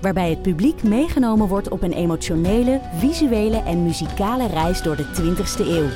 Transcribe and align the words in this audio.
Waarbij 0.00 0.30
het 0.30 0.42
publiek 0.42 0.82
meegenomen 0.82 1.48
wordt 1.48 1.68
op 1.68 1.82
een 1.82 1.92
emotionele, 1.92 2.80
visuele 2.96 3.62
en 3.62 3.82
muzikale 3.82 4.46
reis 4.46 4.82
door 4.82 4.96
de 4.96 5.04
20ste 5.04 5.66
eeuw. 5.66 5.88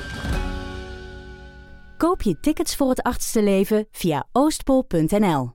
Koop 1.97 2.23
je 2.23 2.41
tickets 2.41 2.77
voor 2.77 2.89
het 2.89 3.03
achtste 3.03 3.43
leven 3.43 3.87
via 3.91 4.27
oostpol.nl. 4.33 5.53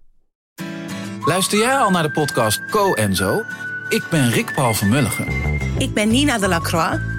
Luister 1.26 1.58
jij 1.58 1.78
al 1.78 1.90
naar 1.90 2.04
de 2.04 2.12
podcast 2.12 2.66
Co 2.66 2.94
en 2.94 3.16
Zo? 3.16 3.44
Ik 3.90 4.08
ben 4.10 4.30
Rick 4.30 4.54
Paul 4.56 4.74
van 4.74 4.90
Mulligen. 4.90 5.28
Ik 5.78 5.94
ben 5.94 6.10
Nina 6.10 6.38
de 6.38 6.48
Lacroix. 6.48 7.19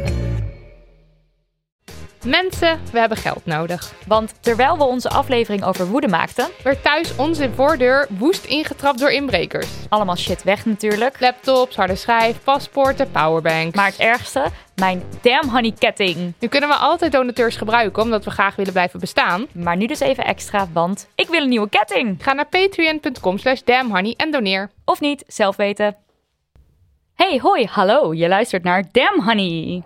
Mensen, 2.25 2.79
we 2.91 2.99
hebben 2.99 3.17
geld 3.17 3.45
nodig. 3.45 3.93
Want 4.07 4.33
terwijl 4.39 4.77
we 4.77 4.83
onze 4.83 5.09
aflevering 5.09 5.63
over 5.63 5.87
woede 5.87 6.07
maakten, 6.07 6.47
werd 6.63 6.83
thuis 6.83 7.15
onze 7.15 7.49
voordeur 7.55 8.07
woest 8.09 8.45
ingetrapt 8.45 8.99
door 8.99 9.11
inbrekers. 9.11 9.67
allemaal 9.89 10.15
shit 10.15 10.43
weg 10.43 10.65
natuurlijk. 10.65 11.19
Laptops, 11.19 11.75
harde 11.75 11.95
schijf, 11.95 12.43
paspoorten, 12.43 13.11
powerbanks. 13.11 13.75
Maar 13.75 13.85
het 13.85 13.97
ergste, 13.99 14.45
mijn 14.75 15.03
damn 15.21 15.49
honey 15.49 15.73
ketting. 15.79 16.33
nu 16.39 16.47
kunnen 16.47 16.69
we 16.69 16.75
altijd 16.75 17.11
donateurs 17.11 17.55
gebruiken 17.55 18.03
omdat 18.03 18.25
we 18.25 18.31
graag 18.31 18.55
willen 18.55 18.73
blijven 18.73 18.99
bestaan. 18.99 19.47
Maar 19.51 19.77
nu 19.77 19.85
dus 19.85 19.99
even 19.99 20.25
extra, 20.25 20.67
want 20.73 21.07
ik 21.15 21.27
wil 21.27 21.41
een 21.41 21.49
nieuwe 21.49 21.69
ketting. 21.69 22.17
Ga 22.23 22.33
naar 22.33 22.47
patreon.com 22.47 23.37
slash 23.37 23.61
damnhoney 23.61 24.13
en 24.17 24.31
doneer. 24.31 24.69
Of 24.85 24.99
niet, 24.99 25.23
zelf 25.27 25.55
weten. 25.55 25.95
Hey, 27.15 27.39
hoi, 27.41 27.65
hallo. 27.65 28.13
Je 28.13 28.27
luistert 28.27 28.63
naar 28.63 28.83
Damn 28.91 29.23
Honey. 29.23 29.83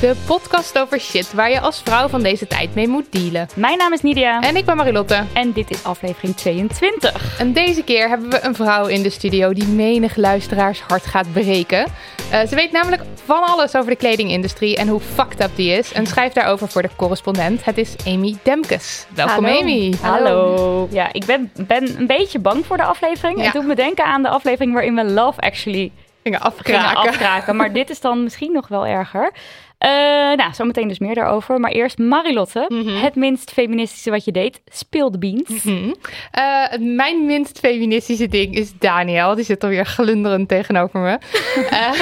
De 0.00 0.14
podcast 0.26 0.78
over 0.78 1.00
shit 1.00 1.32
waar 1.32 1.50
je 1.50 1.60
als 1.60 1.82
vrouw 1.84 2.08
van 2.08 2.22
deze 2.22 2.46
tijd 2.46 2.74
mee 2.74 2.88
moet 2.88 3.12
dealen. 3.12 3.48
Mijn 3.54 3.78
naam 3.78 3.92
is 3.92 4.02
Nidia. 4.02 4.40
En 4.40 4.56
ik 4.56 4.64
ben 4.64 4.76
Marilotte. 4.76 5.22
En 5.32 5.52
dit 5.52 5.70
is 5.70 5.84
aflevering 5.84 6.36
22. 6.36 7.38
En 7.38 7.52
deze 7.52 7.82
keer 7.82 8.08
hebben 8.08 8.30
we 8.30 8.44
een 8.44 8.54
vrouw 8.54 8.86
in 8.86 9.02
de 9.02 9.10
studio 9.10 9.52
die 9.52 9.66
menig 9.66 10.16
luisteraars 10.16 10.80
hart 10.80 11.06
gaat 11.06 11.32
breken. 11.32 11.86
Eh, 12.30 12.46
ze 12.46 12.54
weet 12.54 12.72
namelijk 12.72 13.02
van 13.24 13.42
alles 13.42 13.76
over 13.76 13.90
de 13.90 13.96
kledingindustrie 13.96 14.76
en 14.76 14.88
hoe 14.88 15.00
fucked 15.00 15.42
up 15.42 15.50
die 15.54 15.70
is. 15.70 15.92
En 15.92 16.06
schrijft 16.06 16.34
daarover 16.34 16.68
voor 16.68 16.82
de 16.82 16.90
correspondent. 16.96 17.64
Het 17.64 17.78
is 17.78 17.94
Amy 18.06 18.36
Demkes. 18.42 19.06
Welkom 19.14 19.44
Hallo. 19.44 19.60
Amy. 19.60 19.94
Hallo. 20.00 20.88
Ja, 20.90 21.12
ik 21.12 21.24
ben, 21.24 21.52
ben 21.66 21.98
een 21.98 22.06
beetje 22.06 22.38
bang 22.38 22.66
voor 22.66 22.76
de 22.76 22.84
aflevering. 22.84 23.38
Ja. 23.38 23.44
Het 23.44 23.52
doet 23.52 23.66
me 23.66 23.74
denken 23.74 24.04
aan 24.04 24.22
de 24.22 24.28
aflevering 24.28 24.72
waarin 24.72 24.94
we 24.94 25.04
Love 25.04 25.40
Actually 25.40 25.92
Gingen 26.26 26.40
afkraken. 26.40 27.56
Maar 27.56 27.72
dit 27.72 27.90
is 27.90 28.00
dan 28.00 28.22
misschien 28.22 28.52
nog 28.52 28.68
wel 28.68 28.86
erger. 28.86 29.32
Eh, 29.78 29.90
nou, 30.36 30.54
zometeen 30.54 30.88
dus 30.88 30.98
meer 30.98 31.14
daarover. 31.14 31.60
Maar 31.60 31.70
eerst 31.70 31.98
Marilotte. 31.98 32.64
Mhm. 32.68 32.96
Het 32.96 33.14
minst 33.14 33.50
feministische 33.50 34.10
wat 34.10 34.24
je 34.24 34.32
deed. 34.32 34.60
Speel 34.66 35.10
de 35.10 35.18
beans. 35.18 35.64
Mhm. 35.64 35.92
Eh, 36.30 36.78
mijn 36.78 37.26
minst 37.26 37.58
feministische 37.58 38.28
ding 38.28 38.54
is 38.54 38.78
Daniel. 38.78 39.34
Die 39.34 39.44
zit 39.44 39.64
alweer 39.64 39.86
glunderend 39.86 40.48
tegenover 40.48 41.00
me. 41.00 41.18
Eh, 41.70 41.92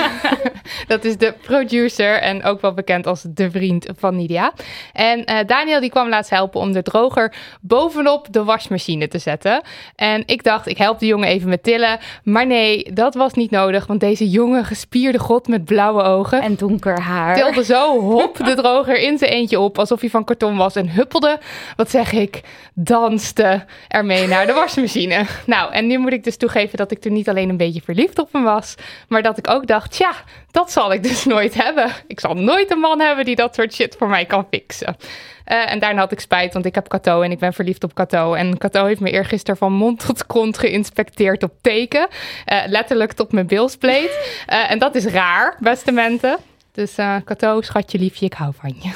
dat 0.86 1.04
is 1.04 1.16
de 1.16 1.34
producer 1.42 2.20
en 2.20 2.44
ook 2.44 2.60
wel 2.60 2.74
bekend 2.74 3.06
als 3.06 3.24
de 3.28 3.50
vriend 3.50 3.88
van 3.96 4.16
Nidia. 4.16 4.52
En 4.92 5.46
Daniel 5.46 5.80
die 5.80 5.90
kwam 5.90 6.08
laatst 6.08 6.30
helpen 6.30 6.60
om 6.60 6.72
de 6.72 6.82
droger 6.82 7.34
bovenop 7.60 8.26
de 8.30 8.44
wasmachine 8.44 9.08
te 9.08 9.18
zetten. 9.18 9.62
En 9.96 10.22
ik 10.26 10.42
dacht, 10.42 10.66
ik 10.66 10.78
help 10.78 10.98
de 10.98 11.06
jongen 11.06 11.28
even 11.28 11.48
met 11.48 11.62
tillen. 11.62 11.98
Maar 12.22 12.46
nee, 12.46 12.92
dat 12.92 13.14
was 13.14 13.32
niet 13.32 13.50
nodig. 13.50 13.86
Want 13.86 14.00
deze 14.00 14.28
jonge 14.28 14.64
gespierde 14.64 15.18
god 15.18 15.48
met 15.48 15.64
blauwe 15.64 16.02
ogen... 16.02 16.42
En 16.42 16.54
donker 16.54 17.00
haar. 17.00 17.34
tilde 17.34 17.64
zo 17.74 18.00
hop 18.00 18.36
de 18.36 18.54
droger 18.54 18.98
in 18.98 19.18
zijn 19.18 19.30
eentje 19.30 19.60
op 19.60 19.78
alsof 19.78 20.00
hij 20.00 20.10
van 20.10 20.24
karton 20.24 20.56
was 20.56 20.76
en 20.76 20.90
huppelde, 20.90 21.38
wat 21.76 21.90
zeg 21.90 22.12
ik, 22.12 22.40
danste 22.74 23.64
ermee 23.88 24.26
naar 24.26 24.46
de 24.46 24.52
wasmachine. 24.52 25.26
Nou, 25.46 25.72
en 25.72 25.86
nu 25.86 25.98
moet 25.98 26.12
ik 26.12 26.24
dus 26.24 26.36
toegeven 26.36 26.76
dat 26.76 26.90
ik 26.90 27.00
toen 27.00 27.12
niet 27.12 27.28
alleen 27.28 27.48
een 27.48 27.56
beetje 27.56 27.80
verliefd 27.84 28.18
op 28.18 28.32
hem 28.32 28.44
was, 28.44 28.74
maar 29.08 29.22
dat 29.22 29.38
ik 29.38 29.50
ook 29.50 29.66
dacht, 29.66 29.96
ja, 29.96 30.12
dat 30.50 30.72
zal 30.72 30.92
ik 30.92 31.02
dus 31.02 31.24
nooit 31.24 31.54
hebben. 31.62 31.90
Ik 32.06 32.20
zal 32.20 32.34
nooit 32.34 32.70
een 32.70 32.78
man 32.78 33.00
hebben 33.00 33.24
die 33.24 33.36
dat 33.36 33.54
soort 33.54 33.74
shit 33.74 33.96
voor 33.98 34.08
mij 34.08 34.24
kan 34.24 34.46
fixen. 34.50 34.96
Eh, 35.44 35.72
en 35.72 35.78
daarna 35.78 36.00
had 36.00 36.12
ik 36.12 36.20
spijt, 36.20 36.52
want 36.52 36.66
ik 36.66 36.74
heb 36.74 36.88
Cato 36.88 37.22
en 37.22 37.30
ik 37.30 37.38
ben 37.38 37.52
verliefd 37.52 37.84
op 37.84 37.94
Cato. 37.94 38.34
En 38.34 38.58
Cato 38.58 38.84
heeft 38.84 39.00
me 39.00 39.10
eergisteren 39.10 39.56
van 39.56 39.72
mond 39.72 40.06
tot 40.06 40.26
kont 40.26 40.58
geïnspecteerd 40.58 41.42
op 41.42 41.52
teken. 41.60 42.08
Eh, 42.44 42.62
letterlijk 42.66 43.12
tot 43.12 43.32
mijn 43.32 43.46
bilspleet. 43.46 44.42
Eh, 44.46 44.70
en 44.70 44.78
dat 44.78 44.94
is 44.94 45.04
raar, 45.04 45.56
beste 45.60 45.92
mensen. 45.92 46.36
Dus 46.74 46.98
eh 46.98 47.16
Cato, 47.24 47.60
schatje 47.60 47.98
liefje, 47.98 48.26
ik 48.26 48.32
hou 48.32 48.52
van 48.54 48.74
je. 48.80 48.92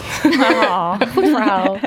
Ah, 0.68 1.00
goed 1.14 1.28
verhaal. 1.28 1.78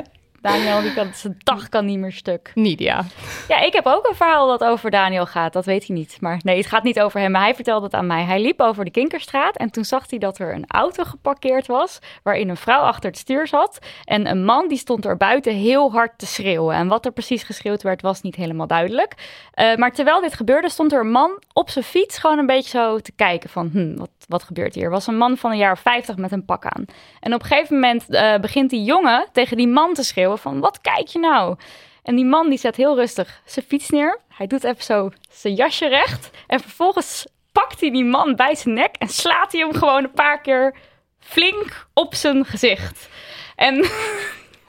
Daniel, 0.42 0.80
die 0.80 0.94
kan, 0.94 1.10
zijn 1.14 1.36
dag 1.38 1.68
kan 1.68 1.84
niet 1.84 1.98
meer 1.98 2.12
stuk. 2.12 2.50
Nidia. 2.54 3.04
Ja, 3.48 3.60
ik 3.60 3.72
heb 3.72 3.86
ook 3.86 4.08
een 4.08 4.14
verhaal 4.14 4.48
dat 4.48 4.64
over 4.64 4.90
Daniel 4.90 5.26
gaat. 5.26 5.52
Dat 5.52 5.64
weet 5.64 5.86
hij 5.86 5.96
niet. 5.96 6.16
Maar 6.20 6.40
nee, 6.42 6.56
het 6.56 6.66
gaat 6.66 6.82
niet 6.82 7.00
over 7.00 7.20
hem. 7.20 7.30
Maar 7.30 7.42
hij 7.42 7.54
vertelde 7.54 7.84
het 7.84 7.94
aan 7.94 8.06
mij. 8.06 8.24
Hij 8.24 8.40
liep 8.40 8.60
over 8.60 8.84
de 8.84 8.90
Kinkerstraat 8.90 9.56
en 9.56 9.70
toen 9.70 9.84
zag 9.84 10.10
hij 10.10 10.18
dat 10.18 10.38
er 10.38 10.54
een 10.54 10.64
auto 10.66 11.04
geparkeerd 11.04 11.66
was... 11.66 11.98
waarin 12.22 12.48
een 12.48 12.56
vrouw 12.56 12.80
achter 12.80 13.10
het 13.10 13.18
stuur 13.18 13.46
zat. 13.46 13.78
En 14.04 14.26
een 14.26 14.44
man 14.44 14.68
die 14.68 14.78
stond 14.78 15.04
er 15.04 15.16
buiten 15.16 15.54
heel 15.54 15.92
hard 15.92 16.18
te 16.18 16.26
schreeuwen. 16.26 16.76
En 16.76 16.88
wat 16.88 17.04
er 17.04 17.12
precies 17.12 17.42
geschreeuwd 17.42 17.82
werd, 17.82 18.02
was 18.02 18.22
niet 18.22 18.36
helemaal 18.36 18.66
duidelijk. 18.66 19.14
Eh, 19.52 19.76
maar 19.76 19.92
terwijl 19.92 20.20
dit 20.20 20.34
gebeurde, 20.34 20.70
stond 20.70 20.92
er 20.92 21.00
een 21.00 21.10
man 21.10 21.42
op 21.52 21.70
zijn 21.70 21.84
fiets... 21.84 22.18
gewoon 22.18 22.38
een 22.38 22.46
beetje 22.46 22.78
zo 22.78 22.98
te 22.98 23.12
kijken 23.12 23.50
van, 23.50 23.70
hm, 23.72 23.96
wat, 23.96 24.10
wat 24.28 24.42
gebeurt 24.42 24.74
hier? 24.74 24.84
Er 24.84 24.90
was 24.90 25.06
een 25.06 25.16
man 25.16 25.36
van 25.36 25.50
een 25.50 25.56
jaar 25.56 25.72
of 25.72 25.80
50 25.80 26.16
met 26.16 26.32
een 26.32 26.44
pak 26.44 26.64
aan. 26.64 26.84
En 27.20 27.34
op 27.34 27.42
een 27.42 27.46
gegeven 27.46 27.74
moment 27.74 28.08
eh, 28.08 28.38
begint 28.38 28.70
die 28.70 28.84
jongen 28.84 29.26
tegen 29.32 29.56
die 29.56 29.68
man 29.68 29.94
te 29.94 30.02
schreeuwen 30.02 30.38
van... 30.38 30.60
wat 30.60 30.80
kijk 30.80 31.06
je 31.06 31.18
nou? 31.18 31.56
En 32.02 32.16
die 32.16 32.24
man 32.24 32.48
die 32.48 32.58
zet 32.58 32.76
heel 32.76 32.96
rustig 32.96 33.40
zijn 33.44 33.66
fiets 33.66 33.90
neer. 33.90 34.18
Hij 34.28 34.46
doet 34.46 34.64
even 34.64 34.84
zo 34.84 35.10
zijn 35.30 35.54
jasje 35.54 35.88
recht. 35.88 36.30
En 36.46 36.60
vervolgens 36.60 37.26
pakt 37.52 37.80
hij 37.80 37.90
die 37.90 38.04
man 38.04 38.36
bij 38.36 38.54
zijn 38.54 38.74
nek 38.74 38.96
en 38.98 39.08
slaat 39.08 39.52
hij 39.52 39.60
hem 39.60 39.74
gewoon 39.74 40.04
een 40.04 40.12
paar 40.12 40.40
keer 40.40 40.74
flink 41.18 41.86
op 41.92 42.14
zijn 42.14 42.44
gezicht. 42.44 43.08
En 43.56 43.84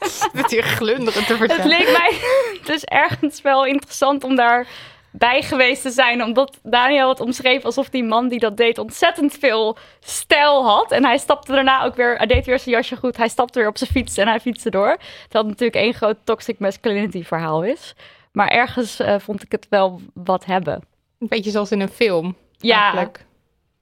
Het 0.33 0.51
hier 0.51 0.63
glunderen 0.63 1.25
te 1.25 1.33
het 1.33 1.37
vertellen. 1.37 1.67
leek 1.67 1.91
mij 1.91 2.17
dus 2.63 2.83
ergens 2.83 3.41
wel 3.41 3.65
interessant 3.65 4.23
om 4.23 4.35
daar 4.35 4.67
bij 5.13 5.41
geweest 5.41 5.81
te 5.81 5.89
zijn. 5.89 6.23
Omdat 6.23 6.59
Daniel 6.63 7.09
het 7.09 7.19
omschreef 7.19 7.63
alsof 7.65 7.89
die 7.89 8.03
man 8.03 8.27
die 8.27 8.39
dat 8.39 8.57
deed 8.57 8.77
ontzettend 8.77 9.33
veel 9.39 9.77
stijl 9.99 10.65
had. 10.65 10.91
En 10.91 11.05
hij 11.05 11.17
stapte 11.17 11.51
daarna 11.51 11.83
ook 11.83 11.95
weer, 11.95 12.17
hij 12.17 12.25
deed 12.25 12.45
weer 12.45 12.59
zijn 12.59 12.75
jasje 12.75 12.95
goed. 12.95 13.17
Hij 13.17 13.27
stapte 13.27 13.59
weer 13.59 13.67
op 13.67 13.77
zijn 13.77 13.89
fiets 13.89 14.17
en 14.17 14.27
hij 14.27 14.39
fietste 14.39 14.69
door. 14.69 14.97
Dat 15.29 15.45
natuurlijk 15.45 15.75
één 15.75 15.93
groot 15.93 16.17
toxic 16.23 16.59
masculinity 16.59 17.23
verhaal 17.23 17.63
is. 17.63 17.95
Maar 18.31 18.47
ergens 18.47 18.99
eh, 18.99 19.15
vond 19.19 19.43
ik 19.43 19.51
het 19.51 19.67
wel 19.69 20.01
wat 20.13 20.45
hebben. 20.45 20.73
Een 21.19 21.27
beetje 21.27 21.51
zoals 21.51 21.71
in 21.71 21.81
een 21.81 21.89
film. 21.89 22.35
Ja, 22.57 22.81
eigenlijk. 22.81 23.25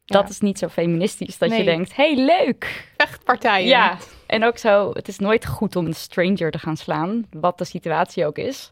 dat 0.06 0.24
Ja. 0.24 0.30
is 0.30 0.39
niet 0.39 0.57
zo 0.60 0.68
feministisch 0.68 1.38
dat 1.38 1.56
je 1.57 1.63
denkt, 1.63 1.95
hey 1.95 2.16
leuk. 2.16 2.88
Vechtpartijen. 2.98 3.68
Ja, 3.68 3.98
en 4.27 4.44
ook 4.45 4.57
zo, 4.57 4.89
het 4.94 5.07
is 5.07 5.18
nooit 5.19 5.45
goed 5.45 5.75
om 5.75 5.86
een 5.86 5.94
stranger 5.95 6.51
te 6.51 6.60
gaan 6.60 6.77
slaan. 6.77 7.25
Wat 7.31 7.57
de 7.57 7.66
situatie 7.66 8.25
ook 8.25 8.38
is. 8.38 8.72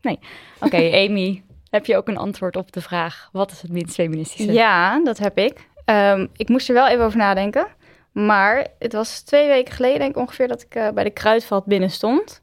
Nee. 0.00 0.18
Oké, 0.60 0.90
Amy, 1.06 1.42
heb 1.70 1.86
je 1.86 1.96
ook 1.96 2.08
een 2.08 2.16
antwoord 2.16 2.56
op 2.56 2.72
de 2.72 2.80
vraag: 2.80 3.28
wat 3.32 3.50
is 3.50 3.62
het 3.62 3.72
minst 3.72 3.94
feministische? 3.94 4.52
Ja, 4.52 5.04
dat 5.04 5.18
heb 5.18 5.38
ik. 5.38 5.68
Ehm, 5.84 6.26
ik 6.36 6.48
moest 6.48 6.68
er 6.68 6.74
wel 6.74 6.88
even 6.88 7.04
over 7.04 7.18
nadenken. 7.18 7.66
Maar 8.12 8.66
het 8.78 8.92
was 8.92 9.20
twee 9.20 9.48
weken 9.48 9.74
geleden, 9.74 9.98
denk 9.98 10.10
ik 10.10 10.20
ongeveer, 10.20 10.48
dat 10.48 10.62
ik 10.62 10.74
eh, 10.74 10.88
bij 10.88 11.04
de 11.04 11.10
kruidvat 11.10 11.64
binnen 11.64 11.90
stond. 11.90 12.42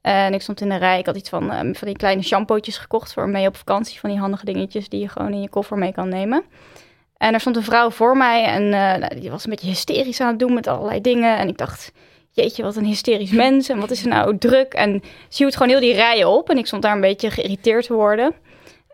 En 0.00 0.34
ik 0.34 0.42
stond 0.42 0.60
in 0.60 0.68
de 0.68 0.76
rij. 0.76 0.98
Ik 0.98 1.06
had 1.06 1.16
iets 1.16 1.28
van, 1.28 1.50
ehm, 1.50 1.74
van 1.74 1.88
die 1.88 1.96
kleine 1.96 2.22
shampootjes 2.22 2.78
gekocht 2.78 3.12
voor 3.12 3.28
mee 3.28 3.46
op 3.46 3.56
vakantie. 3.56 4.00
Van 4.00 4.10
die 4.10 4.18
handige 4.18 4.44
dingetjes 4.44 4.88
die 4.88 5.00
je 5.00 5.08
gewoon 5.08 5.32
in 5.32 5.40
je 5.40 5.48
koffer 5.48 5.78
mee 5.78 5.92
kan 5.92 6.08
nemen. 6.08 6.44
En 7.16 7.34
er 7.34 7.40
stond 7.40 7.56
een 7.56 7.62
vrouw 7.62 7.90
voor 7.90 8.16
mij 8.16 8.44
en 8.44 8.72
eh, 8.72 9.20
die 9.20 9.30
was 9.30 9.44
een 9.44 9.50
beetje 9.50 9.66
hysterisch 9.66 10.20
aan 10.20 10.28
het 10.28 10.38
doen 10.38 10.54
met 10.54 10.66
allerlei 10.66 11.00
dingen. 11.00 11.36
En 11.36 11.48
ik 11.48 11.58
dacht, 11.58 11.92
jeetje, 12.34 12.62
wat 12.62 12.76
een 12.76 12.84
hysterisch 12.84 13.30
mens 13.30 13.68
en 13.68 13.80
wat 13.80 13.90
is 13.90 14.02
er 14.02 14.08
nou 14.08 14.38
druk. 14.38 14.72
En 14.74 15.02
ze 15.28 15.42
hield 15.42 15.52
gewoon 15.52 15.68
heel 15.68 15.80
die 15.80 15.94
rijen 15.94 16.28
op 16.28 16.50
en 16.50 16.58
ik 16.58 16.66
stond 16.66 16.82
daar 16.82 16.94
een 16.94 17.00
beetje 17.00 17.30
geïrriteerd 17.30 17.86
te 17.86 17.92
worden. 17.92 18.34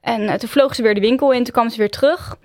En 0.00 0.28
eh, 0.28 0.34
toen 0.34 0.48
vloog 0.48 0.74
ze 0.74 0.82
weer 0.82 0.94
de 0.94 1.00
winkel 1.00 1.32
in, 1.32 1.44
toen 1.44 1.52
kwam 1.52 1.68
ze 1.68 1.78
weer 1.78 1.90
terug. 1.90 2.36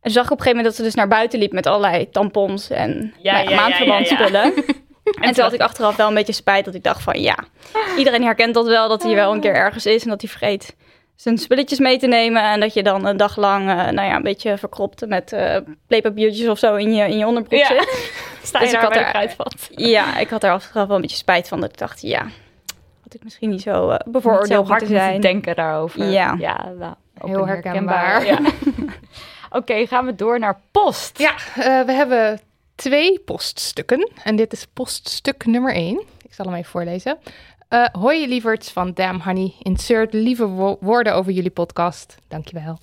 En 0.00 0.10
zag 0.10 0.24
ik 0.24 0.30
op 0.30 0.38
een 0.38 0.44
gegeven 0.44 0.56
moment 0.56 0.64
dat 0.64 0.74
ze 0.74 0.82
dus 0.82 0.94
naar 0.94 1.08
buiten 1.08 1.38
liep 1.38 1.52
met 1.52 1.66
allerlei 1.66 2.10
tampons 2.10 2.70
en 2.70 3.14
Ja, 3.22 3.32
nou 3.32 3.44
ja, 3.44 3.50
ja, 3.50 3.56
maandverbandspullen. 3.56 4.52
En 5.20 5.34
toen 5.34 5.44
had 5.44 5.52
ik 5.52 5.60
achteraf 5.60 5.96
wel 5.96 6.08
een 6.08 6.14
beetje 6.14 6.32
spijt 6.32 6.64
dat 6.64 6.74
ik 6.74 6.82
dacht 6.82 7.02
van 7.02 7.20
ja, 7.20 7.38
iedereen 7.96 8.22
herkent 8.22 8.54
dat 8.54 8.66
wel, 8.66 8.88
dat 8.88 9.02
hij 9.02 9.14
wel 9.14 9.32
een 9.32 9.40
keer 9.40 9.54
ergens 9.54 9.86
is 9.86 10.02
en 10.02 10.08
dat 10.08 10.20
hij 10.20 10.30
vergeet 10.30 10.76
zijn 11.16 11.38
spulletjes 11.38 11.78
mee 11.78 11.98
te 11.98 12.06
nemen. 12.06 12.42
En 12.42 12.60
dat 12.60 12.74
je 12.74 12.82
dan 12.82 13.06
een 13.06 13.16
dag 13.16 13.36
lang, 13.36 13.68
eh, 13.68 13.76
nou 13.76 14.08
ja, 14.08 14.16
een 14.16 14.22
beetje 14.22 14.58
verkropt 14.58 15.06
met 15.06 15.32
eh 15.32 15.56
playpapiertjes 15.86 16.48
of 16.48 16.58
zo 16.58 16.74
in 16.74 16.94
je, 16.94 17.04
in 17.08 17.18
je 17.18 17.26
onderbroek 17.26 17.60
Ja. 17.60 17.66
zit. 17.66 18.12
Sta 18.42 18.58
Dus 18.58 18.70
je 18.70 18.74
ik 18.76 18.82
daar 18.82 18.92
had 18.92 19.12
bij 19.12 19.26
de 19.26 19.44
er-. 19.74 19.88
Ja, 19.88 20.18
ik 20.18 20.28
had 20.28 20.42
er 20.44 20.50
achteraf 20.50 20.86
wel 20.86 20.96
een 20.96 21.02
beetje 21.02 21.16
spijt 21.16 21.48
van 21.48 21.60
dat 21.60 21.70
ik 21.70 21.78
dacht, 21.78 22.00
ja, 22.02 22.20
had 23.02 23.14
ik 23.14 23.24
misschien 23.24 23.50
niet 23.50 23.62
zo 23.62 23.88
eh, 23.90 23.96
zo 24.04 24.10
bevooroordeeld 24.10 24.68
hard 24.68 24.80
moeten 24.80 24.98
zijn. 24.98 25.20
denken 25.20 25.54
daarover. 25.56 26.04
Ja. 26.10 26.36
ja 26.38 26.72
nou, 26.78 26.94
Heel 27.18 27.46
herkenbaar. 27.46 28.26
Ja. 28.26 28.38
Oké, 29.50 29.86
gaan 29.86 30.06
we 30.06 30.14
door 30.14 30.38
naar 30.38 30.60
post. 30.70 31.18
Ja, 31.18 31.34
eh, 31.56 31.86
we 31.86 31.92
hebben 31.92 32.40
twee 32.74 33.18
poststukken. 33.20 34.10
En 34.22 34.36
dit 34.36 34.52
is 34.52 34.66
poststuk 34.72 35.46
nummer 35.46 35.74
één. 35.74 36.02
Ik 36.22 36.34
zal 36.34 36.44
hem 36.46 36.54
even 36.54 36.70
voorlezen. 36.70 37.18
Eh 37.74 37.84
hoi 37.92 38.28
lieverds 38.28 38.70
van 38.72 38.92
Damn 38.92 39.20
Honey. 39.20 39.52
Insert 39.62 40.12
lieve 40.12 40.46
wo- 40.46 40.76
woorden 40.80 41.14
over 41.14 41.32
jullie 41.32 41.50
podcast. 41.50 42.14
Dankjewel. 42.28 42.78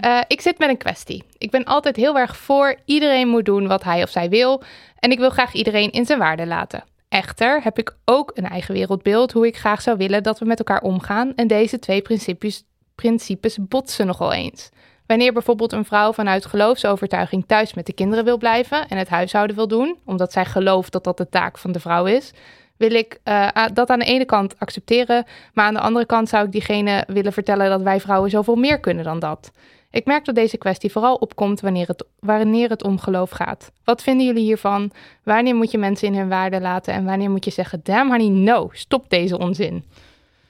Eh 0.00 0.20
ik 0.26 0.40
zit 0.40 0.58
met 0.58 0.68
een 0.68 0.76
kwestie. 0.76 1.24
Ik 1.38 1.50
ben 1.50 1.64
altijd 1.64 1.96
heel 1.96 2.18
erg 2.18 2.36
voor 2.36 2.76
iedereen 2.84 3.28
moet 3.28 3.44
doen 3.44 3.66
wat 3.66 3.84
hij 3.84 4.02
of 4.02 4.10
zij 4.10 4.28
wil. 4.28 4.62
En 4.98 5.10
ik 5.10 5.18
wil 5.18 5.30
graag 5.30 5.52
iedereen 5.52 5.90
in 5.90 6.06
zijn 6.06 6.18
waarde 6.18 6.46
laten. 6.46 6.84
Echter 7.08 7.60
heb 7.62 7.78
ik 7.78 7.96
ook 8.04 8.30
een 8.34 8.48
eigen 8.48 8.74
wereldbeeld 8.74 9.32
hoe 9.32 9.46
ik 9.46 9.56
graag 9.56 9.82
zou 9.82 9.96
willen 9.96 10.22
dat 10.22 10.38
we 10.38 10.44
met 10.44 10.58
elkaar 10.58 10.82
omgaan. 10.82 11.32
En 11.34 11.46
deze 11.46 11.78
twee 11.78 12.02
principes, 12.02 12.64
principes 12.94 13.58
botsen 13.60 14.06
nogal 14.06 14.32
eens. 14.32 14.70
Wanneer 15.06 15.32
bijvoorbeeld 15.32 15.72
een 15.72 15.84
vrouw 15.84 16.12
vanuit 16.12 16.46
geloofsovertuiging 16.46 17.44
thuis 17.46 17.74
met 17.74 17.86
de 17.86 17.92
kinderen 17.92 18.24
wil 18.24 18.38
blijven 18.38 18.88
en 18.88 18.98
het 18.98 19.08
huishouden 19.08 19.56
wil 19.56 19.68
doen, 19.68 19.98
omdat 20.04 20.32
zij 20.32 20.44
gelooft 20.44 20.92
dat 20.92 21.04
dat 21.04 21.16
de 21.16 21.28
taak 21.28 21.58
van 21.58 21.72
de 21.72 21.80
vrouw 21.80 22.04
is, 22.06 22.32
wil 22.76 22.92
ik 22.92 23.20
eh, 23.22 23.66
dat 23.72 23.90
aan 23.90 23.98
de 23.98 24.04
ene 24.04 24.24
kant 24.24 24.58
accepteren, 24.58 25.24
maar 25.52 25.66
aan 25.66 25.74
de 25.74 25.80
andere 25.80 26.06
kant 26.06 26.28
zou 26.28 26.44
ik 26.44 26.52
diegene 26.52 27.04
willen 27.06 27.32
vertellen 27.32 27.68
dat 27.68 27.82
wij 27.82 28.00
vrouwen 28.00 28.30
zoveel 28.30 28.56
meer 28.56 28.80
kunnen 28.80 29.04
dan 29.04 29.18
dat. 29.18 29.52
Ik 29.90 30.04
merk 30.06 30.24
dat 30.24 30.34
deze 30.34 30.56
kwestie 30.56 30.92
vooral 30.92 31.14
opkomt 31.14 31.60
wanneer 31.60 31.86
het, 31.86 32.06
wanneer 32.18 32.68
het 32.68 32.82
om 32.82 32.98
geloof 32.98 33.30
gaat. 33.30 33.72
Wat 33.84 34.02
vinden 34.02 34.26
jullie 34.26 34.42
hiervan? 34.42 34.90
Wanneer 35.22 35.54
moet 35.54 35.70
je 35.70 35.78
mensen 35.78 36.08
in 36.08 36.14
hun 36.14 36.28
waarde 36.28 36.60
laten 36.60 36.94
en 36.94 37.04
wanneer 37.04 37.30
moet 37.30 37.44
je 37.44 37.50
zeggen, 37.50 37.80
damn 37.82 38.10
honey, 38.10 38.28
no, 38.28 38.68
stop 38.72 39.10
deze 39.10 39.38
onzin. 39.38 39.84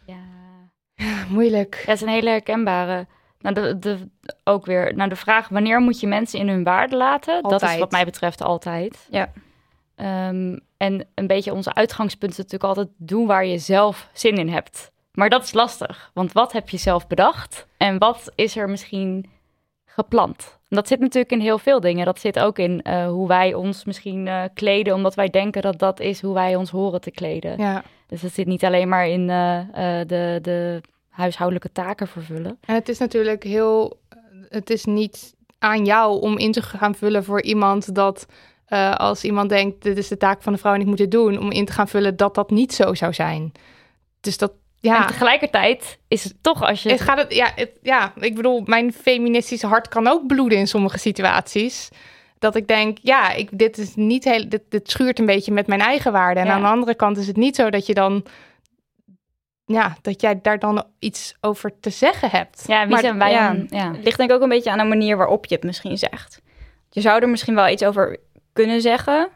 Ja. 0.06 0.16
Moeilijk. 1.28 1.74
Ja, 1.74 1.90
het 1.90 1.94
is 1.94 2.00
een 2.00 2.14
hele 2.14 2.30
herkenbare. 2.30 3.06
Nou, 3.38 3.54
de, 3.54 3.78
de, 3.78 4.10
ook 4.44 4.66
weer, 4.66 4.94
nou, 4.94 5.08
de 5.08 5.16
vraag 5.16 5.48
wanneer 5.48 5.80
moet 5.80 6.00
je 6.00 6.06
mensen 6.06 6.38
in 6.38 6.48
hun 6.48 6.64
waarde 6.64 6.96
laten? 6.96 7.42
Dat 7.42 7.62
is 7.62 7.78
wat 7.78 7.90
mij 7.90 8.04
betreft 8.04 8.42
altijd. 8.42 9.06
Ja. 9.10 9.32
Ehm, 9.94 10.58
en 10.84 11.06
een 11.14 11.26
beetje 11.26 11.52
onze 11.52 11.74
uitgangspunt 11.74 12.32
is 12.32 12.38
natuurlijk 12.38 12.64
altijd 12.64 12.88
doen 12.96 13.26
waar 13.26 13.46
je 13.46 13.58
zelf 13.58 14.08
zin 14.12 14.36
in 14.36 14.48
hebt. 14.48 14.92
Maar 15.12 15.28
dat 15.28 15.42
is 15.42 15.52
lastig, 15.52 16.10
want 16.14 16.32
wat 16.32 16.52
heb 16.52 16.68
je 16.68 16.76
zelf 16.76 17.06
bedacht 17.06 17.66
en 17.76 17.98
wat 17.98 18.32
is 18.34 18.56
er 18.56 18.70
misschien 18.70 19.30
gepland? 19.84 20.58
En 20.68 20.76
dat 20.76 20.88
zit 20.88 21.00
natuurlijk 21.00 21.32
in 21.32 21.40
heel 21.40 21.58
veel 21.58 21.80
dingen. 21.80 22.04
Dat 22.04 22.20
zit 22.20 22.38
ook 22.38 22.58
in 22.58 22.82
eh, 22.82 23.06
hoe 23.06 23.28
wij 23.28 23.54
ons 23.54 23.84
misschien 23.84 24.28
eh, 24.28 24.42
kleden, 24.54 24.94
omdat 24.94 25.14
wij 25.14 25.28
denken 25.28 25.62
dat 25.62 25.78
dat 25.78 26.00
is 26.00 26.20
hoe 26.20 26.34
wij 26.34 26.56
ons 26.56 26.70
horen 26.70 27.00
te 27.00 27.10
kleden. 27.10 27.58
Ja. 27.58 27.82
Dus 28.06 28.22
het 28.22 28.32
zit 28.32 28.46
niet 28.46 28.64
alleen 28.64 28.88
maar 28.88 29.08
in 29.08 29.30
eh, 29.30 29.60
de, 30.06 30.38
de 30.42 30.80
huishoudelijke 31.08 31.72
taken 31.72 32.08
vervullen. 32.08 32.58
En 32.66 32.74
het 32.74 32.88
is 32.88 32.98
natuurlijk 32.98 33.42
heel. 33.42 33.98
Het 34.48 34.70
is 34.70 34.84
niet 34.84 35.34
aan 35.58 35.84
jou 35.84 36.20
om 36.20 36.38
in 36.38 36.52
te 36.52 36.62
gaan 36.62 36.94
vullen 36.94 37.24
voor 37.24 37.42
iemand 37.42 37.94
dat. 37.94 38.26
Eh, 38.66 38.94
als 38.94 39.24
iemand 39.24 39.48
denkt, 39.48 39.82
dit 39.82 39.98
is 39.98 40.08
de 40.08 40.16
taak 40.16 40.42
van 40.42 40.52
de 40.52 40.58
vrouw 40.58 40.74
en 40.74 40.80
ik 40.80 40.86
moet 40.86 40.98
dit 40.98 41.10
doen, 41.10 41.38
om 41.38 41.50
in 41.50 41.64
te 41.64 41.72
gaan 41.72 41.88
vullen 41.88 42.16
dat 42.16 42.34
dat 42.34 42.50
niet 42.50 42.72
zo 42.74 42.94
zou 42.94 43.12
zijn. 43.14 43.52
Dus 44.20 44.38
dat, 44.38 44.52
ja. 44.80 45.00
En 45.00 45.06
tegelijkertijd 45.06 45.98
is 46.08 46.24
het 46.24 46.34
toch 46.40 46.62
als 46.62 46.82
je... 46.82 46.90
Het 46.90 47.00
gaat 47.00 47.18
het, 47.18 47.34
ja, 47.34 47.50
het, 47.54 47.70
ja, 47.82 48.12
ik 48.20 48.34
bedoel, 48.34 48.62
mijn 48.64 48.92
feministische 48.92 49.66
hart 49.66 49.88
kan 49.88 50.06
ook 50.06 50.26
bloeden 50.26 50.58
in 50.58 50.66
sommige 50.68 50.98
situaties. 50.98 51.88
Dat 52.38 52.56
ik 52.56 52.66
denk, 52.68 52.98
ja, 53.02 53.32
ik, 53.32 53.48
dit 53.58 53.78
is 53.78 53.94
niet 53.94 54.24
heel, 54.24 54.48
dit, 54.48 54.62
dit 54.68 54.90
schuurt 54.90 55.18
een 55.18 55.26
beetje 55.26 55.52
met 55.52 55.66
mijn 55.66 55.80
eigen 55.80 56.12
waarde. 56.12 56.40
En 56.40 56.46
Ja. 56.46 56.52
aan 56.52 56.62
de 56.62 56.68
andere 56.68 56.94
kant 56.94 57.16
is 57.16 57.26
het 57.26 57.36
niet 57.36 57.56
zo 57.56 57.70
dat 57.70 57.86
je 57.86 57.94
dan, 57.94 58.24
ja, 59.66 59.96
dat 60.02 60.20
jij 60.20 60.40
daar 60.42 60.58
dan 60.58 60.84
iets 60.98 61.34
over 61.40 61.70
te 61.80 61.90
zeggen 61.90 62.30
hebt. 62.30 62.64
ja, 62.66 62.80
wie 62.82 62.90
Maar- 62.90 63.00
zijn 63.00 63.18
wij 63.18 63.30
ja. 63.30 63.48
aan- 63.48 63.66
Ja. 63.70 63.92
Het 63.92 64.04
ligt 64.04 64.16
denk 64.16 64.30
ik 64.30 64.36
ook 64.36 64.42
een 64.42 64.48
beetje 64.48 64.70
aan 64.70 64.78
de 64.78 64.84
manier 64.84 65.16
waarop 65.16 65.46
je 65.46 65.54
het 65.54 65.64
misschien 65.64 65.98
zegt. 65.98 66.40
Je 66.90 67.00
zou 67.00 67.22
er 67.22 67.28
misschien 67.28 67.54
wel 67.54 67.68
iets 67.68 67.84
over 67.84 68.18
kunnen 68.54 68.80
zeggen, 68.80 69.28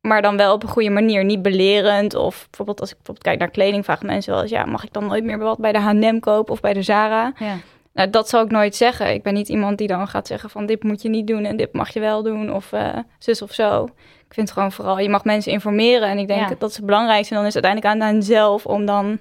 maar 0.00 0.22
dan 0.22 0.36
wel 0.36 0.52
op 0.54 0.62
een 0.62 0.68
goede 0.68 0.90
manier, 0.90 1.24
niet 1.24 1.42
belerend. 1.42 2.14
Of 2.14 2.46
bijvoorbeeld 2.48 2.80
als 2.80 2.90
ik 2.90 2.96
bijvoorbeeld 2.96 3.26
kijk 3.26 3.38
naar 3.38 3.50
kleding, 3.50 3.84
vragen 3.84 4.06
mensen 4.06 4.32
wel 4.32 4.42
eens, 4.42 4.50
ja, 4.50 4.64
mag 4.64 4.84
ik 4.84 4.92
dan 4.92 5.06
nooit 5.06 5.24
meer 5.24 5.38
wat 5.38 5.58
bij 5.58 5.72
de 5.72 5.78
H&M 5.78 6.18
kopen 6.18 6.52
of 6.52 6.60
bij 6.60 6.72
de 6.72 6.82
Zara? 6.82 7.32
Ja. 7.38 7.56
Nou, 7.92 8.10
dat 8.10 8.28
zou 8.28 8.44
ik 8.44 8.50
nooit 8.50 8.76
zeggen. 8.76 9.12
Ik 9.14 9.22
ben 9.22 9.34
niet 9.34 9.48
iemand 9.48 9.78
die 9.78 9.86
dan 9.88 10.08
gaat 10.08 10.26
zeggen 10.26 10.50
van 10.50 10.66
dit 10.66 10.82
moet 10.82 11.02
je 11.02 11.08
niet 11.08 11.26
doen 11.26 11.44
en 11.44 11.56
dit 11.56 11.72
mag 11.72 11.90
je 11.90 12.00
wel 12.00 12.22
doen 12.22 12.52
of 12.54 12.72
eh, 12.72 12.98
zus 13.18 13.42
of 13.42 13.52
zo. 13.52 13.84
Ik 14.26 14.34
vind 14.34 14.50
gewoon 14.50 14.72
vooral, 14.72 14.98
je 14.98 15.08
mag 15.08 15.24
mensen 15.24 15.52
informeren 15.52 16.08
en 16.08 16.18
ik 16.18 16.26
denk 16.28 16.48
Ja. 16.48 16.54
dat 16.58 16.70
is 16.70 16.76
het 16.76 16.86
belangrijkste. 16.86 17.34
En 17.34 17.38
dan 17.40 17.48
is 17.48 17.54
het 17.54 17.64
uiteindelijk 17.64 18.02
aan 18.02 18.14
hen 18.14 18.22
zelf 18.22 18.66
om 18.66 18.86
dan 18.86 19.18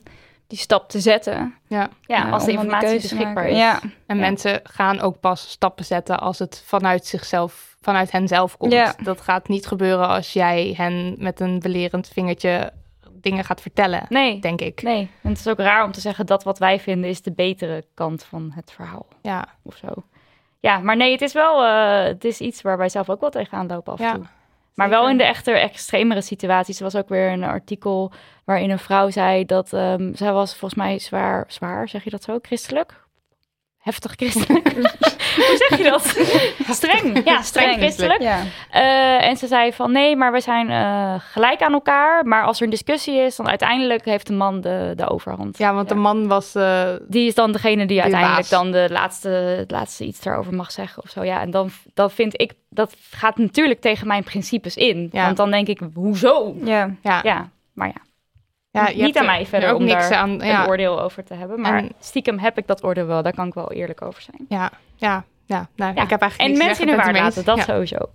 die 0.47 0.57
stap 0.57 0.89
te 0.89 0.99
zetten. 0.99 1.55
Ja. 1.67 1.89
ja, 2.01 2.29
als 2.29 2.45
de 2.45 2.51
informatie 2.51 3.01
beschikbaar 3.01 3.47
is. 3.47 3.57
Ja. 3.57 3.79
En 3.81 4.15
Ja. 4.15 4.21
mensen 4.21 4.59
gaan 4.63 4.99
ook 4.99 5.19
pas 5.19 5.49
stappen 5.49 5.85
zetten 5.85 6.19
als 6.19 6.39
het 6.39 6.63
vanuit 6.65 7.05
zichzelf, 7.05 7.68
vanuit 7.81 8.11
hen 8.11 8.27
zelf 8.27 8.57
komt. 8.57 8.71
Ja. 8.71 8.95
Dat 9.03 9.21
gaat 9.21 9.47
niet 9.47 9.67
gebeuren 9.67 10.07
als 10.07 10.33
jij 10.33 10.73
hen 10.77 11.15
met 11.17 11.39
een 11.39 11.59
belerend 11.59 12.07
vingertje 12.07 12.71
dingen 13.13 13.43
gaat 13.43 13.61
vertellen, 13.61 14.05
Nee, 14.09 14.39
denk 14.39 14.61
ik. 14.61 14.81
nee. 14.81 15.09
En 15.23 15.29
het 15.29 15.39
is 15.39 15.47
ook 15.47 15.57
raar 15.59 15.83
om 15.83 15.91
te 15.91 15.99
zeggen 16.01 16.25
dat 16.25 16.43
wat 16.43 16.57
wij 16.59 16.79
vinden 16.79 17.09
is 17.09 17.21
de 17.21 17.31
betere 17.31 17.85
kant 17.93 18.23
van 18.23 18.51
het 18.55 18.71
verhaal 18.71 19.05
Ja. 19.21 19.45
of 19.63 19.75
zo. 19.75 19.87
Ja, 20.59 20.77
maar 20.77 20.95
nee, 20.97 21.11
het 21.11 21.21
is 21.21 21.33
wel 21.33 21.65
eh, 21.65 22.03
het 22.03 22.23
is 22.23 22.39
iets 22.39 22.61
waar 22.61 22.77
wij 22.77 22.89
zelf 22.89 23.09
ook 23.09 23.21
wel 23.21 23.29
tegenaan 23.29 23.67
lopen 23.67 23.93
af 23.93 23.99
en 23.99 24.05
Ja, 24.05 24.13
toe. 24.13 24.25
Maar 24.75 24.89
wel 24.89 25.09
in 25.09 25.17
de 25.17 25.23
echte 25.23 25.51
extremere 25.51 26.21
situaties. 26.21 26.77
Er 26.77 26.83
was 26.83 26.95
ook 26.95 27.09
weer 27.09 27.31
een 27.31 27.43
artikel 27.43 28.11
waarin 28.45 28.69
een 28.69 28.79
vrouw 28.79 29.09
zei 29.09 29.45
dat 29.45 29.73
ehm, 29.73 30.13
zij 30.15 30.31
was 30.31 30.49
volgens 30.55 30.73
mij 30.79 30.99
zwaar, 30.99 31.45
zwaar, 31.47 31.89
zeg 31.89 32.03
je 32.03 32.09
dat 32.09 32.23
zo, 32.23 32.37
christelijk? 32.41 33.03
Heftig 33.77 34.11
christelijk. 34.11 34.73
Hoe 35.47 35.65
zeg 35.69 35.77
je 35.77 35.83
dat? 35.83 36.03
streng. 36.77 37.21
Ja, 37.25 37.41
streng 37.41 37.77
christelijk. 37.77 38.21
Ja. 38.21 38.39
Eh, 38.69 39.27
en 39.27 39.37
ze 39.37 39.47
zei 39.47 39.73
van 39.73 39.91
nee, 39.91 40.15
maar 40.15 40.31
we 40.31 40.39
zijn 40.39 40.69
eh, 40.69 41.13
gelijk 41.31 41.61
aan 41.61 41.73
elkaar. 41.73 42.25
Maar 42.25 42.43
als 42.43 42.57
er 42.57 42.63
een 42.63 42.69
discussie 42.69 43.15
is, 43.19 43.35
dan 43.35 43.47
uiteindelijk 43.49 44.05
heeft 44.05 44.27
de 44.27 44.33
man 44.33 44.61
de, 44.61 44.93
de 44.95 45.09
overhand. 45.09 45.57
Ja, 45.57 45.73
want 45.73 45.89
de 45.89 45.95
man 45.95 46.27
was... 46.27 46.55
eh, 46.55 46.89
Die 47.07 47.27
is 47.27 47.35
dan 47.35 47.51
degene 47.51 47.85
die 47.85 48.01
uiteindelijk 48.01 48.39
baas. 48.49 48.49
dan 48.49 48.71
de 48.71 48.87
laatste, 48.91 49.29
het 49.29 49.71
laatste 49.71 50.05
iets 50.05 50.21
daarover 50.21 50.53
mag 50.55 50.71
zeggen 50.71 51.03
of 51.03 51.09
zo. 51.09 51.23
Ja, 51.23 51.41
en 51.41 51.51
dan, 51.51 51.69
dan 51.93 52.11
vind 52.11 52.41
ik, 52.41 52.53
dat 52.69 52.95
gaat 53.11 53.37
natuurlijk 53.37 53.81
tegen 53.81 54.07
mijn 54.07 54.23
principes 54.23 54.75
in. 54.77 55.09
Ja. 55.11 55.25
Want 55.25 55.37
dan 55.37 55.51
denk 55.51 55.67
ik, 55.67 55.79
hoezo? 55.93 56.55
Ja. 56.63 56.89
ja, 57.03 57.19
Ja, 57.23 57.49
maar 57.73 57.87
ja, 57.87 58.01
ja, 58.87 59.05
niet 59.05 59.17
aan 59.17 59.25
mij 59.25 59.45
verder 59.45 59.69
er 59.69 59.75
om 59.75 59.83
niks 59.83 60.09
daar 60.09 60.17
aan. 60.17 60.39
Ja, 60.39 60.61
een 60.63 60.69
oordeel 60.69 61.01
over 61.01 61.23
te 61.23 61.33
hebben. 61.33 61.61
Maar 61.61 61.77
En- 61.77 61.91
stiekem 61.99 62.39
heb 62.39 62.57
ik 62.57 62.67
dat 62.67 62.83
oordeel 62.83 63.05
wel, 63.05 63.23
daar 63.23 63.33
kan 63.33 63.47
ik 63.47 63.53
wel 63.53 63.71
eerlijk 63.71 64.01
over 64.01 64.21
zijn. 64.21 64.45
ja, 64.47 64.71
ja, 64.95 65.23
ja. 65.45 65.67
Nou, 65.75 65.95
Ja, 65.95 66.01
ik 66.03 66.09
heb 66.09 66.21
eigenlijk 66.21 66.51
En 66.51 66.65
mensen 66.65 66.83
in 66.83 66.87
hun 66.87 66.97
ben 66.97 67.05
waar 67.13 67.23
het 67.23 67.35
ermee 67.35 67.45
laten, 67.55 67.55
eens. 67.57 67.65
dat 67.67 67.75
sowieso. 67.75 68.09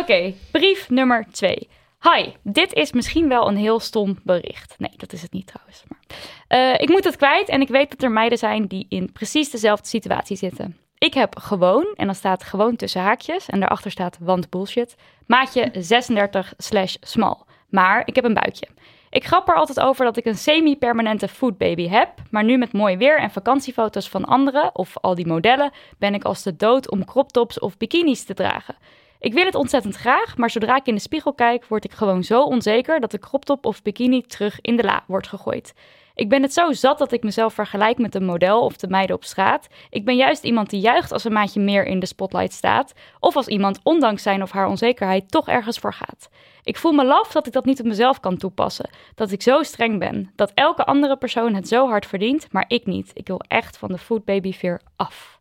Oké, 0.00 0.32
brief 0.50 0.90
nummer 0.90 1.26
twee. 1.32 1.68
Hi, 2.14 2.28
dit 2.42 2.72
is 2.72 2.92
misschien 2.92 3.28
wel 3.28 3.48
een 3.48 3.56
heel 3.56 3.80
stom 3.80 4.18
bericht. 4.22 4.74
Nee, 4.78 4.90
dat 4.96 5.12
is 5.12 5.22
het 5.22 5.32
niet 5.32 5.46
trouwens. 5.46 5.82
Maar. 5.88 5.98
Eh, 6.48 6.80
ik 6.80 6.88
moet 6.88 7.04
het 7.04 7.16
kwijt 7.16 7.48
en 7.48 7.60
ik 7.60 7.68
weet 7.68 7.90
dat 7.90 8.02
er 8.02 8.10
meiden 8.10 8.38
zijn 8.38 8.66
die 8.66 8.86
in 8.88 9.12
precies 9.12 9.50
dezelfde 9.50 9.88
situatie 9.88 10.36
zitten. 10.36 10.76
Ik 10.98 11.14
heb 11.14 11.38
gewoon, 11.38 11.86
en 11.96 12.06
dan 12.06 12.14
staat 12.14 12.44
gewoon 12.44 12.76
tussen 12.76 13.00
haakjes 13.00 13.46
en 13.48 13.60
daarachter 13.60 13.90
staat 13.90 14.18
want 14.20 14.50
bullshit, 14.50 14.94
maatje 15.26 15.70
36 15.78 16.52
slash 16.56 16.94
small. 17.00 17.36
Maar 17.68 18.02
ik 18.04 18.14
heb 18.14 18.24
een 18.24 18.34
buikje. 18.34 18.68
Ik 19.14 19.24
grap 19.24 19.48
er 19.48 19.54
altijd 19.54 19.80
over 19.80 20.04
dat 20.04 20.16
ik 20.16 20.24
een 20.24 20.36
semi-permanente 20.36 21.28
foodbaby 21.28 21.88
heb, 21.88 22.08
maar 22.30 22.44
nu 22.44 22.56
met 22.58 22.72
mooi 22.72 22.96
weer 22.96 23.18
en 23.18 23.30
vakantiefoto's 23.30 24.08
van 24.08 24.24
anderen, 24.24 24.74
of 24.74 24.98
al 25.00 25.14
die 25.14 25.26
modellen, 25.26 25.72
ben 25.98 26.14
ik 26.14 26.24
als 26.24 26.42
de 26.42 26.56
dood 26.56 26.90
om 26.90 27.04
crop 27.04 27.32
tops 27.32 27.58
of 27.58 27.76
bikinis 27.76 28.24
te 28.24 28.34
dragen. 28.34 28.76
Ik 29.18 29.32
wil 29.32 29.44
het 29.44 29.54
ontzettend 29.54 29.96
graag, 29.96 30.36
maar 30.36 30.50
zodra 30.50 30.76
ik 30.76 30.86
in 30.86 30.94
de 30.94 31.00
spiegel 31.00 31.34
kijk, 31.34 31.64
word 31.64 31.84
ik 31.84 31.92
gewoon 31.92 32.24
zo 32.24 32.42
onzeker 32.42 33.00
dat 33.00 33.10
de 33.10 33.18
croptop 33.18 33.66
of 33.66 33.82
bikini 33.82 34.22
terug 34.22 34.60
in 34.60 34.76
de 34.76 34.82
la 34.82 35.04
wordt 35.06 35.28
gegooid. 35.28 35.74
Ik 36.14 36.28
ben 36.28 36.42
het 36.42 36.52
zo 36.52 36.72
zat 36.72 36.98
dat 36.98 37.12
ik 37.12 37.22
mezelf 37.22 37.54
vergelijk 37.54 37.98
met 37.98 38.14
een 38.14 38.24
model 38.24 38.60
of 38.60 38.76
de 38.76 38.88
meiden 38.88 39.16
op 39.16 39.24
straat. 39.24 39.68
Ik 39.90 40.04
ben 40.04 40.16
juist 40.16 40.44
iemand 40.44 40.70
die 40.70 40.80
juicht 40.80 41.12
als 41.12 41.24
een 41.24 41.32
maatje 41.32 41.60
meer 41.60 41.84
in 41.84 41.98
de 41.98 42.06
spotlight 42.06 42.52
staat. 42.52 42.92
Of 43.20 43.36
als 43.36 43.46
iemand, 43.46 43.80
ondanks 43.82 44.22
zijn 44.22 44.42
of 44.42 44.50
haar 44.50 44.66
onzekerheid, 44.66 45.30
toch 45.30 45.48
ergens 45.48 45.78
voor 45.78 45.94
gaat. 45.94 46.28
Ik 46.62 46.76
voel 46.76 46.92
me 46.92 47.04
laf 47.04 47.32
dat 47.32 47.46
ik 47.46 47.52
dat 47.52 47.64
niet 47.64 47.80
op 47.80 47.86
mezelf 47.86 48.20
kan 48.20 48.36
toepassen. 48.36 48.90
Dat 49.14 49.30
ik 49.30 49.42
zo 49.42 49.62
streng 49.62 49.98
ben. 49.98 50.32
Dat 50.36 50.52
elke 50.54 50.84
andere 50.84 51.16
persoon 51.16 51.54
het 51.54 51.68
zo 51.68 51.88
hard 51.88 52.06
verdient, 52.06 52.52
maar 52.52 52.64
ik 52.68 52.86
niet. 52.86 53.10
Ik 53.14 53.26
wil 53.26 53.40
echt 53.48 53.76
van 53.76 53.88
de 53.88 53.98
food 53.98 54.24
baby 54.24 54.52
fear 54.52 54.80
af. 54.96 55.40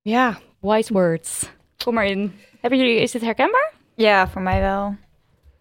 Ja, 0.00 0.38
Wise 0.60 0.92
words. 0.92 1.50
Kom 1.84 1.94
maar 1.94 2.06
in. 2.06 2.34
Hebben 2.60 2.78
jullie, 2.78 3.00
is 3.00 3.10
dit 3.10 3.22
herkenbaar? 3.22 3.72
Ja, 3.94 4.28
voor 4.28 4.42
mij 4.42 4.60
wel. 4.60 4.96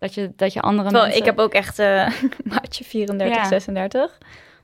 Dat 0.01 0.13
je, 0.13 0.31
dat 0.36 0.53
je 0.53 0.62
andere 0.62 0.84
Terwijl, 0.84 1.03
mensen... 1.03 1.20
ik 1.22 1.25
heb 1.25 1.39
ook 1.39 1.53
echt 1.53 1.79
eh 1.79 2.08
maatje 2.53 2.84
34, 2.84 3.38
Ja. 3.38 3.48
36. 3.48 4.17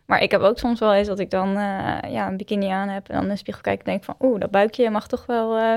Maar 0.05 0.21
ik 0.21 0.31
heb 0.31 0.41
ook 0.41 0.57
soms 0.57 0.79
wel 0.79 0.93
eens 0.93 1.07
dat 1.07 1.19
ik 1.19 1.29
dan 1.29 1.47
eh, 1.57 2.11
ja, 2.11 2.27
een 2.27 2.37
bikini 2.37 2.67
aan 2.67 2.87
heb 2.87 3.07
en 3.09 3.13
dan 3.15 3.23
in 3.23 3.29
de 3.29 3.35
spiegel 3.35 3.61
kijk 3.61 3.79
en 3.79 3.85
denk 3.85 4.03
van, 4.03 4.15
oeh, 4.19 4.39
dat 4.39 4.51
buikje 4.51 4.89
mag 4.89 5.07
toch 5.07 5.25
wel 5.25 5.57
eh, 5.57 5.75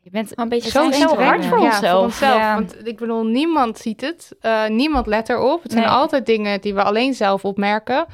Je 0.00 0.10
bent 0.10 0.38
een 0.38 0.48
beetje 0.48 0.70
Zo 0.70 0.90
hard 1.14 1.44
voor 1.44 1.58
ja, 1.58 1.64
onszelf. 1.64 1.96
Voor 1.96 2.04
onszelf. 2.04 2.36
Ja. 2.36 2.54
Want 2.54 2.86
ik 2.86 2.96
bedoel, 2.96 3.24
niemand 3.24 3.78
ziet 3.78 4.00
het. 4.00 4.36
Eh, 4.40 4.66
niemand 4.66 5.06
let 5.06 5.28
erop. 5.28 5.62
Het 5.62 5.72
zijn 5.72 5.84
Nee. 5.84 5.92
altijd 5.92 6.26
dingen 6.26 6.60
die 6.60 6.74
we 6.74 6.82
alleen 6.82 7.14
zelf 7.14 7.44
opmerken. 7.44 8.06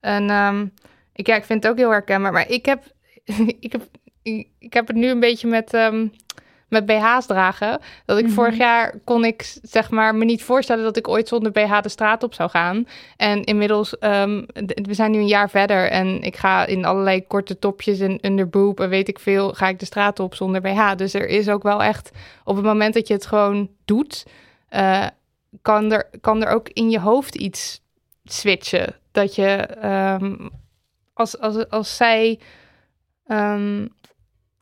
En 0.00 0.30
ehm, 0.30 0.66
ik, 1.12 1.26
ja, 1.26 1.34
ik 1.34 1.44
vind 1.44 1.62
het 1.62 1.72
ook 1.72 1.78
heel 1.78 1.90
herkenbaar. 1.90 2.32
Maar 2.32 2.48
ik 2.48 2.66
heb, 2.66 2.84
ik 3.60 3.72
heb, 3.72 3.82
ik, 4.22 4.48
ik 4.58 4.72
heb 4.72 4.86
het 4.86 4.96
nu 4.96 5.08
een 5.08 5.20
beetje 5.20 5.48
met, 5.48 5.74
ehm, 5.74 6.06
met 6.68 6.86
BH's 6.86 7.26
dragen. 7.26 7.80
Dat 8.04 8.18
ik 8.18 8.24
Mhm. 8.24 8.34
vorig 8.34 8.56
jaar 8.56 8.94
kon 9.04 9.24
ik 9.24 9.56
zeg 9.62 9.90
maar 9.90 10.14
me 10.14 10.24
niet 10.24 10.42
voorstellen 10.44 10.84
dat 10.84 10.96
ik 10.96 11.08
ooit 11.08 11.28
zonder 11.28 11.52
BH 11.52 11.80
de 11.80 11.88
straat 11.88 12.22
op 12.22 12.34
zou 12.34 12.50
gaan. 12.50 12.86
En 13.16 13.44
inmiddels, 13.44 13.98
ehm, 13.98 14.42
we 14.66 14.94
zijn 14.94 15.10
nu 15.10 15.18
een 15.18 15.26
jaar 15.26 15.50
verder 15.50 15.90
en 15.90 16.22
ik 16.22 16.36
ga 16.36 16.66
in 16.66 16.84
allerlei 16.84 17.26
korte 17.26 17.58
topjes 17.58 18.00
en 18.00 18.18
underboob 18.26 18.80
en 18.80 18.88
weet 18.88 19.08
ik 19.08 19.18
veel, 19.18 19.52
ga 19.52 19.68
ik 19.68 19.78
de 19.78 19.86
straat 19.86 20.20
op 20.20 20.34
zonder 20.34 20.60
BH. 20.60 20.94
Dus 20.96 21.14
er 21.14 21.28
is 21.28 21.48
ook 21.48 21.62
wel 21.62 21.82
echt, 21.82 22.10
op 22.44 22.56
het 22.56 22.64
moment 22.64 22.94
dat 22.94 23.08
je 23.08 23.14
het 23.14 23.26
gewoon 23.26 23.68
doet, 23.84 24.26
eh, 24.68 25.06
kan, 25.62 25.92
er, 25.92 26.08
kan 26.20 26.44
er 26.44 26.52
ook 26.54 26.68
in 26.68 26.90
je 26.90 27.00
hoofd 27.00 27.34
iets 27.34 27.80
switchen. 28.24 28.94
Dat 29.12 29.34
je, 29.34 29.50
ehm, 29.80 30.34
als, 31.14 31.38
als, 31.38 31.68
als 31.70 31.96
zij 31.96 32.38
ehm, 33.26 33.86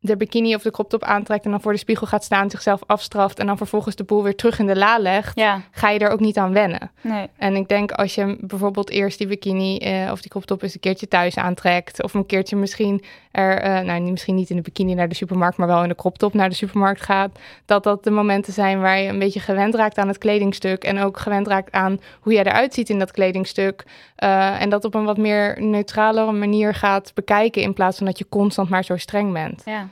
de 0.06 0.16
bikini 0.16 0.54
of 0.54 0.62
de 0.62 0.70
crop 0.70 0.88
top 0.88 1.02
aantrekt 1.02 1.44
en 1.44 1.50
dan 1.50 1.60
voor 1.60 1.72
de 1.72 1.78
spiegel 1.78 2.06
gaat 2.06 2.24
staan, 2.24 2.50
zichzelf 2.50 2.80
afstraft 2.86 3.38
en 3.38 3.46
dan 3.46 3.56
vervolgens 3.56 3.96
de 3.96 4.04
boel 4.04 4.22
weer 4.22 4.36
terug 4.36 4.58
in 4.58 4.66
de 4.66 4.76
la 4.76 4.98
legt, 4.98 5.36
Ja, 5.38 5.60
ga 5.70 5.90
je 5.90 5.98
er 5.98 6.10
ook 6.10 6.20
niet 6.20 6.36
aan 6.38 6.52
wennen. 6.52 6.90
Nee. 7.00 7.26
En 7.36 7.56
ik 7.56 7.68
denk 7.68 7.92
als 7.92 8.14
je 8.14 8.36
bijvoorbeeld 8.40 8.90
eerst 8.90 9.18
die 9.18 9.26
bikini 9.26 9.76
eh, 9.78 10.08
of 10.12 10.20
die 10.20 10.30
crop 10.30 10.44
top 10.44 10.62
eens 10.62 10.74
een 10.74 10.80
keertje 10.80 11.08
thuis 11.08 11.36
aantrekt, 11.36 12.02
of 12.02 12.14
een 12.14 12.26
keertje 12.26 12.56
misschien 12.56 13.02
er, 13.30 13.58
eh, 13.58 13.80
nou 13.80 14.00
niet- 14.00 14.10
misschien 14.10 14.34
niet 14.34 14.50
in 14.50 14.56
de 14.56 14.62
bikini 14.62 14.94
naar 14.94 15.08
de 15.08 15.14
supermarkt, 15.14 15.56
maar 15.56 15.66
wel 15.66 15.82
in 15.82 15.88
de 15.88 15.94
crop 15.94 16.18
top 16.18 16.34
naar 16.34 16.48
de 16.48 16.54
supermarkt 16.54 17.02
gaat, 17.02 17.38
dat 17.64 17.82
dat 17.84 18.04
de 18.04 18.10
momenten 18.10 18.52
zijn 18.52 18.80
waar 18.80 18.98
je 18.98 19.08
een 19.08 19.18
beetje 19.18 19.40
gewend 19.40 19.74
raakt 19.74 19.98
aan 19.98 20.08
het 20.08 20.18
kledingstuk 20.18 20.84
en 20.84 20.98
ook 21.00 21.18
gewend 21.18 21.46
raakt 21.46 21.72
aan 21.72 22.00
hoe 22.20 22.32
jij 22.32 22.44
eruit 22.44 22.74
ziet 22.74 22.90
in 22.90 22.98
dat 22.98 23.10
kledingstuk. 23.10 23.84
Eh, 24.16 24.62
en 24.62 24.68
dat 24.68 24.84
op 24.84 24.94
een 24.94 25.04
wat 25.04 25.16
meer 25.16 25.62
neutralere 25.62 26.32
manier 26.32 26.74
gaat 26.74 27.10
bekijken 27.14 27.62
in 27.62 27.74
plaats 27.74 27.96
van 27.96 28.06
dat 28.06 28.18
je 28.18 28.26
constant 28.28 28.68
maar 28.68 28.84
zo 28.84 28.96
streng 28.96 29.32
bent. 29.32 29.62
ja. 29.64 29.88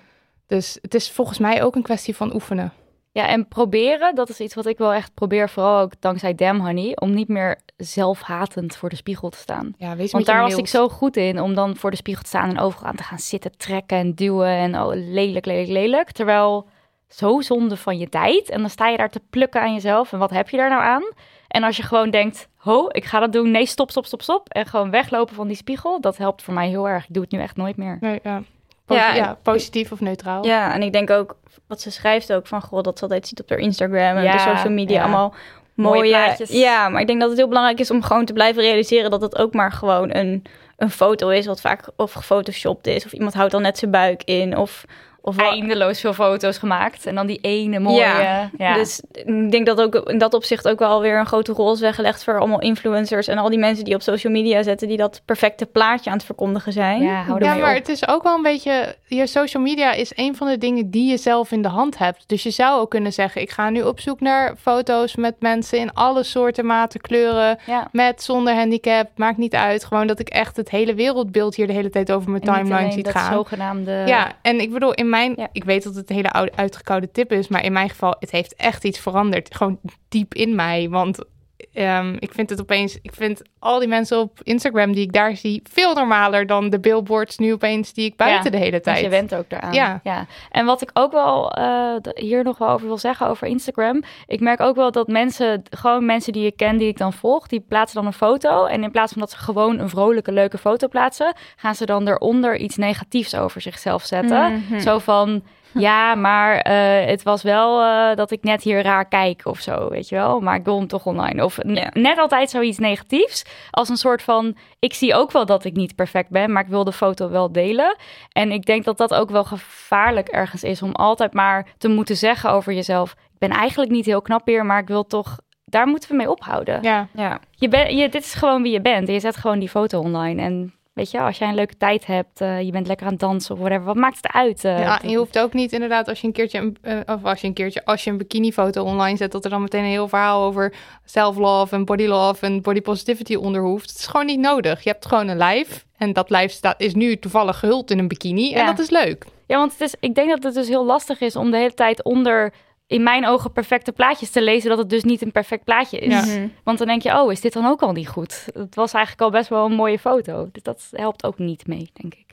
Dus 0.52 0.78
het 0.80 0.94
is 0.94 1.10
volgens 1.10 1.38
mij 1.38 1.62
ook 1.62 1.74
een 1.74 1.82
kwestie 1.82 2.16
van 2.16 2.34
oefenen. 2.34 2.72
Ja, 3.12 3.26
en 3.26 3.48
proberen, 3.48 4.14
dat 4.14 4.28
is 4.28 4.40
iets 4.40 4.54
wat 4.54 4.66
ik 4.66 4.78
wel 4.78 4.92
echt 4.92 5.14
probeer, 5.14 5.48
vooral 5.48 5.80
ook 5.80 5.92
dankzij 6.00 6.34
Damn 6.34 6.60
Honey, 6.60 6.96
om 6.96 7.14
niet 7.14 7.28
meer 7.28 7.60
zelfhatend 7.76 8.76
voor 8.76 8.88
de 8.88 8.96
spiegel 8.96 9.28
te 9.28 9.38
staan. 9.38 9.74
Ja, 9.78 9.96
wees 9.96 10.12
Want 10.12 10.26
daar 10.26 10.42
was 10.42 10.56
ik 10.56 10.66
zo 10.66 10.88
goed 10.88 11.16
in, 11.16 11.40
om 11.40 11.54
dan 11.54 11.76
voor 11.76 11.90
de 11.90 11.96
spiegel 11.96 12.22
te 12.22 12.28
staan 12.28 12.48
en 12.48 12.58
overal 12.58 12.88
aan 12.88 12.96
te 12.96 13.02
gaan 13.02 13.18
zitten, 13.18 13.56
trekken 13.56 13.98
en 13.98 14.14
duwen 14.14 14.46
en 14.46 14.80
oh, 14.80 14.92
lelijk, 14.94 15.46
lelijk, 15.46 15.68
lelijk. 15.68 16.10
Terwijl, 16.10 16.68
zo 17.08 17.40
zonde 17.40 17.76
van 17.76 17.98
je 17.98 18.08
tijd. 18.08 18.50
En 18.50 18.60
dan 18.60 18.70
sta 18.70 18.88
je 18.88 18.96
daar 18.96 19.10
te 19.10 19.22
plukken 19.30 19.60
aan 19.60 19.72
jezelf 19.72 20.12
en 20.12 20.18
wat 20.18 20.30
heb 20.30 20.48
je 20.48 20.56
daar 20.56 20.70
nou 20.70 20.82
aan? 20.82 21.04
En 21.48 21.62
als 21.62 21.76
je 21.76 21.82
gewoon 21.82 22.10
denkt, 22.10 22.48
ho, 22.56 22.86
ik 22.88 23.04
ga 23.04 23.20
dat 23.20 23.32
doen, 23.32 23.50
nee, 23.50 23.66
stop, 23.66 23.90
stop, 23.90 24.06
stop, 24.06 24.22
stop. 24.22 24.48
En 24.48 24.66
gewoon 24.66 24.90
weglopen 24.90 25.34
van 25.34 25.46
die 25.46 25.56
spiegel, 25.56 26.00
dat 26.00 26.16
helpt 26.16 26.42
voor 26.42 26.54
mij 26.54 26.68
heel 26.68 26.88
erg. 26.88 27.02
Ik 27.08 27.14
doe 27.14 27.22
het 27.22 27.32
nu 27.32 27.38
echt 27.38 27.56
nooit 27.56 27.76
meer. 27.76 27.96
Nee, 28.00 28.20
ja. 28.22 28.42
Ja, 28.86 29.38
positief 29.42 29.92
of 29.92 30.00
neutraal. 30.00 30.44
Ja, 30.44 30.74
en 30.74 30.82
ik 30.82 30.92
denk 30.92 31.10
ook, 31.10 31.36
wat 31.66 31.80
ze 31.80 31.90
schrijft 31.90 32.32
ook 32.32 32.46
van, 32.46 32.62
goh, 32.62 32.82
dat 32.82 32.96
ze 32.98 33.04
altijd 33.04 33.28
ziet 33.28 33.40
op 33.40 33.48
haar 33.48 33.58
Instagram 33.58 34.16
en 34.16 34.22
Ja, 34.22 34.32
de 34.32 34.38
social 34.38 34.72
media 34.72 34.96
ja. 34.96 35.02
allemaal 35.02 35.34
Mooie 35.74 35.96
mooie, 35.96 36.10
plaatjes. 36.10 36.50
Ja, 36.50 36.88
maar 36.88 37.00
ik 37.00 37.06
denk 37.06 37.20
dat 37.20 37.28
het 37.28 37.38
heel 37.38 37.48
belangrijk 37.48 37.80
is 37.80 37.90
om 37.90 38.02
gewoon 38.02 38.24
te 38.24 38.32
blijven 38.32 38.62
realiseren 38.62 39.10
dat 39.10 39.20
het 39.20 39.38
ook 39.38 39.54
maar 39.54 39.72
gewoon 39.72 40.14
een, 40.14 40.44
een 40.76 40.90
foto 40.90 41.28
is, 41.28 41.46
wat 41.46 41.60
vaak 41.60 41.88
of 41.96 42.12
gefotoshopt 42.12 42.86
is, 42.86 43.04
of 43.04 43.12
iemand 43.12 43.34
houdt 43.34 43.54
al 43.54 43.60
net 43.60 43.78
zijn 43.78 43.90
buik 43.90 44.22
in, 44.24 44.56
of... 44.56 44.84
of 45.24 45.38
Eindeloos 45.38 46.00
veel 46.00 46.12
foto's 46.12 46.58
gemaakt 46.58 47.06
en 47.06 47.14
dan 47.14 47.26
die 47.26 47.38
ene 47.40 47.78
mooie. 47.78 47.98
Ja, 47.98 48.50
ja. 48.58 48.74
Dus 48.74 49.02
ik 49.12 49.50
denk 49.50 49.66
dat 49.66 49.80
ook 49.80 49.94
in 49.94 50.18
dat 50.18 50.34
opzicht 50.34 50.68
ook 50.68 50.78
wel 50.78 51.00
weer 51.00 51.18
een 51.18 51.26
grote 51.26 51.52
rol 51.52 51.72
is 51.72 51.80
weggelegd 51.80 52.24
voor 52.24 52.38
allemaal 52.38 52.60
influencers 52.60 53.28
en 53.28 53.38
al 53.38 53.48
die 53.48 53.58
mensen 53.58 53.84
die 53.84 53.94
op 53.94 54.02
social 54.02 54.32
media 54.32 54.62
zetten 54.62 54.88
die 54.88 54.96
dat 54.96 55.22
perfecte 55.24 55.66
plaatje 55.66 56.10
aan 56.10 56.16
het 56.16 56.26
verkondigen 56.26 56.72
zijn. 56.72 57.02
ja, 57.02 57.24
maar 57.38 57.70
op. 57.70 57.74
het 57.74 57.88
is 57.88 58.08
ook 58.08 58.22
wel 58.22 58.34
een 58.34 58.42
beetje... 58.42 58.96
Je 59.06 59.26
social 59.26 59.62
media 59.62 59.92
is 59.92 60.12
een 60.14 60.36
van 60.36 60.46
de 60.46 60.58
dingen 60.58 60.90
die 60.90 61.10
je 61.10 61.16
zelf 61.16 61.50
in 61.52 61.62
de 61.62 61.68
hand 61.68 61.98
hebt. 61.98 62.24
Dus 62.26 62.42
je 62.42 62.50
zou 62.50 62.80
ook 62.80 62.90
kunnen 62.90 63.12
zeggen... 63.12 63.40
ik 63.40 63.50
ga 63.50 63.70
nu 63.70 63.82
op 63.82 64.00
zoek 64.00 64.20
naar 64.20 64.54
foto's 64.60 65.16
met 65.16 65.34
mensen 65.38 65.78
in 65.78 65.92
alle 65.92 66.22
soorten, 66.22 66.66
maten, 66.66 67.00
kleuren... 67.00 67.58
Ja. 67.66 67.88
met, 67.92 68.22
zonder 68.22 68.54
handicap, 68.54 69.10
maakt 69.16 69.36
niet 69.36 69.54
uit. 69.54 69.84
Gewoon 69.84 70.06
dat 70.06 70.18
ik 70.18 70.28
echt 70.28 70.56
het 70.56 70.70
hele 70.70 70.94
wereldbeeld 70.94 71.54
hier 71.54 71.66
de 71.66 71.72
hele 71.72 71.90
tijd 71.90 72.12
over 72.12 72.30
mijn 72.30 72.42
En 72.42 72.54
timeline 72.54 72.92
ziet 72.92 73.04
dat 73.04 73.14
gaan. 73.14 73.32
zogenaamde... 73.32 74.02
Ja, 74.06 74.32
en 74.42 74.60
ik 74.60 74.72
bedoel, 74.72 74.92
in 74.92 75.08
mijn... 75.12 75.32
Ja. 75.36 75.48
Ik 75.52 75.64
weet 75.64 75.82
dat 75.82 75.94
het 75.94 76.10
een 76.10 76.16
hele 76.16 76.30
oude, 76.30 76.52
uitgekoude 76.56 77.10
tip 77.10 77.32
is... 77.32 77.48
maar 77.48 77.64
in 77.64 77.72
mijn 77.72 77.88
geval, 77.88 78.16
het 78.18 78.30
heeft 78.30 78.54
echt 78.54 78.84
iets 78.84 78.98
veranderd. 78.98 79.54
Gewoon 79.54 79.80
diep 80.08 80.34
in 80.34 80.54
mij, 80.54 80.88
want... 80.88 81.24
ehm, 81.72 82.16
ik 82.18 82.32
vind 82.32 82.50
het 82.50 82.60
opeens, 82.60 82.98
ik 83.02 83.14
vind 83.14 83.42
al 83.58 83.78
die 83.78 83.88
mensen 83.88 84.18
op 84.18 84.38
Instagram 84.42 84.92
die 84.92 85.02
ik 85.04 85.12
daar 85.12 85.36
zie 85.36 85.62
veel 85.70 85.94
normaler 85.94 86.46
dan 86.46 86.70
de 86.70 86.80
billboards 86.80 87.38
nu 87.38 87.52
opeens 87.52 87.92
die 87.92 88.04
ik 88.04 88.16
buiten 88.16 88.52
Ja, 88.52 88.58
de 88.58 88.64
hele 88.64 88.80
tijd. 88.80 89.00
je 89.00 89.08
went 89.08 89.34
ook 89.34 89.50
daaraan. 89.50 89.72
Ja. 89.72 90.26
En 90.50 90.66
wat 90.66 90.82
ik 90.82 90.90
ook 90.92 91.12
wel 91.12 91.52
eh, 91.52 91.94
hier 92.14 92.44
nog 92.44 92.58
wel 92.58 92.68
over 92.68 92.86
wil 92.86 92.98
zeggen 92.98 93.26
over 93.26 93.46
Instagram. 93.46 94.02
Ik 94.26 94.40
merk 94.40 94.60
ook 94.60 94.76
wel 94.76 94.90
dat 94.90 95.06
mensen, 95.08 95.62
gewoon 95.70 96.06
mensen 96.06 96.32
die 96.32 96.46
ik 96.46 96.56
ken, 96.56 96.76
die 96.76 96.88
ik 96.88 96.98
dan 96.98 97.12
volg, 97.12 97.46
die 97.46 97.60
plaatsen 97.60 97.96
dan 97.96 98.06
een 98.06 98.12
foto. 98.12 98.64
En 98.66 98.82
in 98.82 98.90
plaats 98.90 99.12
van 99.12 99.20
dat 99.20 99.30
ze 99.30 99.36
gewoon 99.36 99.78
een 99.78 99.88
vrolijke, 99.88 100.32
leuke 100.32 100.58
foto 100.58 100.88
plaatsen, 100.88 101.34
gaan 101.56 101.74
ze 101.74 101.86
dan 101.86 102.08
eronder 102.08 102.56
iets 102.58 102.76
negatiefs 102.76 103.34
over 103.34 103.60
zichzelf 103.60 104.04
zetten. 104.04 104.64
Mhm. 104.68 104.80
Zo 104.80 104.98
van. 104.98 105.42
Ja, 105.88 106.14
maar 106.14 106.56
eh, 106.58 107.06
het 107.08 107.22
was 107.22 107.42
wel 107.42 107.82
eh, 107.82 108.16
dat 108.16 108.30
ik 108.30 108.42
net 108.42 108.62
hier 108.62 108.82
raar 108.82 109.08
kijk 109.08 109.40
of 109.44 109.58
zo, 109.60 109.88
weet 109.88 110.08
je 110.08 110.14
wel. 110.14 110.40
Maar 110.40 110.56
ik 110.56 110.64
wil 110.64 110.78
hem 110.78 110.86
toch 110.86 111.06
online. 111.06 111.44
Of 111.44 111.58
Ja. 111.66 111.90
net 111.92 112.18
altijd 112.18 112.50
zoiets 112.50 112.78
negatiefs. 112.78 113.44
Als 113.70 113.88
een 113.88 113.96
soort 113.96 114.22
van, 114.22 114.56
ik 114.78 114.94
zie 114.94 115.14
ook 115.14 115.32
wel 115.32 115.46
dat 115.46 115.64
ik 115.64 115.74
niet 115.74 115.94
perfect 115.94 116.30
ben, 116.30 116.52
maar 116.52 116.62
ik 116.62 116.68
wil 116.68 116.84
de 116.84 116.92
foto 116.92 117.30
wel 117.30 117.52
delen. 117.52 117.96
En 118.32 118.50
ik 118.52 118.64
denk 118.66 118.84
dat 118.84 118.98
dat 118.98 119.14
ook 119.14 119.30
wel 119.30 119.44
gevaarlijk 119.44 120.28
ergens 120.28 120.62
is 120.62 120.82
om 120.82 120.92
altijd 120.92 121.32
maar 121.32 121.66
te 121.78 121.88
moeten 121.88 122.16
zeggen 122.16 122.50
over 122.50 122.72
jezelf. 122.72 123.10
Ik 123.12 123.38
ben 123.48 123.50
eigenlijk 123.58 123.90
niet 123.90 124.06
heel 124.06 124.22
knap 124.22 124.46
hier, 124.46 124.66
maar 124.66 124.80
ik 124.80 124.88
wil 124.88 125.06
toch. 125.06 125.36
Daar 125.64 125.86
moeten 125.86 126.10
we 126.10 126.16
mee 126.16 126.30
ophouden. 126.30 126.78
Ja, 126.82 127.06
Ja. 127.14 127.38
Je 127.50 127.68
ben, 127.68 127.96
je, 127.96 128.08
dit 128.08 128.22
is 128.24 128.34
gewoon 128.34 128.62
wie 128.62 128.72
je 128.72 128.80
bent. 128.80 129.08
En 129.08 129.14
je 129.14 129.20
zet 129.20 129.36
gewoon 129.36 129.58
die 129.58 129.68
foto 129.68 130.00
online. 130.00 130.42
En 130.42 130.74
weet 130.92 131.10
je, 131.10 131.20
als 131.20 131.38
jij 131.38 131.48
een 131.48 131.54
leuke 131.54 131.76
tijd 131.76 132.06
hebt, 132.06 132.40
eh, 132.40 132.60
je 132.60 132.70
bent 132.70 132.86
lekker 132.86 133.06
aan 133.06 133.12
het 133.12 133.20
dansen 133.20 133.54
of 133.54 133.60
whatever, 133.60 133.84
wat 133.84 133.96
maakt 133.96 134.16
het 134.16 134.32
uit? 134.32 134.64
eh? 134.64 134.78
ja, 134.78 135.00
je 135.06 135.16
hoeft 135.16 135.38
ook 135.38 135.52
niet 135.52 135.72
inderdaad 135.72 136.08
als 136.08 136.20
je 136.20 136.26
een 136.26 136.32
keertje, 136.32 136.58
een, 136.58 136.76
eh, 136.82 137.14
of 137.14 137.24
als 137.24 137.40
je 137.40 137.46
een 137.46 137.52
keertje, 137.52 137.84
als 137.84 138.04
je 138.04 138.10
een 138.10 138.16
bikinifoto 138.16 138.84
online 138.84 139.16
zet, 139.16 139.32
dat 139.32 139.44
er 139.44 139.50
dan 139.50 139.62
meteen 139.62 139.82
een 139.82 139.90
heel 139.90 140.08
verhaal 140.08 140.42
over 140.42 140.74
self-love 141.04 141.74
en 141.74 141.84
body 141.84 142.06
love 142.06 142.46
en 142.46 142.62
body 142.62 142.80
positivity 142.80 143.34
onder 143.34 143.62
hoeft. 143.62 143.90
Het 143.90 143.98
is 143.98 144.06
gewoon 144.06 144.26
niet 144.26 144.40
nodig. 144.40 144.82
Je 144.82 144.90
hebt 144.90 145.06
gewoon 145.06 145.28
een 145.28 145.36
lijf 145.36 145.84
en 145.96 146.12
dat 146.12 146.30
lijf 146.30 146.52
staat, 146.52 146.80
is 146.80 146.94
nu 146.94 147.16
toevallig 147.16 147.58
gehuld 147.58 147.90
in 147.90 147.98
een 147.98 148.08
bikini 148.08 148.52
en 148.52 148.66
dat 148.66 148.78
is 148.78 148.90
leuk. 148.90 149.26
Ja, 149.46 149.58
want 149.58 149.72
het 149.72 149.80
is, 149.80 149.94
ik 150.00 150.14
denk 150.14 150.28
dat 150.28 150.42
het 150.42 150.54
dus 150.54 150.68
heel 150.68 150.84
lastig 150.84 151.20
is 151.20 151.36
om 151.36 151.50
de 151.50 151.56
hele 151.56 151.74
tijd 151.74 152.02
onder, 152.02 152.52
in 152.86 153.02
mijn 153.02 153.26
ogen, 153.26 153.52
perfecte 153.52 153.92
plaatjes 153.92 154.30
te 154.30 154.42
lezen, 154.42 154.68
dat 154.68 154.78
het 154.78 154.90
dus 154.90 155.04
niet 155.04 155.22
een 155.22 155.32
perfect 155.32 155.64
plaatje 155.64 155.98
is. 155.98 156.12
Ja. 156.12 156.38
Mhm. 156.38 156.48
Want 156.64 156.78
dan 156.78 156.86
denk 156.86 157.02
je, 157.02 157.20
oh, 157.20 157.32
is 157.32 157.40
dit 157.40 157.52
dan 157.52 157.66
ook 157.66 157.82
al 157.82 157.92
niet 157.92 158.08
goed? 158.08 158.46
Het 158.54 158.74
was 158.74 158.92
eigenlijk 158.92 159.24
al 159.24 159.30
best 159.30 159.48
wel 159.48 159.64
een 159.64 159.72
mooie 159.72 159.98
foto. 159.98 160.48
Dus 160.52 160.62
dat 160.62 160.88
helpt 160.90 161.24
ook 161.24 161.38
niet 161.38 161.66
mee, 161.66 161.90
denk 161.92 162.14
ik. 162.14 162.30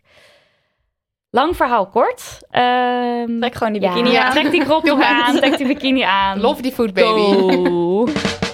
Lang 1.29 1.55
verhaal 1.55 1.87
kort. 1.87 2.39
Ehm, 2.49 3.39
Trek 3.39 3.55
gewoon 3.55 3.73
die 3.73 3.81
ja, 3.81 3.93
bikini 3.93 4.15
aan. 4.15 4.31
Trek 4.31 4.51
die 4.51 4.63
crop 4.65 4.83
top 4.83 5.01
aan, 5.01 5.35
trek 5.35 5.57
die 5.57 5.67
bikini 5.67 6.01
aan. 6.01 6.39
Love 6.39 6.61
die 6.61 6.71
food 6.71 6.93
baby. 6.93 8.11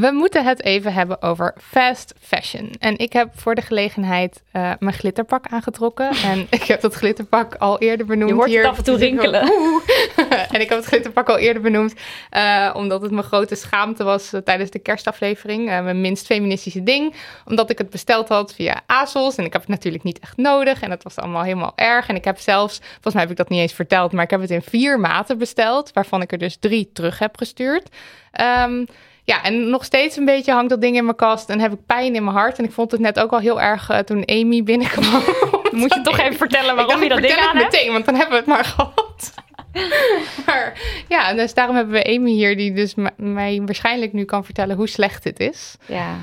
We 0.00 0.10
moeten 0.12 0.44
het 0.44 0.62
even 0.62 0.92
hebben 0.92 1.22
over 1.22 1.54
fast 1.60 2.14
fashion. 2.20 2.74
En 2.78 2.98
ik 2.98 3.12
heb 3.12 3.30
voor 3.34 3.54
de 3.54 3.60
gelegenheid 3.62 4.42
uh, 4.52 4.72
mijn 4.78 4.94
glitterpak 4.94 5.46
aangetrokken. 5.46 6.10
En 6.32 6.46
ik 6.50 6.62
heb 6.62 6.80
dat 6.80 6.94
glitterpak 6.94 7.54
al 7.54 7.78
eerder 7.78 8.06
benoemd. 8.06 8.30
Je 8.30 8.36
hoort 8.36 8.48
hier. 8.48 8.60
het 8.60 8.70
af 8.70 8.78
en 8.78 8.84
toe 8.84 8.96
rinkelen. 8.96 9.40
en 10.52 10.60
ik 10.60 10.68
heb 10.68 10.78
het 10.78 10.84
glitterpak 10.84 11.28
al 11.28 11.38
eerder 11.38 11.62
benoemd. 11.62 11.94
Uh, 12.32 12.70
omdat 12.74 13.02
het 13.02 13.10
mijn 13.10 13.24
grote 13.24 13.54
schaamte 13.54 14.04
was 14.04 14.34
uh, 14.34 14.40
tijdens 14.40 14.70
de 14.70 14.78
kerstaflevering. 14.78 15.66
mijn 15.66 16.00
minst 16.00 16.26
feministische 16.26 16.82
ding. 16.82 17.14
Omdat 17.44 17.70
ik 17.70 17.78
het 17.78 17.90
besteld 17.90 18.28
had 18.28 18.54
via 18.54 18.82
ASOS. 18.86 19.36
En 19.36 19.44
ik 19.44 19.52
heb 19.52 19.62
het 19.62 19.70
natuurlijk 19.70 20.04
niet 20.04 20.18
echt 20.18 20.36
nodig. 20.36 20.80
En 20.80 20.90
het 20.90 21.02
was 21.02 21.16
allemaal 21.16 21.42
helemaal 21.42 21.72
erg. 21.76 22.08
En 22.08 22.16
ik 22.16 22.24
heb 22.24 22.38
zelfs, 22.38 22.78
volgens 22.78 23.14
mij 23.14 23.22
heb 23.22 23.30
ik 23.30 23.36
dat 23.36 23.48
niet 23.48 23.60
eens 23.60 23.72
verteld. 23.72 24.12
Maar 24.12 24.24
ik 24.24 24.30
heb 24.30 24.40
het 24.40 24.50
in 24.50 24.62
vier 24.62 25.00
maten 25.00 25.38
besteld. 25.38 25.90
Waarvan 25.92 26.22
ik 26.22 26.32
er 26.32 26.38
dus 26.38 26.56
drie 26.60 26.90
terug 26.92 27.18
heb 27.18 27.36
gestuurd. 27.36 27.88
Um, 28.64 28.86
ja, 29.26 29.42
en 29.42 29.70
nog 29.70 29.84
steeds 29.84 30.16
een 30.16 30.24
beetje 30.24 30.52
hangt 30.52 30.70
dat 30.70 30.80
ding 30.80 30.96
in 30.96 31.04
mijn 31.04 31.16
kast 31.16 31.50
en 31.50 31.60
heb 31.60 31.72
ik 31.72 31.86
pijn 31.86 32.14
in 32.14 32.24
mijn 32.24 32.36
hart. 32.36 32.58
En 32.58 32.64
ik 32.64 32.72
vond 32.72 32.90
het 32.90 33.00
net 33.00 33.18
ook 33.18 33.30
al 33.30 33.38
heel 33.38 33.60
erg 33.60 33.90
uh, 33.90 33.98
toen 33.98 34.24
Amy 34.26 34.62
binnenkwam. 34.62 35.22
Moet 35.80 35.94
je 35.94 36.00
toch 36.00 36.18
even 36.18 36.36
vertellen 36.36 36.76
waarom 36.76 37.02
je 37.02 37.08
dat 37.08 37.20
ding 37.20 37.32
aan 37.32 37.56
hebt? 37.56 37.72
meteen, 37.72 37.92
want 37.92 38.04
dan 38.04 38.14
hebben 38.14 38.32
we 38.32 38.36
het 38.36 38.46
maar 38.46 38.64
gehad. 38.64 39.34
maar 40.46 40.80
ja, 41.08 41.34
dus 41.34 41.54
daarom 41.54 41.76
hebben 41.76 41.94
we 41.94 42.14
Amy 42.14 42.30
hier, 42.30 42.56
die 42.56 42.72
dus 42.72 42.94
mij 43.16 43.62
waarschijnlijk 43.64 44.12
nu 44.12 44.24
kan 44.24 44.44
vertellen 44.44 44.76
hoe 44.76 44.88
slecht 44.88 45.22
dit 45.22 45.40
is. 45.40 45.76
Ja. 45.86 46.14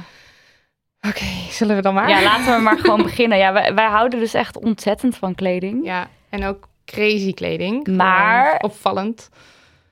Oké, 1.07 1.17
okay, 1.17 1.48
zullen 1.50 1.75
we 1.75 1.81
dan 1.81 1.93
maar? 1.93 2.10
Ja, 2.10 2.22
laten 2.22 2.55
we 2.55 2.62
maar 2.62 2.77
gewoon 2.77 3.03
beginnen. 3.03 3.38
Ja, 3.38 3.53
wij, 3.53 3.74
wij 3.74 3.88
houden 3.88 4.19
dus 4.19 4.33
echt 4.33 4.60
ontzettend 4.60 5.15
van 5.15 5.36
kleding. 5.36 5.86
Ja, 5.86 6.07
en 6.29 6.45
ook 6.45 6.67
crazy 6.86 7.33
kleding. 7.33 7.88
Maar 7.88 8.60
opvallend 8.60 9.29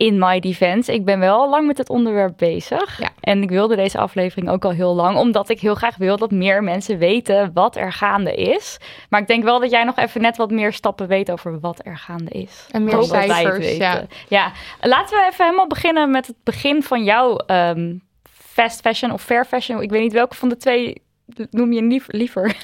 in 0.02 0.18
my 0.20 0.40
defense, 0.40 0.94
ik 0.94 1.06
ben 1.06 1.20
wel 1.20 1.50
lang 1.50 1.68
met 1.68 1.78
het 1.78 1.90
onderwerp 1.90 2.34
bezig. 2.38 3.00
Ja. 3.00 3.10
En 3.20 3.42
ik 3.42 3.50
wilde 3.50 3.76
deze 3.76 3.98
aflevering 3.98 4.50
ook 4.50 4.66
al 4.66 4.72
heel 4.72 4.96
lang, 4.96 5.18
omdat 5.18 5.50
ik 5.50 5.60
heel 5.60 5.76
graag 5.76 5.98
wil 5.98 6.18
dat 6.18 6.32
meer 6.32 6.64
mensen 6.64 6.98
weten 6.98 7.52
wat 7.54 7.76
er 7.76 7.94
gaande 7.94 8.36
is. 8.36 8.78
Maar 9.10 9.22
ik 9.22 9.28
denk 9.28 9.44
wel 9.44 9.60
dat 9.60 9.72
jij 9.72 9.84
nog 9.84 9.98
even 9.98 10.22
net 10.22 10.38
wat 10.38 10.52
meer 10.52 10.74
stappen 10.74 11.08
weet 11.08 11.32
over 11.32 11.60
wat 11.60 11.86
er 11.86 11.98
gaande 11.98 12.32
is. 12.32 12.68
En 12.72 12.84
meer 12.84 13.04
cijfers, 13.04 13.78
ja. 13.78 14.06
ja. 14.28 14.52
Laten 14.82 15.18
we 15.18 15.28
even 15.32 15.46
helemaal 15.46 15.68
beginnen 15.68 16.12
met 16.12 16.28
het 16.28 16.36
begin 16.44 16.84
van 16.84 17.04
jouw 17.04 17.40
um, 17.48 18.02
fast 18.24 18.82
fashion 18.82 19.12
of 19.12 19.22
fair 19.22 19.46
fashion. 19.46 19.82
Ik 19.82 19.90
weet 19.90 20.02
niet 20.02 20.14
welke 20.14 20.36
van 20.36 20.50
de 20.50 20.58
twee 20.58 21.02
noem 21.50 21.74
je 21.74 22.02
liever. 22.08 22.56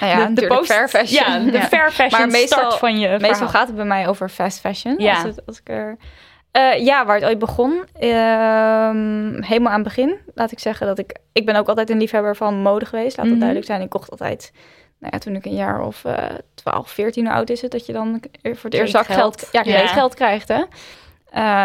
Nou 0.00 0.18
ja, 0.18 0.26
de, 0.26 0.40
de 0.40 0.46
post, 0.46 0.72
fair 0.72 0.88
fashion. 0.88 1.44
Ja, 1.44 1.50
de 1.50 1.60
fair 1.60 1.90
fashion 1.90 2.20
maar 2.20 2.30
meestal, 2.30 2.58
start 2.58 2.78
van 2.78 2.98
je 2.98 3.08
Meestal 3.08 3.28
verhaal. 3.28 3.48
gaat 3.48 3.66
het 3.66 3.76
bij 3.76 3.84
mij 3.84 4.08
over 4.08 4.28
fast 4.28 4.60
fashion. 4.60 4.94
Ja. 4.98 5.14
Als, 5.14 5.22
het, 5.22 5.46
als 5.46 5.58
ik 5.58 5.68
er 5.68 5.96
uh, 6.56 6.84
ja, 6.84 7.06
waar 7.06 7.16
het 7.16 7.24
ooit 7.24 7.38
begon. 7.38 7.70
Uh, 8.00 8.10
helemaal 9.40 9.72
aan 9.72 9.80
het 9.80 9.82
begin. 9.82 10.18
Laat 10.34 10.52
ik 10.52 10.58
zeggen 10.58 10.86
dat 10.86 10.98
ik... 10.98 11.16
Ik 11.32 11.46
ben 11.46 11.56
ook 11.56 11.68
altijd 11.68 11.90
een 11.90 11.98
liefhebber 11.98 12.36
van 12.36 12.54
mode 12.54 12.84
geweest. 12.84 13.16
Laat 13.16 13.16
dat 13.16 13.26
Mhm. 13.26 13.38
duidelijk 13.38 13.66
zijn. 13.66 13.80
Ik 13.80 13.88
kocht 13.90 14.10
altijd... 14.10 14.52
Nou 14.98 15.12
ja, 15.14 15.18
toen 15.20 15.36
ik 15.36 15.44
een 15.44 15.54
jaar 15.54 15.80
of 15.86 16.04
uh, 16.04 16.24
12, 16.54 16.90
14 16.90 17.28
oud 17.28 17.50
is 17.50 17.62
het... 17.62 17.70
dat 17.70 17.86
je 17.86 17.92
dan 17.92 18.22
voor 18.42 18.56
het 18.62 18.74
eerst 18.74 18.92
zakgeld... 18.92 19.48
Ja, 19.52 19.62
ja. 19.64 20.08
krijgt, 20.08 20.48
hè. 20.48 20.58
Uh, 20.58 20.64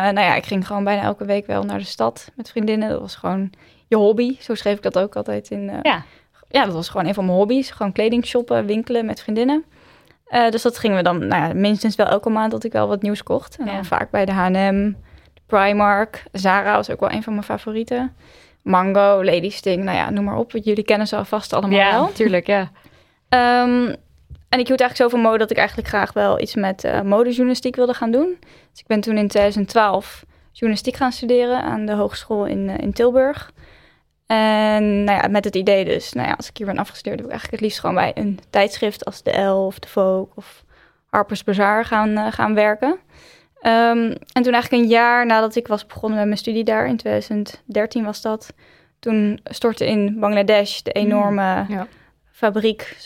nou 0.04 0.20
ja, 0.20 0.36
ik 0.36 0.46
ging 0.46 0.68
gewoon 0.68 0.84
bijna 0.84 1.02
elke 1.02 1.26
week 1.26 1.48
wel 1.48 1.64
naar 1.64 1.78
de 1.78 1.86
stad 1.86 2.32
met 2.36 2.50
vriendinnen. 2.50 2.90
Dat 2.90 3.00
was 3.00 3.16
gewoon 3.16 3.52
je 3.88 3.96
hobby. 3.96 4.36
Zo 4.40 4.56
schreef 4.56 4.76
ik 4.78 4.84
dat 4.84 4.98
ook 5.00 5.16
altijd 5.16 5.50
in... 5.50 5.64
Uh, 5.64 5.80
ja. 5.82 6.04
ja, 6.50 6.66
dat 6.66 6.74
was 6.74 6.90
gewoon 6.90 7.08
een 7.08 7.14
van 7.14 7.26
mijn 7.26 7.38
hobby's. 7.38 7.72
Gewoon 7.72 7.92
kleding 7.92 8.26
shoppen, 8.26 8.66
winkelen 8.66 9.06
met 9.06 9.22
vriendinnen. 9.22 9.64
Uh, 10.32 10.50
dus 10.50 10.62
dat 10.62 10.78
gingen 10.78 10.98
we 10.98 11.04
dan 11.04 11.28
nou 11.28 11.48
ja, 11.48 11.54
minstens 11.54 11.96
wel 11.96 12.06
elke 12.06 12.30
maand 12.30 12.52
dat 12.52 12.64
ik 12.64 12.72
wel 12.72 12.88
wat 12.88 13.02
nieuws 13.02 13.24
kocht. 13.24 13.58
En 13.60 13.66
dan 13.66 13.76
Ja. 13.76 13.84
vaak 13.84 14.12
bij 14.12 14.26
de 14.26 14.32
H&M, 14.32 14.94
Primark. 15.46 16.24
Zara 16.32 16.76
was 16.76 16.90
ook 16.90 17.00
wel 17.00 17.12
een 17.12 17.24
van 17.24 17.34
mijn 17.34 17.46
favorieten. 17.46 18.16
Mango, 18.64 19.24
Lady 19.24 19.50
Sting, 19.50 19.84
nou 19.84 19.98
ja, 19.98 20.10
noem 20.10 20.24
maar 20.24 20.38
op. 20.38 20.52
Jullie 20.52 20.84
kennen 20.84 21.08
ze 21.08 21.16
alvast 21.16 21.54
allemaal 21.54 21.78
Ja, 21.80 21.92
wel. 21.92 22.04
natuurlijk, 22.04 22.48
ja. 22.48 22.70
Ehm, 23.30 23.94
en 24.50 24.60
ik 24.60 24.68
hield 24.68 24.80
eigenlijk 24.82 24.96
zoveel 24.96 25.20
mode 25.20 25.38
dat 25.38 25.52
ik 25.52 25.58
eigenlijk 25.58 25.88
graag 25.88 26.14
wel 26.14 26.42
iets 26.42 26.56
met 26.56 26.84
uh, 26.84 27.02
modejournalistiek 27.02 27.76
wilde 27.76 27.94
gaan 27.94 28.12
doen. 28.12 28.38
Dus 28.72 28.80
ik 28.80 28.88
ben 28.88 29.02
toen 29.02 29.18
in 29.18 29.28
2012 29.28 30.26
journalistiek 30.52 30.96
gaan 30.96 31.12
studeren 31.12 31.62
aan 31.62 31.86
de 31.86 31.94
hogeschool 31.94 32.46
in, 32.46 32.68
uh, 32.70 32.78
in 32.78 32.94
Tilburg. 32.94 33.52
En 34.28 35.04
nou 35.04 35.22
ja, 35.22 35.28
met 35.28 35.44
het 35.44 35.56
idee 35.56 35.86
dus, 35.86 36.14
nou 36.14 36.28
ja, 36.28 36.34
als 36.34 36.50
ik 36.50 36.58
hier 36.58 36.66
ben 36.66 36.78
afgestudeerd, 36.78 37.16
wil 37.16 37.26
ik 37.26 37.32
eigenlijk 37.32 37.62
het 37.62 37.70
liefst 37.70 37.80
gewoon 37.80 37.96
bij 37.96 38.12
een 38.16 38.40
tijdschrift 38.50 39.06
als 39.06 39.24
de 39.24 39.32
Elle 39.32 39.54
of 39.54 39.80
de 39.80 39.88
Vogue 39.88 40.28
of 40.36 40.64
Harper's 41.10 41.44
Bazaar 41.44 41.86
gaan, 41.86 42.10
uh, 42.10 42.28
gaan 42.32 42.54
werken. 42.54 43.00
Um, 43.62 44.16
en 44.32 44.44
toen 44.44 44.54
eigenlijk 44.54 44.84
een 44.84 44.90
jaar 44.90 45.26
nadat 45.26 45.56
ik 45.56 45.68
was 45.68 45.86
begonnen 45.86 46.18
met 46.18 46.28
mijn 46.28 46.38
studie 46.38 46.64
daar, 46.64 46.88
in 46.88 46.98
2013 46.98 48.04
was 48.04 48.22
dat, 48.22 48.54
toen 49.00 49.40
stortte 49.44 49.86
in 49.86 50.20
Bangladesh 50.20 50.80
de 50.80 50.92
enorme 50.92 51.66
Mm, 51.68 51.76
ja. 51.76 51.88
fabriek, 52.32 52.98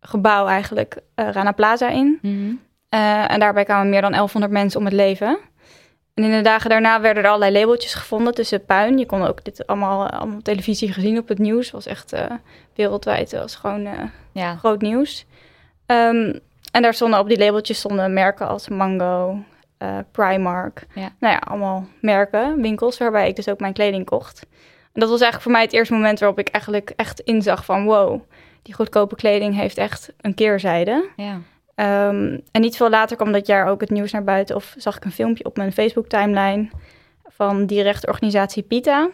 gebouw 0.00 0.46
eigenlijk, 0.46 0.96
uh, 1.16 1.30
Rana 1.30 1.52
Plaza 1.52 1.88
in. 1.88 2.18
Mhm. 2.22 2.54
Uh, 2.94 3.30
en 3.30 3.40
daarbij 3.40 3.64
kwamen 3.64 3.88
meer 3.88 4.00
dan 4.00 4.10
1100 4.12 4.52
mensen 4.52 4.78
om 4.78 4.84
het 4.84 4.94
leven. 4.94 5.38
En 6.20 6.26
in 6.26 6.36
de 6.36 6.40
dagen 6.42 6.70
daarna 6.70 7.00
werden 7.00 7.22
er 7.22 7.28
allerlei 7.28 7.52
labeltjes 7.52 7.94
gevonden 7.94 8.34
tussen 8.34 8.64
puin. 8.64 8.98
Je 8.98 9.06
kon 9.06 9.26
ook 9.26 9.44
dit 9.44 9.66
allemaal, 9.66 10.08
allemaal 10.10 10.36
op 10.36 10.44
televisie 10.44 10.92
gezien 10.92 11.18
op 11.18 11.28
het 11.28 11.38
nieuws. 11.38 11.64
Het 11.64 11.74
was 11.74 11.86
echt 11.86 12.12
uh, 12.12 12.24
wereldwijd, 12.74 13.32
was 13.32 13.54
gewoon 13.54 13.86
uh, 13.86 13.92
Ja. 14.32 14.56
groot 14.56 14.80
nieuws. 14.80 15.26
Um, 15.86 16.40
en 16.72 16.82
daar 16.82 16.94
stonden 16.94 17.18
op 17.18 17.28
die 17.28 17.38
labeltjes 17.38 17.78
stonden 17.78 18.12
merken 18.12 18.48
als 18.48 18.68
Mango, 18.68 19.38
uh, 19.78 19.98
Primark. 20.10 20.86
Ja. 20.94 21.12
Nou 21.20 21.34
ja, 21.34 21.38
allemaal 21.38 21.86
merken, 22.00 22.60
winkels 22.60 22.98
waarbij 22.98 23.28
ik 23.28 23.36
dus 23.36 23.48
ook 23.48 23.60
mijn 23.60 23.72
kleding 23.72 24.04
kocht. 24.04 24.46
En 24.92 25.00
dat 25.00 25.08
was 25.08 25.20
eigenlijk 25.20 25.42
voor 25.42 25.52
mij 25.52 25.62
het 25.62 25.72
eerste 25.72 25.94
moment 25.94 26.18
waarop 26.18 26.38
ik 26.38 26.48
eigenlijk 26.48 26.92
echt 26.96 27.20
inzag 27.20 27.64
van 27.64 27.84
wow, 27.84 28.20
die 28.62 28.74
goedkope 28.74 29.16
kleding 29.16 29.54
heeft 29.54 29.78
echt 29.78 30.12
een 30.20 30.34
keerzijde. 30.34 31.08
Ja. 31.16 31.40
Um, 31.80 32.40
en 32.52 32.60
niet 32.60 32.76
veel 32.76 32.90
later 32.90 33.16
kwam 33.16 33.32
dat 33.32 33.46
jaar 33.46 33.66
ook 33.66 33.80
het 33.80 33.90
nieuws 33.90 34.12
naar 34.12 34.24
buiten. 34.24 34.56
Of 34.56 34.74
zag 34.76 34.96
ik 34.96 35.04
een 35.04 35.12
filmpje 35.12 35.44
op 35.44 35.56
mijn 35.56 35.72
Facebook-timeline 35.72 36.68
van 37.28 37.66
die 37.66 37.82
rechtorganisatie 37.82 38.62
PITA. 38.62 39.08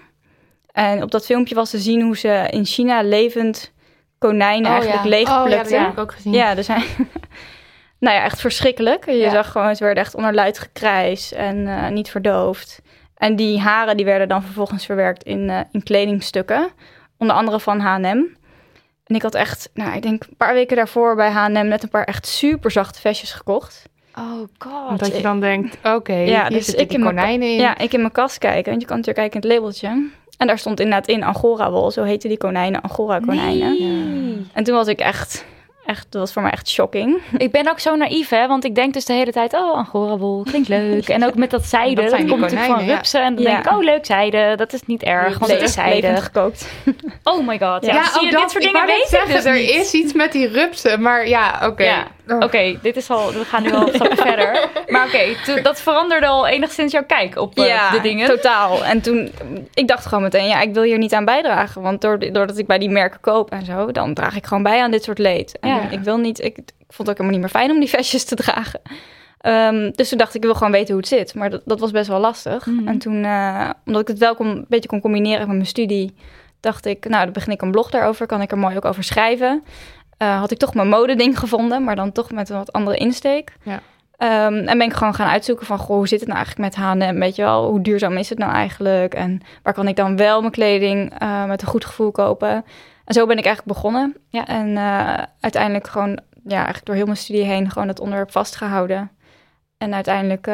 En 0.72 1.02
op 1.02 1.10
dat 1.10 1.24
filmpje 1.26 1.54
was 1.54 1.70
te 1.70 1.78
zien 1.78 2.02
hoe 2.02 2.16
ze 2.16 2.46
in 2.50 2.64
China 2.64 3.02
levend 3.02 3.72
konijnen 4.18 4.66
Oh, 4.70 4.72
eigenlijk 4.76 5.02
ja. 5.04 5.08
leegplukten. 5.10 5.44
Oh, 5.44 5.50
ja, 5.50 5.62
dat 5.62 5.86
heb 5.86 5.92
ik 5.92 5.98
ook 5.98 6.12
gezien. 6.12 6.32
Ja, 6.32 6.56
er 6.56 6.64
zijn... 6.64 6.82
nou 8.04 8.16
ja, 8.16 8.22
echt 8.22 8.40
verschrikkelijk. 8.40 9.06
Je 9.06 9.12
Ja. 9.16 9.30
zag 9.30 9.52
gewoon, 9.52 9.76
ze 9.76 9.84
werden 9.84 10.02
echt 10.02 10.14
onderluid 10.14 10.58
gekrijs 10.58 11.32
en 11.32 11.56
uh, 11.56 11.88
niet 11.88 12.10
verdoofd. 12.10 12.80
En 13.16 13.36
die 13.36 13.60
haren 13.60 13.96
die 13.96 14.04
werden 14.04 14.28
dan 14.28 14.42
vervolgens 14.42 14.86
verwerkt 14.86 15.22
in, 15.22 15.48
uh, 15.48 15.60
in 15.72 15.82
kledingstukken. 15.82 16.68
Onder 17.18 17.36
andere 17.36 17.60
van 17.60 17.80
H&M. 17.80 18.24
En 19.06 19.14
ik 19.14 19.22
had 19.22 19.34
echt, 19.34 19.70
nou, 19.74 19.96
ik 19.96 20.02
denk 20.02 20.22
een 20.22 20.36
paar 20.36 20.54
weken 20.54 20.76
daarvoor 20.76 21.16
bij 21.16 21.30
H&M 21.30 21.68
net 21.68 21.82
een 21.82 21.88
paar 21.88 22.04
echt 22.04 22.26
super 22.26 22.70
zachte 22.70 23.00
vestjes 23.00 23.32
gekocht. 23.32 23.88
Oh 24.18 24.48
god. 24.58 24.98
Dat 24.98 25.16
je 25.16 25.22
dan 25.22 25.40
denkt, 25.40 25.76
oké, 25.76 25.94
okay, 25.94 26.28
Ja, 26.28 26.48
hier 26.48 26.58
dus 26.58 26.74
ik 26.74 26.92
in 26.92 27.00
mijn 27.00 27.14
konijnen 27.14 27.48
in. 27.48 27.56
Ja, 27.56 27.78
ik 27.78 27.92
in 27.92 28.00
mijn 28.00 28.12
kast 28.12 28.38
kijken. 28.38 28.70
Want 28.70 28.80
je 28.80 28.86
kan 28.86 28.96
natuurlijk 28.96 29.28
kijken 29.28 29.40
in 29.42 29.48
het 29.48 29.58
labeltje. 29.58 30.08
En 30.36 30.46
daar 30.46 30.58
stond 30.58 30.80
inderdaad 30.80 31.08
in 31.08 31.22
Angora-wol. 31.22 31.90
Zo 31.90 32.02
heten 32.02 32.28
die 32.28 32.38
konijnen, 32.38 32.80
Angora-konijnen. 32.80 33.78
Nee. 33.78 34.46
En 34.52 34.64
toen 34.64 34.74
was 34.74 34.86
ik 34.86 34.98
echt, 34.98 35.44
echt, 35.86 36.06
dat 36.10 36.20
was 36.20 36.32
voor 36.32 36.42
mij 36.42 36.50
echt 36.50 36.68
shocking. 36.68 37.18
Ik 37.36 37.50
ben 37.50 37.68
ook 37.68 37.78
zo 37.78 37.94
naïef, 37.96 38.28
hè? 38.28 38.46
Want 38.46 38.64
ik 38.64 38.74
denk 38.74 38.92
dus 38.94 39.04
de 39.04 39.12
hele 39.12 39.32
tijd, 39.32 39.54
oh, 39.54 39.74
angora-wol, 39.74 40.42
klinkt 40.42 40.68
leuk. 40.68 41.08
En 41.08 41.24
ook 41.26 41.34
met 41.34 41.50
dat 41.50 41.64
zijde, 41.76 42.02
Dat 42.02 42.10
dat, 42.10 42.24
komt 42.26 42.40
natuurlijk 42.40 42.72
van 42.72 42.84
ja. 42.84 42.94
rupsen. 42.94 43.22
En 43.22 43.34
dan 43.34 43.44
Ja. 43.44 43.50
denk 43.50 43.64
ik, 43.66 43.72
oh, 43.72 43.82
leuk 43.82 44.06
zijde, 44.06 44.52
dat 44.56 44.72
is 44.72 44.80
niet 44.86 45.02
erg, 45.02 45.38
want 45.38 45.52
het 45.52 45.62
is 45.62 45.72
zijde. 45.72 46.16
gekookt. 46.20 46.66
Oh 47.22 47.46
my 47.46 47.58
god, 47.58 47.86
ja. 47.86 47.94
Ja, 47.94 48.04
zie 48.04 48.26
je, 48.30 48.36
ook 48.36 48.40
dit 48.42 48.50
soort 48.50 48.64
dingen 48.64 48.86
weet 48.86 49.02
ik 49.02 49.06
zeggen, 49.08 49.34
dus 49.34 49.44
Er 49.44 49.78
is 49.78 49.92
iets 49.92 50.12
met 50.12 50.32
die 50.32 50.48
rupsen, 50.48 51.02
maar 51.02 51.28
ja, 51.28 51.60
oké. 51.62 52.04
Oh. 52.28 52.38
oké, 52.40 52.78
dit 52.82 52.96
is 52.96 53.10
al, 53.10 53.32
we 53.32 53.44
gaan 53.44 53.62
nu 53.62 53.72
al 53.72 53.88
een 53.88 53.94
stapje 53.94 54.16
verder. 54.30 54.68
Maar 54.86 55.06
oké, 55.06 55.60
dat 55.62 55.80
veranderde 55.80 56.26
al 56.26 56.46
enigszins 56.46 56.92
jouw 56.92 57.04
kijk 57.06 57.36
op 57.36 57.58
eh, 57.58 57.92
de 57.92 58.00
dingen. 58.00 58.28
totaal. 58.28 58.84
En 58.84 59.00
toen, 59.00 59.32
ik 59.74 59.88
dacht 59.88 60.06
gewoon 60.06 60.22
meteen, 60.22 60.46
ja, 60.46 60.60
ik 60.60 60.74
wil 60.74 60.82
hier 60.82 60.98
niet 60.98 61.12
aan 61.14 61.24
bijdragen. 61.24 61.82
Want 61.82 62.00
door, 62.00 62.18
doordat 62.18 62.58
ik 62.58 62.66
bij 62.66 62.78
die 62.78 62.90
merken 62.90 63.20
koop 63.20 63.50
en 63.50 63.64
zo, 63.64 63.92
dan 63.92 64.14
draag 64.14 64.36
ik 64.36 64.46
gewoon 64.46 64.62
bij 64.62 64.82
aan 64.82 64.90
dit 64.90 65.04
soort 65.04 65.18
leed. 65.18 65.58
En 65.60 65.68
Ja. 65.68 65.90
ik 65.90 66.00
wil 66.00 66.16
niet, 66.16 66.38
ik, 66.40 66.58
ik 66.58 66.72
vond 66.88 67.08
het 67.08 67.08
ook 67.08 67.16
helemaal 67.16 67.30
niet 67.30 67.40
meer 67.40 67.60
fijn 67.60 67.70
om 67.70 67.78
die 67.78 67.88
vestjes 67.88 68.24
te 68.24 68.34
dragen. 68.44 68.80
Ehm, 69.40 69.90
dus 69.94 70.08
toen 70.08 70.18
dacht 70.18 70.30
ik, 70.30 70.36
ik 70.36 70.42
wil 70.44 70.54
gewoon 70.54 70.72
weten 70.72 70.88
hoe 70.88 70.96
het 71.00 71.08
zit. 71.08 71.34
Maar 71.34 71.50
dat, 71.50 71.62
dat 71.64 71.80
was 71.80 71.90
best 71.90 72.08
wel 72.08 72.20
lastig. 72.20 72.66
Mhm. 72.66 72.88
En 72.88 72.98
toen, 72.98 73.24
eh, 73.24 73.70
omdat 73.84 74.02
ik 74.02 74.08
het 74.08 74.18
wel 74.18 74.34
kon, 74.34 74.46
een 74.46 74.64
beetje 74.68 74.88
kon 74.88 75.00
combineren 75.00 75.46
met 75.46 75.56
mijn 75.56 75.66
studie, 75.66 76.14
dacht 76.60 76.86
ik, 76.86 77.08
nou, 77.08 77.24
dan 77.24 77.32
begin 77.32 77.52
ik 77.52 77.62
een 77.62 77.70
blog 77.70 77.90
daarover. 77.90 78.26
Kan 78.26 78.40
ik 78.42 78.50
er 78.50 78.58
mooi 78.58 78.76
ook 78.76 78.84
over 78.84 79.04
schrijven. 79.04 79.64
Eh, 80.16 80.38
had 80.38 80.50
ik 80.50 80.58
toch 80.58 80.74
mijn 80.74 80.88
modeding 80.88 81.38
gevonden, 81.38 81.84
maar 81.84 81.96
dan 81.96 82.12
toch 82.12 82.30
met 82.30 82.48
een 82.48 82.56
wat 82.56 82.72
andere 82.72 82.96
insteek. 82.96 83.52
Ja. 83.62 83.80
Ehm, 84.16 84.54
en 84.54 84.78
ben 84.78 84.86
ik 84.86 84.92
gewoon 84.92 85.14
gaan 85.14 85.28
uitzoeken 85.28 85.66
van, 85.66 85.78
goh, 85.78 85.96
hoe 85.96 86.08
zit 86.08 86.20
het 86.20 86.28
nou 86.28 86.40
eigenlijk 86.40 86.74
met 86.74 86.84
H&M? 86.84 87.18
Weet 87.18 87.36
je 87.36 87.42
wel, 87.42 87.68
hoe 87.68 87.80
duurzaam 87.80 88.16
is 88.16 88.28
het 88.28 88.38
nou 88.38 88.52
eigenlijk? 88.52 89.14
En 89.14 89.40
waar 89.62 89.72
kan 89.72 89.88
ik 89.88 89.96
dan 89.96 90.16
wel 90.16 90.40
mijn 90.40 90.52
kleding 90.52 91.18
eh, 91.18 91.44
met 91.44 91.62
een 91.62 91.68
goed 91.68 91.84
gevoel 91.84 92.10
kopen? 92.10 92.64
En 93.04 93.14
zo 93.14 93.26
ben 93.26 93.38
ik 93.38 93.44
eigenlijk 93.44 93.76
begonnen. 93.76 94.16
Ja. 94.28 94.46
En 94.46 94.76
eh, 94.76 95.22
uiteindelijk 95.40 95.86
gewoon, 95.86 96.20
ja, 96.44 96.56
eigenlijk 96.56 96.86
door 96.86 96.94
heel 96.94 97.04
mijn 97.04 97.16
studie 97.16 97.44
heen 97.44 97.70
gewoon 97.70 97.88
het 97.88 98.00
onderwerp 98.00 98.32
vastgehouden. 98.32 99.10
En 99.78 99.94
uiteindelijk 99.94 100.48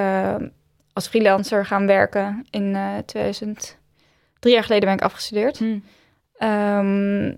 als 0.92 1.06
freelancer 1.06 1.66
gaan 1.66 1.86
werken 1.86 2.46
in 2.50 2.74
eh 2.74 3.22
drie 4.38 4.54
jaar 4.54 4.62
geleden 4.62 4.88
ben 4.88 4.96
ik 4.96 5.04
afgestudeerd. 5.04 5.58
Hm. 5.58 5.78
Ehm, 6.36 7.34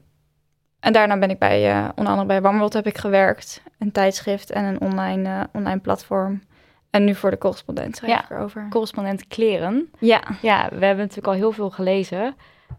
en 0.85 0.93
daarna 0.93 1.19
ben 1.19 1.31
ik 1.31 1.39
bij, 1.39 1.71
eh, 1.71 1.89
onder 1.95 2.07
andere 2.13 2.27
bij 2.29 2.41
Warmworld 2.43 2.73
heb 2.73 2.87
ik 2.87 2.99
gewerkt. 2.99 3.63
Een 3.79 3.93
tijdschrift 3.93 4.51
en 4.51 4.65
een 4.65 4.81
online, 4.81 5.29
eh, 5.29 5.41
online 5.53 5.81
platform. 5.81 6.43
En 6.91 7.05
nu 7.05 7.15
voor 7.15 7.31
de 7.31 7.39
correspondent 7.39 7.97
schrijf 7.97 8.13
Ja. 8.13 8.23
ik 8.23 8.31
erover. 8.31 8.67
Correspondent 8.71 9.27
kleren. 9.27 9.91
Ja, 9.99 10.23
Ja, 10.43 10.69
we 10.73 10.85
hebben 10.85 10.97
natuurlijk 11.05 11.27
al 11.27 11.33
heel 11.33 11.53
veel 11.53 11.71
gelezen 11.71 12.35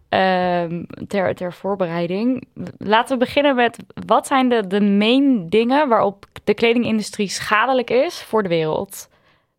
ehm, 0.10 0.84
ter, 1.08 1.36
ter 1.36 1.54
voorbereiding. 1.54 2.48
Laten 2.78 3.18
we 3.18 3.26
beginnen 3.26 3.56
met 3.56 3.78
wat 4.06 4.28
zijn 4.28 4.50
de, 4.50 4.68
de 4.68 4.82
main 4.82 5.50
dingen 5.50 5.90
waarop 5.90 6.26
de 6.44 6.54
kledingindustrie 6.54 7.28
schadelijk 7.28 7.90
is 7.90 8.22
voor 8.22 8.44
de 8.44 8.50
wereld? 8.50 9.08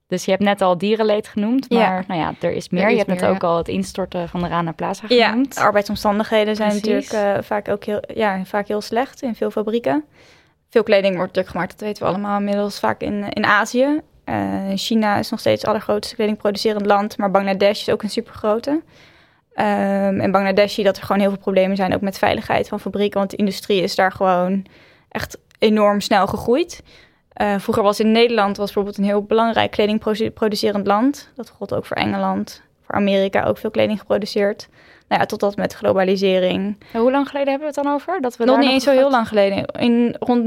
Dus 0.08 0.24
je 0.24 0.30
hebt 0.30 0.42
net 0.42 0.60
al 0.62 0.78
dierenleed 0.78 1.28
genoemd, 1.28 1.70
maar 1.70 1.80
Ja. 1.80 2.04
nou 2.06 2.20
ja, 2.20 2.34
er 2.40 2.52
is 2.52 2.68
meer. 2.68 2.80
Er 2.82 2.86
is 2.86 2.92
je 2.92 2.98
hebt 2.98 3.10
net 3.10 3.20
meer, 3.20 3.30
ook 3.30 3.44
al 3.44 3.56
het 3.56 3.68
instorten 3.68 4.28
van 4.28 4.40
de 4.42 4.48
Rana 4.48 4.72
Plaza 4.72 5.04
ja 5.08 5.28
genoemd. 5.30 5.54
de 5.54 5.60
arbeidsomstandigheden 5.60 6.56
zijn 6.56 6.80
Precies. 6.80 7.10
natuurlijk 7.10 7.36
eh, 7.36 7.42
vaak 7.42 7.68
ook 7.68 7.84
heel, 7.84 8.00
ja, 8.14 8.44
vaak 8.44 8.68
heel 8.68 8.80
slecht 8.80 9.22
in 9.22 9.34
veel 9.34 9.50
fabrieken. 9.50 10.04
Veel 10.70 10.82
kleding 10.82 11.14
wordt 11.16 11.26
natuurlijk 11.26 11.54
gemaakt, 11.54 11.70
dat 11.70 11.80
weten 11.80 12.02
we 12.02 12.08
allemaal 12.08 12.38
inmiddels, 12.38 12.78
vaak 12.78 13.00
in, 13.00 13.28
in 13.28 13.44
Azië. 13.44 14.00
Eh, 14.24 14.36
China 14.74 15.16
is 15.18 15.30
nog 15.30 15.40
steeds 15.40 15.60
het 15.60 15.70
allergrootste 15.70 16.14
kledingproducerend 16.14 16.86
land, 16.86 17.18
maar 17.18 17.30
Bangladesh 17.30 17.80
is 17.80 17.90
ook 17.90 18.02
een 18.02 18.10
supergrote. 18.10 18.82
Ehm 19.54 20.20
en 20.20 20.30
Bangladesh 20.30 20.74
zie 20.74 20.82
je 20.82 20.88
dat 20.88 20.98
er 20.98 21.04
gewoon 21.06 21.20
heel 21.20 21.30
veel 21.30 21.40
problemen 21.40 21.76
zijn, 21.76 21.94
ook 21.94 22.00
met 22.00 22.18
veiligheid 22.18 22.68
van 22.68 22.80
fabrieken, 22.80 23.18
want 23.18 23.30
de 23.30 23.36
industrie 23.36 23.82
is 23.82 23.94
daar 23.94 24.12
gewoon 24.12 24.64
echt 25.08 25.38
enorm 25.58 26.00
snel 26.00 26.26
gegroeid. 26.26 26.82
Eh, 27.36 27.54
vroeger 27.58 27.82
was 27.82 28.00
in 28.00 28.12
Nederland 28.12 28.56
was 28.56 28.66
bijvoorbeeld 28.66 28.98
een 28.98 29.04
heel 29.04 29.22
belangrijk 29.22 29.70
kledingproducerend 29.70 30.86
land. 30.86 31.30
Dat 31.34 31.48
gold 31.48 31.74
ook 31.74 31.86
voor 31.86 31.96
Engeland, 31.96 32.62
voor 32.84 32.94
Amerika 32.94 33.44
ook 33.44 33.58
veel 33.58 33.70
kleding 33.70 33.98
geproduceerd. 33.98 34.68
Nou 35.08 35.20
ja, 35.20 35.26
totdat 35.26 35.56
met 35.56 35.74
globalisering. 35.74 36.76
En 36.92 37.00
Hoe 37.00 37.10
lang 37.10 37.28
geleden 37.28 37.48
hebben 37.48 37.68
we 37.68 37.74
het 37.74 37.84
dan 37.84 37.94
over? 37.94 38.20
Dat 38.20 38.36
we 38.36 38.44
nog 38.44 38.58
niet 38.58 38.70
eens 38.70 38.84
zo 38.84 38.90
heel 38.90 39.10
lang 39.10 39.28
geleden. 39.28 39.64
In 39.64 40.16
rond 40.18 40.44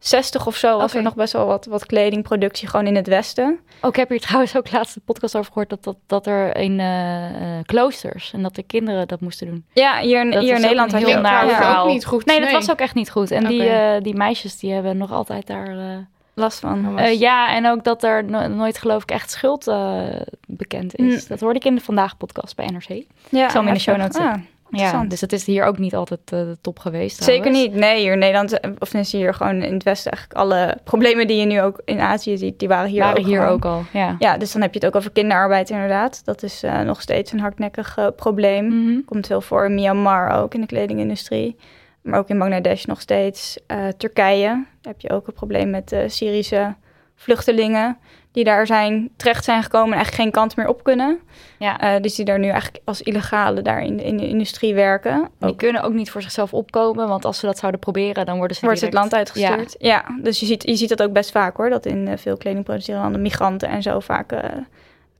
1960 0.00 0.46
of 0.46 0.56
zo 0.56 0.78
was 0.78 0.94
er 0.94 1.02
nog 1.02 1.14
best 1.14 1.32
wel 1.32 1.46
wat, 1.46 1.66
wat 1.66 1.86
kledingproductie 1.86 2.68
gewoon 2.68 2.86
in 2.86 2.96
het 2.96 3.06
westen. 3.06 3.58
Oh, 3.82 3.88
ik 3.88 3.96
heb 3.96 4.08
hier 4.08 4.20
trouwens 4.20 4.56
ook 4.56 4.70
laatst 4.72 4.96
een 4.96 5.02
podcast 5.04 5.36
over 5.36 5.52
gehoord 5.52 5.70
dat, 5.70 5.84
dat, 5.84 5.96
dat 6.06 6.26
er 6.26 6.56
in 6.56 6.80
eh, 6.80 7.26
eh, 7.58 7.64
kloosters 7.64 8.32
en 8.32 8.42
dat 8.42 8.54
de 8.54 8.62
kinderen 8.62 9.08
dat 9.08 9.20
moesten 9.20 9.46
doen. 9.46 9.64
Ja, 9.72 10.00
hier, 10.00 10.20
in- 10.20 10.38
hier 10.38 10.48
in 10.48 10.54
ook 10.54 10.60
Nederland 10.60 10.92
had 10.92 11.02
heel 11.04 11.20
naar 11.20 11.46
verhaal. 11.48 11.84
ook 11.84 11.90
niet 11.92 12.06
goed. 12.06 12.24
Nee, 12.24 12.40
dat 12.40 12.52
was 12.52 12.70
ook 12.70 12.80
echt 12.80 12.94
niet 12.94 13.10
goed. 13.10 13.30
En 13.30 13.46
die, 13.46 13.62
eh, 13.68 14.02
die 14.02 14.14
meisjes 14.14 14.58
die 14.58 14.72
hebben 14.72 14.96
nog 14.96 15.12
altijd 15.12 15.46
daar. 15.46 15.68
eh, 15.78 15.96
last 16.34 16.58
van. 16.58 16.98
Eh, 16.98 17.18
ja, 17.20 17.54
en 17.54 17.66
ook 17.66 17.84
dat 17.84 18.02
er 18.02 18.24
no- 18.24 18.46
nooit 18.46 18.78
geloof 18.78 19.02
ik 19.02 19.10
echt 19.10 19.30
schuld 19.30 19.66
eh, 19.68 20.02
bekend 20.46 20.94
is. 20.96 21.22
Mm. 21.22 21.28
Dat 21.28 21.40
hoorde 21.40 21.58
ik 21.58 21.64
in 21.64 21.74
de 21.74 21.80
Vandaag 21.80 22.16
podcast 22.16 22.56
bij 22.56 22.66
NRC. 22.66 23.04
Ja, 23.28 23.48
zal 23.50 23.60
hem 23.60 23.68
in 23.68 23.74
de 23.74 23.80
show 23.80 23.96
notes 23.96 24.16
Ah, 24.20 24.34
Ja, 24.70 25.04
dus 25.04 25.20
het 25.20 25.32
is 25.32 25.44
hier 25.46 25.64
ook 25.64 25.78
niet 25.78 25.94
altijd 25.94 26.20
de 26.24 26.58
top 26.60 26.78
geweest. 26.78 27.22
Zeker 27.22 27.42
trouwens. 27.42 27.66
niet. 27.68 27.80
Nee, 27.80 28.00
hier 28.00 28.12
in 28.12 28.18
Nederland, 28.18 28.60
eh, 28.60 28.70
of 28.78 28.88
tenminste 28.88 29.16
hier 29.16 29.34
gewoon 29.34 29.62
in 29.62 29.72
het 29.74 29.82
Westen, 29.82 30.12
eigenlijk 30.12 30.40
alle 30.40 30.76
problemen 30.84 31.26
die 31.26 31.36
je 31.36 31.46
nu 31.46 31.60
ook 31.60 31.80
in 31.84 32.00
Azië 32.00 32.38
ziet, 32.38 32.58
die 32.58 32.68
waren 32.68 32.88
hier 32.90 33.00
Waren 33.00 33.18
ook 33.18 33.26
hier 33.26 33.38
gewoon. 33.40 33.52
ook 33.52 33.64
al. 33.64 33.82
Ja. 33.92 34.16
Ja, 34.18 34.36
dus 34.38 34.52
dan 34.52 34.62
heb 34.62 34.72
je 34.72 34.78
het 34.78 34.88
ook 34.88 34.96
over 34.96 35.10
kinderarbeid 35.10 35.70
inderdaad. 35.70 36.24
Dat 36.24 36.42
is 36.42 36.62
eh, 36.62 36.80
nog 36.80 37.00
steeds 37.00 37.32
een 37.32 37.40
hardnekkig 37.40 37.98
probleem. 38.16 38.64
Mhm. 38.66 39.00
Komt 39.04 39.26
veel 39.26 39.40
voor 39.40 39.64
in 39.64 39.74
Myanmar 39.74 40.30
ook, 40.42 40.54
in 40.54 40.60
de 40.60 40.66
kledingindustrie. 40.66 41.56
Maar 42.02 42.18
ook 42.18 42.28
in 42.28 42.38
Bangladesh 42.38 42.84
nog 42.84 43.00
steeds. 43.00 43.58
Turkije, 43.96 44.46
daar 44.80 44.92
heb 44.92 45.00
je 45.00 45.10
ook 45.10 45.26
een 45.26 45.32
probleem 45.32 45.70
met 45.70 45.94
Syrische 46.06 46.74
vluchtelingen. 47.14 47.98
Die 48.32 48.44
daar 48.44 48.66
zijn, 48.66 49.10
terecht 49.16 49.44
zijn 49.44 49.62
gekomen 49.62 49.88
en 49.88 49.94
eigenlijk 49.94 50.22
geen 50.22 50.32
kant 50.32 50.56
meer 50.56 50.68
op 50.68 50.84
kunnen. 50.84 51.20
Ja. 51.58 51.80
Eh, 51.80 52.02
dus 52.02 52.14
die 52.14 52.24
daar 52.24 52.38
nu 52.38 52.48
eigenlijk 52.48 52.82
als 52.84 53.02
illegale 53.02 53.62
daar 53.62 53.82
in 53.82 53.96
de, 53.96 54.04
in 54.04 54.16
de 54.16 54.28
industrie 54.28 54.74
werken. 54.74 55.28
Die 55.38 55.56
kunnen 55.56 55.82
ook 55.82 55.92
niet 55.92 56.10
voor 56.10 56.22
zichzelf 56.22 56.54
opkomen, 56.54 57.08
want 57.08 57.24
als 57.24 57.38
ze 57.38 57.46
dat 57.46 57.58
zouden 57.58 57.80
proberen, 57.80 58.26
dan 58.26 58.36
worden 58.36 58.56
ze 58.56 58.66
wordt 58.66 58.80
het 58.80 58.92
land 58.92 59.14
uitgestuurd. 59.14 59.74
Ja, 59.78 60.04
dus 60.22 60.40
je 60.40 60.46
ziet, 60.46 60.62
je 60.62 60.76
ziet 60.76 60.88
dat 60.88 61.02
ook 61.02 61.12
best 61.12 61.30
vaak 61.30 61.56
hoor. 61.56 61.70
Dat 61.70 61.86
in 61.86 62.08
eh, 62.08 62.16
veel 62.16 62.36
kledingproducerende 62.36 63.02
landen 63.02 63.22
migranten 63.22 63.68
en 63.68 63.82
zo 63.82 64.00
vaak 64.00 64.32
eh, 64.32 64.50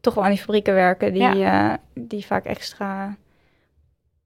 toch 0.00 0.14
wel 0.14 0.24
aan 0.24 0.30
die 0.30 0.40
fabrieken 0.40 0.74
werken. 0.74 1.12
Die, 1.12 1.46
die 1.94 2.26
vaak 2.26 2.44
extra... 2.44 3.16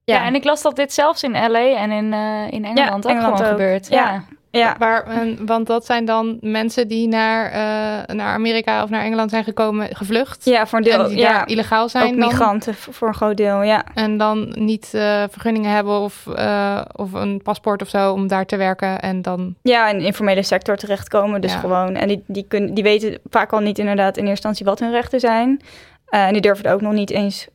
Ja. 0.05 0.25
en 0.25 0.35
ik 0.35 0.45
las 0.45 0.63
dat 0.63 0.77
dit 0.77 0.93
zelfs 0.93 1.23
in 1.23 1.33
LA 1.33 1.77
en 1.77 1.91
in, 1.91 2.13
in 2.53 2.65
Engeland 2.65 3.05
ook 3.05 3.11
Engeland 3.11 3.37
gewoon 3.37 3.53
ook. 3.53 3.59
gebeurt. 3.59 3.89
Ja. 3.89 4.25
Ja. 4.59 4.75
Waar, 4.79 5.07
en- 5.07 5.47
want 5.47 5.67
dat 5.67 5.87
zijn 5.87 6.05
dan 6.05 6.39
mensen 6.41 6.89
die 6.89 7.09
naar, 7.09 7.47
eh, 7.51 8.15
naar 8.15 8.35
Amerika 8.35 8.83
of 8.83 8.91
naar 8.91 9.03
Engeland 9.03 9.31
zijn 9.31 9.45
gekomen, 9.45 9.97
gevlucht. 9.97 10.45
ja 10.45 10.67
voor 10.67 10.79
een 10.79 10.85
deel. 10.85 11.03
en 11.03 11.09
die 11.09 11.19
ja, 11.19 11.33
daar 11.33 11.49
illegaal 11.49 11.89
zijn. 11.89 12.07
ook 12.07 12.15
migranten 12.17 12.75
voor 12.75 13.09
een 13.09 13.15
groot 13.15 13.37
deel, 13.37 13.63
ja. 13.63 13.85
En 13.95 14.17
dan 14.17 14.55
niet 14.59 14.91
eh, 14.95 15.23
vergunningen 15.31 15.71
hebben 15.71 16.01
of, 16.01 16.27
eh, 16.27 16.81
of 16.97 17.13
een 17.13 17.41
paspoort 17.43 17.83
of 17.83 17.89
zo 17.89 18.13
om 18.13 18.27
daar 18.29 18.47
te 18.47 18.57
werken. 18.57 19.01
En 19.01 19.23
dan. 19.23 19.55
Ja, 19.63 19.89
in 19.89 19.99
de 19.99 20.05
informele 20.05 20.43
sector 20.43 20.77
terechtkomen. 20.77 21.41
Dus 21.41 21.53
Ja. 21.53 21.59
gewoon, 21.59 21.95
en 21.95 22.09
die, 22.09 22.23
die, 22.27 22.45
kunnen, 22.49 22.75
die 22.75 22.85
weten 22.85 23.19
vaak 23.31 23.53
al 23.53 23.61
niet 23.61 23.79
inderdaad 23.79 24.17
in 24.17 24.27
eerste 24.27 24.31
instantie 24.31 24.65
wat 24.67 24.79
hun 24.79 24.91
rechten 24.91 25.21
zijn. 25.21 25.61
En 26.09 26.33
die 26.33 26.43
durven 26.43 26.65
er 26.65 26.73
ook 26.75 26.81
nog 26.81 26.93
niet 26.93 27.11
eens... 27.11 27.49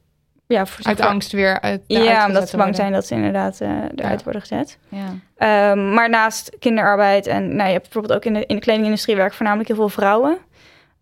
Ja, 0.54 0.66
voor 0.66 0.86
Uit 0.86 1.02
angst 1.02 1.32
weer 1.32 1.60
uit 1.62 1.82
eruit 1.88 2.08
Ja, 2.08 2.26
omdat 2.28 2.50
ze 2.50 2.58
bang 2.58 2.76
zijn 2.76 2.92
dat 2.92 3.06
ze 3.06 3.16
inderdaad 3.16 3.62
eh, 3.62 3.70
eruit 3.96 4.20
Ja. 4.20 4.24
worden 4.24 4.42
gezet. 4.42 4.78
Ja. 4.90 5.06
Ehm, 5.38 5.94
maar 5.94 6.10
naast 6.10 6.56
kinderarbeid 6.60 7.28
en 7.28 7.48
nou, 7.56 7.66
je 7.68 7.74
hebt 7.74 7.84
bijvoorbeeld 7.84 8.14
ook 8.14 8.26
in 8.26 8.34
de, 8.34 8.46
in 8.46 8.56
de 8.56 8.62
kledingindustrie 8.62 9.16
werken 9.16 9.36
voornamelijk 9.36 9.68
heel 9.70 9.78
veel 9.78 9.90
vrouwen. 9.90 10.38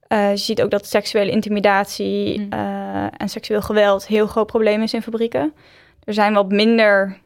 Eh, 0.08 0.30
je 0.30 0.38
ziet 0.38 0.62
ook 0.62 0.72
dat 0.72 0.86
seksuele 0.88 1.32
intimidatie 1.32 2.40
Mm. 2.40 2.48
eh, 2.52 3.04
en 3.18 3.30
seksueel 3.30 3.62
geweld 3.62 4.08
heel 4.08 4.28
groot 4.28 4.48
probleem 4.48 4.82
is 4.82 4.94
in 4.94 5.02
fabrieken. 5.02 5.54
Er 6.04 6.14
zijn 6.14 6.34
wat 6.34 6.52
minder 6.52 7.18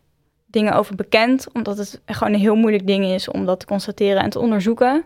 dingen 0.46 0.74
over 0.74 0.96
bekend, 0.96 1.48
omdat 1.54 1.78
het 1.78 2.02
gewoon 2.06 2.34
een 2.34 2.40
heel 2.40 2.56
moeilijk 2.56 2.88
ding 2.88 3.06
is 3.06 3.30
om 3.30 3.46
dat 3.46 3.60
te 3.60 3.66
constateren 3.66 4.22
en 4.24 4.30
te 4.30 4.40
onderzoeken. 4.40 5.04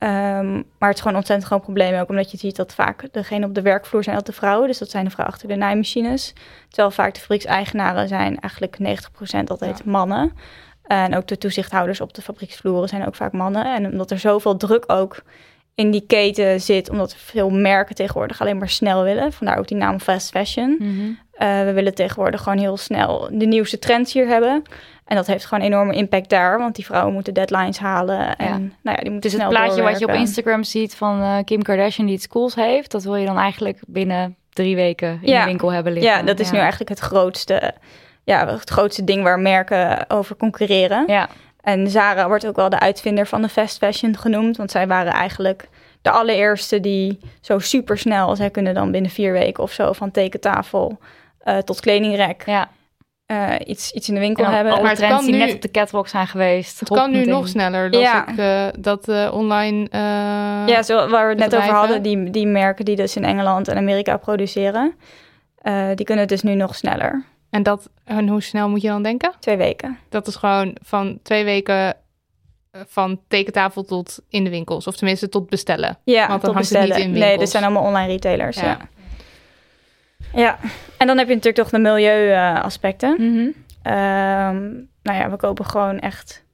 Ehm, 0.00 0.52
maar 0.52 0.88
het 0.88 0.94
is 0.94 1.00
gewoon 1.00 1.16
ontzettend 1.16 1.48
groot 1.48 1.62
probleem, 1.62 2.00
ook 2.00 2.08
omdat 2.08 2.30
je 2.30 2.36
ziet 2.36 2.56
dat 2.56 2.74
vaak 2.74 3.08
degene 3.12 3.46
op 3.46 3.54
de 3.54 3.62
werkvloer 3.62 4.02
zijn 4.04 4.16
altijd 4.16 4.34
de 4.36 4.42
vrouwen. 4.42 4.68
Dus 4.68 4.78
dat 4.78 4.90
zijn 4.90 5.04
de 5.04 5.10
vrouwen 5.10 5.34
achter 5.34 5.48
de 5.50 5.56
naaimachines. 5.56 6.32
Terwijl 6.68 6.90
vaak 6.90 7.14
de 7.14 7.20
fabriekseigenaren 7.20 8.08
zijn 8.08 8.38
eigenlijk 8.38 8.78
90% 8.78 9.50
altijd 9.50 9.84
mannen. 9.84 10.32
En 10.82 11.16
ook 11.16 11.26
de 11.26 11.38
toezichthouders 11.38 12.00
op 12.00 12.14
de 12.14 12.22
fabrieksvloeren 12.22 12.88
zijn 12.88 13.06
ook 13.06 13.14
vaak 13.14 13.32
mannen. 13.32 13.74
En 13.74 13.86
omdat 13.86 14.10
er 14.10 14.18
zoveel 14.18 14.56
druk 14.56 14.84
ook 14.86 15.22
in 15.74 15.90
die 15.90 16.04
keten 16.06 16.60
zit, 16.60 16.90
omdat 16.90 17.14
veel 17.16 17.50
merken 17.50 17.94
tegenwoordig 17.94 18.40
alleen 18.40 18.58
maar 18.58 18.68
snel 18.68 19.02
willen. 19.02 19.32
Vandaar 19.32 19.58
ook 19.58 19.68
die 19.68 19.76
naam 19.76 20.00
fast 20.00 20.30
fashion. 20.30 20.76
Mhm. 20.78 21.10
Eh, 21.40 21.64
we 21.64 21.72
willen 21.72 21.94
tegenwoordig 21.94 22.42
gewoon 22.42 22.58
heel 22.58 22.76
snel 22.76 23.28
de 23.32 23.46
nieuwste 23.46 23.78
trends 23.78 24.12
hier 24.12 24.26
hebben. 24.26 24.62
En 25.04 25.16
dat 25.16 25.26
heeft 25.26 25.44
gewoon 25.44 25.64
enorme 25.64 25.92
impact 25.94 26.28
daar, 26.28 26.58
want 26.58 26.74
die 26.74 26.84
vrouwen 26.84 27.12
moeten 27.12 27.34
deadlines 27.34 27.78
halen. 27.78 28.36
En 28.36 28.46
Ja. 28.46 28.56
nou 28.58 28.70
ja, 28.82 28.94
die 28.96 29.10
moeten 29.10 29.30
Het 29.30 29.38
is 29.38 29.44
het 29.44 29.48
plaatje 29.48 29.82
wat 29.82 29.98
je 29.98 30.08
op. 30.08 30.12
Instagram 30.14 30.64
ziet 30.64 30.94
van 30.94 31.20
eh, 31.22 31.36
Kim 31.44 31.62
Kardashian 31.62 32.06
die 32.06 32.14
het 32.14 32.24
schools 32.24 32.54
heeft. 32.54 32.90
Dat 32.90 33.02
wil 33.02 33.14
je 33.16 33.26
dan 33.26 33.38
eigenlijk 33.38 33.78
binnen 33.86 34.36
drie 34.52 34.76
weken 34.76 35.18
in 35.22 35.32
Ja. 35.32 35.40
de 35.40 35.46
winkel 35.48 35.72
hebben 35.72 35.92
liggen. 35.92 36.12
Ja, 36.12 36.22
dat 36.22 36.40
is 36.40 36.50
nu 36.50 36.58
eigenlijk 36.58 36.90
het 36.90 36.98
grootste, 36.98 37.74
ja, 38.24 38.46
het 38.48 38.70
grootste 38.70 39.04
ding 39.04 39.22
waar 39.22 39.38
merken 39.38 40.10
over 40.10 40.36
concurreren. 40.36 41.04
Ja, 41.06 41.28
En 41.60 41.88
Zara 41.88 42.26
wordt 42.28 42.46
ook 42.46 42.56
wel 42.56 42.68
de 42.68 42.78
uitvinder 42.78 43.26
van 43.26 43.42
de 43.42 43.48
fast 43.48 43.78
fashion 43.78 44.16
genoemd. 44.16 44.56
Want 44.56 44.70
zij 44.70 44.86
waren 44.86 45.12
eigenlijk 45.12 45.68
de 46.02 46.10
allereerste 46.10 46.80
die 46.80 47.18
zo 47.40 47.58
super 47.58 47.98
snel... 47.98 48.36
zij 48.36 48.50
kunnen 48.50 48.74
dan 48.74 48.90
binnen 48.90 49.10
vier 49.10 49.32
weken 49.32 49.62
of 49.62 49.72
zo 49.72 49.92
van 49.92 50.10
tekentafel 50.10 50.98
eh, 51.40 51.58
tot 51.58 51.80
kledingrek... 51.80 52.42
ja. 52.46 52.68
eh, 53.26 53.54
iets, 53.66 53.92
iets 53.92 54.08
in 54.08 54.14
de 54.14 54.20
winkel 54.20 54.44
En 54.44 54.50
dan 54.50 54.54
hebben. 54.58 54.72
alle 54.72 54.82
Maar 54.82 54.90
het 54.90 55.00
trends 55.00 55.16
kan 55.16 55.24
die 55.26 55.34
nu- 55.34 55.44
net 55.46 55.54
op 55.54 55.62
de 55.62 55.70
catwalk 55.70 56.08
zijn 56.08 56.26
geweest. 56.26 56.80
Het 56.80 56.88
Hop 56.88 56.98
kan 56.98 57.10
nu 57.10 57.24
nog 57.24 57.48
sneller. 57.48 57.90
Dat, 57.90 58.00
Ja. 58.00 58.28
ik, 58.28 58.36
eh, 58.38 58.66
dat 58.82 59.08
eh, 59.08 59.30
online. 59.32 59.88
eh, 59.90 60.00
ja, 60.66 60.82
zo, 60.82 61.08
waar 61.08 61.24
we 61.24 61.30
het 61.42 61.50
net 61.50 61.56
over 61.56 61.74
hadden. 61.74 62.02
Die, 62.02 62.30
die 62.30 62.46
merken 62.46 62.84
die 62.84 62.96
dus 62.96 63.16
in 63.16 63.24
Engeland 63.24 63.68
en 63.68 63.76
Amerika 63.76 64.16
produceren... 64.16 64.94
eh, 65.58 65.88
die 65.94 66.04
kunnen 66.06 66.24
het 66.24 66.28
dus 66.32 66.42
nu 66.42 66.54
nog 66.54 66.74
sneller. 66.76 67.24
En, 67.50 67.62
dat, 67.62 67.90
en 68.04 68.28
hoe 68.28 68.42
snel 68.42 68.68
moet 68.68 68.82
je 68.82 68.88
dan 68.88 69.02
denken? 69.02 69.32
Twee 69.40 69.56
weken. 69.56 69.98
Dat 70.08 70.26
is 70.26 70.36
gewoon 70.36 70.76
van 70.82 71.18
twee 71.22 71.44
weken 71.44 71.94
van 72.86 73.20
tekentafel 73.28 73.82
tot 73.84 74.18
in 74.28 74.44
de 74.44 74.50
winkels. 74.50 74.86
Of 74.86 74.96
tenminste 74.96 75.28
tot 75.28 75.48
bestellen. 75.48 75.98
Ja, 76.04 76.18
Want 76.28 76.28
dan 76.28 76.40
tot 76.40 76.52
hangt 76.54 76.68
het 76.68 76.78
niet 76.78 76.88
bestellen. 76.88 77.14
in 77.14 77.20
Nee, 77.20 77.38
dit 77.38 77.50
zijn 77.50 77.64
allemaal 77.64 77.82
online 77.82 78.06
retailers. 78.12 78.56
Ja. 78.60 78.64
Ja. 78.66 78.78
Ja. 80.34 80.58
En 80.98 81.06
dan 81.06 81.18
heb 81.18 81.28
je 81.28 81.34
natuurlijk 81.34 81.62
toch 81.62 81.70
de 81.70 81.78
milieuaspecten. 81.78 83.14
Mhm. 83.18 83.48
Ehm, 83.82 84.62
nou 85.02 85.18
ja, 85.18 85.30
we 85.30 85.36
kopen 85.36 85.64
gewoon 85.64 85.98
echt... 85.98 86.44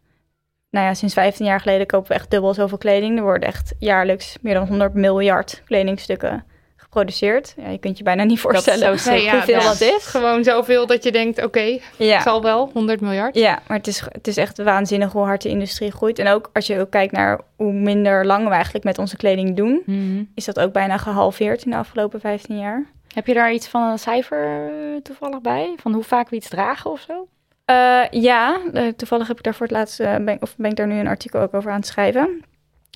Nou 0.71 0.87
ja, 0.87 0.95
sinds 0.95 1.15
15 1.15 1.47
jaar 1.47 1.61
geleden 1.61 1.87
kopen 1.87 2.09
we 2.09 2.15
echt 2.15 2.31
dubbel 2.31 2.55
zoveel 2.55 2.79
kleding. 2.79 3.17
Er 3.19 3.23
worden 3.23 3.49
echt 3.49 3.75
jaarlijks 3.79 4.37
meer 4.41 4.55
dan 4.55 4.67
100 4.67 4.95
miljard 4.95 5.63
kledingstukken 5.65 6.45
geproduceerd. 6.77 7.55
Ja, 7.57 7.69
je 7.69 7.79
kunt 7.79 7.99
je 7.99 8.05
bijna 8.05 8.25
niet 8.25 8.41
voorstellen 8.41 8.99
Nee, 9.07 9.23
ja, 9.25 9.33
hoeveel 9.33 9.61
dat 9.61 9.79
dat 9.79 9.81
is. 9.81 10.07
Gewoon 10.07 10.45
zoveel 10.45 10.87
dat 10.87 11.05
je 11.05 11.13
denkt, 11.13 11.45
oké, 11.45 11.79
Ja. 11.97 12.21
zal 12.21 12.43
wel, 12.43 12.71
100 12.73 13.01
miljard. 13.01 13.35
Ja, 13.35 13.59
maar 13.69 13.77
het 13.77 13.87
is, 13.87 14.03
het 14.13 14.27
is 14.27 14.37
echt 14.37 14.63
waanzinnig 14.63 15.13
hoe 15.13 15.25
hard 15.25 15.43
de 15.43 15.49
industrie 15.49 15.91
groeit. 15.91 16.19
En 16.19 16.29
ook 16.29 16.51
als 16.53 16.67
je 16.67 16.81
ook 16.81 16.91
kijkt 16.91 17.13
naar 17.13 17.41
hoe 17.57 17.73
minder 17.73 18.27
lang 18.27 18.49
we 18.49 18.55
eigenlijk 18.55 18.85
met 18.85 18.99
onze 18.99 19.17
kleding 19.17 19.57
doen... 19.57 19.83
Mhm. 19.87 20.23
is 20.35 20.45
dat 20.45 20.61
ook 20.61 20.73
bijna 20.73 20.97
gehalveerd 20.97 21.65
in 21.65 21.71
de 21.71 21.77
afgelopen 21.77 22.21
15 22.21 22.59
jaar. 22.59 22.85
Heb 23.17 23.27
je 23.27 23.35
daar 23.35 23.53
iets 23.53 23.69
van 23.69 23.83
een 23.83 23.99
cijfer 23.99 24.69
eh, 24.69 25.01
toevallig 25.03 25.41
bij? 25.41 25.75
Van 25.77 25.93
hoe 25.93 26.03
vaak 26.03 26.29
we 26.29 26.37
iets 26.37 26.49
dragen 26.49 26.91
of 26.91 27.01
zo? 27.01 27.29
Eh, 27.65 28.03
ja, 28.11 28.61
eh, 28.73 28.89
toevallig 28.89 29.29
heb 29.29 29.39
ik 29.39 29.43
daar 29.43 29.55
voor 29.55 29.67
het 29.67 29.77
laatst, 29.77 29.99
ben, 29.99 30.37
of 30.41 30.57
ben 30.57 30.71
ik 30.71 30.77
daar 30.77 30.87
nu 30.87 30.99
een 30.99 31.07
artikel 31.07 31.41
ook 31.41 31.55
over 31.55 31.71
aan 31.71 31.77
het 31.77 31.87
schrijven. 31.87 32.43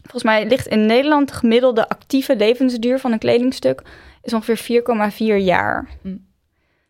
Volgens 0.03 0.23
mij 0.23 0.47
ligt 0.47 0.67
in 0.67 0.87
Nederland 0.87 1.29
de 1.29 1.35
gemiddelde 1.35 1.89
actieve 1.89 2.37
levensduur 2.37 2.99
van 2.99 3.13
een 3.13 3.19
kledingstuk 3.19 3.83
is 4.23 4.35
ongeveer 4.35 4.83
4,4 5.13 5.45
jaar. 5.45 5.89
Hm. 6.03 6.17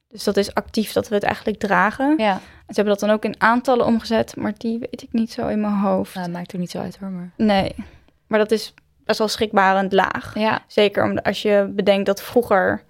Dus 0.08 0.24
dat 0.24 0.36
is 0.36 0.54
actief 0.54 0.92
dat 0.92 1.08
we 1.08 1.14
het 1.14 1.24
eigenlijk 1.24 1.58
dragen. 1.58 2.14
Ja, 2.18 2.34
Ze 2.38 2.74
hebben 2.74 2.92
dat 2.92 3.00
dan 3.00 3.10
ook 3.10 3.24
in 3.24 3.40
aantallen 3.40 3.86
omgezet, 3.86 4.36
maar 4.36 4.52
die 4.56 4.78
weet 4.78 5.02
ik 5.02 5.12
niet 5.12 5.32
zo 5.32 5.48
in 5.48 5.60
mijn 5.60 5.78
hoofd. 5.78 6.14
nou, 6.14 6.30
maakt 6.30 6.52
er 6.52 6.58
niet 6.58 6.70
zo 6.70 6.78
uit 6.78 6.98
hoor. 6.98 7.10
Maar... 7.10 7.30
Nee, 7.36 7.74
maar 8.26 8.38
dat 8.38 8.50
is 8.50 8.74
best 9.04 9.18
wel 9.18 9.28
schrikbarend 9.28 9.92
laag. 9.92 10.34
Ja, 10.34 10.62
Zeker 10.66 11.04
omdat 11.04 11.24
als 11.24 11.42
je 11.42 11.72
bedenkt 11.74 12.06
dat 12.06 12.22
vroeger, 12.22 12.82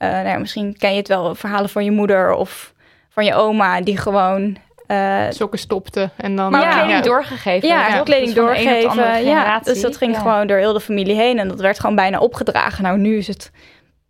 eh, 0.00 0.10
nou 0.10 0.26
ja, 0.28 0.38
misschien 0.38 0.76
ken 0.78 0.90
je 0.90 0.96
het 0.96 1.08
wel, 1.08 1.34
verhalen 1.34 1.68
van 1.70 1.84
je 1.84 1.90
moeder 1.90 2.32
of 2.32 2.72
van 3.08 3.24
je 3.24 3.34
oma, 3.34 3.80
die 3.80 3.96
gewoon. 3.96 4.56
eh, 4.86 5.22
Sokken 5.30 5.58
stopte 5.58 6.10
en 6.16 6.36
dan... 6.36 6.50
maar 6.50 6.60
Ja. 6.60 6.70
kleding 6.72 6.92
ja. 6.92 7.00
doorgegeven. 7.00 7.68
ja, 7.68 7.86
echt 7.88 8.02
kleding 8.02 8.26
Dus 8.26 8.34
doorgeven. 8.34 9.24
Ja, 9.24 9.58
dus 9.58 9.80
dat 9.80 9.96
ging 9.96 10.14
Ja. 10.14 10.20
gewoon 10.20 10.46
door 10.46 10.56
heel 10.58 10.72
de 10.72 10.80
familie 10.80 11.14
heen 11.16 11.38
en 11.38 11.48
dat 11.48 11.60
werd 11.60 11.80
gewoon 11.80 11.96
bijna 11.96 12.18
opgedragen. 12.18 12.82
Nou, 12.82 12.98
nu 12.98 13.16
is 13.16 13.26
het. 13.26 13.50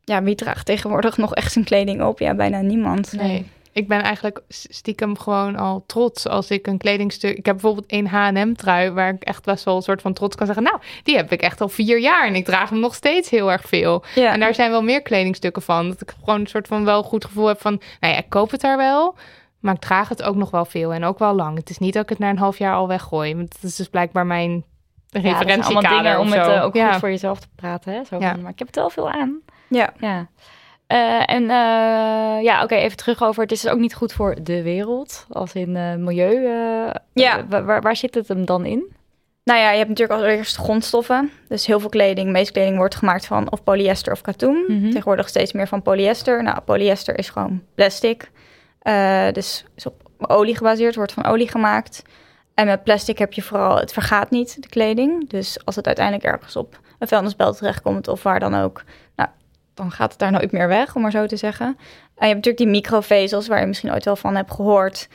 Ja, 0.05 0.23
wie 0.23 0.35
draagt 0.35 0.67
tegenwoordig 0.67 1.17
nog 1.17 1.35
echt 1.35 1.53
zijn 1.53 1.65
kleding 1.65 2.03
op? 2.03 2.19
Ja, 2.19 2.35
bijna 2.35 2.61
niemand. 2.61 3.13
Nee. 3.13 3.47
Ik 3.73 3.89
ben 3.89 4.03
eigenlijk 4.03 4.41
stiekem 4.49 5.19
gewoon 5.19 5.57
al 5.57 5.85
trots 5.87 6.27
als 6.29 6.51
ik 6.51 6.67
een 6.67 6.79
kledingstuk... 6.79 7.37
Ik 7.37 7.47
heb 7.47 7.55
bijvoorbeeld 7.55 7.93
een 7.93 8.07
H&M 8.07 8.53
trui 8.55 8.91
waar 8.91 9.09
ik 9.15 9.23
echt 9.23 9.45
best 9.45 9.65
wel 9.65 9.77
een 9.77 9.83
soort 9.83 10.01
van 10.01 10.13
trots 10.13 10.37
kan 10.37 10.47
zeggen... 10.47 10.65
Nou, 10.65 10.79
die 11.03 11.17
heb 11.17 11.33
ik 11.33 11.43
echt 11.43 11.61
al 11.61 11.69
vier 11.69 11.99
jaar 12.01 12.27
en 12.27 12.35
ik 12.35 12.45
draag 12.45 12.71
hem 12.71 12.81
nog 12.81 12.95
steeds 12.95 13.31
heel 13.31 13.51
erg 13.53 13.63
veel. 13.63 14.05
Ja, 14.15 14.33
En 14.33 14.41
daar 14.41 14.55
zijn 14.55 14.71
wel 14.71 14.83
meer 14.83 15.03
kledingstukken 15.03 15.63
van. 15.63 15.89
Dat 15.89 16.01
ik 16.01 16.15
gewoon 16.25 16.41
een 16.41 16.47
soort 16.47 16.67
van 16.67 16.85
wel 16.85 17.03
goed 17.03 17.25
gevoel 17.25 17.47
heb 17.47 17.61
van... 17.61 17.81
Nou 18.01 18.13
ja, 18.15 18.19
ik 18.21 18.29
koop 18.29 18.51
het 18.51 18.61
daar 18.61 18.77
wel, 18.77 19.15
maar 19.61 19.75
ik 19.75 19.81
draag 19.81 20.09
het 20.09 20.23
ook 20.23 20.37
nog 20.37 20.51
wel 20.51 20.65
veel 20.65 20.93
en 20.93 21.05
ook 21.05 21.19
wel 21.19 21.35
lang. 21.35 21.57
Het 21.59 21.71
is 21.71 21.79
niet 21.79 21.93
dat 21.95 22.03
ik 22.03 22.09
het 22.09 22.19
na 22.19 22.31
een 22.31 22.39
half 22.39 22.59
jaar 22.59 22.75
al 22.75 22.89
weggooi. 22.89 23.37
Want 23.37 23.53
dat 23.53 23.71
is 23.71 23.77
dus 23.77 23.89
blijkbaar 23.89 24.27
mijn 24.27 24.51
Ja, 24.53 24.63
dat 25.11 25.23
zijn 25.23 25.35
referentiekader 25.35 25.89
allemaal 25.89 26.03
dingen 26.03 26.21
om 26.21 26.33
het 26.33 26.59
eh, 26.59 26.65
ook 26.65 26.75
ja. 26.75 26.91
goed 26.91 27.01
voor 27.01 27.09
jezelf 27.11 27.41
te 27.41 27.49
praten. 27.55 27.93
Hè? 27.93 28.05
Zo 28.05 28.17
Ja. 28.19 28.31
van, 28.31 28.43
maar 28.43 28.51
ik 28.51 28.59
heb 28.59 28.67
het 28.67 28.77
wel 28.77 28.91
veel 28.91 29.11
aan. 29.11 29.41
ja. 29.69 29.93
Ja. 29.99 30.29
Eh, 30.91 31.23
en 31.31 31.43
eh, 31.43 32.43
ja, 32.43 32.63
oké, 32.63 32.75
even 32.75 32.97
terug 32.97 33.23
over. 33.23 33.43
Het 33.43 33.53
is 33.53 33.69
ook 33.69 33.79
niet 33.79 33.95
goed 33.95 34.13
voor 34.13 34.37
de 34.43 34.63
wereld, 34.63 35.27
als 35.29 35.53
in 35.53 35.77
eh, 35.77 35.95
milieu. 35.95 36.43
Ja. 37.13 37.47
wa- 37.49 37.65
waar, 37.65 37.83
waar 37.83 37.97
zit 37.97 38.15
het 38.15 38.29
hem 38.29 38.45
dan 38.45 38.65
in? 38.65 38.93
Nou 39.45 39.61
ja, 39.61 39.71
je 39.71 39.77
hebt 39.77 39.89
natuurlijk 39.89 40.21
allereerst 40.21 40.57
grondstoffen. 40.57 41.31
Dus 41.49 41.67
heel 41.67 41.81
veel 41.81 41.89
kleding, 41.89 42.31
meeste 42.31 42.53
kleding 42.53 42.77
wordt 42.77 42.95
gemaakt 42.95 43.27
van 43.27 43.51
of 43.53 43.65
polyester 43.65 44.13
of 44.13 44.21
katoen. 44.21 44.65
Mhm. 44.69 44.85
Tegenwoordig 44.89 45.29
steeds 45.29 45.53
meer 45.53 45.69
van 45.69 45.83
polyester. 45.83 46.43
Nou, 46.43 46.61
polyester 46.61 47.19
is 47.19 47.29
gewoon 47.31 47.63
plastic. 47.75 48.31
Dus 49.33 49.65
is 49.77 49.87
op 49.87 50.03
olie 50.19 50.57
gebaseerd, 50.57 50.95
wordt 50.95 51.13
van 51.13 51.25
olie 51.25 51.49
gemaakt. 51.49 52.03
En 52.55 52.67
met 52.67 52.85
plastic 52.85 53.19
heb 53.19 53.33
je 53.33 53.43
vooral, 53.43 53.77
het 53.79 53.93
vergaat 53.93 54.31
niet, 54.31 54.63
de 54.63 54.69
kleding. 54.69 55.29
Dus 55.29 55.65
als 55.65 55.77
het 55.77 55.87
uiteindelijk 55.87 56.27
ergens 56.27 56.57
op 56.57 56.81
een 56.99 57.09
vuilnisbelt 57.09 57.57
terechtkomt 57.59 58.09
of 58.09 58.23
waar 58.23 58.41
dan 58.41 58.55
ook, 58.55 58.83
dan 59.81 59.91
gaat 59.91 60.11
het 60.11 60.19
daar 60.19 60.31
nooit 60.33 60.53
meer 60.53 60.69
weg, 60.69 60.95
om 60.97 61.03
maar 61.03 61.11
zo 61.11 61.27
te 61.27 61.37
zeggen. 61.37 61.67
En 61.67 62.29
je 62.29 62.35
hebt 62.35 62.35
natuurlijk 62.35 62.57
die 62.57 62.67
microvezels, 62.67 63.47
waar 63.49 63.61
je 63.61 63.67
misschien 63.67 63.93
ooit 63.93 64.05
wel 64.05 64.17
van 64.17 64.37
hebt 64.37 64.53
gehoord, 64.55 65.09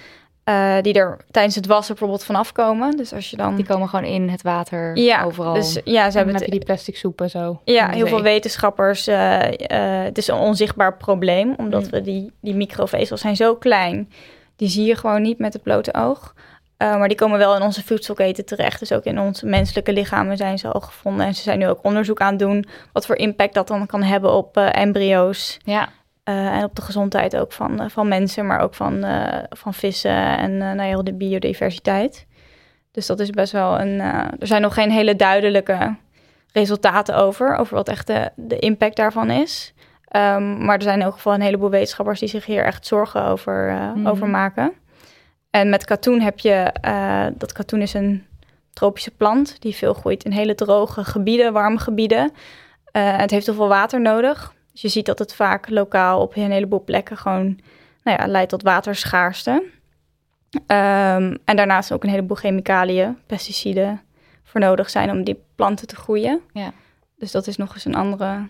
eh, 0.44 0.76
die 0.82 0.94
er 0.94 1.18
tijdens 1.32 1.56
het 1.56 1.66
wassen 1.66 1.96
bijvoorbeeld 1.96 2.26
vanaf 2.26 2.52
komen. 2.52 2.98
Dus 2.98 3.14
als 3.14 3.30
je 3.30 3.38
dan... 3.38 3.56
Die 3.56 3.66
komen 3.66 3.90
gewoon 3.90 4.06
in 4.06 4.30
het 4.30 4.42
water, 4.42 4.98
ja, 4.98 5.24
overal. 5.24 5.54
Dus 5.54 5.80
ja, 5.84 6.10
ze 6.10 6.18
hebben 6.18 6.34
heb 6.36 6.44
het 6.44 6.52
je 6.54 6.58
die 6.58 6.66
plastic 6.66 6.98
soepen 6.98 7.30
zo. 7.30 7.62
ja, 7.66 7.90
heel 7.90 8.08
veel 8.08 8.22
wetenschappers. 8.22 9.08
eh, 9.08 10.00
eh, 10.00 10.04
het 10.04 10.18
is 10.18 10.28
een 10.28 10.38
onzichtbaar 10.38 10.98
probleem, 10.98 11.54
omdat 11.58 11.84
Mm. 11.84 11.90
we 11.90 12.02
die, 12.02 12.32
die 12.42 12.56
microvezels 12.56 13.22
zijn 13.22 13.36
zo 13.36 13.56
klein. 13.56 14.10
Die 14.56 14.70
zie 14.70 14.86
je 14.86 14.96
gewoon 14.96 15.22
niet 15.22 15.38
met 15.40 15.54
het 15.54 15.64
blote 15.64 15.94
oog. 15.94 16.34
Eh, 16.78 16.98
maar 16.98 17.08
die 17.08 17.18
komen 17.18 17.38
wel 17.38 17.56
in 17.56 17.62
onze 17.62 17.84
voedselketen 17.84 18.46
terecht. 18.46 18.80
Dus 18.80 18.92
ook 18.92 19.04
in 19.04 19.20
onze 19.20 19.46
menselijke 19.46 19.94
lichamen 19.94 20.38
zijn 20.38 20.60
ze 20.60 20.72
al 20.72 20.80
gevonden. 20.80 21.26
En 21.26 21.36
ze 21.36 21.42
zijn 21.42 21.60
nu 21.60 21.68
ook 21.68 21.84
onderzoek 21.84 22.20
aan 22.20 22.30
het 22.30 22.40
doen 22.40 22.66
wat 22.94 23.06
voor 23.06 23.16
impact 23.16 23.54
dat 23.54 23.68
dan 23.68 23.86
kan 23.86 24.04
hebben 24.04 24.34
op 24.34 24.58
eh, 24.58 24.82
embryo's. 24.82 25.60
ja, 25.64 25.90
eh, 26.24 26.58
en 26.58 26.64
op 26.64 26.76
de 26.76 26.82
gezondheid 26.82 27.36
ook 27.38 27.52
van, 27.52 27.92
van 27.92 28.08
mensen, 28.08 28.46
maar 28.46 28.60
ook 28.60 28.74
van, 28.74 29.06
van 29.50 29.74
vissen 29.74 30.38
en 30.38 30.58
nou, 30.58 30.82
heel 30.82 31.04
de 31.04 31.14
biodiversiteit. 31.14 32.26
Dus 32.92 33.06
dat 33.06 33.20
is 33.20 33.30
best 33.30 33.52
wel 33.52 33.80
een. 33.80 34.00
er 34.40 34.48
zijn 34.48 34.62
nog 34.62 34.74
geen 34.74 34.92
hele 34.92 35.16
duidelijke 35.16 35.96
resultaten 36.52 37.16
over, 37.16 37.56
over 37.56 37.76
wat 37.76 37.90
echt 37.90 38.08
de, 38.08 38.32
de 38.36 38.60
impact 38.60 38.96
daarvan 38.96 39.30
is. 39.30 39.74
Ehm, 40.08 40.66
maar 40.66 40.76
er 40.76 40.82
zijn 40.82 41.00
in 41.00 41.06
elk 41.06 41.14
geval 41.14 41.34
een 41.34 41.42
heleboel 41.42 41.70
wetenschappers 41.70 42.20
die 42.20 42.30
zich 42.30 42.46
hier 42.46 42.64
echt 42.64 42.88
zorgen 42.88 43.26
over, 43.26 43.80
over 44.06 44.28
maken. 44.28 44.74
En 45.56 45.70
met 45.70 45.86
katoen 45.86 46.22
heb 46.22 46.40
je, 46.40 46.72
eh, 46.82 47.26
dat 47.34 47.52
katoen 47.52 47.82
is 47.82 47.94
een 47.94 48.26
tropische 48.74 49.12
plant 49.12 49.62
die 49.62 49.76
veel 49.76 49.94
groeit 49.94 50.24
in 50.24 50.32
hele 50.32 50.56
droge 50.56 51.04
gebieden, 51.04 51.54
warme 51.54 51.78
gebieden. 51.78 52.32
Eh, 52.92 53.18
het 53.18 53.32
heeft 53.32 53.46
heel 53.46 53.56
veel 53.56 53.68
water 53.68 54.02
nodig. 54.02 54.54
Dus 54.72 54.82
je 54.82 54.88
ziet 54.88 55.06
dat 55.06 55.20
het 55.20 55.36
vaak 55.36 55.70
lokaal 55.70 56.22
op 56.22 56.36
een 56.36 56.52
heleboel 56.52 56.84
plekken 56.84 57.18
gewoon 57.18 57.60
nou 58.04 58.18
ja, 58.22 58.28
leidt 58.28 58.50
tot 58.50 58.62
waterschaarste. 58.62 59.64
Ehm, 60.68 61.36
en 61.46 61.56
daarnaast 61.56 61.92
ook 61.92 62.04
een 62.04 62.10
heleboel 62.10 62.38
chemicaliën, 62.38 63.18
pesticiden 63.26 64.02
voor 64.44 64.60
nodig 64.60 64.90
zijn 64.90 65.10
om 65.10 65.24
die 65.24 65.44
planten 65.56 65.88
te 65.88 65.96
groeien. 65.96 66.42
Ja. 66.54 66.72
Dus 67.18 67.32
dat 67.32 67.48
is 67.48 67.58
nog 67.58 67.74
eens 67.74 67.86
een 67.86 67.96
andere, 67.96 68.48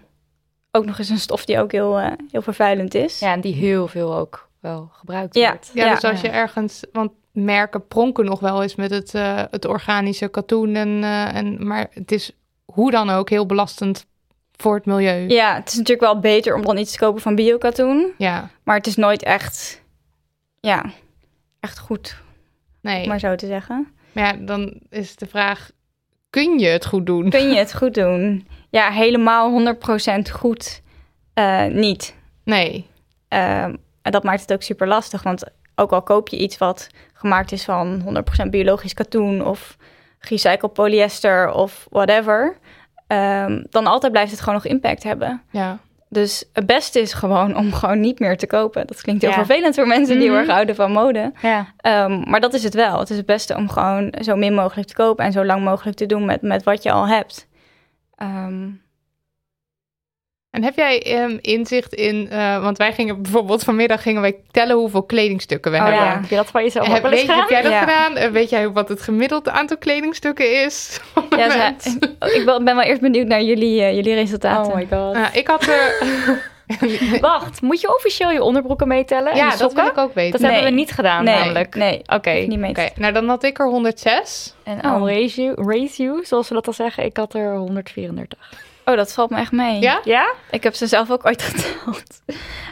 ook 0.71 0.85
nog 0.85 0.99
eens 0.99 1.09
een 1.09 1.17
stof 1.17 1.45
die 1.45 1.59
ook 1.59 1.71
heel, 1.71 1.99
eh, 1.99 2.11
heel 2.31 2.41
vervuilend 2.41 2.93
is. 2.93 3.19
ja, 3.19 3.31
en 3.31 3.41
die 3.41 3.53
heel 3.53 3.87
veel 3.87 4.15
ook 4.15 4.49
wel 4.65 4.89
gebruikt 4.91 5.35
Ja. 5.35 5.49
wordt. 5.49 5.71
Ja, 5.73 5.85
Ja. 5.85 5.93
dus 5.93 6.03
als 6.03 6.21
je 6.21 6.29
ergens... 6.29 6.83
Want 6.91 7.11
merken 7.31 7.87
pronken 7.87 8.25
nog 8.25 8.39
wel 8.39 8.61
eens 8.61 8.75
met 8.75 8.89
het, 8.91 9.13
eh, 9.15 9.43
het 9.51 9.65
organische 9.65 10.27
katoen. 10.27 10.75
En, 10.75 11.03
eh, 11.03 11.35
en, 11.35 11.67
maar 11.67 11.87
het 11.93 12.11
is 12.11 12.31
hoe 12.65 12.91
dan 12.91 13.09
ook 13.09 13.29
heel 13.29 13.45
belastend 13.45 14.05
voor 14.55 14.75
het 14.75 14.85
milieu. 14.85 15.27
Ja, 15.27 15.55
het 15.55 15.67
is 15.67 15.73
natuurlijk 15.77 16.11
wel 16.11 16.19
beter 16.19 16.55
om 16.55 16.61
dan 16.65 16.77
iets 16.77 16.91
te 16.91 16.97
kopen 16.97 17.21
van 17.21 17.35
biokatoen. 17.35 18.13
Ja, 18.17 18.49
Maar 18.63 18.75
het 18.75 18.87
is 18.87 18.95
nooit 18.95 19.23
echt, 19.23 19.81
ja, 20.59 20.85
echt 21.59 21.79
goed, 21.79 22.17
nee. 22.81 23.01
om 23.01 23.07
maar 23.07 23.19
zo 23.19 23.35
te 23.35 23.47
zeggen. 23.47 23.87
Maar 24.11 24.23
ja, 24.25 24.45
dan 24.45 24.79
is 24.89 25.15
de 25.15 25.27
vraag, 25.27 25.69
kun 26.29 26.59
je 26.59 26.67
het 26.67 26.85
goed 26.85 27.05
doen? 27.05 27.29
Kun 27.29 27.49
je 27.49 27.57
het 27.57 27.75
goed 27.75 27.93
doen? 27.93 28.47
Ja, 28.69 28.89
helemaal 28.91 29.51
100% 29.51 30.31
goed 30.31 30.81
eh, 31.33 31.65
niet. 31.65 32.15
Nee. 32.43 32.85
Ehm, 33.27 33.75
en 34.05 34.11
dat 34.11 34.23
maakt 34.23 34.41
het 34.41 34.53
ook 34.53 34.61
super 34.61 34.87
lastig. 34.87 35.23
Want 35.23 35.43
ook 35.75 35.91
al 35.91 36.01
koop 36.01 36.27
je 36.27 36.37
iets 36.37 36.57
wat 36.57 36.87
gemaakt 37.13 37.51
is 37.51 37.63
van 37.63 38.01
100% 38.45 38.49
biologisch 38.49 38.93
katoen 38.93 39.45
of 39.45 39.77
gerecycled 40.19 40.73
polyester 40.73 41.51
of 41.51 41.87
whatever, 41.89 42.57
ehm, 43.07 43.63
dan 43.69 43.87
altijd 43.87 44.11
blijft 44.11 44.31
het 44.31 44.39
gewoon 44.39 44.53
nog 44.55 44.65
impact 44.65 45.03
hebben. 45.03 45.41
Ja. 45.51 45.77
Dus 46.09 46.43
het 46.53 46.65
beste 46.65 46.99
is 46.99 47.13
gewoon 47.13 47.57
om 47.57 47.73
gewoon 47.73 47.99
niet 47.99 48.19
meer 48.19 48.37
te 48.37 48.47
kopen. 48.47 48.87
Dat 48.87 49.01
klinkt 49.01 49.21
heel 49.21 49.31
Ja. 49.31 49.37
vervelend 49.37 49.75
voor 49.75 49.87
mensen 49.87 50.15
die 50.15 50.23
heel 50.23 50.31
Mhm. 50.33 50.41
erg 50.43 50.51
houden 50.51 50.75
van 50.75 50.91
mode. 50.91 51.31
Ja. 51.41 51.67
Ehm, 51.77 52.29
maar 52.29 52.39
dat 52.39 52.53
is 52.53 52.63
het 52.63 52.73
wel. 52.73 52.99
Het 52.99 53.09
is 53.09 53.17
het 53.17 53.25
beste 53.25 53.55
om 53.55 53.69
gewoon 53.69 54.13
zo 54.21 54.35
min 54.35 54.53
mogelijk 54.53 54.87
te 54.87 54.93
kopen 54.93 55.25
en 55.25 55.31
zo 55.31 55.45
lang 55.45 55.63
mogelijk 55.63 55.97
te 55.97 56.05
doen 56.05 56.25
met, 56.25 56.41
met 56.41 56.63
wat 56.63 56.83
je 56.83 56.91
al 56.91 57.07
hebt. 57.07 57.47
Ehm, 58.15 58.67
En 60.55 60.63
heb 60.63 60.75
jij 60.75 61.01
ehm, 61.03 61.37
inzicht 61.41 61.93
in, 61.93 62.29
eh, 62.29 62.61
want 62.61 62.77
wij 62.77 62.93
gingen 62.93 63.21
bijvoorbeeld 63.21 63.63
vanmiddag 63.63 64.01
gingen 64.01 64.21
wij 64.21 64.35
tellen 64.51 64.75
hoeveel 64.75 65.03
kledingstukken 65.03 65.71
we 65.71 65.77
Oh 65.77 65.83
hebben. 65.83 66.03
ja, 66.03 66.13
heb 66.13 66.29
je 66.29 66.35
dat 66.35 66.47
van 66.47 66.63
jezelf 66.63 66.87
Heb, 66.87 67.03
weet, 67.03 67.27
heb 67.35 67.49
jij 67.49 67.61
dat 67.61 67.71
Ja. 67.71 67.79
gedaan? 67.79 68.15
Eh, 68.17 68.29
Weet 68.29 68.49
jij 68.49 68.69
wat 68.71 68.89
het 68.89 69.01
gemiddelde 69.01 69.51
aantal 69.51 69.77
kledingstukken 69.77 70.63
is? 70.63 70.99
ja, 71.37 71.69
ik 72.19 72.43
ben 72.45 72.63
wel 72.75 72.81
eerst 72.81 73.01
benieuwd 73.01 73.27
naar 73.27 73.41
jullie, 73.41 73.81
eh, 73.81 73.95
jullie 73.95 74.13
resultaten. 74.13 74.71
Oh 74.71 74.77
my 74.77 74.87
god. 74.91 75.17
Ik 75.35 75.47
had 75.47 75.67
er... 75.67 75.93
Wacht, 77.21 77.61
moet 77.61 77.81
je 77.81 77.95
officieel 77.95 78.31
je 78.31 78.43
onderbroeken 78.43 78.87
meetellen? 78.87 79.31
en 79.31 79.37
ja, 79.37 79.55
dat 79.55 79.73
wil 79.73 79.85
ik 79.85 79.97
ook 79.97 80.13
weten. 80.13 80.31
Dat 80.31 80.41
Nee. 80.41 80.51
hebben 80.51 80.69
we 80.71 80.77
niet 80.77 80.91
gedaan 80.91 81.23
nee, 81.23 81.35
namelijk. 81.35 81.75
Nee, 81.75 82.01
Oké. 82.05 82.29
niet 82.31 82.59
mee. 82.59 82.69
Oké, 82.69 82.87
nou 82.95 83.13
dan 83.13 83.27
had 83.27 83.43
ik 83.43 83.59
er 83.59 83.67
106. 83.67 84.53
En 84.63 84.79
Oh. 84.85 84.91
I'll 84.97 85.05
raise 85.13 85.41
you, 85.41 85.53
raise 85.67 86.03
you, 86.03 86.25
zoals 86.25 86.47
we 86.47 86.53
dat 86.55 86.67
al 86.67 86.73
zeggen, 86.73 87.05
ik 87.05 87.17
had 87.17 87.33
er 87.33 87.55
134. 87.55 88.37
Oh, 88.85 88.95
dat 88.95 89.13
valt 89.13 89.29
me 89.29 89.37
echt 89.37 89.51
mee. 89.51 89.79
Ja? 89.79 90.01
Ja? 90.03 90.33
Ik 90.51 90.63
heb 90.63 90.75
ze 90.75 90.87
zelf 90.87 91.11
ook 91.11 91.25
ooit 91.25 91.41
geteld. 91.51 92.21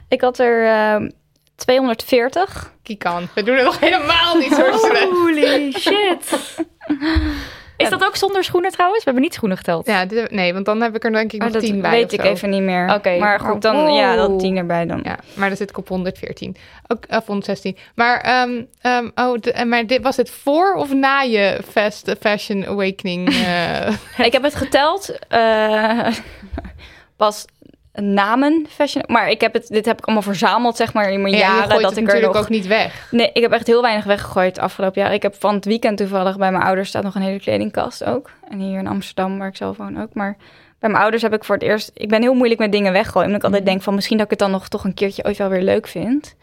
Ik 0.10 0.22
had 0.22 0.40
er 0.40 0.66
ehm 0.68 1.10
240. 1.56 2.74
Kikan, 2.84 3.28
we 3.36 3.44
doen 3.44 3.56
het 3.56 3.66
nog 3.66 3.80
helemaal 3.80 4.36
niet 4.36 4.54
zo 4.54 4.78
slecht. 4.78 5.10
Holy 5.10 5.72
shit. 5.72 6.56
Is 7.78 7.90
dat 7.90 8.04
ook 8.04 8.16
zonder 8.16 8.44
schoenen 8.44 8.72
trouwens? 8.72 9.00
We 9.00 9.06
hebben 9.06 9.24
niet 9.24 9.34
schoenen 9.34 9.58
geteld. 9.58 9.86
Ja, 9.88 10.06
dit- 10.06 10.32
nee, 10.32 10.54
want 10.54 10.66
dan 10.66 10.82
heb 10.82 10.96
ik 10.96 11.04
er 11.04 11.12
denk 11.12 11.34
ik 11.34 11.40
Oh, 11.40 11.46
nog 11.46 11.54
dat 11.56 11.64
10 11.64 11.82
bij 11.82 11.92
weet 11.92 12.06
of 12.06 12.12
ik 12.12 12.22
zo. 12.22 12.28
even 12.32 12.50
niet 12.50 12.62
meer. 12.62 12.94
Oké. 12.94 13.18
Maar 13.18 13.40
goed, 13.40 13.62
dan 13.62 13.94
ja, 13.94 14.16
dat 14.16 14.40
10 14.40 14.58
erbij 14.58 14.86
dan. 14.86 15.00
Ja, 15.04 15.18
maar 15.34 15.48
dan 15.48 15.58
zit 15.58 15.70
ik 15.70 15.78
op 15.78 15.88
114. 15.88 16.56
Ook, 16.88 17.04
of 17.10 17.26
116. 17.26 17.78
Maar, 17.96 18.22
ehm, 18.22 18.64
ehm, 18.82 19.10
oh, 19.16 19.40
de- 19.40 19.52
en 19.52 19.70
maar 19.70 19.88
dit, 19.88 20.02
was 20.02 20.18
het 20.18 20.30
voor 20.30 20.74
of 20.74 20.94
na 20.94 21.22
je 21.22 21.60
fast, 21.72 22.16
Fashion 22.20 22.66
Awakening? 22.68 23.30
eh? 23.30 23.88
Ik 24.28 24.32
heb 24.34 24.44
het 24.44 24.56
geteld. 24.56 25.18
eh, 25.28 26.08
pas 27.18 27.46
namen 27.94 28.66
fashion. 28.70 29.04
Maar 29.08 29.30
ik 29.30 29.42
heb 29.42 29.54
het, 29.54 29.68
dit 29.68 29.86
heb 29.86 29.98
ik 29.98 30.06
allemaal 30.06 30.24
verzameld, 30.24 30.76
zeg 30.76 30.94
maar, 30.94 31.12
in 31.12 31.22
mijn 31.22 31.34
Ja, 31.34 31.40
jaren. 31.40 31.82
dat 31.82 31.98
ik 31.98 32.12
er 32.12 32.22
nog... 32.22 32.36
ook 32.36 32.50
niet 32.50 32.68
weg. 32.68 33.08
Nee, 33.12 33.30
ik 33.34 33.42
heb 33.42 33.52
echt 33.52 33.68
heel 33.68 33.82
weinig 33.82 34.06
weggegooid 34.06 34.60
afgelopen 34.60 35.02
jaar. 35.02 35.14
Ik 35.14 35.22
heb 35.22 35.36
van 35.40 35.56
het 35.56 35.66
weekend 35.66 35.98
toevallig 35.98 36.38
bij 36.38 36.52
mijn 36.52 36.64
ouders 36.64 36.90
staat 36.90 37.04
nog 37.04 37.16
een 37.16 37.22
hele 37.22 37.40
kledingkast 37.40 38.04
ook. 38.04 38.30
En 38.50 38.60
hier 38.60 38.80
in 38.80 38.88
Amsterdam, 38.88 39.38
waar 39.38 39.48
ik 39.48 39.56
zelf 39.56 39.78
woon 39.78 40.02
ook. 40.02 40.14
Maar 40.14 40.38
bij 40.80 40.90
mijn 40.90 41.02
ouders 41.02 41.24
heb 41.24 41.34
ik 41.34 41.44
voor 41.44 41.56
het 41.56 41.64
eerst... 41.64 41.92
Ik 41.94 42.10
ben 42.10 42.22
heel 42.22 42.34
moeilijk 42.34 42.60
met 42.60 42.72
dingen 42.72 42.92
weggooien. 42.92 43.28
Omdat 43.28 43.42
ik 43.42 43.48
altijd 43.48 43.66
denk 43.66 43.82
van 43.82 43.96
misschien 43.96 44.18
dat 44.18 44.26
ik 44.26 44.32
het 44.32 44.40
dan 44.40 44.52
nog 44.52 44.68
toch 44.68 44.84
een 44.84 44.94
keertje 44.94 45.26
ooit 45.26 45.38
wel 45.38 45.50
weer 45.50 45.62
leuk 45.62 45.88
vind. 45.88 46.36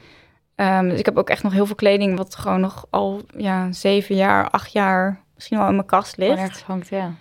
Ehm, 0.55 0.89
dus 0.89 0.99
ik 0.99 1.05
heb 1.05 1.19
ook 1.19 1.31
echt 1.31 1.43
nog 1.43 1.53
heel 1.53 1.67
veel 1.67 1.75
kleding 1.75 2.17
wat 2.17 2.35
gewoon 2.35 2.61
nog 2.61 2.87
al 2.91 3.23
ja, 3.37 3.73
zeven 3.73 4.15
jaar, 4.15 4.51
acht 4.51 4.73
jaar 4.73 5.21
misschien 5.35 5.59
wel 5.59 5.69
in 5.69 5.75
mijn 5.75 5.87
kast 5.87 6.17
ligt. 6.17 6.39
ergens 6.39 6.63
hangt, 6.63 6.89
ja. 6.89 7.13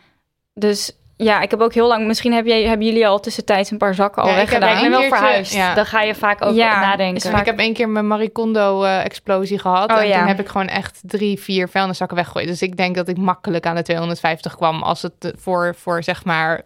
Dus 0.54 0.98
ja, 1.24 1.42
ik 1.42 1.52
heb 1.52 1.62
ook 1.62 1.74
heel 1.74 1.88
lang... 1.88 2.08
Misschien 2.08 2.34
heb 2.34 2.46
jij, 2.46 2.64
hebben 2.64 2.86
jullie 2.86 3.08
al 3.08 3.20
tussentijds 3.20 3.72
een 3.72 3.78
paar 3.78 3.94
zakken 3.94 4.22
al 4.24 4.30
Ja, 4.30 4.34
ik 4.36 4.50
heb 4.50 4.60
weggedaan. 4.60 4.84
Ik 4.86 4.90
ben 4.92 5.00
wel 5.00 5.10
verhuisd. 5.18 5.54
ja. 5.54 5.74
Dan 5.74 5.86
ga 5.86 6.02
je 6.02 6.16
vaak 6.16 6.46
ook 6.46 6.56
Ja, 6.56 6.80
nadenken. 6.80 7.32
vaak- 7.32 7.40
ik 7.40 7.46
heb 7.46 7.60
één 7.60 7.74
keer 7.74 7.90
mijn 7.90 8.08
Marie 8.08 8.30
Kondo 8.30 8.84
eh, 8.84 9.06
explosie 9.06 9.60
gehad. 9.60 9.92
Oh, 9.92 9.98
en 10.02 10.08
ja. 10.08 10.18
toen 10.18 10.28
heb 10.28 10.40
ik 10.40 10.48
gewoon 10.48 10.68
echt 10.68 11.00
drie, 11.02 11.40
vier 11.40 11.70
vuilniszakken 11.70 12.18
weggegooid. 12.18 12.48
Dus 12.48 12.62
ik 12.62 12.78
denk 12.78 12.96
dat 12.96 13.08
ik 13.08 13.18
makkelijk 13.18 13.66
aan 13.66 13.76
de 13.76 13.82
250 13.82 14.56
kwam 14.56 14.82
als 14.84 15.02
het 15.02 15.14
eh, 15.20 15.32
voor, 15.36 15.76
voor 15.78 16.04
zeg 16.04 16.26
maar, 16.26 16.62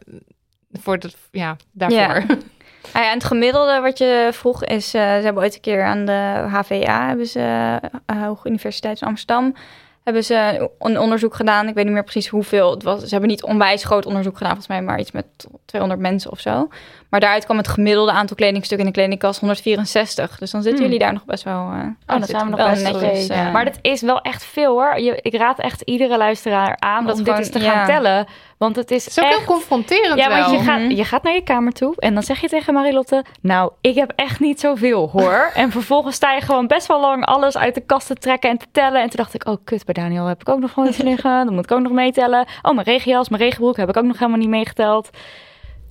voor 0.71 0.99
de, 0.99 1.09
ja, 1.31 1.55
daarvoor. 1.71 1.99
Ja. 1.99 2.25
Ah 2.91 3.01
ja, 3.01 3.07
en 3.07 3.13
het 3.13 3.23
gemiddelde 3.23 3.79
wat 3.81 3.97
je 3.97 4.29
vroeg 4.31 4.63
is, 4.63 4.93
eh, 4.93 5.01
ze 5.01 5.07
hebben 5.23 5.43
ooit 5.43 5.55
een 5.55 5.61
keer 5.61 5.83
aan 5.83 6.05
de 6.05 6.45
HVA, 6.49 7.07
hebben 7.07 7.25
ze, 7.27 7.39
uh, 8.11 8.23
Hoge 8.23 8.47
Universiteit 8.47 8.99
van 8.99 9.07
Amsterdam, 9.07 9.55
hebben 10.03 10.23
ze 10.23 10.69
een 10.79 10.99
onderzoek 10.99 11.35
gedaan. 11.35 11.67
Ik 11.67 11.73
weet 11.73 11.83
niet 11.85 11.93
meer 11.93 12.03
precies 12.03 12.27
hoeveel 12.27 12.71
het 12.71 12.83
was. 12.83 12.99
Ze 13.01 13.09
hebben 13.09 13.29
niet 13.29 13.43
onwijs 13.43 13.83
groot 13.83 14.05
onderzoek 14.05 14.33
gedaan, 14.37 14.49
volgens 14.55 14.71
mij 14.71 14.81
maar 14.81 14.99
iets 14.99 15.11
met 15.11 15.25
200 15.65 16.01
mensen 16.01 16.31
of 16.31 16.39
zo. 16.39 16.67
Maar 17.09 17.19
daaruit 17.19 17.45
kwam 17.45 17.57
het 17.57 17.67
gemiddelde 17.67 18.11
aantal 18.11 18.35
kledingstukken 18.35 18.85
in 18.87 18.93
de 18.93 18.99
kledingkast 18.99 19.39
164. 19.39 20.37
Dus 20.37 20.51
dan 20.51 20.61
zitten 20.61 20.79
Hmm. 20.81 20.91
jullie 20.91 21.05
daar 21.05 21.13
nog 21.13 21.25
best 21.25 21.43
wel. 21.43 21.53
eh, 21.53 21.65
Oh, 21.67 21.75
dan 22.07 22.23
zijn 22.23 22.43
we 22.43 22.49
nog 22.49 22.59
wel 22.59 22.69
best 22.69 22.83
netjes. 22.83 23.27
eh, 23.27 23.51
Maar 23.51 23.65
dat 23.65 23.77
is 23.81 24.01
wel 24.01 24.21
echt 24.21 24.45
veel 24.45 24.71
hoor. 24.71 24.99
Je, 24.99 25.19
ik 25.21 25.35
raad 25.35 25.59
echt 25.59 25.81
iedere 25.81 26.17
luisteraar 26.17 26.75
aan 26.79 27.05
Dat 27.05 27.17
om 27.17 27.23
dit 27.23 27.37
eens 27.37 27.49
te 27.49 27.59
ja. 27.59 27.71
gaan 27.71 27.85
tellen. 27.85 28.25
Want 28.63 28.75
het 28.75 28.91
is 28.91 29.05
Het 29.05 29.17
is 29.17 29.23
ook 29.23 29.29
echt... 29.29 29.37
heel 29.37 29.45
confronterend 29.45 30.19
Ja, 30.19 30.29
want 30.29 30.51
je 30.51 30.59
gaat, 30.59 30.79
Mhm. 30.79 30.89
je 30.89 31.03
gaat 31.05 31.23
naar 31.23 31.33
je 31.33 31.43
kamer 31.43 31.71
toe 31.71 31.93
en 31.97 32.13
dan 32.13 32.23
zeg 32.23 32.41
je 32.41 32.47
tegen 32.49 32.73
Marilotte... 32.73 33.23
Nou, 33.41 33.71
ik 33.81 33.95
heb 33.95 34.11
echt 34.15 34.39
niet 34.39 34.59
zoveel, 34.59 35.09
hoor. 35.09 35.51
en 35.55 35.71
vervolgens 35.71 36.15
sta 36.15 36.33
je 36.33 36.41
gewoon 36.41 36.67
best 36.67 36.87
wel 36.87 36.99
lang 37.01 37.25
alles 37.25 37.57
uit 37.57 37.75
de 37.75 37.81
kast 37.81 38.07
te 38.07 38.13
trekken 38.15 38.49
en 38.49 38.57
te 38.57 38.65
tellen. 38.71 39.01
En 39.01 39.07
toen 39.09 39.17
dacht 39.17 39.33
ik, 39.33 39.47
oh 39.47 39.57
kut, 39.63 39.85
bij 39.85 39.93
Daniel 39.93 40.25
heb 40.25 40.41
ik 40.41 40.49
ook 40.49 40.59
nog 40.59 40.71
gewoon 40.71 40.89
iets 40.89 40.97
liggen. 41.11 41.45
Dan 41.45 41.53
moet 41.53 41.63
ik 41.63 41.71
ook 41.71 41.81
nog 41.81 41.91
meetellen. 41.91 42.45
Oh, 42.61 42.73
mijn 42.73 42.85
regenjas, 42.87 43.29
mijn 43.29 43.41
regenbroek 43.41 43.77
heb 43.77 43.89
ik 43.89 43.97
ook 43.97 44.03
nog 44.03 44.17
helemaal 44.19 44.39
niet 44.39 44.49
meegeteld. 44.49 45.09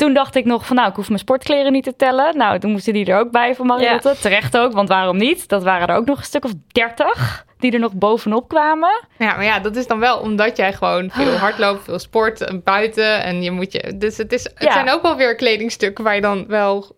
Toen 0.02 0.12
dacht 0.14 0.34
ik 0.34 0.44
nog 0.44 0.66
van, 0.66 0.76
nou, 0.76 0.88
ik 0.88 0.94
hoef 0.96 1.06
mijn 1.08 1.18
sportkleren 1.20 1.72
niet 1.72 1.84
te 1.84 1.96
tellen. 1.96 2.36
Nou, 2.36 2.58
toen 2.58 2.70
moesten 2.70 2.92
die 2.92 3.06
er 3.06 3.18
ook 3.18 3.30
bij 3.30 3.54
van 3.54 3.66
Marilotte. 3.66 4.14
Terecht 4.20 4.56
ook, 4.56 4.72
want 4.72 4.88
waarom 4.88 5.16
niet? 5.16 5.48
Dat 5.48 5.62
waren 5.62 5.88
er 5.88 5.96
ook 5.96 6.06
nog 6.06 6.18
een 6.18 6.24
stuk 6.24 6.44
of 6.44 6.50
dertig 6.72 7.44
die 7.58 7.72
er 7.72 7.78
nog 7.78 7.92
bovenop 7.94 8.48
kwamen. 8.48 9.04
Ja, 9.18 9.34
maar 9.34 9.44
ja, 9.44 9.58
dat 9.58 9.76
is 9.76 9.86
dan 9.86 9.98
wel 9.98 10.18
omdat 10.18 10.56
jij 10.56 10.72
gewoon 10.72 11.10
Ah. 11.10 11.16
veel 11.16 11.36
hardloopt, 11.36 11.84
veel 11.84 11.98
sport 11.98 12.40
en 12.40 12.62
buiten. 12.62 13.22
En 13.22 13.42
je 13.42 13.50
moet 13.50 13.72
je. 13.72 13.96
Dus 13.96 14.16
het, 14.16 14.32
is, 14.32 14.44
het 14.44 14.62
Ja. 14.62 14.72
zijn 14.72 14.90
ook 14.90 15.02
wel 15.02 15.16
weer 15.16 15.34
kledingstukken 15.36 16.04
waar 16.04 16.14
je 16.14 16.20
dan 16.20 16.46
wel 16.46 16.96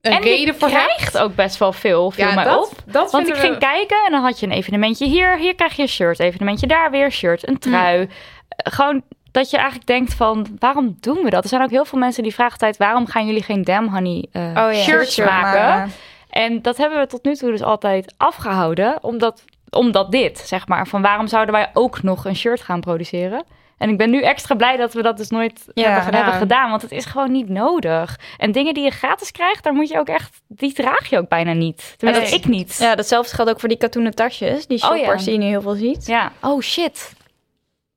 een 0.00 0.12
en 0.12 0.22
reden 0.22 0.46
je 0.46 0.54
voor 0.54 0.68
krijgt 0.68 1.18
ook 1.18 1.34
best 1.34 1.58
wel 1.58 1.72
veel, 1.72 2.10
viel 2.10 2.26
ja, 2.28 2.34
mij 2.34 2.44
dat, 2.44 2.68
op. 2.70 2.92
dat 2.92 3.10
Want 3.12 3.28
ik 3.28 3.34
ging 3.36 3.58
kijken 3.58 4.04
en 4.06 4.12
dan 4.12 4.22
had 4.22 4.40
je 4.40 4.46
een 4.46 4.52
evenementje 4.52 5.06
hier. 5.06 5.36
Hier 5.38 5.54
krijg 5.54 5.76
je 5.76 5.82
een 5.82 5.88
shirt. 5.88 6.18
Evenementje 6.20 6.66
daar 6.66 6.90
weer 6.90 7.10
shirt. 7.12 7.48
Een 7.48 7.58
trui. 7.58 7.96
Hmm. 7.96 8.08
Eh, 8.48 8.72
Gewoon 8.72 9.02
dat 9.38 9.50
je 9.50 9.56
eigenlijk 9.56 9.86
denkt 9.86 10.14
van, 10.14 10.46
waarom 10.58 10.96
doen 11.00 11.22
we 11.22 11.30
dat? 11.30 11.42
Er 11.42 11.48
zijn 11.48 11.62
ook 11.62 11.70
heel 11.70 11.84
veel 11.84 11.98
mensen 11.98 12.22
die 12.22 12.34
vragen 12.34 12.52
altijd, 12.52 12.76
waarom 12.76 13.06
gaan 13.06 13.26
jullie 13.26 13.42
geen 13.42 13.62
Damn 13.62 13.88
Honey 13.88 14.26
eh, 14.32 14.42
oh 14.42 14.54
ja, 14.54 14.72
shirts 14.72 15.12
shirt 15.14 15.30
maken? 15.30 15.90
En 16.30 16.62
dat 16.62 16.76
hebben 16.76 16.98
we 16.98 17.06
tot 17.06 17.24
nu 17.24 17.34
toe 17.34 17.50
dus 17.50 17.62
altijd 17.62 18.14
afgehouden. 18.16 18.98
Omdat, 19.02 19.44
omdat 19.70 20.10
dit, 20.10 20.38
zeg 20.38 20.68
maar. 20.68 20.86
Van 20.86 21.02
waarom 21.02 21.26
zouden 21.26 21.54
wij 21.54 21.70
ook 21.72 22.02
nog 22.02 22.24
een 22.24 22.36
shirt 22.36 22.60
gaan 22.60 22.80
produceren? 22.80 23.44
En 23.78 23.88
ik 23.88 23.98
ben 23.98 24.10
nu 24.10 24.22
extra 24.22 24.54
blij 24.54 24.76
dat 24.76 24.92
we 24.92 25.02
dat 25.02 25.16
dus 25.16 25.28
nooit 25.28 25.64
Ja, 25.74 26.00
hebben, 26.02 26.32
gedaan. 26.32 26.70
Want 26.70 26.82
het 26.82 26.92
is 26.92 27.04
gewoon 27.04 27.32
niet 27.32 27.48
nodig. 27.48 28.18
En 28.36 28.52
dingen 28.52 28.74
die 28.74 28.84
je 28.84 28.90
gratis 28.90 29.30
krijgt, 29.30 29.64
daar 29.64 29.72
moet 29.72 29.88
je 29.88 29.98
ook 29.98 30.08
echt... 30.08 30.40
Die 30.48 30.72
draag 30.72 31.10
je 31.10 31.18
ook 31.18 31.28
bijna 31.28 31.52
niet. 31.52 31.94
Tenminste, 31.96 32.30
Nee. 32.30 32.40
ik 32.40 32.46
niet. 32.46 32.76
Ja, 32.80 32.94
datzelfde 32.94 33.34
geldt 33.34 33.50
ook 33.50 33.60
voor 33.60 33.68
die 33.68 33.78
katoenen 33.78 34.14
tasjes. 34.14 34.66
Die 34.66 34.82
Oh 34.82 34.96
ja. 34.96 34.96
shoppers 34.96 35.24
die 35.24 35.32
je 35.32 35.38
nu 35.38 35.44
heel 35.44 35.62
veel 35.62 35.74
ziet. 35.74 36.06
Ja. 36.06 36.32
Oh 36.40 36.60
shit. 36.60 37.12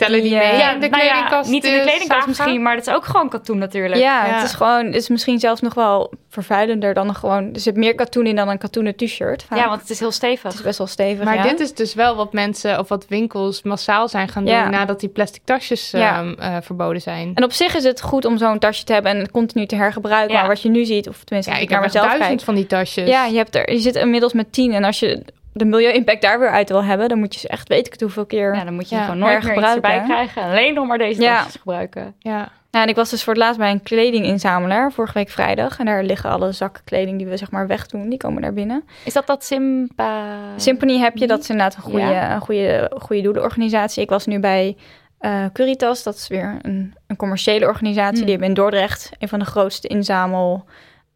Tellen 0.05 0.21
die 0.21 0.31
Ja. 0.31 0.37
mee 0.39 0.57
Ja, 0.57 0.73
de 0.73 0.87
nou 0.89 1.03
ja, 1.03 1.09
kledingkast. 1.11 1.49
niet 1.49 1.63
in 1.65 1.71
de 1.71 1.77
eh, 1.77 1.83
kledingkast 1.87 2.27
misschien, 2.27 2.61
maar 2.61 2.75
het 2.75 2.87
is 2.87 2.93
ook 2.93 3.05
gewoon 3.05 3.29
katoen 3.29 3.57
natuurlijk. 3.57 4.01
Ja, 4.01 4.25
Ja. 4.25 4.33
het 4.35 4.43
is 4.43 4.53
gewoon, 4.53 4.85
het 4.85 4.95
is 4.95 5.09
misschien 5.09 5.39
zelfs 5.39 5.61
nog 5.61 5.73
wel 5.73 6.13
vervuilender 6.29 6.93
dan 6.93 7.07
een 7.07 7.15
gewoon. 7.15 7.53
Er 7.53 7.59
zit 7.59 7.75
meer 7.75 7.95
katoen 7.95 8.25
in 8.25 8.35
dan 8.35 8.49
een 8.49 8.57
katoenen 8.57 8.95
t-shirt. 8.95 9.45
Ja, 9.55 9.67
want 9.67 9.81
het 9.81 9.89
is 9.89 9.99
heel 9.99 10.11
stevig. 10.11 10.43
het 10.43 10.53
is 10.53 10.61
best 10.61 10.77
wel 10.77 10.87
stevig. 10.87 11.23
Maar 11.25 11.35
ja. 11.35 11.43
dit 11.43 11.59
is 11.59 11.73
dus 11.73 11.93
wel 11.93 12.15
wat 12.15 12.33
mensen 12.33 12.79
of 12.79 12.89
wat 12.89 13.05
winkels 13.09 13.61
massaal 13.63 14.07
zijn 14.07 14.27
gaan 14.29 14.45
doen 14.45 14.53
Ja. 14.53 14.69
nadat 14.69 14.99
die 14.99 15.09
plastic 15.09 15.41
tasjes 15.45 15.91
Ja. 15.91 16.17
ehm, 16.19 16.33
eh, 16.39 16.57
verboden 16.61 17.01
zijn. 17.01 17.31
En 17.35 17.43
op 17.43 17.51
zich 17.51 17.75
is 17.75 17.83
het 17.83 18.01
goed 18.01 18.25
om 18.25 18.37
zo'n 18.37 18.59
tasje 18.59 18.83
te 18.83 18.93
hebben 18.93 19.11
en 19.11 19.17
het 19.17 19.31
continu 19.31 19.65
te 19.65 19.75
hergebruiken. 19.75 20.33
Ja. 20.33 20.39
Maar 20.39 20.49
wat 20.49 20.61
je 20.61 20.69
nu 20.69 20.85
ziet, 20.85 21.07
of 21.09 21.23
tenminste, 21.23 21.51
Ja, 21.51 21.57
ik 21.57 21.63
ik 21.63 21.69
naar 21.69 21.81
heb 21.81 21.87
mezelf 21.87 22.05
duizend 22.07 22.29
kijk. 22.29 22.41
van 22.45 22.55
die 22.55 22.67
tasjes. 22.67 23.09
Ja, 23.09 23.25
je, 23.25 23.37
hebt 23.37 23.55
er, 23.55 23.71
je 23.71 23.79
zit 23.79 23.95
inmiddels 23.95 24.33
met 24.33 24.53
tien. 24.53 24.73
En 24.73 24.83
als 24.83 24.99
je 24.99 25.23
de 25.53 25.65
milieu-impact 25.65 26.21
daar 26.21 26.39
weer 26.39 26.49
uit 26.49 26.69
wil 26.69 26.83
hebben, 26.83 27.09
dan 27.09 27.19
moet 27.19 27.33
je 27.33 27.39
ze 27.39 27.47
echt 27.47 27.67
weet 27.67 27.85
ik 27.85 27.91
het 27.91 28.01
hoeveel 28.01 28.25
keer. 28.25 28.55
Ja, 28.55 28.63
dan 28.63 28.73
moet 28.73 28.89
je 28.89 28.95
Ja, 28.95 29.01
gewoon 29.03 29.17
nooit 29.19 29.43
meer 29.43 29.57
iets 29.57 29.73
erbij 29.75 30.01
krijgen. 30.03 30.43
Alleen 30.43 30.73
nog 30.73 30.87
maar 30.87 30.97
deze 30.97 31.21
Ja. 31.21 31.41
gebruiken. 31.41 32.15
ja. 32.19 32.49
Ja, 32.71 32.81
en 32.81 32.87
ik 32.89 32.95
was 32.95 33.09
dus 33.09 33.23
voor 33.23 33.33
het 33.33 33.41
laatst 33.41 33.59
bij 33.59 33.71
een 33.71 33.83
kledinginzamelaar 33.83 34.91
vorige 34.91 35.13
week 35.13 35.29
vrijdag. 35.29 35.79
En 35.79 35.85
daar 35.85 36.03
liggen 36.03 36.29
alle 36.29 36.51
zakken 36.51 36.83
kleding 36.83 37.17
die 37.17 37.27
we 37.27 37.37
zeg 37.37 37.51
maar 37.51 37.67
wegdoen. 37.67 38.09
Die 38.09 38.17
komen 38.17 38.41
daar 38.41 38.53
binnen. 38.53 38.83
Is 39.05 39.13
dat 39.13 39.27
dat 39.27 39.43
Simpa... 39.43 40.37
Symphony 40.55 40.97
heb 40.97 41.17
je, 41.17 41.27
dat 41.27 41.39
is 41.39 41.49
inderdaad 41.49 41.75
een 41.75 41.81
goede, 41.81 41.99
Ja. 41.99 42.33
een 42.35 42.41
goede, 42.41 42.91
goede 42.99 43.21
doelenorganisatie. 43.21 44.03
Ik 44.03 44.09
was 44.09 44.25
nu 44.25 44.39
bij 44.39 44.77
eh 45.19 45.45
Curitas, 45.53 46.03
dat 46.03 46.15
is 46.15 46.27
weer 46.27 46.57
een, 46.61 46.93
een 47.07 47.15
commerciële 47.15 47.65
organisatie. 47.65 48.15
Hmm. 48.15 48.21
Die 48.21 48.29
hebben 48.31 48.47
in 48.47 48.53
Dordrecht 48.53 49.09
een 49.19 49.27
van 49.27 49.39
de 49.39 49.45
grootste 49.45 49.87
inzamel- 49.87 50.65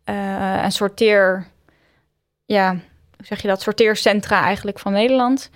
eh, 0.04 0.64
en 0.64 0.72
sorteer... 0.72 1.46
Ja, 2.46 2.76
zeg 3.26 3.42
je 3.42 3.48
dat? 3.48 3.62
Sorteercentra 3.62 4.42
eigenlijk 4.42 4.80
van 4.80 4.92
Nederland. 4.92 5.50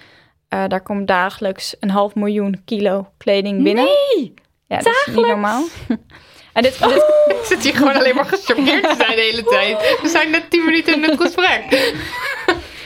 Eh, 0.47 0.63
daar 0.67 0.81
komt 0.81 1.07
dagelijks 1.07 1.75
een 1.79 1.89
half 1.89 2.15
miljoen 2.15 2.61
kilo 2.65 3.09
kleding 3.17 3.63
binnen. 3.63 3.83
Nee! 3.83 4.33
Ja, 4.67 4.77
dat 4.77 5.03
is 5.05 5.15
niet 5.15 5.25
normaal. 5.25 5.63
en 6.53 6.61
dit, 6.61 6.79
dit, 6.79 7.03
Ik 7.27 7.39
zit 7.43 7.63
hier 7.63 7.75
gewoon 7.75 7.95
alleen 7.95 8.15
maar 8.15 8.25
gechoqueerd 8.25 8.89
te 8.89 8.95
zijn 8.95 9.15
de 9.15 9.21
hele 9.21 9.43
tijd. 9.43 9.97
We 10.01 10.07
zijn 10.07 10.31
net 10.31 10.49
tien 10.49 10.65
minuten 10.65 10.93
in 10.93 11.03
het 11.03 11.21
gesprek. 11.21 11.93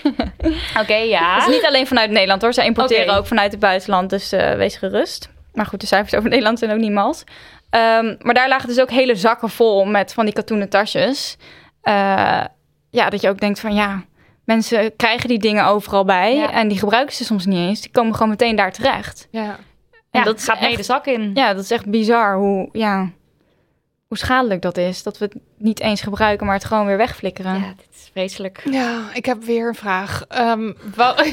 Oké, 0.82 0.96
ja. 0.96 1.36
Het 1.36 1.48
is 1.48 1.56
niet 1.56 1.66
alleen 1.66 1.88
vanuit 1.88 2.12
Nederland 2.12 2.42
hoor. 2.42 2.54
Zij 2.54 2.66
importeren 2.66 3.16
ook 3.16 3.28
vanuit 3.28 3.52
het 3.52 3.60
buitenland, 3.60 4.10
dus 4.10 4.32
eh, 4.32 4.56
wees 4.56 4.76
gerust. 4.76 5.30
Maar 5.54 5.66
goed, 5.66 5.82
de 5.82 5.88
cijfers 5.88 6.14
over 6.14 6.30
Nederland 6.30 6.60
zijn 6.60 6.72
ook 6.72 6.78
niet 6.78 6.92
mals. 6.92 7.24
Ehm, 7.70 8.16
maar 8.20 8.34
daar 8.34 8.48
lagen 8.48 8.68
dus 8.68 8.80
ook 8.80 8.92
hele 8.92 9.16
zakken 9.16 9.50
vol 9.50 9.86
met 9.86 10.14
van 10.14 10.26
die 10.26 10.34
katoenen 10.34 10.70
tasjes. 10.70 11.38
Eh, 11.82 12.44
ja, 12.90 13.10
dat 13.10 13.22
je 13.22 13.30
ook 13.30 13.40
denkt 13.40 13.60
van 13.60 13.76
ja, 13.76 14.04
mensen 14.46 14.96
krijgen 14.96 15.30
die 15.30 15.40
dingen 15.40 15.66
overal 15.66 16.06
bij. 16.06 16.36
Ja. 16.36 16.52
En 16.52 16.68
die 16.68 16.78
gebruiken 16.78 17.16
ze 17.16 17.24
soms 17.26 17.46
niet 17.46 17.58
eens. 17.58 17.82
Die 17.82 17.92
komen 17.92 18.14
gewoon 18.14 18.30
meteen 18.30 18.56
daar 18.56 18.72
terecht. 18.72 19.28
Ja. 19.32 19.58
En 20.12 20.20
Ja, 20.20 20.24
dat 20.24 20.44
gaat 20.44 20.60
mee 20.60 20.70
echt- 20.70 20.78
de 20.78 20.84
zak 20.84 21.06
in. 21.06 21.32
Ja, 21.34 21.54
dat 21.54 21.64
is 21.64 21.72
echt 21.72 21.86
bizar 21.86 22.36
hoe, 22.38 22.70
ja, 22.72 23.10
hoe 24.08 24.18
schadelijk 24.18 24.62
dat 24.62 24.78
is. 24.78 25.04
Dat 25.04 25.18
we 25.18 25.26
het 25.26 25.36
niet 25.58 25.80
eens 25.80 26.02
gebruiken, 26.02 26.46
maar 26.46 26.56
het 26.56 26.66
gewoon 26.66 26.86
weer 26.86 26.98
wegflikkeren. 26.98 27.54
Ja, 27.54 27.68
dit 27.78 27.88
is 27.96 28.10
vreselijk. 28.12 28.62
Ja, 28.70 29.02
ik 29.14 29.26
heb 29.26 29.44
weer 29.44 29.68
een 29.68 29.76
vraag. 29.76 30.26
Ehm, 30.28 30.72
wel- 30.96 31.16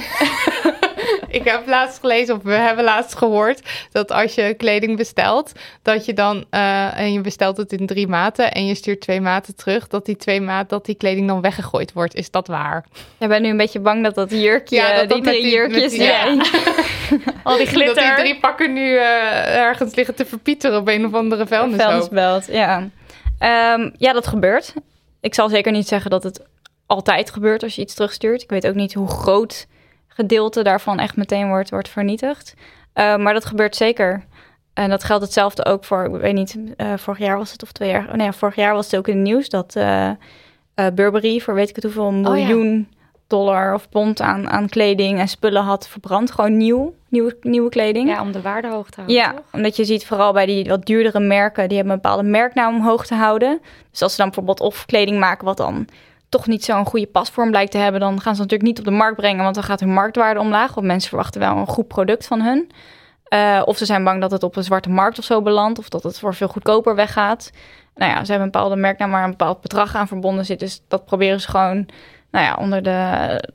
ik 1.38 1.44
heb 1.44 1.66
laatst 1.66 1.98
gelezen, 2.00 2.34
of 2.36 2.42
we 2.42 2.52
hebben 2.52 2.84
laatst 2.84 3.16
gehoord, 3.16 3.60
dat 3.92 4.10
als 4.12 4.34
je 4.34 4.54
kleding 4.54 4.96
bestelt, 4.96 5.52
dat 5.82 6.04
je 6.04 6.12
dan, 6.14 6.44
eh, 6.50 6.98
en 6.98 7.12
je 7.12 7.20
bestelt 7.20 7.56
het 7.56 7.72
in 7.72 7.86
drie 7.86 8.06
maten 8.08 8.52
en 8.52 8.66
je 8.66 8.74
stuurt 8.74 9.00
twee 9.00 9.20
maten 9.20 9.56
terug, 9.56 9.86
dat 9.88 10.06
die 10.06 10.16
twee 10.16 10.40
maat, 10.40 10.68
dat 10.68 10.84
die 10.86 10.94
kleding 10.94 11.28
dan 11.28 11.40
weggegooid 11.40 11.92
wordt. 11.92 12.14
Is 12.14 12.30
dat 12.30 12.46
waar? 12.46 12.84
Ik 13.18 13.28
ben 13.28 13.42
nu 13.42 13.48
een 13.48 13.56
beetje 13.56 13.80
bang 13.80 14.04
dat 14.04 14.14
dat 14.14 14.30
jurkje, 14.30 14.76
Ja, 14.76 14.94
dat 14.94 15.08
dat 15.08 15.22
die 15.22 15.26
drie 15.32 15.42
die- 15.42 15.52
jurkjes, 15.52 15.90
die- 15.92 16.02
ja. 16.02 16.24
Al 17.42 17.56
die 17.56 17.66
glitter. 17.66 17.94
Dat 17.94 18.04
die 18.04 18.24
drie 18.24 18.40
pakken 18.40 18.72
nu 18.72 18.96
eh, 18.96 19.56
ergens 19.56 19.94
liggen 19.94 20.14
te 20.14 20.26
verpieteren 20.26 20.78
op 20.78 20.88
een 20.88 21.06
of 21.06 21.14
andere 21.14 21.46
vuilnishoop. 21.46 21.86
vuilnisbelt, 21.86 22.46
ja. 22.50 22.88
Ehm, 23.38 23.90
ja, 23.96 24.12
dat 24.12 24.26
gebeurt. 24.26 24.74
Ik 25.20 25.34
zal 25.34 25.48
zeker 25.48 25.72
niet 25.72 25.88
zeggen 25.88 26.10
dat 26.10 26.22
het 26.22 26.40
altijd 26.86 27.30
gebeurt 27.30 27.62
als 27.62 27.74
je 27.74 27.82
iets 27.82 27.94
terugstuurt. 27.94 28.42
Ik 28.42 28.50
weet 28.50 28.66
ook 28.66 28.74
niet 28.74 28.94
hoe 28.94 29.08
groot 29.08 29.66
gedeelte 30.20 30.62
daarvan 30.62 30.98
echt 30.98 31.16
meteen 31.16 31.48
wordt, 31.48 31.70
wordt 31.70 31.88
vernietigd. 31.88 32.54
Eh, 32.92 33.16
maar 33.16 33.32
dat 33.32 33.44
gebeurt 33.44 33.76
zeker. 33.76 34.24
En 34.74 34.90
dat 34.90 35.04
geldt 35.04 35.24
hetzelfde 35.24 35.64
ook 35.64 35.84
voor, 35.84 36.04
ik 36.04 36.20
weet 36.20 36.34
niet, 36.34 36.58
eh, 36.76 36.92
vorig 36.96 37.18
jaar 37.18 37.36
was 37.36 37.52
het 37.52 37.62
of 37.62 37.72
twee 37.72 37.90
jaar. 37.90 38.08
Oh 38.08 38.14
nee, 38.14 38.32
vorig 38.32 38.54
jaar 38.54 38.74
was 38.74 38.90
het 38.90 38.96
ook 38.96 39.08
in 39.08 39.14
het 39.14 39.24
nieuws 39.24 39.48
dat 39.48 39.76
eh, 39.76 40.10
Burberry 40.94 41.40
voor 41.40 41.54
weet 41.54 41.68
ik 41.68 41.74
het 41.74 41.84
hoeveel 41.84 42.12
ja. 42.12 42.18
miljoen 42.18 42.88
dollar 43.26 43.74
of 43.74 43.88
pond 43.88 44.20
aan, 44.20 44.50
aan 44.50 44.68
kleding 44.68 45.18
en 45.18 45.28
spullen 45.28 45.62
had 45.62 45.88
verbrand. 45.88 46.30
Gewoon 46.30 46.56
nieuw, 46.56 46.94
nieuwe, 47.08 47.36
nieuwe 47.40 47.68
kleding. 47.68 48.08
Ja, 48.08 48.20
om 48.20 48.32
de 48.32 48.40
waarde 48.40 48.68
hoog 48.68 48.90
te 48.90 48.96
houden. 48.96 49.16
Ja, 49.16 49.32
toch? 49.32 49.44
omdat 49.52 49.76
je 49.76 49.84
ziet 49.84 50.06
vooral 50.06 50.32
bij 50.32 50.46
die 50.46 50.64
wat 50.64 50.86
duurdere 50.86 51.20
merken, 51.20 51.68
die 51.68 51.76
hebben 51.76 51.94
een 51.94 52.00
bepaalde 52.00 52.28
merknaam 52.28 52.74
omhoog 52.74 53.06
te 53.06 53.14
houden. 53.14 53.60
Dus 53.90 54.02
als 54.02 54.10
ze 54.10 54.16
dan 54.16 54.26
bijvoorbeeld 54.26 54.60
of 54.60 54.86
kleding 54.86 55.18
maken 55.18 55.44
wat 55.44 55.56
dan 55.56 55.86
toch 56.30 56.46
niet 56.46 56.64
zo'n 56.64 56.86
goede 56.86 57.06
pasvorm 57.06 57.50
blijkt 57.50 57.70
te 57.70 57.78
hebben, 57.78 58.00
dan 58.00 58.20
gaan 58.20 58.34
ze 58.34 58.40
natuurlijk 58.40 58.68
niet 58.68 58.78
op 58.78 58.84
de 58.84 58.90
markt 58.90 59.16
brengen, 59.16 59.42
want 59.42 59.54
dan 59.54 59.64
gaat 59.64 59.80
hun 59.80 59.92
marktwaarde 59.92 60.40
omlaag. 60.40 60.74
Want 60.74 60.86
mensen 60.86 61.08
verwachten 61.08 61.40
wel 61.40 61.56
een 61.56 61.66
goed 61.66 61.88
product 61.88 62.26
van 62.26 62.40
hun. 62.40 62.70
Eh, 63.24 63.62
of 63.64 63.76
ze 63.76 63.84
zijn 63.84 64.04
bang 64.04 64.20
dat 64.20 64.30
het 64.30 64.42
op 64.42 64.56
een 64.56 64.64
zwarte 64.64 64.88
markt 64.88 65.18
of 65.18 65.24
zo 65.24 65.42
belandt, 65.42 65.78
of 65.78 65.88
dat 65.88 66.02
het 66.02 66.18
voor 66.18 66.34
veel 66.34 66.48
goedkoper 66.48 66.94
weggaat. 66.94 67.50
Nou 67.94 68.10
ja, 68.12 68.24
ze 68.24 68.30
hebben 68.30 68.46
een 68.46 68.52
bepaalde 68.52 68.76
merknaam 68.76 69.10
waar 69.10 69.24
een 69.24 69.30
bepaald 69.30 69.60
bedrag 69.60 69.94
aan 69.94 70.08
verbonden 70.08 70.44
zit. 70.44 70.58
Dus 70.58 70.82
dat 70.88 71.04
proberen 71.04 71.40
ze 71.40 71.48
gewoon, 71.48 71.88
nou 72.30 72.44
ja, 72.44 72.54
onder 72.54 72.82
de. 72.82 72.90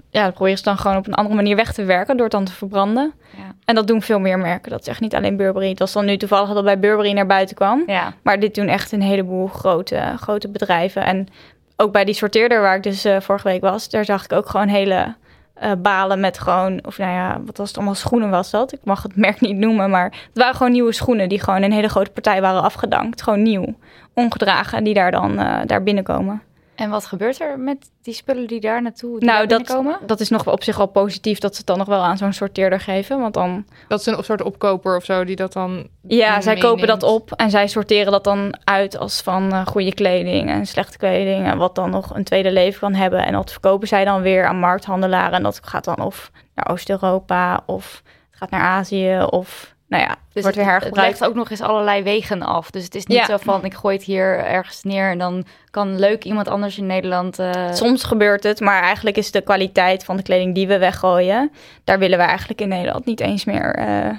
Ja, 0.09 0.23
dat 0.23 0.33
proberen 0.33 0.57
ze 0.57 0.63
dan 0.63 0.77
gewoon 0.77 0.97
op 0.97 1.07
een 1.07 1.13
andere 1.13 1.35
manier 1.35 1.55
weg 1.55 1.73
te 1.73 1.83
werken 1.83 2.15
door 2.15 2.25
het 2.25 2.35
dan 2.35 2.45
te 2.45 2.51
verbranden. 2.51 3.13
Ja. 3.37 3.55
En 3.65 3.75
dat 3.75 3.87
doen 3.87 4.01
veel 4.01 4.19
meer 4.19 4.37
merken. 4.37 4.71
Dat 4.71 4.81
is 4.81 4.87
echt 4.87 4.99
niet 4.99 5.15
alleen 5.15 5.37
Burberry. 5.37 5.69
Het 5.69 5.79
was 5.79 5.93
dan 5.93 6.05
nu 6.05 6.17
toevallig 6.17 6.53
dat 6.53 6.63
bij 6.63 6.79
Burberry 6.79 7.11
naar 7.11 7.25
buiten 7.25 7.55
kwam. 7.55 7.83
Ja. 7.87 8.13
Maar 8.23 8.39
dit 8.39 8.55
doen 8.55 8.67
echt 8.67 8.91
een 8.91 9.01
heleboel 9.01 9.47
grote, 9.47 10.13
grote 10.17 10.49
bedrijven. 10.49 11.05
En 11.05 11.27
ook 11.77 11.91
bij 11.91 12.05
die 12.05 12.13
sorteerder 12.13 12.61
waar 12.61 12.75
ik 12.75 12.83
dus 12.83 13.05
eh, 13.05 13.19
vorige 13.19 13.47
week 13.47 13.61
was, 13.61 13.89
daar 13.89 14.05
zag 14.05 14.23
ik 14.23 14.33
ook 14.33 14.49
gewoon 14.49 14.67
hele 14.67 15.15
eh, 15.53 15.71
balen 15.77 16.19
met 16.19 16.39
gewoon, 16.39 16.85
of 16.85 16.97
nou 16.97 17.11
ja, 17.11 17.41
wat 17.45 17.57
was 17.57 17.67
het 17.67 17.77
allemaal 17.77 17.95
schoenen 17.95 18.29
was 18.29 18.51
dat? 18.51 18.73
Ik 18.73 18.79
mag 18.83 19.03
het 19.03 19.15
merk 19.25 19.41
niet 19.41 19.57
noemen, 19.57 19.89
maar 19.89 20.05
het 20.05 20.37
waren 20.37 20.55
gewoon 20.55 20.71
nieuwe 20.71 20.93
schoenen 20.93 21.29
die 21.29 21.41
gewoon 21.41 21.61
een 21.61 21.71
hele 21.71 21.89
grote 21.89 22.11
partij 22.11 22.41
waren 22.41 22.61
afgedankt. 22.61 23.21
Gewoon 23.21 23.41
nieuw, 23.41 23.75
ongedragen, 24.13 24.83
die 24.83 24.93
daar 24.93 25.11
dan 25.11 25.39
eh, 25.39 25.59
daar 25.65 25.83
binnenkomen. 25.83 26.41
En 26.75 26.89
wat 26.89 27.05
gebeurt 27.05 27.39
er 27.39 27.59
met 27.59 27.91
die 28.01 28.13
spullen 28.13 28.47
die 28.47 28.59
daar 28.59 28.81
naartoe 28.81 29.19
die 29.19 29.29
nou, 29.29 29.47
daar 29.47 29.57
dat, 29.57 29.67
komen? 29.67 29.99
dat 30.05 30.19
is 30.19 30.29
nog 30.29 30.47
op 30.47 30.63
zich 30.63 30.79
al 30.79 30.87
positief 30.87 31.39
dat 31.39 31.51
ze 31.51 31.57
het 31.57 31.67
dan 31.67 31.77
nog 31.77 31.87
wel 31.87 32.03
aan 32.03 32.17
zo'n 32.17 32.33
sorteerder 32.33 32.79
geven. 32.79 33.19
Want 33.19 33.33
dan 33.33 33.65
Dat 33.87 33.99
is 33.99 34.05
een 34.05 34.23
soort 34.23 34.41
opkoper 34.41 34.95
of 34.95 35.05
zo 35.05 35.23
die 35.23 35.35
dat 35.35 35.53
dan. 35.53 35.87
Ja, 36.07 36.41
zij 36.41 36.55
kopen 36.55 36.87
dat 36.87 37.03
op 37.03 37.31
en 37.31 37.49
zij 37.49 37.67
sorteren 37.67 38.11
dat 38.11 38.23
dan 38.23 38.57
uit 38.63 38.97
als 38.97 39.21
van 39.21 39.51
eh, 39.51 39.65
goede 39.65 39.93
kleding 39.93 40.49
en 40.49 40.65
slechte 40.65 40.97
kleding. 40.97 41.45
En 41.45 41.57
wat 41.57 41.75
dan 41.75 41.89
nog 41.89 42.15
een 42.15 42.23
tweede 42.23 42.51
leven 42.51 42.79
kan 42.79 42.93
hebben. 42.93 43.25
En 43.25 43.33
dat 43.33 43.51
verkopen 43.51 43.87
zij 43.87 44.05
dan 44.05 44.21
weer 44.21 44.45
aan 44.45 44.59
markthandelaren. 44.59 45.33
En 45.33 45.43
dat 45.43 45.59
gaat 45.63 45.83
dan 45.83 45.99
of 45.99 46.31
naar 46.55 46.69
Oost-Europa 46.69 47.63
of 47.65 48.01
het 48.29 48.39
gaat 48.39 48.49
naar 48.49 48.61
Azië 48.61 49.21
of 49.29 49.74
nou 49.87 50.03
ja, 50.03 50.15
Dus 50.33 50.43
wordt 50.43 50.57
weer 50.57 50.65
het, 50.65 50.73
het 50.73 50.81
hergebruikt. 50.83 51.19
legt 51.19 51.29
ook 51.31 51.35
nog 51.37 51.49
eens 51.49 51.61
allerlei 51.61 52.03
wegen 52.03 52.41
af. 52.41 52.69
Dus 52.71 52.83
het 52.83 52.95
is 52.95 53.05
niet 53.05 53.17
Ja. 53.17 53.25
zo 53.25 53.37
van, 53.37 53.65
ik 53.65 53.73
gooi 53.73 53.95
het 53.95 54.05
hier 54.05 54.37
ergens 54.39 54.83
neer... 54.83 55.09
en 55.11 55.17
dan 55.17 55.45
kan 55.71 55.99
leuk 55.99 56.23
iemand 56.23 56.47
anders 56.47 56.77
in 56.77 56.85
Nederland... 56.85 57.39
eh, 57.39 57.71
Soms 57.73 58.03
gebeurt 58.03 58.43
het, 58.43 58.59
maar 58.59 58.81
eigenlijk 58.81 59.17
is 59.17 59.31
de 59.31 59.41
kwaliteit 59.41 60.03
van 60.05 60.17
de 60.17 60.23
kleding 60.23 60.55
die 60.55 60.67
we 60.67 60.77
weggooien, 60.77 61.51
daar 61.83 61.99
willen 61.99 62.17
we 62.17 62.23
eigenlijk 62.23 62.61
in 62.61 62.67
Nederland 62.67 63.05
niet 63.05 63.19
eens 63.19 63.45
meer. 63.45 63.75
eh, 63.75 64.09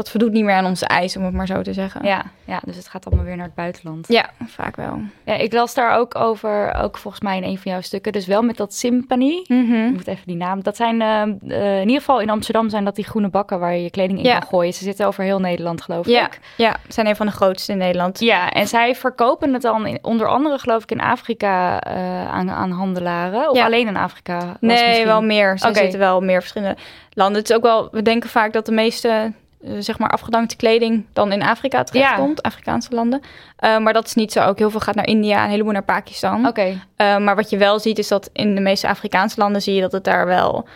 dat 0.00 0.10
voldoet 0.10 0.32
niet 0.32 0.44
meer 0.44 0.54
aan 0.54 0.64
onze 0.66 0.86
eisen, 0.86 1.20
om 1.20 1.26
het 1.26 1.34
maar 1.34 1.46
zo 1.46 1.62
te 1.62 1.72
zeggen. 1.72 2.04
ja, 2.04 2.22
ja, 2.44 2.60
dus 2.64 2.76
het 2.76 2.88
gaat 2.88 3.06
allemaal 3.06 3.24
weer 3.24 3.36
naar 3.36 3.44
het 3.46 3.54
buitenland. 3.54 4.08
Ja, 4.08 4.30
vaak 4.46 4.76
wel. 4.76 5.00
Ja, 5.24 5.34
ik 5.34 5.52
las 5.52 5.74
daar 5.74 5.98
ook 5.98 6.14
over, 6.14 6.74
ook 6.74 6.98
volgens 6.98 7.22
mij 7.22 7.36
in 7.36 7.42
een 7.42 7.58
van 7.58 7.72
jouw 7.72 7.80
stukken... 7.80 8.12
dus 8.12 8.26
wel 8.26 8.42
met 8.42 8.56
dat 8.56 8.74
Sympany. 8.74 9.44
Mhm. 9.46 9.74
Ik 9.86 9.92
moet 9.92 10.06
even 10.06 10.26
die 10.26 10.36
naam. 10.36 10.62
Dat 10.62 10.76
zijn 10.76 11.00
eh, 11.02 11.22
eh, 11.22 11.74
in 11.80 11.86
ieder 11.86 11.98
geval 11.98 12.20
in 12.20 12.30
Amsterdam 12.30 12.68
zijn 12.70 12.84
dat 12.84 12.94
die 12.94 13.04
groene 13.04 13.28
bakken 13.28 13.58
waar 13.60 13.74
je 13.74 13.82
je 13.82 13.90
kleding 13.90 14.18
in 14.18 14.24
Ja. 14.24 14.38
kan 14.38 14.48
gooien. 14.48 14.72
Ze 14.74 14.84
zitten 14.84 15.06
over 15.06 15.24
heel 15.24 15.40
Nederland, 15.40 15.82
geloof 15.82 16.06
Ja, 16.06 16.26
ik. 16.26 16.38
ja, 16.56 16.76
we 16.86 16.92
zijn 16.92 17.06
een 17.06 17.16
van 17.16 17.26
de 17.26 17.32
grootste 17.32 17.72
in 17.72 17.78
Nederland. 17.78 18.20
Ja, 18.20 18.50
en 18.50 18.68
zij 18.68 18.94
verkopen 18.94 19.52
het 19.52 19.62
dan 19.62 19.86
in, 19.86 19.98
onder 20.02 20.26
andere, 20.28 20.58
geloof 20.58 20.82
ik, 20.82 20.90
in 20.90 21.00
Afrika 21.00 21.80
eh, 21.80 22.28
aan, 22.30 22.50
aan 22.50 22.70
handelaren. 22.70 23.50
Of 23.50 23.56
Ja. 23.56 23.64
alleen 23.64 23.86
in 23.86 23.96
Afrika? 23.96 24.38
Nee, 24.38 24.56
misschien- 24.60 25.06
wel 25.06 25.22
meer. 25.22 25.58
Ze 25.58 25.68
Oké. 25.68 25.78
zitten 25.78 25.98
wel 25.98 26.20
meer 26.20 26.40
verschillende 26.40 26.76
landen. 27.12 27.38
Het 27.40 27.50
is 27.50 27.56
ook 27.56 27.62
wel, 27.62 27.88
we 27.90 28.02
denken 28.02 28.30
vaak 28.30 28.52
dat 28.52 28.66
de 28.66 28.72
meeste 28.72 29.32
eh, 29.64 29.72
zeg 29.78 29.98
maar 29.98 30.10
afgedankte 30.10 30.56
kleding 30.56 31.04
dan 31.12 31.32
in 31.32 31.42
Afrika 31.42 31.82
terechtkomt, 31.84 32.42
Afrikaanse 32.42 32.94
landen. 32.94 33.20
Eh, 33.56 33.78
maar 33.78 33.92
dat 33.92 34.06
is 34.06 34.14
niet 34.14 34.32
zo. 34.32 34.44
Ook 34.44 34.58
heel 34.58 34.70
veel 34.70 34.80
gaat 34.80 34.94
naar 34.94 35.06
India, 35.06 35.44
een 35.44 35.50
heleboel 35.50 35.72
naar 35.72 35.82
Pakistan. 35.82 36.46
Oké, 36.46 36.80
Eh, 36.96 37.18
maar 37.18 37.36
wat 37.36 37.50
je 37.50 37.56
wel 37.56 37.78
ziet 37.78 37.98
is 37.98 38.08
dat 38.08 38.30
in 38.32 38.54
de 38.54 38.60
meeste 38.60 38.88
Afrikaanse 38.88 39.40
landen 39.40 39.62
zie 39.62 39.74
je 39.74 39.80
dat 39.80 39.92
het 39.92 40.04
daar 40.04 40.26
wel 40.26 40.66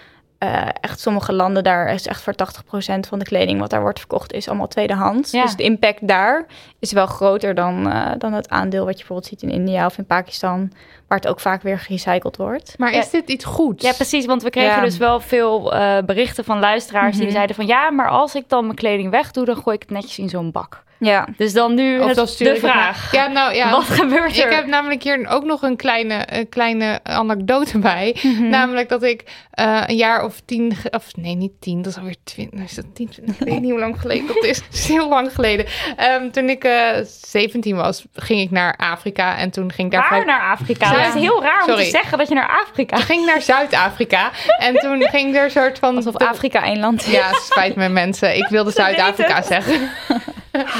eh, 0.53 0.69
echt 0.81 1.01
sommige 1.01 1.33
landen 1.33 1.65
daar 1.65 1.93
is 1.95 2.07
echt 2.07 2.23
voor 2.23 2.35
80% 2.35 3.09
van 3.09 3.19
de 3.19 3.25
kleding 3.25 3.61
wat 3.61 3.71
daar 3.71 3.81
wordt 3.81 3.99
verkocht 3.99 4.33
is 4.33 4.49
allemaal 4.49 4.69
tweedehands. 4.69 5.31
Ja. 5.31 5.43
Dus 5.43 5.57
de 5.57 5.63
impact 5.63 6.09
daar 6.09 6.47
is 6.79 6.93
wel 6.93 7.07
groter 7.07 7.55
dan, 7.55 7.91
eh, 7.91 8.11
dan 8.19 8.33
het 8.33 8.49
aandeel 8.51 8.85
wat 8.85 8.93
je 8.93 8.99
bijvoorbeeld 8.99 9.29
ziet 9.29 9.43
in 9.43 9.51
India 9.51 9.87
of 9.87 9.99
in 9.99 10.07
Pakistan, 10.07 10.73
waar 11.09 11.19
het 11.19 11.29
ook 11.29 11.41
vaak 11.41 11.63
weer 11.63 11.79
gerecycled 11.79 12.37
wordt. 12.37 12.75
Maar 12.79 12.93
Ja. 12.93 12.99
is 12.99 13.11
dit 13.11 13.29
iets 13.29 13.45
goeds? 13.45 13.85
ja 13.85 13.93
precies, 13.93 14.27
want 14.27 14.43
we 14.43 14.51
kregen 14.51 14.71
Ja. 14.77 14.81
dus 14.81 14.97
wel 14.97 15.21
veel 15.21 15.75
eh, 15.75 15.99
berichten 16.07 16.45
van 16.45 16.59
luisteraars 16.59 17.15
die 17.17 17.25
Mhm. 17.25 17.35
zeiden 17.35 17.57
van... 17.57 17.67
ja, 17.67 17.91
maar 17.91 18.09
als 18.09 18.35
ik 18.35 18.49
dan 18.49 18.65
mijn 18.65 18.77
kleding 18.77 19.11
wegdoe, 19.11 19.45
dan 19.45 19.57
gooi 19.57 19.77
ik 19.77 19.83
het 19.83 19.91
netjes 19.91 20.19
in 20.19 20.29
zo'n 20.29 20.51
bak. 20.51 20.83
Ja, 20.99 21.27
Dus 21.37 21.53
dan 21.53 21.75
nu 21.75 22.01
het- 22.03 22.35
de 22.39 22.57
vraag. 22.57 23.13
Ja, 23.13 23.27
nou 23.27 23.55
ja. 23.55 23.71
Wat 23.71 23.83
gebeurt 23.85 24.39
er? 24.39 24.47
Ik 24.47 24.53
heb 24.53 24.67
namelijk 24.67 25.03
hier 25.03 25.27
ook 25.29 25.45
nog 25.45 25.63
een 25.63 25.77
kleine, 25.77 26.23
een 26.27 26.49
kleine 26.49 27.01
anekdote 27.03 27.79
bij. 27.79 28.17
Mhm. 28.23 28.49
Namelijk 28.49 28.89
dat 28.89 29.03
ik 29.03 29.23
eh, 29.51 29.83
een 29.87 29.97
jaar 29.97 30.25
of 30.25 30.41
tien, 30.45 30.73
of 30.91 31.05
nee, 31.17 31.35
niet 31.35 31.53
tien, 31.61 31.83
dat 31.83 31.93
is 31.93 31.99
alweer 31.99 32.17
twintig, 32.25 32.61
is 32.61 32.75
dat 32.75 32.85
tien, 32.95 33.09
twintig, 33.09 33.41
ik 33.41 33.47
weet 33.49 33.61
niet 33.61 33.71
hoe 33.71 33.81
lang 33.81 34.01
geleden 34.01 34.27
dat 34.27 34.45
is. 34.45 34.57
Het 34.67 34.75
is 34.75 34.89
heel 34.89 35.09
lang 35.09 35.33
geleden. 35.35 35.67
Ehm, 35.97 36.31
toen 36.31 36.49
ik 36.49 36.65
eh 36.65 36.89
17 37.23 37.77
was, 37.77 38.05
ging 38.15 38.41
ik 38.41 38.51
naar 38.51 38.77
Afrika 38.77 39.37
en 39.37 39.51
toen 39.51 39.73
ging 39.73 39.87
ik 39.87 39.93
daar 39.93 40.01
Waar 40.11 40.21
vrij- 40.23 40.25
naar 40.37 40.51
Afrika? 40.53 40.91
Ja. 40.93 41.05
Dat 41.07 41.15
is 41.15 41.21
heel 41.21 41.43
raar 41.43 41.63
om 41.63 41.69
Sorry. 41.69 41.85
te 41.85 41.91
zeggen 41.91 42.19
dat 42.19 42.29
je 42.29 42.35
naar 42.35 42.63
Afrika... 42.67 42.97
Toen 42.97 43.05
ging 43.05 43.21
ik 43.21 43.27
naar 43.27 43.43
Zuid-Afrika 43.43 44.31
en 44.59 44.75
toen 44.75 45.03
ging 45.03 45.37
er 45.37 45.45
een 45.45 45.51
soort 45.51 45.79
van... 45.79 45.97
alsof 45.97 46.17
Afrika 46.17 46.65
één 46.65 46.79
land 46.81 47.01
is. 47.07 47.11
Ja, 47.13 47.33
spijt 47.33 47.75
me 47.77 47.89
mensen. 47.89 48.37
Ik 48.37 48.47
wilde 48.49 48.71
Zuid-Afrika 48.71 49.43
zeggen. 49.43 49.89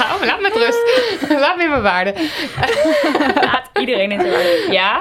Hou, 0.09 0.27
laat 0.27 0.41
me 0.41 0.43
met 0.43 0.57
rust. 0.57 0.83
Laat 1.45 1.57
me 1.57 1.63
in 1.63 1.71
mijn 1.71 1.83
waarde. 1.83 2.15
Laat 3.51 3.71
iedereen 3.81 4.11
in 4.11 4.21
zijn 4.21 4.33
waarde. 4.33 4.67
Ja? 4.71 4.99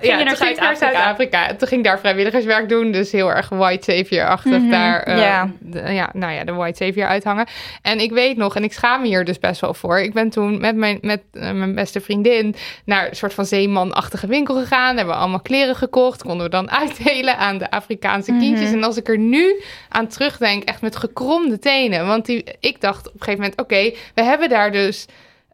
Je 0.00 0.06
ja, 0.06 0.18
ik 0.18 0.24
naar 0.60 0.76
Zuid-Afrika? 0.76 1.54
Toen 1.54 1.68
ging 1.68 1.84
daar 1.84 1.98
vrijwilligerswerk 1.98 2.68
doen. 2.68 2.90
Dus 2.92 3.12
heel 3.12 3.30
erg 3.30 3.48
white 3.48 3.92
savior-achtig 3.92 4.58
Mhm, 4.58 4.70
daar. 4.70 5.02
eh, 5.02 5.18
ja. 5.18 5.50
de- 5.60 5.92
ja, 5.92 6.10
nou 6.12 6.32
ja, 6.32 6.44
de 6.44 6.52
white 6.52 6.84
savior 6.84 7.06
uithangen. 7.06 7.46
En 7.82 8.00
ik 8.00 8.10
weet 8.12 8.36
nog, 8.36 8.56
en 8.56 8.64
ik 8.64 8.72
schaam 8.72 9.00
me 9.00 9.06
hier 9.06 9.24
dus 9.24 9.38
best 9.38 9.60
wel 9.60 9.74
voor. 9.74 9.98
Ik 10.00 10.12
ben 10.12 10.30
toen 10.30 10.60
met 10.60 10.76
mijn, 10.76 10.98
met, 11.00 11.20
eh, 11.32 11.50
mijn 11.50 11.74
beste 11.74 12.00
vriendin 12.00 12.54
naar 12.84 13.08
een 13.08 13.16
soort 13.16 13.34
van 13.34 13.44
zeemanachtige 13.46 14.26
winkel 14.26 14.54
gegaan. 14.54 14.96
Hebben 14.96 15.14
we 15.14 15.20
allemaal 15.20 15.40
kleren 15.40 15.76
gekocht. 15.76 16.22
Konden 16.22 16.42
we 16.44 16.50
dan 16.50 16.70
uitdelen 16.80 17.36
aan 17.38 17.58
de 17.58 17.70
Afrikaanse 17.70 18.36
kindjes. 18.38 18.72
En 18.72 18.84
als 18.84 18.96
ik 18.96 19.08
er 19.08 19.18
nu 19.18 19.60
aan 19.88 20.06
terugdenk, 20.06 20.64
echt 20.64 20.80
met 20.80 20.96
gekromde 20.96 21.58
tenen. 21.58 22.06
Want 22.06 22.26
die, 22.26 22.44
ik 22.60 22.80
dacht 22.80 23.06
op 23.06 23.12
een 23.14 23.18
gegeven 23.20 23.40
moment, 23.40 23.60
oké, 23.60 23.92
we 24.14 24.22
hebben 24.22 24.45
daar 24.48 24.72
dus 24.72 25.06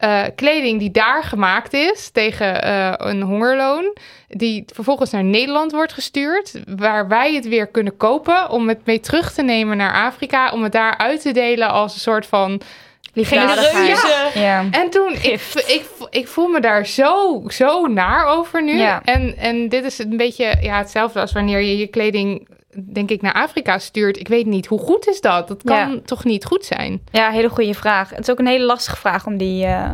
eh, 0.03 0.23
kleding 0.35 0.79
die 0.79 0.91
daar 0.91 1.25
gemaakt 1.25 1.73
is 1.73 2.11
tegen 2.11 2.63
eh, 2.63 2.93
een 2.97 3.23
hongerloon, 3.23 3.97
die 4.29 4.65
vervolgens 4.75 5.11
naar 5.11 5.25
Nederland 5.25 5.73
wordt 5.73 5.93
gestuurd, 5.93 6.63
waar 6.77 7.09
wij 7.09 7.35
het 7.35 7.49
weer 7.49 7.67
kunnen 7.67 7.97
kopen 7.97 8.51
om 8.51 8.69
het 8.69 8.87
mee 8.87 9.01
terug 9.01 9.33
te 9.33 9.43
nemen 9.43 9.77
naar 9.77 10.05
Afrika, 10.05 10.51
om 10.51 10.63
het 10.63 10.73
daar 10.73 10.99
uit 10.99 11.21
te 11.21 11.33
delen 11.33 11.69
als 11.69 11.95
een 11.95 12.01
soort 12.01 12.27
van. 12.27 12.61
Genereuze. 13.15 14.31
Ja. 14.35 14.65
en 14.71 14.91
toen, 14.91 15.13
ik, 15.13 15.41
ik, 15.67 15.85
ik 16.11 16.29
voel 16.29 16.49
me 16.49 16.61
daar 16.61 16.87
zo, 16.87 17.43
zo 17.49 17.87
naar 17.87 18.27
over 18.27 18.63
nu. 18.63 18.77
Ja. 18.79 19.03
En, 19.05 19.37
en 19.37 19.69
dit 19.69 19.85
is 19.85 19.99
een 19.99 20.17
beetje 20.17 20.57
ja, 20.61 20.79
hetzelfde 20.79 21.21
als 21.21 21.33
wanneer 21.33 21.61
je 21.61 21.77
je 21.77 21.87
kleding, 21.87 22.49
denk 22.93 23.11
ik, 23.11 23.23
naar 23.23 23.33
Afrika 23.33 23.79
stuurt. 23.79 24.19
Ik 24.19 24.29
weet 24.29 24.47
niet, 24.47 24.67
hoe 24.67 24.79
goed 24.79 25.09
is 25.09 25.21
dat? 25.21 25.49
Dat 25.49 25.63
kan 25.63 25.77
Ja. 25.77 25.99
toch 26.05 26.25
niet 26.25 26.45
goed 26.45 26.65
zijn? 26.65 27.03
Ja, 27.11 27.31
hele 27.31 27.49
goede 27.49 27.75
vraag. 27.75 28.11
Het 28.11 28.19
is 28.19 28.31
ook 28.31 28.39
een 28.39 28.47
hele 28.47 28.65
lastige 28.65 28.97
vraag 28.97 29.27
om 29.27 29.37
die, 29.37 29.65
eh, 29.67 29.91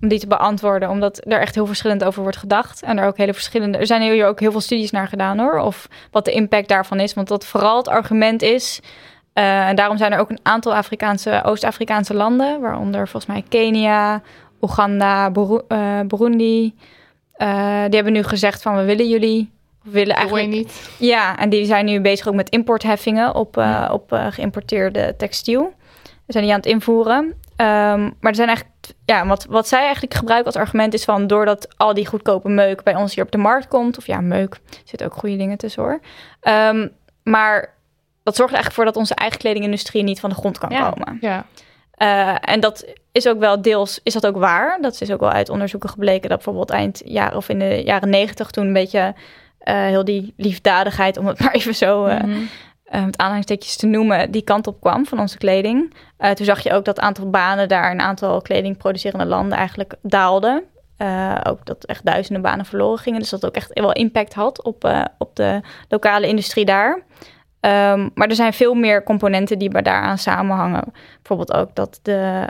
om 0.00 0.08
die 0.08 0.18
te 0.18 0.26
beantwoorden, 0.26 0.88
omdat 0.90 1.20
er 1.26 1.40
echt 1.40 1.54
heel 1.54 1.66
verschillend 1.66 2.04
over 2.04 2.22
wordt 2.22 2.36
gedacht. 2.36 2.82
En 2.82 2.98
er 2.98 3.06
ook 3.06 3.16
hele 3.16 3.34
verschillende. 3.34 3.78
Er 3.78 3.86
zijn 3.86 4.02
hier 4.02 4.26
ook 4.26 4.40
heel 4.40 4.50
veel 4.50 4.60
studies 4.60 4.90
naar 4.90 5.08
gedaan 5.08 5.38
hoor. 5.38 5.58
Of 5.58 5.88
wat 6.10 6.24
de 6.24 6.32
impact 6.32 6.68
daarvan 6.68 7.00
is. 7.00 7.14
Want 7.14 7.28
dat 7.28 7.46
vooral 7.46 7.76
het 7.76 7.88
argument 7.88 8.42
is. 8.42 8.80
eh, 9.32 9.68
en 9.68 9.76
daarom 9.76 9.96
zijn 9.96 10.12
er 10.12 10.18
ook 10.18 10.30
een 10.30 10.40
aantal 10.42 10.74
Afrikaanse, 10.74 11.42
Oost-Afrikaanse 11.44 12.14
landen, 12.14 12.60
waaronder 12.60 13.08
volgens 13.08 13.32
mij 13.32 13.44
Kenia, 13.48 14.22
Oeganda, 14.60 15.32
eh, 15.68 16.00
Burundi. 16.06 16.74
Die 17.88 17.94
hebben 17.96 18.12
nu 18.12 18.22
gezegd 18.22 18.62
van 18.62 18.76
we 18.76 18.84
willen 18.84 19.08
jullie. 19.08 19.50
We 19.88 19.94
willen 19.98 20.14
eigenlijk 20.16 20.48
niet? 20.48 20.90
ja, 20.98 21.38
en 21.38 21.48
die 21.48 21.64
zijn 21.64 21.84
nu 21.84 22.00
bezig 22.00 22.28
ook 22.28 22.34
met 22.34 22.48
importheffingen 22.48 23.34
op, 23.34 23.56
eh, 23.56 23.88
op 23.92 24.12
eh, 24.12 24.26
geïmporteerde 24.30 25.14
textiel. 25.16 25.72
We 26.26 26.32
zijn 26.32 26.44
die 26.44 26.52
aan 26.52 26.60
het 26.60 26.68
invoeren. 26.68 27.34
Ehm, 27.56 28.00
maar 28.02 28.30
er 28.30 28.34
zijn 28.34 28.48
eigenlijk, 28.48 28.76
ja, 29.04 29.26
wat, 29.26 29.44
wat 29.48 29.68
zij 29.68 29.82
eigenlijk 29.82 30.14
gebruiken 30.14 30.52
als 30.52 30.62
argument 30.62 30.94
is 30.94 31.04
van 31.04 31.26
doordat 31.26 31.68
al 31.76 31.94
die 31.94 32.06
goedkope 32.06 32.48
meuk 32.48 32.82
bij 32.82 32.94
ons 32.94 33.14
hier 33.14 33.24
op 33.24 33.30
de 33.30 33.38
markt 33.38 33.68
komt, 33.68 33.98
of 33.98 34.06
ja, 34.06 34.20
meuk, 34.20 34.54
er 34.54 34.80
zitten 34.84 35.06
ook 35.06 35.14
goede 35.14 35.36
dingen 35.36 35.58
tussen 35.58 35.82
hoor. 35.82 36.00
Ehm, 36.40 36.88
maar 37.22 37.74
dat 38.22 38.36
zorgt 38.36 38.52
eigenlijk 38.54 38.74
voor 38.74 38.84
dat 38.84 38.96
onze 38.96 39.14
eigen 39.14 39.38
kledingindustrie 39.38 40.02
niet 40.02 40.20
van 40.20 40.30
de 40.30 40.36
grond 40.36 40.58
kan 40.58 40.70
Ja. 40.70 40.90
komen. 40.90 41.18
Ja. 41.20 41.44
Eh, 41.90 42.34
en 42.40 42.60
dat 42.60 42.86
is 43.12 43.28
ook 43.28 43.38
wel 43.38 43.62
deels, 43.62 44.00
is 44.02 44.12
dat 44.12 44.26
ook 44.26 44.36
waar. 44.36 44.78
Dat 44.80 45.00
is 45.00 45.10
ook 45.10 45.20
wel 45.20 45.30
uit 45.30 45.48
onderzoeken 45.48 45.88
gebleken 45.88 46.28
dat 46.28 46.38
bijvoorbeeld 46.38 46.70
eind 46.70 47.02
jaren 47.04 47.36
of 47.36 47.48
in 47.48 47.58
de 47.58 47.82
jaren 47.84 48.08
negentig 48.10 48.50
toen 48.50 48.66
een 48.66 48.72
beetje 48.72 49.14
heel 49.74 50.04
die 50.04 50.34
liefdadigheid, 50.36 51.16
om 51.16 51.26
het 51.26 51.40
maar 51.42 51.52
even 51.52 51.74
zo 51.74 52.06
Mhm. 52.06 52.30
uh, 52.92 53.04
met 53.04 53.18
aanhalingstekens 53.18 53.76
te 53.76 53.86
noemen, 53.86 54.30
die 54.30 54.42
kant 54.42 54.66
op 54.66 54.80
kwam 54.80 55.06
van 55.06 55.20
onze 55.20 55.38
kleding. 55.38 55.94
Uh, 56.18 56.30
toen 56.30 56.46
zag 56.46 56.62
je 56.62 56.72
ook 56.72 56.84
dat 56.84 56.96
het 56.96 57.04
aantal 57.04 57.30
banen 57.30 57.68
daar, 57.68 57.90
een 57.90 58.00
aantal 58.00 58.40
kledingproducerende 58.40 59.26
landen 59.26 59.58
eigenlijk 59.58 59.94
daalde. 60.02 60.64
Uh, 60.98 61.34
ook 61.42 61.66
dat 61.66 61.84
echt 61.84 62.04
duizenden 62.04 62.42
banen 62.42 62.64
verloren 62.64 62.98
gingen. 62.98 63.20
Dus 63.20 63.28
dat 63.30 63.46
ook 63.46 63.54
echt 63.54 63.80
wel 63.80 63.92
impact 63.92 64.34
had 64.34 64.62
op, 64.62 64.84
uh, 64.84 65.04
op 65.18 65.36
de 65.36 65.60
lokale 65.88 66.26
industrie 66.28 66.64
daar. 66.64 66.94
Um, 67.60 68.10
maar 68.14 68.28
er 68.28 68.34
zijn 68.34 68.52
veel 68.52 68.74
meer 68.74 69.02
componenten 69.02 69.58
die 69.58 69.70
daaraan 69.82 70.18
samenhangen. 70.18 70.84
Bijvoorbeeld 71.16 71.52
ook 71.52 71.74
dat 71.74 72.00
de 72.02 72.46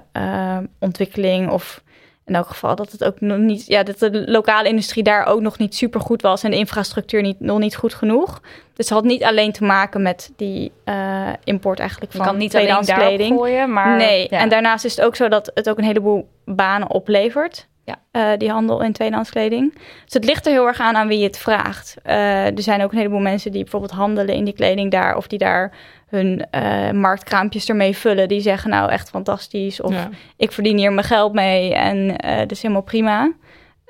ontwikkeling 0.78 1.50
of 1.50 1.82
in 2.28 2.34
elk 2.34 2.48
geval 2.48 2.76
dat 2.76 2.92
het 2.92 3.04
ook 3.04 3.20
nog 3.20 3.38
niet, 3.38 3.66
ja, 3.66 3.82
dat 3.82 3.98
de 3.98 4.22
lokale 4.26 4.68
industrie 4.68 5.02
daar 5.02 5.26
ook 5.26 5.40
nog 5.40 5.58
niet 5.58 5.74
super 5.74 6.00
goed 6.00 6.22
was 6.22 6.42
en 6.42 6.50
de 6.50 6.56
infrastructuur 6.56 7.22
niet, 7.22 7.40
nog 7.40 7.58
niet 7.58 7.76
goed 7.76 7.94
genoeg. 7.94 8.40
Dus 8.74 8.88
het 8.88 8.98
had 8.98 9.04
niet 9.04 9.24
alleen 9.24 9.52
te 9.52 9.64
maken 9.64 10.02
met 10.02 10.32
die 10.36 10.72
uh, 10.84 11.28
import 11.44 11.78
eigenlijk 11.78 12.12
van 12.12 12.20
Je 12.20 12.26
kan 12.26 12.38
niet 12.38 12.50
tweedehands 12.50 12.90
alleen 12.90 13.06
kleding. 13.06 13.38
gooien, 13.38 13.72
maar 13.72 13.96
nee, 13.96 14.26
ja. 14.30 14.38
en 14.38 14.48
daarnaast 14.48 14.84
is 14.84 14.96
het 14.96 15.04
ook 15.04 15.16
zo 15.16 15.28
dat 15.28 15.50
het 15.54 15.70
ook 15.70 15.78
een 15.78 15.84
heleboel 15.84 16.28
banen 16.44 16.90
oplevert. 16.90 17.68
Ja. 17.84 17.96
Uh, 18.12 18.38
die 18.38 18.50
handel 18.50 18.82
in 18.82 18.92
tweedehands 18.92 19.30
kleding. 19.30 19.74
Dus 20.04 20.12
het 20.12 20.24
ligt 20.24 20.46
er 20.46 20.52
heel 20.52 20.66
erg 20.66 20.80
aan 20.80 20.96
aan 20.96 21.08
wie 21.08 21.18
je 21.18 21.26
het 21.26 21.38
vraagt. 21.38 21.96
Uh, 22.06 22.46
er 22.46 22.62
zijn 22.62 22.82
ook 22.82 22.92
een 22.92 22.98
heleboel 22.98 23.18
mensen 23.18 23.52
die 23.52 23.62
bijvoorbeeld 23.62 23.92
handelen 23.92 24.34
in 24.34 24.44
die 24.44 24.54
kleding 24.54 24.90
daar, 24.90 25.16
of 25.16 25.26
die 25.26 25.38
daar 25.38 25.72
hun 26.08 26.46
uh, 26.54 26.90
marktkraampjes 26.90 27.68
ermee 27.68 27.96
vullen. 27.96 28.28
Die 28.28 28.40
zeggen 28.40 28.70
nou 28.70 28.90
echt 28.90 29.10
fantastisch. 29.10 29.80
Of 29.80 29.92
Ja. 29.92 30.08
ik 30.36 30.52
verdien 30.52 30.76
hier 30.76 30.92
mijn 30.92 31.06
geld 31.06 31.32
mee 31.32 31.74
en 31.74 31.96
uh, 31.98 32.38
dat 32.38 32.50
is 32.50 32.62
helemaal 32.62 32.82
prima. 32.82 33.32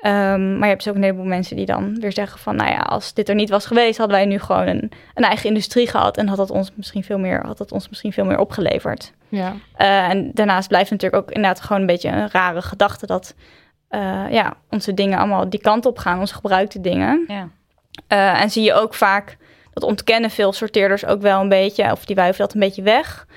Um, 0.03 0.51
maar 0.51 0.61
je 0.61 0.65
hebt 0.65 0.83
dus 0.83 0.87
ook 0.87 0.95
een 0.95 1.03
heleboel 1.03 1.25
mensen 1.25 1.55
die 1.55 1.65
dan 1.65 1.99
weer 1.99 2.11
zeggen 2.11 2.39
van... 2.39 2.55
nou 2.55 2.69
ja, 2.69 2.79
als 2.79 3.13
dit 3.13 3.29
er 3.29 3.35
niet 3.35 3.49
was 3.49 3.65
geweest... 3.65 3.97
hadden 3.97 4.17
wij 4.17 4.25
nu 4.25 4.39
gewoon 4.39 4.67
een, 4.67 4.91
een 5.13 5.23
eigen 5.23 5.47
industrie 5.47 5.87
gehad... 5.87 6.17
en 6.17 6.27
had 6.27 6.37
dat 6.37 6.51
ons 6.51 6.71
misschien 6.75 7.03
veel 7.03 7.19
meer, 7.19 7.45
had 7.45 7.57
dat 7.57 7.71
ons 7.71 7.89
misschien 7.89 8.13
veel 8.13 8.25
meer 8.25 8.37
opgeleverd. 8.37 9.13
Ja. 9.29 9.53
Uh, 9.77 10.09
en 10.09 10.31
daarnaast 10.33 10.67
blijft 10.67 10.91
natuurlijk 10.91 11.23
ook 11.23 11.31
inderdaad 11.31 11.61
gewoon 11.61 11.81
een 11.81 11.87
beetje 11.87 12.09
een 12.09 12.29
rare 12.31 12.61
gedachte... 12.61 13.05
dat 13.05 13.35
uh, 13.89 14.25
ja, 14.29 14.53
onze 14.69 14.93
dingen 14.93 15.17
allemaal 15.17 15.49
die 15.49 15.61
kant 15.61 15.85
op 15.85 15.97
gaan, 15.97 16.19
onze 16.19 16.33
gebruikte 16.33 16.81
dingen. 16.81 17.23
Ja. 17.27 17.49
Uh, 18.09 18.41
en 18.41 18.49
zie 18.49 18.63
je 18.63 18.73
ook 18.73 18.93
vaak, 18.93 19.37
dat 19.73 19.83
ontkennen 19.83 20.29
veel 20.29 20.53
sorteerders 20.53 21.05
ook 21.05 21.21
wel 21.21 21.41
een 21.41 21.49
beetje... 21.49 21.91
of 21.91 22.05
die 22.05 22.15
wuiven 22.15 22.39
dat 22.41 22.53
een 22.53 22.59
beetje 22.59 22.81
weg... 22.81 23.27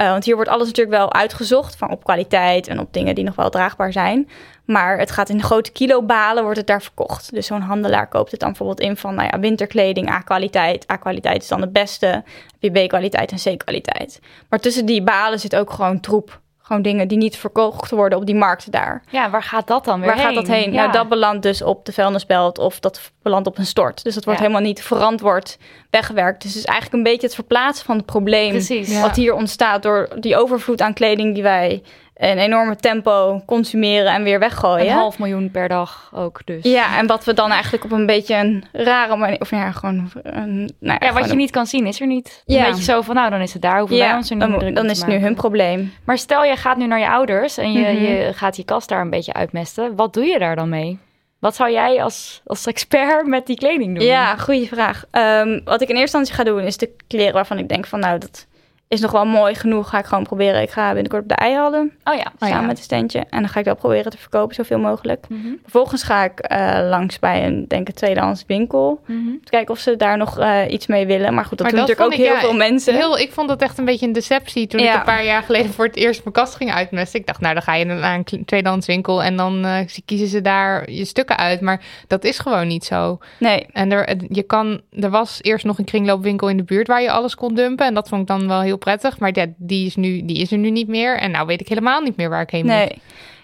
Uh, 0.00 0.10
want 0.10 0.24
hier 0.24 0.34
wordt 0.34 0.50
alles 0.50 0.66
natuurlijk 0.66 0.96
wel 0.96 1.12
uitgezocht 1.12 1.76
van 1.76 1.90
op 1.90 2.04
kwaliteit 2.04 2.68
en 2.68 2.78
op 2.78 2.92
dingen 2.92 3.14
die 3.14 3.24
nog 3.24 3.34
wel 3.34 3.50
draagbaar 3.50 3.92
zijn. 3.92 4.28
Maar 4.64 4.98
het 4.98 5.10
gaat 5.10 5.28
in 5.28 5.36
de 5.36 5.42
grote 5.42 5.72
kilobalen, 5.72 6.42
wordt 6.42 6.58
het 6.58 6.66
daar 6.66 6.82
verkocht. 6.82 7.32
Dus 7.34 7.46
zo'n 7.46 7.60
handelaar 7.60 8.08
koopt 8.08 8.30
het 8.30 8.40
dan 8.40 8.48
bijvoorbeeld 8.48 8.80
in 8.80 8.96
van 8.96 9.14
nou 9.14 9.28
ja, 9.32 9.40
winterkleding, 9.40 10.10
A-kwaliteit. 10.10 10.90
A-kwaliteit 10.90 11.42
is 11.42 11.48
dan 11.48 11.60
het 11.60 11.72
beste, 11.72 12.06
heb 12.06 12.24
je 12.58 12.70
B-kwaliteit 12.70 13.32
en 13.32 13.56
C-kwaliteit. 13.56 14.20
Maar 14.48 14.60
tussen 14.60 14.86
die 14.86 15.02
balen 15.02 15.40
zit 15.40 15.56
ook 15.56 15.70
gewoon 15.70 16.00
troep. 16.00 16.40
Gewoon 16.70 16.84
dingen 16.84 17.08
die 17.08 17.18
niet 17.18 17.36
verkocht 17.36 17.90
worden 17.90 18.18
op 18.18 18.26
die 18.26 18.34
markt 18.34 18.72
daar. 18.72 19.02
Ja, 19.10 19.30
waar 19.30 19.42
gaat 19.42 19.66
dat 19.66 19.84
dan 19.84 20.00
weer 20.00 20.08
Waar 20.08 20.16
heen? 20.18 20.24
gaat 20.26 20.34
dat 20.34 20.46
heen? 20.56 20.72
Ja. 20.72 20.80
Nou, 20.80 20.92
dat 20.92 21.08
belandt 21.08 21.42
dus 21.42 21.62
op 21.62 21.84
de 21.84 21.92
vuilnisbelt 21.92 22.58
of 22.58 22.80
dat 22.80 23.12
belandt 23.22 23.48
op 23.48 23.58
een 23.58 23.66
stort. 23.66 24.04
Dus 24.04 24.14
dat 24.14 24.24
wordt 24.24 24.40
Ja. 24.40 24.46
helemaal 24.46 24.66
niet 24.66 24.82
verantwoord 24.82 25.58
weggewerkt. 25.90 26.42
Dus 26.42 26.50
het 26.50 26.60
is 26.60 26.66
eigenlijk 26.68 26.96
een 26.96 27.10
beetje 27.10 27.26
het 27.26 27.34
verplaatsen 27.34 27.86
van 27.86 27.96
het 27.96 28.06
probleem 28.06 28.50
Precies. 28.50 29.00
Wat 29.00 29.16
hier 29.16 29.34
ontstaat 29.34 29.82
door 29.82 30.08
die 30.20 30.36
overvloed 30.36 30.80
aan 30.82 30.92
kleding 30.94 31.34
die 31.34 31.42
wij 31.42 31.82
een 32.20 32.38
enorme 32.38 32.76
tempo 32.76 33.42
consumeren 33.46 34.12
en 34.12 34.22
weer 34.22 34.38
weggooien. 34.38 34.86
Een 34.86 34.92
half 34.92 35.18
miljoen 35.18 35.50
per 35.50 35.68
dag 35.68 36.10
ook 36.14 36.40
dus. 36.44 36.62
Ja, 36.64 36.98
en 36.98 37.06
wat 37.06 37.24
we 37.24 37.34
dan 37.34 37.50
eigenlijk 37.50 37.84
op 37.84 37.92
een 37.92 38.06
beetje 38.06 38.34
een 38.34 38.64
rare 38.72 39.16
manier, 39.16 39.40
of 39.40 39.50
ja, 39.50 39.70
gewoon, 39.72 40.10
een, 40.22 40.70
nou 40.80 41.04
ja, 41.04 41.12
wat 41.12 41.24
je 41.24 41.30
een- 41.30 41.36
niet 41.36 41.50
kan 41.50 41.66
zien, 41.66 41.86
is 41.86 42.00
er 42.00 42.06
niet. 42.06 42.42
Ja. 42.46 42.58
Een 42.64 42.70
beetje 42.70 42.82
zo 42.84 43.00
van, 43.00 43.14
nou, 43.14 43.30
dan 43.30 43.40
is 43.40 43.52
het 43.52 43.62
daar. 43.62 43.78
Hoeven 43.78 43.96
wij 43.98 44.06
ja, 44.06 44.16
ons 44.16 44.30
er 44.30 44.36
niet 44.36 44.48
dan, 44.50 44.58
druk 44.58 44.74
dan 44.74 44.90
is 44.90 44.98
het 44.98 45.06
nu 45.06 45.16
hun 45.18 45.34
probleem. 45.34 45.92
Maar 46.04 46.18
stel, 46.18 46.44
je 46.44 46.56
gaat 46.56 46.76
nu 46.76 46.86
naar 46.86 46.98
je 47.00 47.08
ouders 47.10 47.58
en 47.58 47.72
je, 47.72 47.80
Mhm. 47.92 48.02
je 48.04 48.32
gaat 48.34 48.54
die 48.54 48.64
kast 48.64 48.88
daar 48.88 49.00
een 49.00 49.10
beetje 49.10 49.32
uitmesten. 49.32 49.96
Wat 49.96 50.14
doe 50.14 50.24
je 50.24 50.38
daar 50.38 50.56
dan 50.56 50.68
mee? 50.68 50.98
Wat 51.38 51.54
zou 51.56 51.70
jij 51.72 52.02
als, 52.02 52.40
als 52.46 52.66
expert 52.66 53.26
met 53.26 53.46
die 53.46 53.56
kleding 53.56 53.98
doen? 53.98 54.06
Ja, 54.06 54.36
goede 54.36 54.66
vraag. 54.66 55.04
Ehm, 55.10 55.60
wat 55.64 55.80
ik 55.80 55.88
in 55.88 55.96
eerste 55.96 56.18
instantie 56.18 56.34
ga 56.34 56.44
doen, 56.44 56.60
is 56.66 56.76
de 56.76 56.90
kleren 57.08 57.32
waarvan 57.34 57.58
ik 57.58 57.68
denk 57.68 57.86
van, 57.86 58.00
nou, 58.00 58.18
dat 58.18 58.46
is 58.90 59.00
nog 59.00 59.10
wel 59.10 59.24
mooi 59.24 59.54
genoeg. 59.54 59.88
Ga 59.88 59.98
ik 59.98 60.04
gewoon 60.04 60.24
proberen. 60.24 60.62
Ik 60.62 60.70
ga 60.70 60.92
binnenkort 60.92 61.22
op 61.22 61.28
de 61.28 61.34
eihallen 61.34 61.92
Oh 62.04 62.14
ja. 62.14 62.32
samen 62.38 62.60
ja. 62.60 62.66
met 62.66 62.76
een 62.76 62.82
standje. 62.82 63.18
En 63.18 63.40
dan 63.40 63.48
ga 63.48 63.58
ik 63.58 63.64
dat 63.64 63.78
proberen 63.78 64.10
te 64.10 64.18
verkopen, 64.18 64.54
zoveel 64.54 64.78
mogelijk. 64.78 65.26
Mhm. 65.28 65.48
Vervolgens 65.62 66.02
ga 66.02 66.24
ik 66.24 66.38
eh, 66.38 66.78
langs 66.88 67.18
bij 67.18 67.46
een, 67.46 67.64
denk 67.68 67.88
ik, 67.88 67.94
tweedehands 67.94 68.44
winkel. 68.46 69.00
Mhm. 69.06 69.18
Om 69.18 69.40
te 69.44 69.50
kijken 69.50 69.74
of 69.74 69.80
ze 69.80 69.96
daar 69.96 70.16
nog 70.16 70.38
eh, 70.38 70.60
iets 70.68 70.86
mee 70.86 71.06
willen. 71.06 71.34
Maar 71.34 71.44
goed, 71.44 71.58
dat 71.58 71.66
Maar 71.66 71.76
doen 71.76 71.86
dat 71.86 71.88
natuurlijk 71.88 72.20
ook 72.20 72.26
ik, 72.26 72.26
heel 72.26 72.34
ja, 72.42 72.48
veel 72.48 72.68
mensen. 72.68 72.94
Heel, 72.94 73.18
ik 73.18 73.32
vond 73.32 73.48
dat 73.48 73.62
echt 73.62 73.78
een 73.78 73.84
beetje 73.84 74.06
een 74.06 74.12
deceptie 74.12 74.66
toen 74.66 74.80
ik 74.80 74.86
Ja. 74.86 74.98
een 74.98 75.04
paar 75.04 75.24
jaar 75.24 75.42
geleden 75.42 75.72
voor 75.72 75.84
het 75.84 75.96
eerst 75.96 76.22
mijn 76.24 76.34
kast 76.34 76.54
ging 76.54 76.72
uitmesten. 76.72 77.20
Ik 77.20 77.26
dacht, 77.26 77.40
nou 77.40 77.54
dan 77.54 77.62
ga 77.62 77.74
je 77.74 77.84
naar 77.84 78.14
een 78.14 78.44
tweedehands 78.44 78.86
winkel 78.86 79.22
en 79.22 79.36
dan 79.36 79.64
eh, 79.64 79.78
kiezen 80.04 80.28
ze 80.28 80.40
daar 80.40 80.90
je 80.90 81.04
stukken 81.04 81.36
uit. 81.36 81.60
Maar 81.60 81.80
dat 82.06 82.24
is 82.24 82.38
gewoon 82.38 82.66
niet 82.66 82.84
zo. 82.84 83.18
Nee, 83.38 83.66
En 83.72 83.92
er, 83.92 84.16
je 84.28 84.42
kan, 84.42 84.80
er 84.90 85.10
was 85.10 85.38
eerst 85.42 85.64
nog 85.64 85.78
een 85.78 85.84
kringloopwinkel 85.84 86.48
in 86.48 86.56
de 86.56 86.64
buurt 86.64 86.86
waar 86.86 87.02
je 87.02 87.10
alles 87.10 87.34
kon 87.34 87.54
dumpen. 87.54 87.86
En 87.86 87.94
dat 87.94 88.08
vond 88.08 88.20
ik 88.20 88.26
dan 88.26 88.48
wel 88.48 88.60
heel 88.60 88.78
prettig. 88.80 89.18
Maar 89.18 89.32
die, 89.56 89.86
is 89.86 89.96
nu, 89.96 90.24
die 90.24 90.38
is 90.38 90.52
er 90.52 90.58
nu 90.58 90.70
niet 90.70 90.88
meer. 90.88 91.18
En 91.18 91.30
nou 91.30 91.46
weet 91.46 91.60
ik 91.60 91.68
helemaal 91.68 92.00
niet 92.00 92.16
meer 92.16 92.28
waar 92.28 92.40
ik 92.42 92.50
heen 92.50 92.64
moet. 92.66 92.74
nee. 92.74 92.98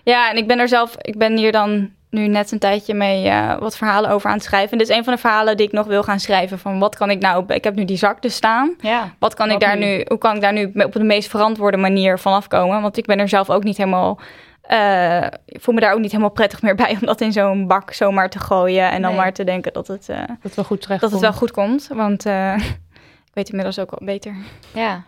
Ja, 0.04 0.30
en 0.30 0.36
ik 0.36 0.46
ben 0.46 0.58
er 0.58 0.68
zelf, 0.68 0.94
ik 1.00 1.18
ben 1.18 1.36
hier 1.36 1.52
dan 1.52 1.90
nu 2.10 2.28
net 2.28 2.52
een 2.52 2.58
tijdje 2.58 2.94
mee 2.94 3.28
eh, 3.28 3.58
wat 3.58 3.76
verhalen 3.76 4.10
over 4.10 4.28
aan 4.28 4.34
het 4.36 4.44
schrijven. 4.44 4.70
En 4.72 4.78
dit 4.78 4.88
is 4.88 4.96
een 4.96 5.04
van 5.04 5.12
de 5.14 5.18
verhalen 5.20 5.56
die 5.56 5.66
ik 5.66 5.72
nog 5.72 5.86
wil 5.86 6.02
gaan 6.02 6.20
schrijven. 6.20 6.58
Van 6.58 6.78
wat 6.78 6.96
kan 6.96 7.10
ik 7.10 7.20
nou, 7.20 7.44
ik 7.54 7.64
heb 7.64 7.74
nu 7.74 7.84
die 7.84 7.96
zak 7.96 8.22
dus 8.22 8.34
staan. 8.34 8.74
Ja. 8.80 9.14
Wat 9.18 9.34
kan 9.34 9.50
ik 9.50 9.60
daar 9.60 9.78
nu? 9.78 9.84
nu, 9.86 10.04
hoe 10.08 10.18
kan 10.18 10.34
ik 10.34 10.40
daar 10.40 10.52
nu 10.52 10.72
op 10.74 10.92
de 10.92 11.02
meest 11.04 11.28
verantwoorde 11.30 11.76
manier 11.76 12.18
van 12.18 12.32
afkomen? 12.32 12.82
Want 12.82 12.96
ik 12.96 13.06
ben 13.06 13.18
er 13.18 13.28
zelf 13.28 13.50
ook 13.50 13.64
niet 13.64 13.76
helemaal, 13.76 14.20
eh, 14.62 15.22
ik 15.46 15.60
voel 15.60 15.74
me 15.74 15.80
daar 15.80 15.92
ook 15.92 16.00
niet 16.00 16.10
helemaal 16.10 16.32
prettig 16.32 16.62
meer 16.62 16.74
bij 16.74 16.90
om 17.00 17.06
dat 17.06 17.20
in 17.20 17.32
zo'n 17.32 17.66
bak 17.66 17.92
zomaar 17.92 18.30
te 18.30 18.38
gooien. 18.38 18.90
En 18.90 19.02
dan 19.02 19.10
Nee. 19.10 19.20
maar 19.20 19.32
te 19.32 19.44
denken 19.44 19.72
dat 19.72 19.86
het, 19.86 20.08
eh, 20.08 20.18
Dat 20.42 20.54
wel 20.54 20.64
goed 20.64 20.88
dat 20.88 21.00
het 21.00 21.10
komt. 21.10 21.20
wel 21.20 21.32
goed 21.32 21.50
komt. 21.50 21.88
Want 21.94 22.24
ik 23.28 23.32
weet 23.32 23.48
inmiddels 23.48 23.78
ook 23.78 23.90
wel 23.98 24.06
beter. 24.06 24.34
ja. 24.72 25.02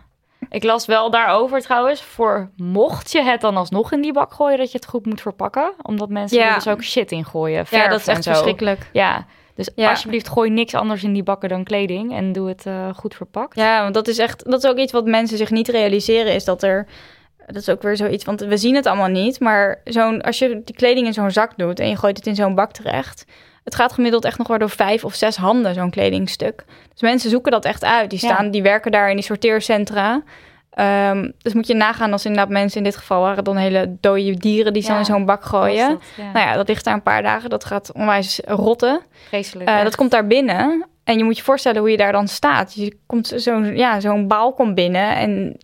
Ik 0.49 0.63
las 0.63 0.85
wel 0.85 1.09
daarover 1.11 1.61
trouwens, 1.61 2.01
voor 2.01 2.49
mocht 2.55 3.11
je 3.11 3.21
het 3.23 3.41
dan 3.41 3.57
alsnog 3.57 3.91
in 3.91 4.01
die 4.01 4.13
bak 4.13 4.33
gooien, 4.33 4.57
dat 4.57 4.71
je 4.71 4.77
het 4.77 4.87
goed 4.87 5.05
moet 5.05 5.21
verpakken. 5.21 5.71
Omdat 5.81 6.09
mensen 6.09 6.37
Ja. 6.37 6.47
er 6.47 6.53
dus 6.53 6.67
ook 6.67 6.83
shit 6.83 7.11
in 7.11 7.25
gooien. 7.25 7.65
Ja, 7.69 7.87
dat 7.87 7.99
is 7.99 8.07
echt 8.07 8.23
zo. 8.23 8.31
verschrikkelijk. 8.31 8.89
Ja, 8.93 9.25
dus 9.55 9.69
Ja. 9.75 9.89
alsjeblieft 9.89 10.29
gooi 10.29 10.49
niks 10.49 10.73
anders 10.75 11.03
in 11.03 11.13
die 11.13 11.23
bakken 11.23 11.49
dan 11.49 11.63
kleding 11.63 12.13
en 12.13 12.31
doe 12.31 12.47
het 12.47 12.65
eh, 12.65 12.89
goed 12.95 13.15
verpakt. 13.15 13.55
Ja, 13.55 13.81
want 13.81 13.93
dat 13.93 14.07
is 14.07 14.17
echt, 14.17 14.49
dat 14.49 14.63
is 14.63 14.69
ook 14.69 14.77
iets 14.77 14.91
wat 14.91 15.05
mensen 15.05 15.37
zich 15.37 15.49
niet 15.51 15.67
realiseren, 15.67 16.33
is 16.33 16.43
dat 16.45 16.63
er, 16.63 16.87
dat 17.45 17.55
is 17.55 17.69
ook 17.69 17.81
weer 17.81 17.97
zoiets, 17.97 18.25
want 18.25 18.39
we 18.41 18.57
zien 18.57 18.75
het 18.75 18.85
allemaal 18.85 19.07
niet, 19.07 19.39
maar 19.39 19.81
zo'n, 19.83 20.21
als 20.21 20.39
je 20.39 20.61
die 20.65 20.75
kleding 20.75 21.05
in 21.07 21.13
zo'n 21.13 21.31
zak 21.31 21.51
doet 21.57 21.79
en 21.79 21.89
je 21.89 21.95
gooit 21.97 22.17
het 22.17 22.27
in 22.27 22.35
zo'n 22.35 22.55
bak 22.55 22.71
terecht, 22.71 23.25
het 23.69 23.77
gaat 23.81 23.93
gemiddeld 23.93 24.25
echt 24.25 24.37
nog 24.37 24.47
wel 24.47 24.57
door 24.57 24.69
vijf 24.69 25.03
of 25.03 25.15
zes 25.15 25.35
handen, 25.35 25.73
zo'n 25.73 25.89
kledingstuk. 25.89 26.65
Dus 26.91 27.01
mensen 27.01 27.29
zoeken 27.29 27.51
dat 27.51 27.65
echt 27.65 27.83
uit. 27.83 28.09
Die 28.09 28.19
Ja. 28.21 28.33
staan, 28.33 28.51
die 28.51 28.61
werken 28.61 28.91
daar 28.91 29.09
in 29.09 29.15
die 29.15 29.25
sorteercentra. 29.25 30.21
Ehm, 30.69 31.31
dus 31.37 31.53
moet 31.53 31.67
je 31.67 31.73
nagaan 31.73 32.11
als 32.11 32.25
inderdaad 32.25 32.49
mensen 32.49 32.77
in 32.77 32.83
dit 32.83 32.95
geval 32.97 33.21
waren 33.21 33.43
dan 33.43 33.55
hele 33.57 33.97
dode 33.99 34.33
dieren 34.33 34.73
die 34.73 34.81
ze 34.81 34.87
Ja, 34.87 34.93
dan 34.93 35.05
in 35.05 35.13
zo'n 35.13 35.25
bak 35.25 35.43
gooien. 35.43 35.87
Was 35.87 35.97
dat, 36.15 36.25
ja. 36.25 36.31
Nou 36.31 36.47
ja, 36.47 36.53
dat 36.55 36.67
ligt 36.67 36.83
daar 36.83 36.93
een 36.93 37.01
paar 37.03 37.23
dagen. 37.23 37.49
Dat 37.49 37.65
gaat 37.65 37.91
onwijs 37.93 38.41
rotten. 38.45 39.01
Vreselijk. 39.27 39.69
Eh, 39.69 39.75
echt. 39.75 39.83
dat 39.83 39.95
komt 39.95 40.11
daar 40.11 40.27
binnen. 40.27 40.85
En 41.03 41.17
je 41.17 41.23
moet 41.23 41.37
je 41.37 41.43
voorstellen 41.43 41.79
hoe 41.79 41.91
je 41.91 41.97
daar 41.97 42.11
dan 42.11 42.27
staat. 42.27 42.73
Je 42.73 42.97
komt 43.05 43.33
zo'n 43.35 43.75
ja, 43.75 43.99
zo'n 43.99 44.27
baal 44.27 44.53
komt 44.53 44.75
binnen. 44.75 45.15
En 45.15 45.57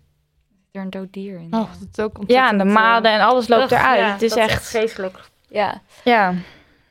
er 0.72 0.82
een 0.82 0.90
dood 0.90 1.14
dier 1.14 1.36
in. 1.40 1.48
Oh, 1.52 1.60
dat 1.80 1.88
is 1.98 2.04
ook 2.04 2.18
ja, 2.28 2.50
en 2.50 2.58
de 2.58 2.64
maden 2.64 3.12
en 3.12 3.20
alles 3.22 3.48
loopt 3.48 3.72
Ugh, 3.72 3.82
eruit. 3.82 4.00
ja, 4.00 4.12
het 4.12 4.22
is 4.22 4.30
dat 4.30 4.40
echt... 4.40 4.68
vreselijk. 4.70 5.20
Ja, 5.50 5.82
Ja, 6.04 6.34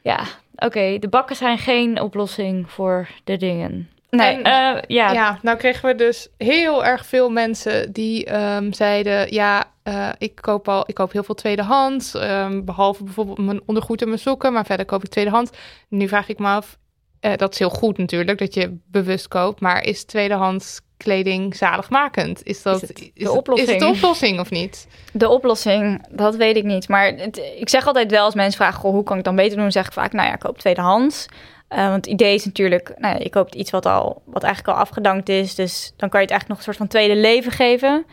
ja. 0.03 0.21
Oké. 0.65 0.99
De 0.99 1.09
bakken 1.09 1.37
zijn 1.37 1.59
geen 1.59 2.01
oplossing 2.01 2.71
voor 2.71 3.09
de 3.25 3.37
dingen. 3.37 3.89
nee. 4.11 4.43
Eh, 4.43 4.77
ja, 4.87 5.13
Ja. 5.13 5.39
nou 5.43 5.57
kregen 5.59 5.89
we 5.89 5.95
dus 5.95 6.29
heel 6.37 6.85
erg 6.85 7.07
veel 7.07 7.31
mensen 7.31 7.93
die 7.93 8.25
ehm, 8.25 8.73
zeiden: 8.73 9.33
Ja, 9.33 9.65
eh, 9.83 10.09
ik, 10.19 10.35
koop 10.35 10.69
al, 10.69 10.85
ik 10.87 10.95
koop 10.95 11.13
heel 11.13 11.23
veel 11.23 11.35
tweedehands. 11.35 12.15
ehm, 12.15 12.65
behalve 12.65 13.05
bijvoorbeeld 13.05 13.39
mijn 13.39 13.61
ondergoed 13.67 14.03
en 14.03 14.09
mijn 14.09 14.21
sokken. 14.21 14.53
Maar 14.53 14.65
verder 14.67 14.87
koop 14.87 15.05
ik 15.05 15.11
tweedehands. 15.11 15.51
Nu 15.89 16.09
vraag 16.09 16.29
ik 16.29 16.39
me 16.39 16.47
af: 16.47 16.79
eh, 17.21 17.37
dat 17.37 17.53
is 17.53 17.59
heel 17.59 17.71
goed 17.71 17.99
natuurlijk 17.99 18.39
dat 18.39 18.55
je 18.55 18.79
bewust 18.87 19.29
koopt. 19.29 19.61
Maar 19.61 19.83
is 19.85 20.05
tweedehands 20.05 20.81
kleding 20.97 21.57
zaligmakend? 21.57 22.43
Is 22.43 22.63
dat 22.63 22.83
Is 22.83 22.89
het 22.89 22.97
de 22.97 23.11
is, 23.15 23.29
oplossing? 23.29 23.69
Is 23.69 23.75
het 23.75 23.83
de 23.85 23.97
oplossing 23.99 24.41
of 24.41 24.51
niet? 24.51 24.87
De 25.13 25.29
oplossing, 25.29 26.07
dat 26.11 26.37
weet 26.37 26.57
ik 26.57 26.65
niet. 26.65 26.89
Maar 26.89 27.07
het- 27.17 27.43
ik 27.59 27.69
zeg 27.69 27.87
altijd 27.87 28.11
wel 28.11 28.25
als 28.25 28.35
mensen 28.35 28.57
vragen... 28.61 28.81
Goh, 28.81 28.93
hoe 28.93 29.03
kan 29.03 29.19
ik 29.19 29.25
dan 29.25 29.37
beter 29.37 29.57
doen? 29.59 29.73
zeg 29.73 29.87
ik 29.87 29.93
vaak, 29.93 30.13
nou 30.13 30.29
ja, 30.29 30.37
koop 30.37 30.59
tweedehands. 30.59 31.27
Eh, 31.69 31.79
want 31.89 31.95
het 31.95 32.07
idee 32.07 32.35
is 32.35 32.45
natuurlijk... 32.45 32.93
Nou 32.99 33.15
ja, 33.15 33.21
je 33.23 33.31
koopt 33.31 33.55
iets 33.55 33.71
wat, 33.71 33.87
al, 33.87 34.23
wat 34.25 34.43
eigenlijk 34.43 34.75
al 34.77 34.83
afgedankt 34.83 35.29
is. 35.29 35.55
Dus 35.55 35.93
dan 35.97 36.09
kan 36.09 36.21
je 36.21 36.27
het 36.27 36.35
eigenlijk 36.35 36.49
nog 36.49 36.59
een 36.59 36.65
soort 36.65 36.77
van 36.77 36.87
tweede 36.87 37.17
leven 37.21 37.53
geven. 37.53 38.07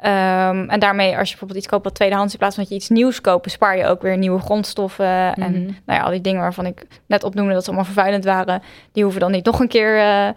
Ehm, 0.00 0.68
en 0.68 0.80
daarmee, 0.80 1.08
als 1.08 1.22
je 1.28 1.28
bijvoorbeeld 1.30 1.58
iets 1.58 1.68
koopt 1.68 1.84
wat 1.84 1.94
tweedehands, 1.94 2.32
in 2.32 2.38
plaats 2.38 2.54
van 2.54 2.64
dat 2.64 2.72
je 2.72 2.78
iets 2.78 2.88
nieuws 2.88 3.20
koopt, 3.20 3.42
bespaar 3.42 3.76
je 3.76 3.86
ook 3.86 4.02
weer 4.02 4.18
nieuwe 4.18 4.40
grondstoffen. 4.40 5.34
En 5.34 5.52
Mhm. 5.52 5.60
nou 5.86 5.98
ja, 5.98 6.00
al 6.00 6.10
die 6.10 6.20
dingen 6.20 6.40
waarvan 6.40 6.66
ik 6.66 6.86
net 7.06 7.24
opnoemde 7.24 7.52
dat 7.52 7.60
ze 7.62 7.68
allemaal 7.68 7.86
vervuilend 7.86 8.24
waren, 8.24 8.62
die 8.92 9.02
hoeven 9.02 9.20
dan 9.20 9.30
niet 9.30 9.44
nog 9.44 9.60
een 9.60 9.68
keer 9.68 9.98
eh, 9.98 10.28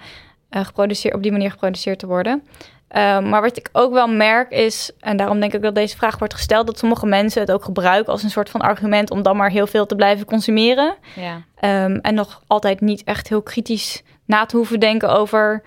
eh, 0.54 0.66
geproduceerd, 0.66 1.16
op 1.16 1.24
die 1.24 1.32
manier 1.32 1.52
geproduceerd 1.52 2.00
te 2.00 2.08
worden. 2.08 2.44
Ehm, 2.88 3.30
maar 3.30 3.42
wat 3.42 3.58
ik 3.58 3.70
ook 3.72 3.94
wel 3.94 4.08
merk 4.08 4.52
is, 4.52 4.92
en 5.00 5.18
daarom 5.18 5.40
denk 5.40 5.54
ik 5.54 5.62
dat 5.62 5.76
deze 5.76 5.98
vraag 5.98 6.18
wordt 6.18 6.34
gesteld, 6.34 6.68
dat 6.68 6.78
sommige 6.78 7.06
mensen 7.06 7.42
het 7.42 7.52
ook 7.52 7.64
gebruiken 7.64 8.12
als 8.12 8.24
een 8.24 8.30
soort 8.30 8.50
van 8.50 8.62
argument 8.62 9.12
om 9.12 9.22
dan 9.22 9.38
maar 9.38 9.50
heel 9.50 9.68
veel 9.68 9.86
te 9.86 9.96
blijven 9.96 10.26
consumeren. 10.26 10.96
Ja. 11.16 11.42
Ehm, 11.56 11.98
en 12.02 12.14
nog 12.14 12.42
altijd 12.48 12.82
niet 12.82 13.04
echt 13.04 13.30
heel 13.30 13.42
kritisch 13.42 14.04
na 14.26 14.46
te 14.46 14.56
hoeven 14.58 14.80
denken 14.80 15.10
over 15.10 15.64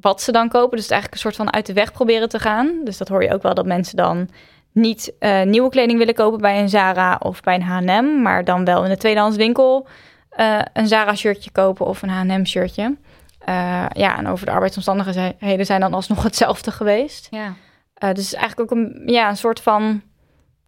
wat 0.00 0.22
ze 0.22 0.32
dan 0.32 0.48
kopen. 0.48 0.76
Dus 0.76 0.82
het 0.82 0.92
eigenlijk 0.92 1.12
een 1.12 1.30
soort 1.30 1.46
van 1.46 1.54
uit 1.54 1.66
de 1.66 1.72
weg 1.72 1.92
proberen 1.92 2.28
te 2.28 2.38
gaan. 2.38 2.80
Dus 2.84 2.98
dat 2.98 3.08
hoor 3.08 3.22
je 3.22 3.32
ook 3.32 3.42
wel 3.42 3.54
dat 3.54 3.66
mensen 3.66 3.96
dan 3.96 4.28
niet 4.72 5.12
eh, 5.18 5.42
nieuwe 5.42 5.70
kleding 5.70 5.98
willen 5.98 6.14
kopen 6.14 6.40
bij 6.40 6.60
een 6.60 6.68
Zara 6.68 7.16
of 7.22 7.40
bij 7.40 7.54
een 7.54 7.62
H&M, 7.62 8.22
maar 8.22 8.44
dan 8.44 8.64
wel 8.64 8.84
in 8.84 8.90
de 8.90 8.96
tweedehands 8.96 9.36
winkel 9.36 9.86
eh, 10.30 10.58
een 10.72 10.86
Zara 10.86 11.14
shirtje 11.14 11.50
kopen 11.50 11.86
of 11.86 12.02
een 12.02 12.08
H&M 12.08 12.44
shirtje. 12.44 12.96
Eh, 13.44 13.86
ja, 13.92 14.18
en 14.18 14.26
over 14.26 14.46
de 14.46 14.52
arbeidsomstandigheden 14.52 15.66
zijn 15.66 15.80
dan 15.80 15.94
alsnog 15.94 16.22
hetzelfde 16.22 16.70
geweest. 16.70 17.28
Ja. 17.30 17.54
Eh, 17.94 18.12
dus 18.12 18.34
eigenlijk 18.34 18.72
ook 18.72 18.78
een, 18.78 19.02
ja, 19.06 19.28
een 19.28 19.36
soort 19.36 19.60
van, 19.60 20.02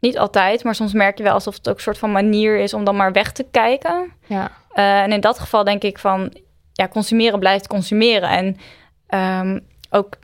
niet 0.00 0.18
altijd, 0.18 0.64
maar 0.64 0.74
soms 0.74 0.92
merk 0.92 1.18
je 1.18 1.24
wel 1.24 1.32
alsof 1.32 1.54
het 1.54 1.68
ook 1.68 1.76
een 1.76 1.82
soort 1.82 1.98
van 1.98 2.12
manier 2.12 2.58
is 2.58 2.74
om 2.74 2.84
dan 2.84 2.96
maar 2.96 3.12
weg 3.12 3.32
te 3.32 3.46
kijken. 3.50 4.12
Ja. 4.26 4.50
Eh, 4.72 5.02
en 5.02 5.12
in 5.12 5.20
dat 5.20 5.38
geval 5.38 5.64
denk 5.64 5.82
ik 5.82 5.98
van, 5.98 6.32
ja, 6.72 6.88
consumeren 6.88 7.38
blijft 7.38 7.66
consumeren. 7.66 8.28
En 8.28 8.56
ehm, 9.06 9.60
ook 9.90 10.18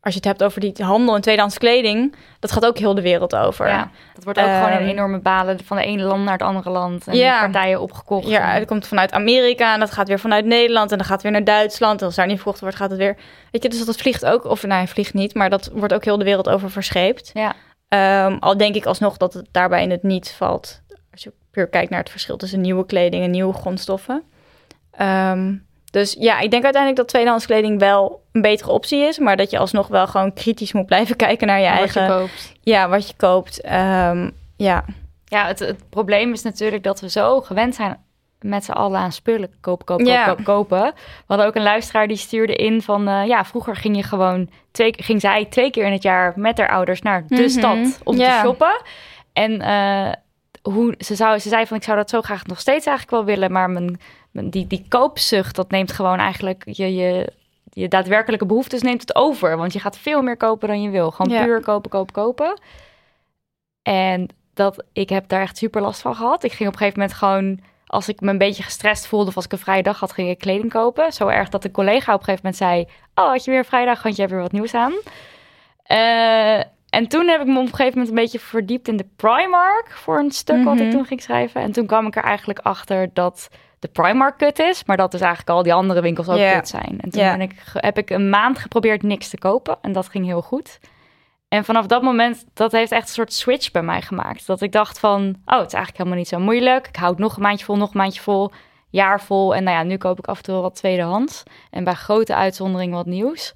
als 0.00 0.12
je 0.14 0.20
het 0.20 0.28
hebt 0.28 0.42
over 0.42 0.60
die 0.60 0.72
handel 0.84 1.14
en 1.14 1.20
tweedehands 1.20 1.58
kleding, 1.58 2.14
dat 2.40 2.52
gaat 2.52 2.66
ook 2.66 2.78
heel 2.78 2.94
de 2.94 3.02
wereld 3.02 3.36
over. 3.36 3.68
ja, 3.68 3.90
dat 4.14 4.24
wordt 4.24 4.38
ook 4.38 4.44
gewoon 4.44 4.68
Ehm, 4.68 4.82
een 4.82 4.88
enorme 4.88 5.18
balen 5.18 5.64
van 5.64 5.76
de 5.76 5.82
ene 5.82 6.02
land 6.02 6.24
naar 6.24 6.32
het 6.32 6.42
andere 6.42 6.70
land. 6.70 7.06
En 7.06 7.16
Ja. 7.16 7.40
partijen 7.40 7.80
opgekocht. 7.80 8.28
Ja, 8.28 8.48
En- 8.52 8.58
het 8.58 8.66
komt 8.68 8.86
vanuit 8.86 9.12
Amerika 9.12 9.74
en 9.74 9.80
dat 9.80 9.90
gaat 9.90 10.08
weer 10.08 10.18
vanuit 10.20 10.44
Nederland 10.44 10.90
en 10.92 10.98
dan 10.98 11.06
gaat 11.06 11.22
weer 11.22 11.32
naar 11.32 11.44
Duitsland. 11.44 12.00
En 12.00 12.06
als 12.06 12.14
daar 12.14 12.26
niet 12.26 12.36
verkocht 12.36 12.60
wordt, 12.60 12.76
gaat 12.76 12.90
het 12.90 12.98
weer. 12.98 13.16
Weet 13.50 13.62
je, 13.62 13.68
dus 13.68 13.84
dat 13.84 13.96
vliegt 13.96 14.24
ook, 14.24 14.44
of 14.44 14.62
nou, 14.62 14.74
hij 14.74 14.86
vliegt 14.88 15.14
niet, 15.14 15.34
maar 15.34 15.50
dat 15.50 15.70
wordt 15.72 15.94
ook 15.94 16.04
heel 16.04 16.18
de 16.18 16.24
wereld 16.24 16.48
over 16.48 16.70
verscheept. 16.70 17.30
ja. 17.34 17.54
Ehm, 17.88 18.36
al 18.40 18.56
denk 18.56 18.74
ik 18.74 18.86
alsnog 18.86 19.16
dat 19.16 19.34
het 19.34 19.48
daarbij 19.50 19.82
in 19.82 19.90
het 19.90 20.02
niet 20.02 20.34
valt. 20.36 20.80
Als 21.12 21.22
je 21.22 21.32
puur 21.50 21.68
kijkt 21.68 21.90
naar 21.90 22.00
het 22.00 22.10
verschil 22.10 22.36
tussen 22.36 22.60
nieuwe 22.60 22.86
kleding 22.86 23.24
en 23.24 23.30
nieuwe 23.30 23.52
grondstoffen. 23.54 24.22
Ehm, 24.90 25.54
dus 25.90 26.16
ja, 26.18 26.38
ik 26.40 26.50
denk 26.50 26.62
uiteindelijk 26.64 27.02
dat 27.02 27.08
tweedehands 27.08 27.46
kleding 27.46 27.78
wel 27.78 28.22
een 28.32 28.42
betere 28.42 28.70
optie 28.70 28.98
is. 29.02 29.18
Maar 29.18 29.36
dat 29.36 29.50
je 29.50 29.58
alsnog 29.58 29.86
wel 29.88 30.06
gewoon 30.06 30.32
kritisch 30.34 30.72
moet 30.72 30.86
blijven 30.86 31.16
kijken 31.26 31.46
naar 31.46 31.60
je 31.60 31.68
Wat 31.68 31.78
eigen. 31.78 32.02
je 32.02 32.08
koopt. 32.08 32.52
Ja, 32.60 32.88
wat 32.88 33.08
je 33.08 33.14
koopt. 33.16 33.60
Ehm, 33.60 34.30
ja. 34.56 34.84
Ja, 35.24 35.46
het, 35.46 35.58
het 35.58 35.88
probleem 35.90 36.32
is 36.32 36.42
natuurlijk 36.42 36.82
dat 36.82 37.00
we 37.00 37.10
zo 37.10 37.40
gewend 37.40 37.74
zijn 37.74 37.96
met 38.40 38.64
z'n 38.64 38.70
allen 38.72 39.00
aan 39.00 39.12
spullen 39.12 39.50
kopen, 39.60 39.84
kopen, 39.86 40.06
Ja. 40.06 40.24
kopen, 40.26 40.44
kopen. 40.44 40.82
We 40.82 40.94
hadden 41.26 41.46
ook 41.46 41.54
een 41.54 41.62
luisteraar 41.62 42.06
die 42.08 42.16
stuurde 42.16 42.54
in 42.54 42.82
van... 42.82 43.08
eh, 43.08 43.26
ja, 43.26 43.44
vroeger 43.44 43.76
ging 43.76 43.96
je 43.96 44.02
gewoon... 44.02 44.50
Twee, 44.70 44.94
ging 44.98 45.20
zij 45.20 45.44
twee 45.44 45.70
keer 45.70 45.84
in 45.86 45.92
het 45.92 46.02
jaar 46.02 46.32
met 46.36 46.58
haar 46.58 46.68
ouders 46.70 47.02
naar 47.02 47.24
de 47.26 47.34
Mhm. 47.34 47.48
stad 47.48 48.00
om 48.04 48.16
Ja. 48.16 48.40
te 48.40 48.46
shoppen. 48.46 48.80
En 49.32 49.60
eh, 49.60 50.12
hoe, 50.72 50.94
ze, 50.98 51.14
zou, 51.14 51.38
ze 51.38 51.48
zei 51.48 51.66
van, 51.66 51.76
ik 51.76 51.82
zou 51.82 51.96
dat 51.96 52.10
zo 52.10 52.20
graag 52.22 52.46
nog 52.46 52.60
steeds 52.60 52.86
eigenlijk 52.86 53.16
wel 53.16 53.34
willen... 53.34 53.52
maar 53.52 53.70
mijn, 53.70 54.00
die, 54.44 54.66
die 54.66 54.84
koopzucht, 54.88 55.56
dat 55.56 55.70
neemt 55.70 55.92
gewoon 55.92 56.18
eigenlijk 56.18 56.62
je... 56.66 56.94
je 56.94 57.32
je 57.72 57.88
daadwerkelijke 57.88 58.46
behoeftes 58.46 58.82
neemt 58.82 59.00
het 59.00 59.14
over. 59.14 59.56
Want 59.56 59.72
je 59.72 59.78
gaat 59.80 59.98
veel 59.98 60.22
meer 60.22 60.36
kopen 60.36 60.68
dan 60.68 60.82
je 60.82 60.90
wil. 60.90 61.10
Gewoon 61.10 61.36
Ja. 61.36 61.44
puur 61.44 61.60
kopen, 61.60 61.90
kopen, 61.90 62.12
kopen. 62.14 62.60
En 63.82 64.28
dat, 64.54 64.84
ik 64.92 65.08
heb 65.08 65.28
daar 65.28 65.40
echt 65.40 65.56
super 65.56 65.80
last 65.82 66.00
van 66.00 66.14
gehad. 66.14 66.44
Ik 66.44 66.52
ging 66.52 66.68
op 66.68 66.74
een 66.74 66.78
gegeven 66.80 67.00
moment 67.00 67.18
gewoon, 67.18 67.60
als 67.86 68.08
ik 68.08 68.20
me 68.20 68.30
een 68.30 68.38
beetje 68.38 68.62
gestrest 68.62 69.06
voelde 69.06 69.28
of 69.28 69.36
als 69.36 69.44
ik 69.44 69.52
een 69.52 69.58
vrije 69.58 69.82
dag 69.82 70.00
had, 70.00 70.12
ging 70.12 70.28
ik 70.28 70.38
kleding 70.38 70.70
kopen. 70.72 71.12
Zo 71.12 71.26
erg 71.28 71.48
dat 71.48 71.64
een 71.64 71.70
collega 71.70 72.12
op 72.14 72.18
een 72.18 72.24
gegeven 72.24 72.44
moment 72.44 72.56
zei, 72.62 72.86
oh, 73.14 73.30
had 73.30 73.44
je 73.44 73.50
weer 73.50 73.60
een 73.60 73.64
vrije 73.66 73.86
dag, 73.86 74.02
want 74.02 74.14
je 74.14 74.20
hebt 74.20 74.32
weer 74.34 74.42
wat 74.42 74.52
nieuws 74.52 74.74
aan. 74.74 74.92
Eh, 75.82 76.58
en 76.90 77.08
toen 77.08 77.28
heb 77.28 77.40
ik 77.40 77.46
me 77.46 77.58
op 77.58 77.62
een 77.64 77.68
gegeven 77.74 77.90
moment 77.98 78.08
een 78.08 78.14
beetje 78.22 78.38
verdiept 78.38 78.88
in 78.88 78.96
de 78.96 79.06
Primark 79.16 79.90
voor 79.90 80.18
een 80.18 80.30
stuk 80.30 80.64
wat 80.64 80.76
ik 80.76 80.82
Mhm. 80.86 80.90
toen 80.90 81.04
ging 81.04 81.22
schrijven. 81.22 81.60
En 81.60 81.72
toen 81.72 81.86
kwam 81.86 82.06
ik 82.06 82.16
er 82.16 82.22
eigenlijk 82.24 82.58
achter 82.58 83.10
dat 83.12 83.48
de 83.78 83.88
Primark 83.88 84.38
kut 84.38 84.58
is, 84.58 84.84
maar 84.84 84.96
dat 84.96 85.10
dus 85.10 85.20
eigenlijk 85.20 85.50
al 85.50 85.62
die 85.62 85.74
andere 85.74 86.00
winkels 86.00 86.28
ook 86.28 86.36
Ja. 86.36 86.54
kut 86.54 86.68
zijn. 86.68 86.98
En 87.00 87.10
toen 87.10 87.22
ben 87.22 87.40
ik, 87.40 87.54
heb 87.72 87.98
ik 87.98 88.10
een 88.10 88.30
maand 88.30 88.58
geprobeerd 88.58 89.02
niks 89.02 89.28
te 89.28 89.38
kopen 89.38 89.78
en 89.82 89.92
dat 89.92 90.08
ging 90.08 90.24
heel 90.24 90.42
goed. 90.42 90.78
En 91.48 91.64
vanaf 91.64 91.86
dat 91.86 92.02
moment, 92.02 92.44
dat 92.54 92.72
heeft 92.72 92.92
echt 92.92 93.02
een 93.08 93.14
soort 93.14 93.32
switch 93.32 93.70
bij 93.70 93.82
mij 93.82 94.02
gemaakt. 94.02 94.46
Dat 94.46 94.60
ik 94.60 94.72
dacht 94.72 94.98
van, 94.98 95.20
oh, 95.20 95.58
het 95.58 95.66
is 95.66 95.72
eigenlijk 95.72 95.96
helemaal 95.96 96.18
niet 96.18 96.28
zo 96.28 96.38
moeilijk. 96.38 96.88
Ik 96.88 96.96
houd 96.96 97.18
nog 97.18 97.36
een 97.36 97.42
maandje 97.42 97.64
vol, 97.64 97.76
nog 97.76 97.90
een 97.94 98.00
maandje 98.00 98.20
vol, 98.20 98.50
jaar 98.88 99.20
vol. 99.20 99.54
En 99.54 99.64
nou 99.64 99.76
ja, 99.76 99.82
nu 99.82 99.96
koop 99.96 100.18
ik 100.18 100.26
af 100.26 100.36
en 100.36 100.42
toe 100.42 100.54
wel 100.54 100.62
wat 100.62 100.74
tweedehands. 100.74 101.42
En 101.70 101.84
bij 101.84 101.94
grote 101.94 102.34
uitzonderingen 102.34 102.96
wat 102.96 103.06
nieuws. 103.06 103.54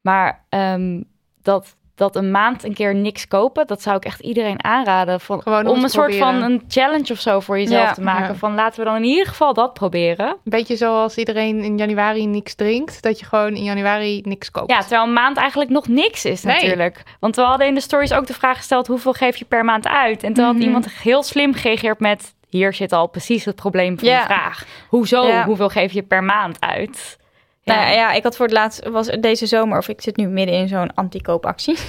Maar 0.00 0.44
ehm, 0.48 1.02
dat, 1.42 1.76
dat 1.96 2.16
een 2.16 2.30
maand 2.30 2.64
een 2.64 2.74
keer 2.74 2.94
niks 2.94 3.28
kopen, 3.28 3.66
dat 3.66 3.82
zou 3.82 3.96
ik 3.96 4.04
echt 4.04 4.20
iedereen 4.20 4.64
aanraden. 4.64 5.20
Van, 5.20 5.42
Gewoon 5.42 5.66
om 5.66 5.82
een 5.82 5.88
soort 5.88 6.14
van 6.16 6.42
een 6.42 6.62
challenge 6.68 7.12
of 7.12 7.18
zo 7.20 7.40
voor 7.40 7.58
jezelf 7.58 7.86
Ja, 7.86 7.92
te 7.92 8.00
maken. 8.00 8.26
ja. 8.26 8.34
Van 8.34 8.54
laten 8.54 8.78
we 8.78 8.84
dan 8.84 8.96
in 8.96 9.04
ieder 9.04 9.26
geval 9.26 9.54
dat 9.54 9.72
proberen. 9.74 10.26
Een 10.28 10.36
beetje 10.44 10.76
zoals 10.76 11.16
iedereen 11.16 11.58
in 11.62 11.76
januari 11.78 12.26
niks 12.26 12.54
drinkt. 12.54 13.02
Dat 13.02 13.18
je 13.20 13.26
gewoon 13.26 13.54
in 13.54 13.62
januari 13.62 14.20
niks 14.24 14.50
koopt. 14.50 14.70
Ja, 14.70 14.80
terwijl 14.80 15.02
een 15.02 15.12
maand 15.12 15.36
eigenlijk 15.36 15.70
nog 15.70 15.88
niks 15.88 16.24
is 16.24 16.42
Nee. 16.42 16.54
natuurlijk. 16.54 17.02
Want 17.20 17.36
we 17.36 17.42
hadden 17.42 17.66
in 17.66 17.74
de 17.74 17.80
stories 17.80 18.12
ook 18.12 18.26
de 18.26 18.34
vraag 18.34 18.56
gesteld... 18.56 18.86
hoeveel 18.86 19.12
geef 19.12 19.36
je 19.36 19.44
per 19.44 19.64
maand 19.64 19.86
uit? 19.88 20.22
En 20.22 20.32
toen 20.32 20.44
had 20.44 20.54
Mhm. 20.54 20.62
iemand 20.62 20.90
heel 20.90 21.22
slim 21.22 21.54
gereageerd 21.54 22.00
met... 22.00 22.34
hier 22.48 22.74
zit 22.74 22.92
al 22.92 23.06
precies 23.06 23.44
het 23.44 23.56
probleem 23.56 23.98
van 23.98 24.08
Ja. 24.08 24.18
de 24.20 24.24
vraag. 24.26 24.64
Hoezo? 24.88 25.42
Hoeveel 25.42 25.68
geef 25.68 25.92
je 25.92 26.02
per 26.02 26.24
maand 26.24 26.60
uit? 26.60 27.18
Nou 27.66 27.80
ja, 27.80 27.90
ja, 27.90 28.12
ik 28.12 28.22
had 28.22 28.36
voor 28.36 28.46
het 28.46 28.54
laatst, 28.54 28.88
was 28.88 29.06
deze 29.06 29.46
zomer, 29.46 29.78
of 29.78 29.88
ik 29.88 30.00
zit 30.00 30.16
nu 30.16 30.26
midden 30.26 30.54
in 30.54 30.68
zo'n 30.68 30.94
anti-koopactie. 30.94 31.76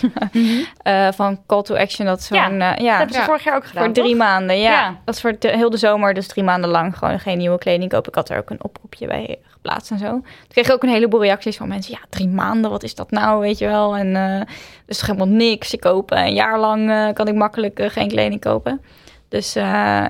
Eh, 0.82 1.08
van 1.12 1.40
Call 1.48 1.62
to 1.62 1.76
Action, 1.76 2.06
dat 2.06 2.22
zo'n, 2.22 2.38
Ja, 2.38 2.50
ja, 2.60 2.76
dat 2.76 2.88
hebben 2.98 3.14
ze 3.14 3.20
Ja. 3.20 3.26
vorig 3.26 3.44
jaar 3.44 3.56
ook 3.56 3.66
gedaan, 3.66 3.84
voor 3.84 3.94
drie 3.94 4.08
toch? 4.10 4.18
maanden. 4.18 4.60
Ja. 4.60 4.72
Ja. 4.72 4.96
dat 5.06 5.16
is 5.16 5.22
voor 5.22 5.36
de, 5.40 5.48
heel 5.50 5.70
de 5.70 5.78
zomer, 5.78 6.14
dus 6.14 6.28
drie 6.28 6.44
maanden 6.44 6.70
lang 6.70 6.98
gewoon 6.98 7.20
geen 7.20 7.38
nieuwe 7.38 7.58
kleding 7.58 7.92
kopen. 7.92 8.08
Ik 8.10 8.16
had 8.16 8.30
er 8.30 8.38
ook 8.38 8.50
een 8.50 8.64
oproepje 8.64 9.08
bij 9.08 9.40
geplaatst 9.48 9.92
en 9.92 9.98
zo. 9.98 10.10
Toen 10.10 10.24
kreeg 10.48 10.66
ik 10.68 10.72
ook 10.74 10.84
een 10.84 10.90
heleboel 10.90 11.22
reacties 11.22 11.58
van 11.58 11.68
mensen. 11.68 11.92
Ja, 11.94 12.00
drie 12.10 12.28
maanden, 12.28 12.72
wat 12.72 12.84
is 12.84 12.96
dat 12.96 13.12
nou, 13.12 13.40
weet 13.40 13.58
je 13.58 13.66
wel? 13.68 13.96
En 13.96 14.16
eh 14.16 14.42
dus 14.86 15.02
helemaal 15.02 15.28
niks. 15.28 15.74
Ik 15.74 15.80
koop 15.80 16.12
een 16.12 16.34
jaar 16.34 16.60
lang 16.60 16.90
eh, 16.90 17.14
kan 17.14 17.28
ik 17.28 17.36
makkelijk 17.36 17.80
eh, 17.80 17.90
geen 17.90 18.08
kleding 18.08 18.42
kopen. 18.42 18.82
Dus 19.30 19.56
eh, 19.56 19.64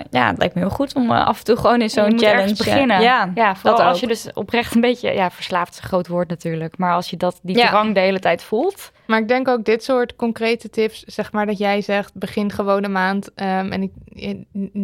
ja, 0.10 0.28
het 0.28 0.38
lijkt 0.38 0.54
me 0.56 0.62
heel 0.62 0.70
goed 0.70 0.96
om 0.96 1.12
eh, 1.12 1.26
af 1.28 1.38
en 1.40 1.44
toe 1.46 1.56
gewoon 1.56 1.82
in 1.82 1.90
zo'n 1.90 2.04
challenge 2.04 2.26
ergens 2.28 2.60
eh, 2.60 2.66
beginnen. 2.66 3.02
ja, 3.02 3.32
ja 3.36 3.56
vooral 3.56 3.78
dat 3.78 3.86
als 3.86 3.96
ook. 3.96 4.02
je 4.02 4.08
dus 4.08 4.28
oprecht 4.34 4.76
een 4.76 4.82
beetje... 4.82 5.14
Ja, 5.14 5.32
verslaafd 5.32 5.74
is 5.74 5.78
een 5.78 5.88
groot 5.88 6.08
woord 6.08 6.30
natuurlijk. 6.30 6.78
Maar 6.78 6.94
als 6.94 7.10
je 7.10 7.18
dat, 7.18 7.40
die 7.44 7.58
Ja. 7.58 7.68
drang 7.70 7.94
de 7.94 8.00
hele 8.00 8.20
tijd 8.20 8.44
voelt... 8.44 8.92
Maar 9.08 9.20
ik 9.20 9.28
denk 9.28 9.48
ook 9.48 9.64
dit 9.64 9.84
soort 9.84 10.16
concrete 10.16 10.70
tips, 10.70 11.04
zeg 11.04 11.32
maar 11.32 11.46
dat 11.46 11.58
jij 11.58 11.82
zegt, 11.82 12.14
begin 12.14 12.52
gewoon 12.52 12.84
een 12.84 12.92
maand. 12.92 13.34
ehm, 13.36 13.72
en 13.72 13.82
ik, 13.82 13.92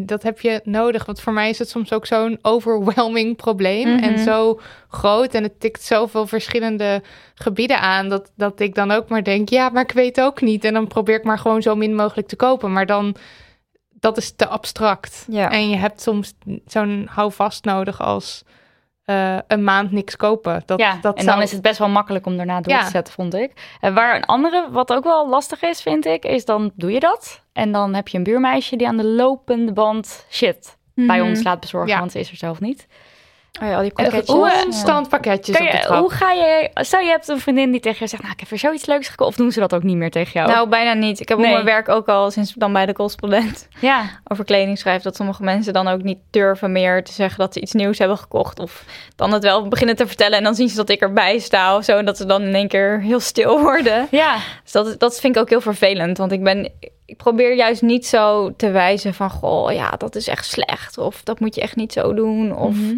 dat 0.08 0.24
heb 0.24 0.40
je 0.40 0.62
nodig, 0.64 1.06
want 1.06 1.22
voor 1.22 1.34
mij 1.34 1.50
is 1.50 1.60
het 1.60 1.70
soms 1.70 1.94
ook 1.94 2.06
zo'n 2.06 2.40
overwhelming 2.42 3.36
probleem. 3.36 3.88
Mhm. 3.88 4.04
En 4.04 4.20
zo 4.20 4.60
groot 4.88 5.34
en 5.34 5.44
het 5.44 5.60
tikt 5.60 5.84
zoveel 5.84 6.28
verschillende 6.28 7.02
gebieden 7.36 7.80
aan, 7.80 8.10
dat, 8.10 8.32
dat 8.36 8.60
ik 8.60 8.76
dan 8.76 8.92
ook 8.92 9.08
maar 9.10 9.24
denk, 9.24 9.50
ja, 9.50 9.70
maar 9.70 9.84
ik 9.84 9.92
weet 9.92 10.22
ook 10.22 10.42
niet. 10.42 10.64
En 10.64 10.74
dan 10.74 10.88
probeer 10.88 11.16
ik 11.16 11.24
maar 11.24 11.40
gewoon 11.40 11.62
zo 11.62 11.76
min 11.76 11.96
mogelijk 11.96 12.28
te 12.28 12.36
kopen. 12.36 12.72
Maar 12.72 12.86
dan, 12.86 13.16
dat 14.04 14.18
is 14.18 14.36
te 14.36 14.47
abstract. 14.47 15.26
Ja. 15.30 15.51
En 15.51 15.70
je 15.70 15.76
hebt 15.76 16.01
soms 16.01 16.34
zo'n 16.66 17.08
houvast 17.12 17.66
nodig 17.66 18.01
als 18.01 18.43
eh, 19.04 19.38
een 19.47 19.64
maand 19.64 19.91
niks 19.91 20.16
kopen. 20.16 20.64
Dat, 20.66 20.80
ja, 20.80 20.97
dat 21.01 21.18
en 21.18 21.26
dan 21.26 21.41
is 21.41 21.51
het 21.51 21.62
best 21.62 21.78
wel 21.80 21.89
makkelijk 21.89 22.26
om 22.26 22.38
daarna 22.38 22.62
door 22.62 22.74
Ja. 22.74 22.84
te 22.84 22.89
zetten, 22.89 23.14
vond 23.14 23.34
ik. 23.34 23.78
En 23.80 23.93
waar 23.93 24.16
een 24.16 24.26
andere, 24.26 24.68
wat 24.72 24.93
ook 24.93 25.04
wel 25.04 25.30
lastig 25.30 25.62
is, 25.62 25.82
vind 25.82 26.06
ik, 26.06 26.26
is 26.26 26.45
dan 26.45 26.72
doe 26.76 26.91
je 26.91 26.99
dat. 26.99 27.41
En 27.54 27.72
dan 27.72 27.93
heb 27.93 28.08
je 28.08 28.18
een 28.18 28.24
buurmeisje 28.24 28.76
die 28.76 28.88
aan 28.88 28.97
de 28.97 29.06
lopende 29.06 29.74
band 29.74 30.26
shit 30.30 30.78
bij 30.95 31.20
Mhm. 31.20 31.28
ons 31.30 31.43
laat 31.43 31.60
bezorgen, 31.60 31.89
Ja. 31.91 31.99
want 31.99 32.12
ze 32.12 32.20
is 32.20 32.32
er 32.32 32.38
zelf 32.38 32.60
niet. 32.60 32.88
Oh 33.62 33.68
ja, 33.68 33.76
al 33.76 33.82
die 33.82 33.89
En 33.95 34.04
pakketjes. 34.04 35.08
pakketjes 35.10 35.56
Kan 35.58 35.66
op 35.66 35.72
de 35.72 35.78
je, 35.78 35.84
trap. 35.84 35.99
hoe 35.99 36.10
ga 36.12 36.32
je, 36.32 36.70
stel 36.74 36.99
je 36.99 37.10
hebt 37.10 37.28
een 37.28 37.39
vriendin 37.39 37.72
die 37.72 37.80
tegen 37.82 37.97
je 37.99 38.08
zegt, 38.08 38.22
nou 38.22 38.34
ik 38.34 38.39
heb 38.39 38.49
weer 38.49 38.60
zoiets 38.60 38.86
leuks 38.86 39.08
gekocht, 39.08 39.30
of 39.30 39.36
doen 39.36 39.51
ze 39.51 39.60
dat 39.60 39.74
ook 39.74 39.84
niet 39.84 39.95
meer 39.97 40.12
tegen 40.12 40.32
jou? 40.34 40.47
Nou, 40.51 40.70
bijna 40.70 40.93
niet. 40.93 41.20
Ik 41.20 41.30
heb 41.30 41.38
Nee. 41.38 41.47
op 41.47 41.54
mijn 41.54 41.66
werk 41.66 41.89
ook 41.89 42.08
al 42.08 42.32
sinds 42.32 42.54
dan 42.54 42.74
bij 42.74 42.86
de 42.86 42.93
correspondent 42.93 43.68
ja, 43.80 44.04
over 44.32 44.45
kleding 44.45 44.78
schrijf 44.78 45.01
dat 45.01 45.16
sommige 45.16 45.43
mensen 45.43 45.74
dan 45.74 45.88
ook 45.88 46.01
niet 46.04 46.18
durven 46.32 46.72
meer 46.72 47.04
te 47.04 47.12
zeggen 47.12 47.39
dat 47.39 47.54
ze 47.54 47.60
iets 47.62 47.72
nieuws 47.72 47.97
hebben 47.97 48.18
gekocht. 48.18 48.60
Of 48.60 48.84
dan 49.16 49.32
het 49.34 49.43
wel 49.43 49.68
beginnen 49.68 49.95
te 49.95 50.08
vertellen 50.08 50.38
en 50.38 50.43
dan 50.43 50.56
zien 50.56 50.70
ze 50.70 50.76
dat 50.76 50.89
ik 50.89 51.01
erbij 51.01 51.39
sta 51.39 51.76
of 51.78 51.84
zo. 51.84 51.97
En 51.97 52.06
dat 52.06 52.18
ze 52.18 52.26
dan 52.26 52.41
in 52.41 52.56
één 52.56 52.68
keer 52.68 53.01
heel 53.01 53.20
stil 53.20 53.60
worden. 53.70 54.08
ja, 54.12 54.38
Dus 54.64 54.72
dat, 54.72 54.99
dat 54.99 55.20
vind 55.20 55.36
ik 55.36 55.41
ook 55.41 55.49
heel 55.49 55.62
vervelend. 55.62 56.18
Want 56.18 56.32
ik 56.32 56.43
ben. 56.43 56.72
Ik 57.06 57.18
probeer 57.18 57.56
juist 57.56 57.82
niet 57.82 58.06
zo 58.08 58.54
te 58.56 58.72
wijzen 58.72 59.14
van 59.14 59.30
goh, 59.30 59.72
ja, 59.72 59.89
dat 59.89 60.16
is 60.16 60.28
echt 60.28 60.45
slecht. 60.45 60.97
Of 60.97 61.24
dat 61.24 61.39
moet 61.39 61.56
je 61.56 61.62
echt 61.62 61.76
niet 61.76 61.93
zo 61.93 62.14
doen. 62.14 62.56
Of 62.56 62.76
Mhm. 62.76 62.95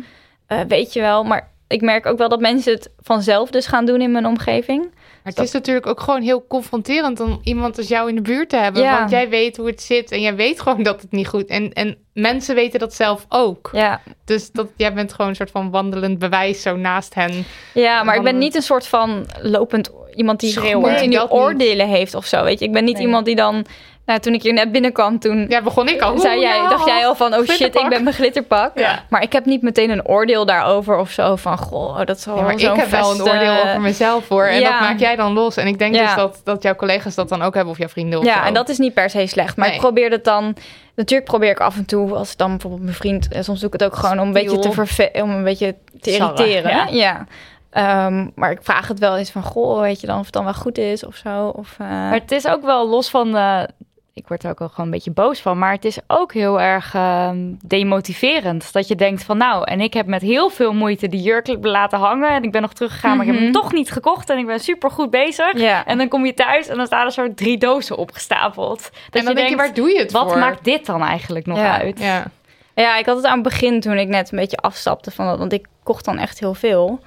Eh, 0.48 0.60
weet 0.68 0.94
je 0.94 1.02
wel. 1.02 1.24
Maar 1.24 1.54
ik 1.68 1.82
merk 1.82 2.06
ook 2.06 2.18
wel 2.18 2.30
dat 2.30 2.40
mensen 2.40 2.74
het 2.74 2.90
vanzelf 3.00 3.50
dus 3.50 3.66
gaan 3.66 3.86
doen 3.86 4.02
in 4.02 4.12
mijn 4.12 4.26
omgeving. 4.26 4.82
Maar 5.24 5.34
het 5.34 5.44
is 5.44 5.52
natuurlijk 5.52 5.88
ook 5.88 6.00
gewoon 6.00 6.22
heel 6.22 6.46
confronterend 6.48 7.20
om 7.20 7.40
iemand 7.44 7.78
als 7.78 7.88
jou 7.88 8.10
in 8.10 8.16
de 8.16 8.22
buurt 8.22 8.50
te 8.50 8.58
hebben. 8.58 8.82
Ja. 8.82 8.98
Want 8.98 9.10
jij 9.10 9.30
weet 9.30 9.58
hoe 9.58 9.68
het 9.68 9.82
zit 9.82 10.12
en 10.12 10.22
jij 10.22 10.36
weet 10.36 10.62
gewoon 10.62 10.84
dat 10.84 11.02
het 11.02 11.12
niet 11.12 11.28
goed 11.28 11.46
En, 11.46 11.74
en 11.74 11.98
mensen 12.14 12.56
weten 12.56 12.80
dat 12.80 12.94
zelf 12.94 13.26
ook. 13.30 13.70
Ja, 13.74 14.02
Dus 14.26 14.52
dat, 14.52 14.68
jij 14.76 14.94
bent 14.94 15.14
gewoon 15.14 15.30
een 15.30 15.36
soort 15.36 15.52
van 15.52 15.72
wandelend 15.72 16.20
bewijs 16.20 16.62
zo 16.62 16.76
naast 16.76 17.14
hen. 17.14 17.46
ja 17.74 18.04
maar 18.04 18.16
ik 18.16 18.24
ben 18.24 18.38
niet 18.38 18.56
een 18.56 18.62
soort 18.62 18.88
van 18.88 19.26
lopend 19.42 19.92
iemand 20.16 20.40
die 20.40 20.54
continu 20.74 21.08
niet. 21.08 21.26
oordelen 21.30 21.88
heeft 21.88 22.16
of 22.16 22.26
zo. 22.26 22.44
Weet 22.44 22.60
je, 22.60 22.66
ik 22.66 22.72
ben 22.72 22.84
niet 22.84 22.98
Nee. 22.98 23.06
iemand 23.06 23.26
die 23.26 23.36
dan. 23.36 23.66
Nou, 24.06 24.20
toen 24.20 24.34
ik 24.34 24.42
hier 24.44 24.54
net 24.54 24.72
binnenkwam, 24.72 25.20
toen 25.20 25.46
Ja, 25.50 25.62
begon 25.62 25.88
ik 25.90 26.02
al. 26.02 26.18
zei 26.18 26.40
jij, 26.42 26.56
ja, 26.58 26.70
dacht 26.70 26.86
jij 26.86 27.06
al 27.08 27.16
van, 27.16 27.34
oh 27.34 27.46
shit, 27.48 27.76
ik 27.76 27.90
ben 27.90 28.04
mijn 28.04 28.16
glitterpak. 28.16 28.80
Ja. 28.80 29.04
Maar 29.10 29.22
ik 29.22 29.34
heb 29.34 29.46
niet 29.46 29.62
meteen 29.62 29.90
een 29.90 30.06
oordeel 30.08 30.46
daarover 30.46 30.98
of 30.98 31.10
zo 31.12 31.36
van, 31.36 31.58
goh, 31.58 32.06
dat 32.06 32.20
zal 32.20 32.36
Ja, 32.38 32.42
maar 32.42 32.52
ik 32.54 32.60
heb 32.60 32.88
wel 32.90 33.12
een 33.12 33.22
oordeel 33.22 33.58
over 33.64 33.82
mezelf 33.82 34.26
voor. 34.26 34.44
En 34.46 34.60
ja. 34.60 34.72
dat 34.72 34.80
maak 34.80 35.00
jij 35.00 35.16
dan 35.16 35.34
los. 35.34 35.58
En 35.58 35.68
ik 35.68 35.80
denk 35.80 35.96
Ja. 35.96 36.06
dus 36.06 36.16
dat, 36.16 36.42
dat 36.44 36.64
jouw 36.64 36.76
collega's 36.76 37.16
dat 37.16 37.30
dan 37.30 37.42
ook 37.42 37.54
hebben 37.54 37.72
of 37.74 37.78
jouw 37.80 37.88
vrienden 37.88 38.20
of 38.20 38.26
Ja, 38.26 38.40
zo. 38.42 38.48
en 38.48 38.54
dat 38.54 38.70
is 38.70 38.78
niet 38.78 38.94
per 38.94 39.10
se 39.10 39.28
slecht. 39.28 39.56
Maar 39.58 39.66
Nee. 39.68 39.76
ik 39.76 39.82
probeer 39.82 40.12
het 40.12 40.24
dan... 40.24 40.56
Natuurlijk 40.96 41.30
probeer 41.30 41.50
ik 41.50 41.60
af 41.60 41.76
en 41.78 41.86
toe, 41.86 42.16
als 42.16 42.32
ik 42.32 42.38
dan 42.38 42.50
bijvoorbeeld 42.50 42.82
mijn 42.84 42.96
vriend... 42.96 43.28
en 43.28 43.44
Soms 43.44 43.60
doe 43.60 43.68
ik 43.68 43.80
het 43.80 43.84
ook 43.92 43.96
gewoon 43.96 44.20
om 44.20 44.28
een 44.28 44.34
beetje 44.34 44.60
te, 44.60 44.72
verve 44.72 45.10
om 45.14 45.30
een 45.30 45.44
beetje 45.44 45.76
te 46.02 46.12
irriteren. 46.12 46.72
ja. 46.72 46.88
Ja. 46.90 47.26
Ehm, 47.70 48.28
maar 48.36 48.52
ik 48.52 48.60
vraag 48.62 48.88
het 48.88 49.00
wel 49.00 49.18
eens 49.18 49.32
van, 49.32 49.44
goh, 49.44 49.80
weet 49.82 50.02
je 50.02 50.08
dan 50.08 50.20
of 50.20 50.26
het 50.26 50.34
dan 50.34 50.44
wel 50.44 50.54
goed 50.54 50.78
is 50.78 51.06
of 51.06 51.16
zo? 51.16 51.48
Of, 51.56 51.76
eh, 51.80 51.88
Maar 51.88 52.14
het 52.14 52.32
is 52.32 52.48
ook 52.48 52.62
wel 52.66 52.88
los 52.90 53.10
van. 53.10 53.36
eh, 53.36 53.62
ik 54.18 54.28
word 54.28 54.44
er 54.44 54.50
ook 54.50 54.60
wel 54.60 54.70
gewoon 54.70 54.86
een 54.86 54.92
beetje 54.92 55.12
boos 55.12 55.40
van. 55.42 55.58
Maar 55.58 55.72
het 55.72 55.86
is 55.86 55.98
ook 56.08 56.34
heel 56.34 56.62
erg 56.62 56.94
ehm, 56.94 57.38
demotiverend. 57.66 58.74
Dat 58.74 58.88
je 58.88 58.96
denkt 58.96 59.24
van 59.24 59.38
nou, 59.38 59.64
en 59.64 59.82
ik 59.82 59.94
heb 59.94 60.06
met 60.06 60.22
heel 60.22 60.50
veel 60.50 60.74
moeite 60.74 61.08
die 61.10 61.22
jurk 61.22 61.58
laten 61.62 62.00
hangen. 62.00 62.30
En 62.30 62.44
ik 62.44 62.52
ben 62.52 62.62
nog 62.62 62.74
teruggegaan, 62.74 63.18
maar 63.18 63.26
ik 63.26 63.32
heb 63.32 63.42
hem 63.42 63.50
Mhm. 63.52 63.62
toch 63.62 63.74
niet 63.74 63.92
gekocht. 63.92 64.30
En 64.30 64.38
ik 64.38 64.46
ben 64.46 64.60
super 64.60 64.92
goed 64.92 65.10
bezig. 65.10 65.58
Ja. 65.60 65.86
En 65.86 65.98
dan 65.98 66.08
kom 66.08 66.26
je 66.26 66.34
thuis 66.34 66.68
en 66.68 66.78
dan 66.78 66.86
staan 66.86 67.06
er 67.06 67.12
zo 67.12 67.34
drie 67.34 67.58
dozen 67.58 67.98
opgestapeld. 67.98 68.80
Dat 69.10 69.20
en 69.20 69.26
dan 69.26 69.36
denk 69.36 69.50
je, 69.50 69.56
waar 69.56 69.74
doe 69.74 69.90
je 69.90 70.00
het 70.00 70.12
wat 70.12 70.30
voor? 70.32 70.40
maakt 70.40 70.64
dit 70.64 70.86
dan 70.86 71.02
eigenlijk 71.04 71.46
nog 71.46 71.58
Ja. 71.58 71.80
uit? 71.80 72.00
Ja. 72.00 72.24
Ja, 72.76 72.98
ik 72.98 73.06
had 73.06 73.16
het 73.16 73.26
aan 73.26 73.34
het 73.40 73.44
begin 73.44 73.80
toen 73.80 73.98
ik 73.98 74.08
net 74.08 74.32
een 74.32 74.38
beetje 74.40 74.58
afstapte 74.58 75.12
van 75.12 75.26
dat, 75.26 75.38
want 75.38 75.54
ik 75.54 75.68
kocht 75.84 76.06
dan 76.06 76.18
echt 76.18 76.40
heel 76.40 76.54
veel. 76.54 77.00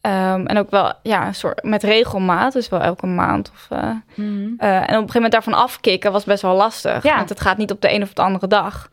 Ehm, 0.00 0.46
en 0.46 0.58
ook 0.58 0.70
wel 0.70 0.92
ja, 1.02 1.26
een 1.26 1.34
soort 1.34 1.62
met 1.62 1.82
regelmaat, 1.82 2.52
dus 2.52 2.68
wel 2.68 2.80
elke 2.80 3.06
maand. 3.06 3.50
Of, 3.54 3.66
eh, 3.70 3.90
Mhm. 4.14 4.52
eh, 4.58 4.74
en 4.74 4.82
op 4.82 4.88
een 4.88 4.94
gegeven 4.94 5.12
moment 5.14 5.32
daarvan 5.32 5.54
afkicken 5.54 6.12
was 6.12 6.24
best 6.24 6.42
wel 6.42 6.54
lastig. 6.54 7.02
Ja. 7.02 7.16
Want 7.16 7.28
het 7.28 7.40
gaat 7.40 7.56
niet 7.56 7.70
op 7.70 7.80
de 7.80 7.92
een 7.94 8.02
of 8.02 8.12
de 8.12 8.22
andere 8.22 8.46
dag. 8.46 8.88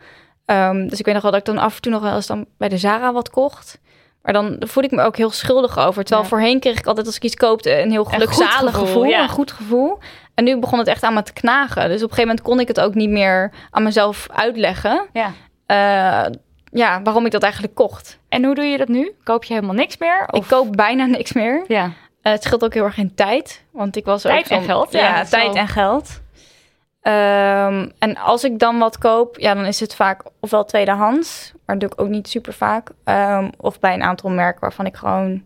Ehm, 0.46 0.88
dus 0.88 1.00
ik 1.00 1.06
weet 1.06 1.14
nog 1.14 1.24
wel 1.24 1.32
dat 1.32 1.40
ik 1.40 1.46
dan 1.46 1.58
af 1.58 1.76
en 1.76 1.82
toe 1.82 1.92
nog 1.92 2.02
wel 2.02 2.16
eens 2.16 2.28
dan 2.28 2.46
bij 2.58 2.70
de 2.70 2.78
Zara 2.78 3.14
wat 3.14 3.30
kocht. 3.30 3.80
Maar 4.22 4.34
dan 4.34 4.56
voelde 4.60 4.90
ik 4.90 4.96
me 4.96 5.02
ook 5.04 5.18
heel 5.18 5.30
schuldig 5.32 5.78
over. 5.80 6.04
Terwijl 6.04 6.22
Ja. 6.24 6.30
voorheen 6.30 6.60
kreeg 6.60 6.78
ik 6.80 6.86
altijd 6.86 7.06
als 7.06 7.16
ik 7.16 7.24
iets 7.24 7.36
koopte 7.36 7.82
een 7.82 7.92
heel 7.92 8.04
gelukzalig 8.06 8.72
gevoel, 8.74 8.86
gevoel. 8.86 9.04
ja. 9.04 9.22
Een 9.24 9.30
goed 9.30 9.52
gevoel. 9.52 10.00
En 10.34 10.44
nu 10.44 10.60
begon 10.60 10.80
het 10.80 10.88
echt 10.88 11.04
aan 11.04 11.14
me 11.14 11.24
te 11.24 11.34
knagen. 11.34 11.76
Dus 11.76 12.04
op 12.04 12.10
een 12.10 12.16
gegeven 12.16 12.22
moment 12.28 12.42
kon 12.42 12.60
ik 12.60 12.68
het 12.68 12.80
ook 12.80 12.94
niet 12.94 13.10
meer 13.10 13.52
aan 13.70 13.84
mezelf 13.84 14.28
uitleggen. 14.34 15.06
Ja. 15.14 15.32
eh, 15.66 16.32
ja, 16.78 17.02
waarom 17.02 17.26
ik 17.26 17.32
dat 17.32 17.44
eigenlijk 17.44 17.76
kocht. 17.76 18.20
En 18.30 18.44
hoe 18.44 18.56
doe 18.56 18.66
je 18.66 18.78
dat 18.78 18.88
nu? 18.88 19.16
Koop 19.24 19.44
je 19.44 19.54
helemaal 19.54 19.76
niks 19.76 19.98
meer? 19.98 20.28
Of... 20.32 20.44
Ik 20.44 20.50
koop 20.50 20.76
bijna 20.76 21.06
niks 21.06 21.34
meer. 21.34 21.64
Ja. 21.68 21.92
Eh, 22.22 22.32
het 22.32 22.44
scheelt 22.44 22.64
ook 22.64 22.74
heel 22.74 22.84
erg 22.84 22.98
in 22.98 23.16
tijd. 23.16 23.64
Want 23.72 23.96
ik 23.96 24.06
was 24.06 24.22
Tijd 24.22 24.52
ook 24.52 24.60
en 24.60 24.64
geld, 24.64 24.92
ja, 24.92 25.24
tijd 25.24 25.56
en 25.56 25.68
geld. 25.68 26.22
En 27.98 28.18
als 28.18 28.44
ik 28.44 28.60
dan 28.60 28.78
wat 28.78 28.98
koop, 28.98 29.40
ja, 29.40 29.54
dan 29.54 29.66
is 29.66 29.80
het 29.80 29.96
vaak 29.96 30.24
ofwel 30.40 30.66
tweedehands, 30.66 31.52
maar 31.66 31.78
dat 31.78 31.90
doe 31.90 31.98
ik 31.98 32.06
ook 32.06 32.14
niet 32.14 32.28
super 32.28 32.54
vaak. 32.54 32.90
Ehm, 33.04 33.50
of 33.58 33.80
bij 33.80 33.94
een 33.94 34.04
aantal 34.04 34.30
merken 34.30 34.62
waarvan 34.62 34.86
ik 34.86 34.96
gewoon 34.96 35.44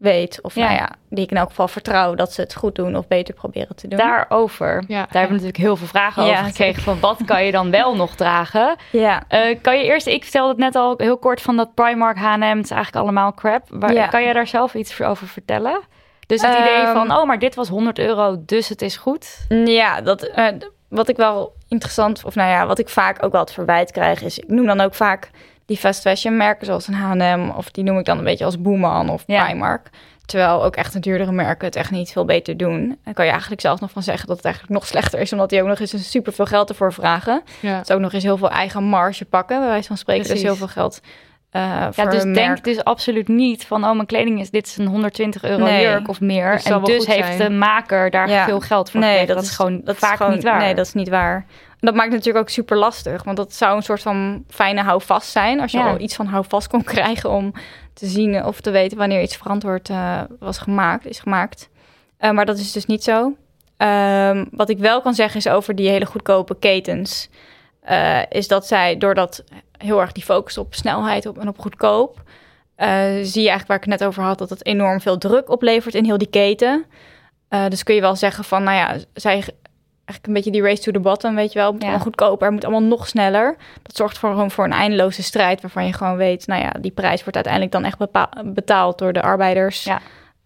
weet, 0.00 0.38
of 0.42 0.54
Ja. 0.54 0.64
nou 0.64 0.74
ja, 0.74 0.88
die 1.08 1.24
ik 1.24 1.30
in 1.30 1.36
elk 1.36 1.48
geval 1.48 1.68
vertrouw 1.68 2.14
dat 2.14 2.32
ze 2.32 2.40
het 2.40 2.54
goed 2.54 2.74
doen 2.74 2.96
of 2.96 3.08
beter 3.08 3.34
proberen 3.34 3.76
te 3.76 3.88
doen. 3.88 3.98
Daarover. 3.98 4.84
Ja. 4.88 4.96
Daar 4.96 5.06
hebben 5.10 5.22
we 5.22 5.28
natuurlijk 5.32 5.56
heel 5.56 5.76
veel 5.76 5.86
vragen 5.86 6.24
Ja, 6.24 6.30
over 6.32 6.44
gekregen. 6.44 6.82
Van 6.82 7.00
wat 7.00 7.18
kan 7.26 7.44
je 7.44 7.52
dan 7.52 7.70
wel 7.80 7.96
nog 7.96 8.14
dragen? 8.14 8.76
Ja. 8.92 9.22
Eh, 9.28 9.58
kan 9.62 9.78
je 9.78 9.84
eerst, 9.84 10.06
ik 10.06 10.22
vertelde 10.22 10.48
het 10.48 10.58
net 10.58 10.74
al 10.76 10.94
heel 10.96 11.18
kort 11.18 11.42
van 11.42 11.56
dat 11.56 11.74
Primark, 11.74 12.16
H&M, 12.16 12.40
het 12.56 12.64
is 12.64 12.70
eigenlijk 12.70 13.04
allemaal 13.04 13.34
crap. 13.34 13.70
Maar 13.70 13.92
Ja. 13.92 14.06
Kan 14.06 14.22
je 14.22 14.32
daar 14.32 14.46
zelf 14.46 14.74
iets 14.74 15.02
over 15.02 15.26
vertellen? 15.26 15.80
Dus 16.26 16.42
het 16.42 16.58
idee 16.58 16.74
Ehm, 16.82 16.92
van, 16.92 17.16
oh, 17.16 17.26
maar 17.26 17.38
dit 17.38 17.54
was 17.54 17.68
100 17.68 17.98
euro, 17.98 18.36
dus 18.46 18.68
het 18.68 18.82
is 18.82 18.96
goed. 18.96 19.46
Ja, 19.64 20.00
dat, 20.00 20.22
eh, 20.22 20.46
wat 20.88 21.08
ik 21.08 21.16
wel 21.16 21.52
interessant, 21.68 22.24
of 22.24 22.34
nou 22.34 22.50
ja, 22.50 22.66
wat 22.66 22.78
ik 22.78 22.88
vaak 22.88 23.24
ook 23.24 23.32
wel 23.32 23.40
het 23.40 23.52
verwijt 23.52 23.90
krijg, 23.92 24.22
is 24.22 24.38
ik 24.38 24.48
noem 24.48 24.66
dan 24.66 24.80
ook 24.80 24.94
vaak 24.94 25.30
die 25.70 25.78
fast 25.78 26.00
fashion 26.00 26.36
merken 26.36 26.66
zoals 26.66 26.86
een 26.88 26.94
H&M, 26.94 27.50
of 27.56 27.70
die 27.70 27.84
noem 27.84 27.98
ik 27.98 28.04
dan 28.04 28.18
een 28.18 28.24
beetje 28.24 28.44
als 28.44 28.60
Boeman 28.60 29.08
of 29.10 29.22
Ja. 29.26 29.44
Primark. 29.44 29.90
Terwijl 30.26 30.64
ook 30.64 30.76
echt 30.76 30.92
de 30.92 30.98
duurdere 31.00 31.32
merken 31.32 31.66
het 31.66 31.76
echt 31.76 31.90
niet 31.90 32.12
veel 32.12 32.24
beter 32.24 32.56
doen. 32.56 32.98
Dan 33.04 33.14
kan 33.14 33.24
je 33.24 33.30
eigenlijk 33.30 33.60
zelfs 33.60 33.80
nog 33.80 33.90
van 33.90 34.02
zeggen 34.02 34.26
dat 34.26 34.36
het 34.36 34.44
eigenlijk 34.44 34.74
nog 34.74 34.86
slechter 34.86 35.20
is, 35.20 35.32
omdat 35.32 35.48
die 35.50 35.62
ook 35.62 35.68
nog 35.68 35.78
eens 35.80 36.10
super 36.10 36.32
veel 36.32 36.46
geld 36.46 36.68
ervoor 36.68 36.92
vragen. 36.92 37.42
Ja. 37.60 37.78
Dus 37.78 37.90
ook 37.90 38.00
nog 38.00 38.12
eens 38.12 38.22
heel 38.22 38.36
veel 38.36 38.50
eigen 38.50 38.84
marge 38.84 39.24
pakken, 39.24 39.58
bij 39.58 39.68
wijze 39.68 39.86
van 39.88 39.96
spreken. 39.96 40.22
Dus 40.22 40.30
Precies. 40.32 40.48
heel 40.48 40.56
veel 40.58 40.68
geld 40.82 41.00
eh 41.50 41.86
Ja, 41.94 42.04
dus 42.04 42.22
een 42.22 42.32
denk 42.32 42.46
merk. 42.48 42.64
dus 42.64 42.84
absoluut 42.84 43.28
niet 43.28 43.66
van, 43.66 43.84
oh, 43.84 43.92
mijn 43.94 44.06
kleding 44.06 44.40
is, 44.40 44.50
dit 44.50 44.66
is 44.66 44.76
een 44.76 44.86
120 44.86 45.44
euro 45.44 45.64
Nee. 45.64 45.82
jurk 45.82 46.08
of 46.08 46.20
meer. 46.20 46.52
Dus 46.52 46.64
en 46.64 46.82
dus 46.84 47.06
heeft 47.06 47.26
zijn. 47.36 47.38
de 47.38 47.50
maker 47.50 48.10
daar 48.10 48.28
Ja. 48.28 48.44
veel 48.44 48.60
geld 48.60 48.90
voor 48.90 49.00
Nee, 49.00 49.08
gekregen. 49.08 49.34
dat, 49.34 49.44
Dat, 49.44 49.50
is 49.52 49.56
gewoon 49.56 49.80
dat 49.84 49.94
is 49.94 50.00
vaak 50.00 50.16
gewoon- 50.16 50.32
niet 50.32 50.42
waar. 50.42 50.58
Nee, 50.58 50.74
dat 50.74 50.86
is 50.86 50.92
niet 50.94 51.08
waar. 51.08 51.46
En 51.80 51.86
dat 51.86 51.94
maakt 51.94 52.08
het 52.08 52.16
natuurlijk 52.16 52.44
ook 52.44 52.50
super 52.54 52.76
lastig. 52.76 53.22
Want 53.24 53.36
dat 53.36 53.54
zou 53.54 53.76
een 53.76 53.82
soort 53.82 54.02
van 54.02 54.44
fijne 54.48 54.82
houvast 54.82 55.30
zijn. 55.30 55.60
Als 55.60 55.72
je 55.72 55.78
Ja. 55.78 55.90
al 55.90 55.98
iets 56.00 56.14
van 56.14 56.26
houvast 56.26 56.68
kon 56.68 56.84
krijgen 56.94 57.30
om 57.30 57.52
te 57.94 58.06
zien 58.06 58.44
of 58.44 58.60
te 58.60 58.70
weten 58.70 58.98
wanneer 58.98 59.22
iets 59.22 59.36
verantwoord 59.36 59.88
eh, 59.90 60.20
was 60.38 60.58
gemaakt, 60.58 61.06
is 61.06 61.18
gemaakt. 61.20 61.68
Eh, 62.16 62.30
maar 62.30 62.46
dat 62.46 62.58
is 62.58 62.72
dus 62.72 62.86
niet 62.86 63.04
zo. 63.04 63.32
Ehm, 63.76 64.44
wat 64.50 64.68
ik 64.68 64.78
wel 64.78 65.00
kan 65.00 65.14
zeggen 65.14 65.38
is 65.38 65.48
over 65.48 65.74
die 65.74 65.88
hele 65.88 66.06
goedkope 66.06 66.58
ketens. 66.58 67.28
eh, 67.80 68.18
is 68.28 68.48
dat 68.48 68.66
zij, 68.66 68.96
doordat 68.98 69.44
heel 69.78 70.00
erg 70.00 70.12
die 70.12 70.24
focus 70.24 70.58
op 70.58 70.74
snelheid 70.74 71.26
op, 71.26 71.38
en 71.38 71.48
op 71.48 71.58
goedkoop, 71.58 72.22
zie 73.22 73.42
je 73.42 73.48
eigenlijk 73.48 73.66
waar 73.66 73.76
ik 73.76 73.84
het 73.84 73.98
net 74.00 74.04
over 74.04 74.22
had, 74.22 74.38
dat 74.38 74.50
het 74.50 74.66
enorm 74.66 75.00
veel 75.00 75.18
druk 75.18 75.50
oplevert 75.50 75.94
in 75.94 76.04
heel 76.04 76.18
die 76.18 76.30
keten. 76.30 76.84
Dus 77.68 77.82
kun 77.82 77.94
je 77.94 78.00
wel 78.00 78.16
zeggen 78.16 78.44
van, 78.44 78.62
nou 78.62 78.76
ja, 78.76 79.04
zij 79.14 79.44
eigenlijk 80.10 80.26
een 80.26 80.32
beetje 80.34 80.50
die 80.50 80.62
race 80.62 80.82
to 80.82 80.92
the 80.92 81.00
bottom, 81.00 81.34
weet 81.34 81.52
je 81.52 81.58
wel. 81.58 81.64
Het 81.66 81.74
moet 81.74 81.82
Ja. 81.82 81.88
allemaal 81.88 82.06
goedkoper, 82.06 82.44
het 82.46 82.54
moet 82.54 82.64
allemaal 82.64 82.88
nog 82.88 83.06
sneller. 83.08 83.56
Dat 83.82 83.96
zorgt 83.96 84.18
voor, 84.18 84.30
gewoon 84.30 84.50
voor 84.50 84.64
een 84.64 84.72
eindeloze 84.72 85.22
strijd 85.22 85.60
waarvan 85.60 85.86
je 85.86 85.92
gewoon 85.92 86.16
weet, 86.16 86.46
nou 86.46 86.62
ja, 86.62 86.70
die 86.80 86.90
prijs 86.90 87.20
wordt 87.20 87.34
uiteindelijk 87.34 87.72
dan 87.72 87.84
echt 87.84 87.98
bepa- 87.98 88.30
betaald 88.44 88.98
door 88.98 89.12
de 89.12 89.22
arbeiders 89.22 89.84
Ja. 89.84 90.00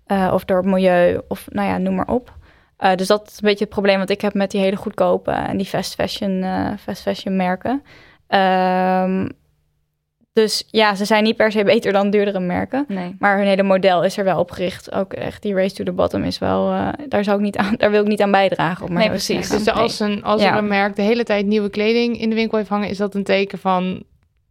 eh, 0.07 0.31
of 0.35 0.45
door 0.45 0.57
het 0.57 0.67
milieu 0.67 1.21
of 1.29 1.47
nou 1.51 1.69
ja, 1.69 1.79
noem 1.79 1.95
maar 1.95 2.09
op. 2.09 2.33
Eh, 2.77 2.95
dus 2.95 3.07
dat 3.07 3.27
is 3.29 3.35
een 3.35 3.49
beetje 3.49 3.65
het 3.65 3.73
probleem 3.75 3.99
wat 3.99 4.11
ik 4.11 4.21
heb 4.21 4.35
met 4.35 4.51
die 4.51 4.61
hele 4.61 4.77
goedkope 4.77 5.31
en 5.31 5.57
die 5.57 5.67
fast 5.67 5.95
fashion, 5.95 6.43
eh, 6.43 6.71
fast 6.81 7.03
fashion 7.03 7.37
merken. 7.37 7.83
Ehm, 8.27 9.29
dus 10.35 10.65
ja, 10.71 10.95
ze 10.95 11.05
zijn 11.05 11.25
niet 11.25 11.37
per 11.37 11.53
se 11.53 11.65
beter 11.65 11.93
dan 11.93 12.11
duurdere 12.11 12.41
merken. 12.41 12.85
Nee. 12.89 13.17
Maar 13.19 13.37
hun 13.39 13.47
hele 13.47 13.63
model 13.63 14.05
is 14.05 14.17
er 14.19 14.25
wel 14.25 14.39
op 14.39 14.51
gericht. 14.51 14.93
Ook 14.93 15.13
echt 15.13 15.43
die 15.43 15.55
race 15.55 15.75
to 15.75 15.85
the 15.85 15.93
bottom 15.93 16.23
is 16.25 16.39
wel. 16.39 16.71
eh, 16.73 16.89
daar, 17.09 17.25
zou 17.25 17.37
ik 17.37 17.43
niet 17.43 17.57
aan, 17.57 17.75
daar 17.79 17.91
wil 17.91 18.03
ik 18.03 18.09
niet 18.09 18.23
aan 18.23 18.31
bijdragen. 18.31 18.93
Maar 18.93 19.01
Nee, 19.03 19.09
precies. 19.09 19.49
Dus 19.49 19.69
als, 19.71 20.01
een, 20.01 20.23
als 20.25 20.43
Ja. 20.43 20.53
er 20.53 20.59
een 20.59 20.69
merk 20.69 20.97
de 20.97 21.03
hele 21.03 21.25
tijd 21.25 21.47
nieuwe 21.47 21.71
kleding 21.71 22.21
in 22.21 22.29
de 22.29 22.35
winkel 22.35 22.59
heeft 22.59 22.71
hangen, 22.71 22.89
is 22.89 22.97
dat 22.97 23.15
een 23.15 23.25
teken 23.25 23.59
van 23.59 24.03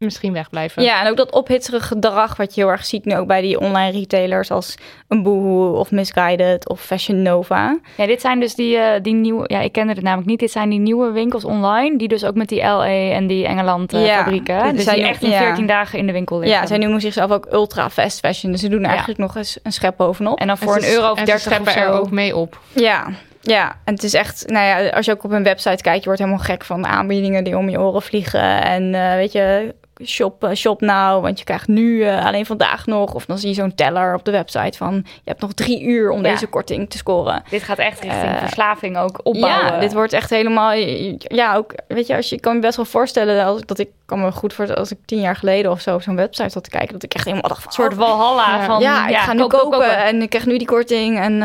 misschien 0.03 0.33
wegblijven. 0.33 0.83
Ja, 0.83 1.01
en 1.01 1.09
ook 1.09 1.17
dat 1.17 1.31
ophitsige 1.31 1.79
gedrag 1.79 2.37
wat 2.37 2.55
je 2.55 2.61
heel 2.61 2.69
erg 2.69 2.85
ziet 2.85 3.05
nu 3.05 3.15
ook 3.15 3.27
bij 3.27 3.41
die 3.41 3.59
online 3.59 3.91
retailers 3.91 4.51
als 4.51 4.75
een 5.07 5.23
Boohoo 5.23 5.79
of 5.79 5.91
Misguided 5.91 6.69
of 6.69 6.81
Fashion 6.81 7.21
Nova. 7.21 7.79
Ja, 7.97 8.05
dit 8.05 8.21
zijn 8.21 8.39
dus 8.39 8.55
die, 8.55 8.77
eh, 8.77 9.01
die 9.01 9.13
nieuwe... 9.13 9.43
Ja, 9.47 9.59
ik 9.59 9.71
kende 9.71 9.93
het 9.93 10.03
namelijk 10.03 10.29
niet. 10.29 10.39
Dit 10.39 10.51
zijn 10.51 10.69
die 10.69 10.79
nieuwe 10.79 11.11
winkels 11.11 11.45
online... 11.45 11.97
die 11.97 12.07
dus 12.07 12.25
ook 12.25 12.35
met 12.35 12.49
die 12.49 12.61
LA 12.61 13.11
en 13.11 13.27
die 13.27 13.45
Engeland 13.45 13.93
eh, 13.93 14.05
Ja, 14.05 14.17
fabrieken... 14.17 14.63
dit 14.63 14.75
Dus 14.75 14.83
zijn 14.83 14.95
die 14.95 15.05
echt 15.05 15.23
in 15.23 15.29
ja. 15.29 15.37
14 15.37 15.67
dagen 15.67 15.99
in 15.99 16.05
de 16.05 16.13
winkel 16.13 16.39
liggen. 16.39 16.59
Ja, 16.59 16.67
zij 16.67 16.77
noemen 16.77 17.01
zichzelf 17.01 17.31
ook 17.31 17.47
ultra 17.51 17.89
fast 17.89 18.19
fashion. 18.19 18.51
Dus 18.51 18.61
ze 18.61 18.69
doen 18.69 18.83
er 18.83 18.89
eigenlijk 18.89 19.19
nog 19.19 19.35
eens 19.35 19.59
een 19.63 19.73
schep 19.73 19.97
bovenop. 19.97 20.39
En 20.39 20.47
dan 20.47 20.57
voor 20.57 20.75
een 20.75 20.85
euro 20.85 21.11
of 21.11 21.17
en 21.17 21.25
30 21.25 21.43
ze 21.43 21.49
scheppen 21.49 21.73
of 21.73 21.79
zo. 21.79 21.79
er 21.79 21.99
ook 21.99 22.11
mee 22.11 22.35
op. 22.35 22.59
Ja, 22.73 23.07
ja, 23.43 23.75
en 23.83 23.93
het 23.93 24.03
is 24.03 24.13
echt, 24.13 24.43
nou 24.47 24.65
ja, 24.65 24.89
als 24.89 25.05
je 25.05 25.11
ook 25.11 25.23
op 25.23 25.31
hun 25.31 25.43
website 25.43 25.83
kijkt, 25.83 25.99
je 25.99 26.05
wordt 26.05 26.19
helemaal 26.19 26.43
gek 26.43 26.63
van 26.63 26.81
de 26.81 26.87
aanbiedingen 26.87 27.43
die 27.43 27.57
om 27.57 27.69
je 27.69 27.79
oren 27.79 28.01
vliegen. 28.01 28.63
En 28.63 28.95
eh, 28.95 29.13
weet 29.13 29.31
je, 29.31 29.75
shop, 30.05 30.43
eh, 30.43 30.53
shop 30.55 30.81
nou, 30.81 31.21
want 31.21 31.39
je 31.39 31.45
krijgt 31.45 31.67
nu 31.67 32.03
eh, 32.03 32.25
alleen 32.25 32.45
vandaag 32.45 32.85
nog. 32.85 33.13
Of 33.13 33.25
dan 33.25 33.37
zie 33.37 33.49
je 33.49 33.55
zo'n 33.55 33.75
teller 33.75 34.13
op 34.15 34.25
de 34.25 34.31
website 34.31 34.77
van, 34.77 34.93
je 35.05 35.21
hebt 35.29 35.41
nog 35.41 35.53
drie 35.53 35.83
uur 35.83 36.09
om 36.11 36.23
Ja. 36.23 36.31
deze 36.31 36.47
korting 36.47 36.89
te 36.89 36.97
scoren. 36.97 37.43
Dit 37.49 37.63
gaat 37.63 37.77
echt 37.77 37.99
richting 37.99 38.23
Eh, 38.23 38.37
verslaving 38.37 38.97
ook 38.97 39.19
opbouwen. 39.23 39.65
Ja, 39.73 39.79
dit 39.79 39.93
wordt 39.93 40.13
echt 40.13 40.29
helemaal, 40.29 40.71
ja, 41.17 41.55
ook, 41.55 41.73
weet 41.87 42.07
je, 42.07 42.15
als 42.15 42.29
je 42.29 42.35
ik 42.35 42.41
kan 42.41 42.55
me 42.55 42.61
best 42.61 42.75
wel 42.75 42.85
voorstellen 42.85 43.45
als, 43.45 43.61
dat 43.65 43.79
ik 43.79 43.89
kan 44.05 44.19
me 44.21 44.31
goed 44.31 44.53
voor 44.53 44.75
als 44.75 44.91
ik 44.91 44.97
tien 45.05 45.19
jaar 45.19 45.35
geleden 45.35 45.71
of 45.71 45.81
zo 45.81 45.95
op 45.95 46.01
zo'n 46.01 46.15
website 46.15 46.49
zat 46.49 46.63
te 46.63 46.69
kijken, 46.69 46.93
dat 46.93 47.03
ik 47.03 47.13
echt 47.13 47.25
helemaal 47.25 47.49
dacht 47.49 47.63
van, 47.63 47.67
Een 47.67 47.73
soort 47.73 47.93
oh, 47.93 47.99
walhalla 47.99 48.55
Ja. 48.57 48.65
van... 48.65 48.81
ja, 48.81 49.07
ik 49.07 49.15
ga 49.15 49.33
nu 49.33 49.39
kopen 49.39 49.59
kopen. 49.59 49.97
en 50.03 50.21
ik 50.21 50.29
krijg 50.29 50.45
nu 50.45 50.57
die 50.57 50.67
korting. 50.67 51.19
En 51.19 51.39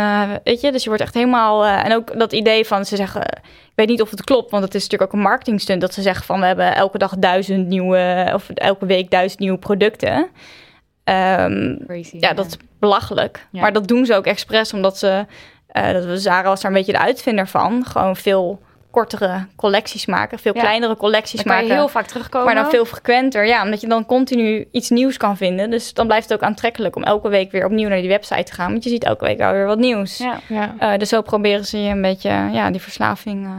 weet 0.45 0.61
je, 0.61 0.73
dus 0.73 0.83
je 0.83 0.89
wordt 0.89 1.03
echt 1.05 1.15
helemaal... 1.15 1.65
en 1.67 1.95
ook 1.95 2.19
dat 2.19 2.33
idee 2.33 2.65
van, 2.67 2.85
ze 2.85 2.97
zeggen... 2.97 3.41
Ik 3.79 3.87
weet 3.87 3.97
niet 3.97 4.03
of 4.07 4.11
het 4.11 4.25
klopt, 4.25 4.51
want 4.51 4.65
het 4.65 4.75
is 4.75 4.83
natuurlijk 4.83 5.13
ook 5.13 5.17
een 5.19 5.29
marketingstunt... 5.29 5.81
dat 5.81 5.95
ze 5.95 6.03
zeggen 6.03 6.25
van, 6.25 6.41
we 6.41 6.47
hebben 6.47 6.75
elke 6.75 6.99
dag 6.99 7.15
duizend 7.19 7.67
nieuwe... 7.67 8.31
of 8.35 8.51
elke 8.51 8.87
week 8.87 9.11
duizend 9.11 9.41
nieuwe 9.41 9.59
producten. 9.59 10.29
Ehm, 11.05 11.77
Crazy. 11.87 12.17
ja, 12.21 12.33
dat 12.33 12.47
is 12.47 12.57
belachelijk. 12.79 13.47
Maar 13.53 13.73
dat 13.73 13.89
doen 13.89 14.07
ze 14.07 14.15
ook 14.15 14.27
expres, 14.27 14.73
omdat 14.73 14.99
ze... 14.99 15.27
eh 15.67 15.93
dat 15.93 16.05
we 16.05 16.19
Zara 16.19 16.49
was 16.49 16.61
daar 16.61 16.71
een 16.71 16.77
beetje 16.77 16.93
de 16.93 16.99
uitvinder 16.99 17.49
van. 17.49 17.85
Gewoon 17.87 18.17
veel 18.17 18.63
kortere 18.99 19.47
collecties 19.57 20.07
maken. 20.07 20.39
Veel 20.39 20.55
Ja. 20.55 20.61
kleinere 20.61 20.97
collecties 20.97 21.43
Dan 21.43 21.45
kan 21.45 21.55
je 21.57 21.63
maken. 21.63 21.77
heel 21.77 21.89
vaak 21.89 22.07
terugkomen. 22.07 22.47
maar 22.47 22.63
dan 22.63 22.71
veel 22.71 22.85
frequenter. 22.85 23.47
Ja, 23.47 23.63
omdat 23.65 23.81
je 23.81 23.89
dan 23.89 24.07
continu 24.07 24.69
iets 24.73 24.91
nieuws 24.91 25.17
kan 25.17 25.37
vinden. 25.37 25.71
Dus 25.71 25.95
dan 25.95 26.07
blijft 26.07 26.29
het 26.29 26.39
ook 26.39 26.45
aantrekkelijk 26.49 26.97
om 26.97 27.03
elke 27.03 27.29
week 27.29 27.51
weer 27.51 27.65
opnieuw 27.65 27.89
naar 27.89 28.01
die 28.01 28.09
website 28.09 28.43
te 28.43 28.53
gaan. 28.53 28.71
Want 28.71 28.85
je 28.85 28.91
ziet 28.91 29.05
elke 29.05 29.25
week 29.25 29.39
wel 29.39 29.53
weer 29.53 29.67
wat 29.67 29.79
nieuws. 29.79 30.19
Ja. 30.19 30.39
Ja. 30.49 30.75
Eh, 30.79 30.99
dus 30.99 31.09
zo 31.09 31.23
proberen 31.23 31.65
ze 31.67 31.83
je 31.83 31.91
een 31.91 32.03
beetje 32.03 32.29
ja, 32.31 32.71
die 32.71 32.81
verslaving 32.81 33.45
eh, 33.47 33.53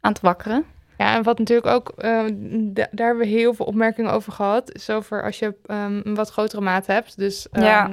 aan 0.00 0.12
te 0.12 0.20
wakkeren. 0.22 0.64
Ja, 0.98 1.14
en 1.14 1.22
wat 1.22 1.38
natuurlijk 1.38 1.66
ook, 1.68 1.92
eh, 1.96 2.20
da- 2.50 2.88
daar 2.90 3.06
hebben 3.06 3.24
we 3.26 3.30
heel 3.32 3.54
veel 3.54 3.66
opmerkingen 3.66 4.12
over 4.12 4.32
gehad, 4.32 4.72
is 4.72 4.90
over 4.90 5.22
als 5.22 5.38
je 5.38 5.54
ehm, 5.66 6.00
een 6.04 6.14
wat 6.14 6.30
grotere 6.30 6.60
maat 6.60 6.86
hebt. 6.86 7.18
Dus 7.18 7.48
ehm, 7.52 7.64
Ja. 7.64 7.90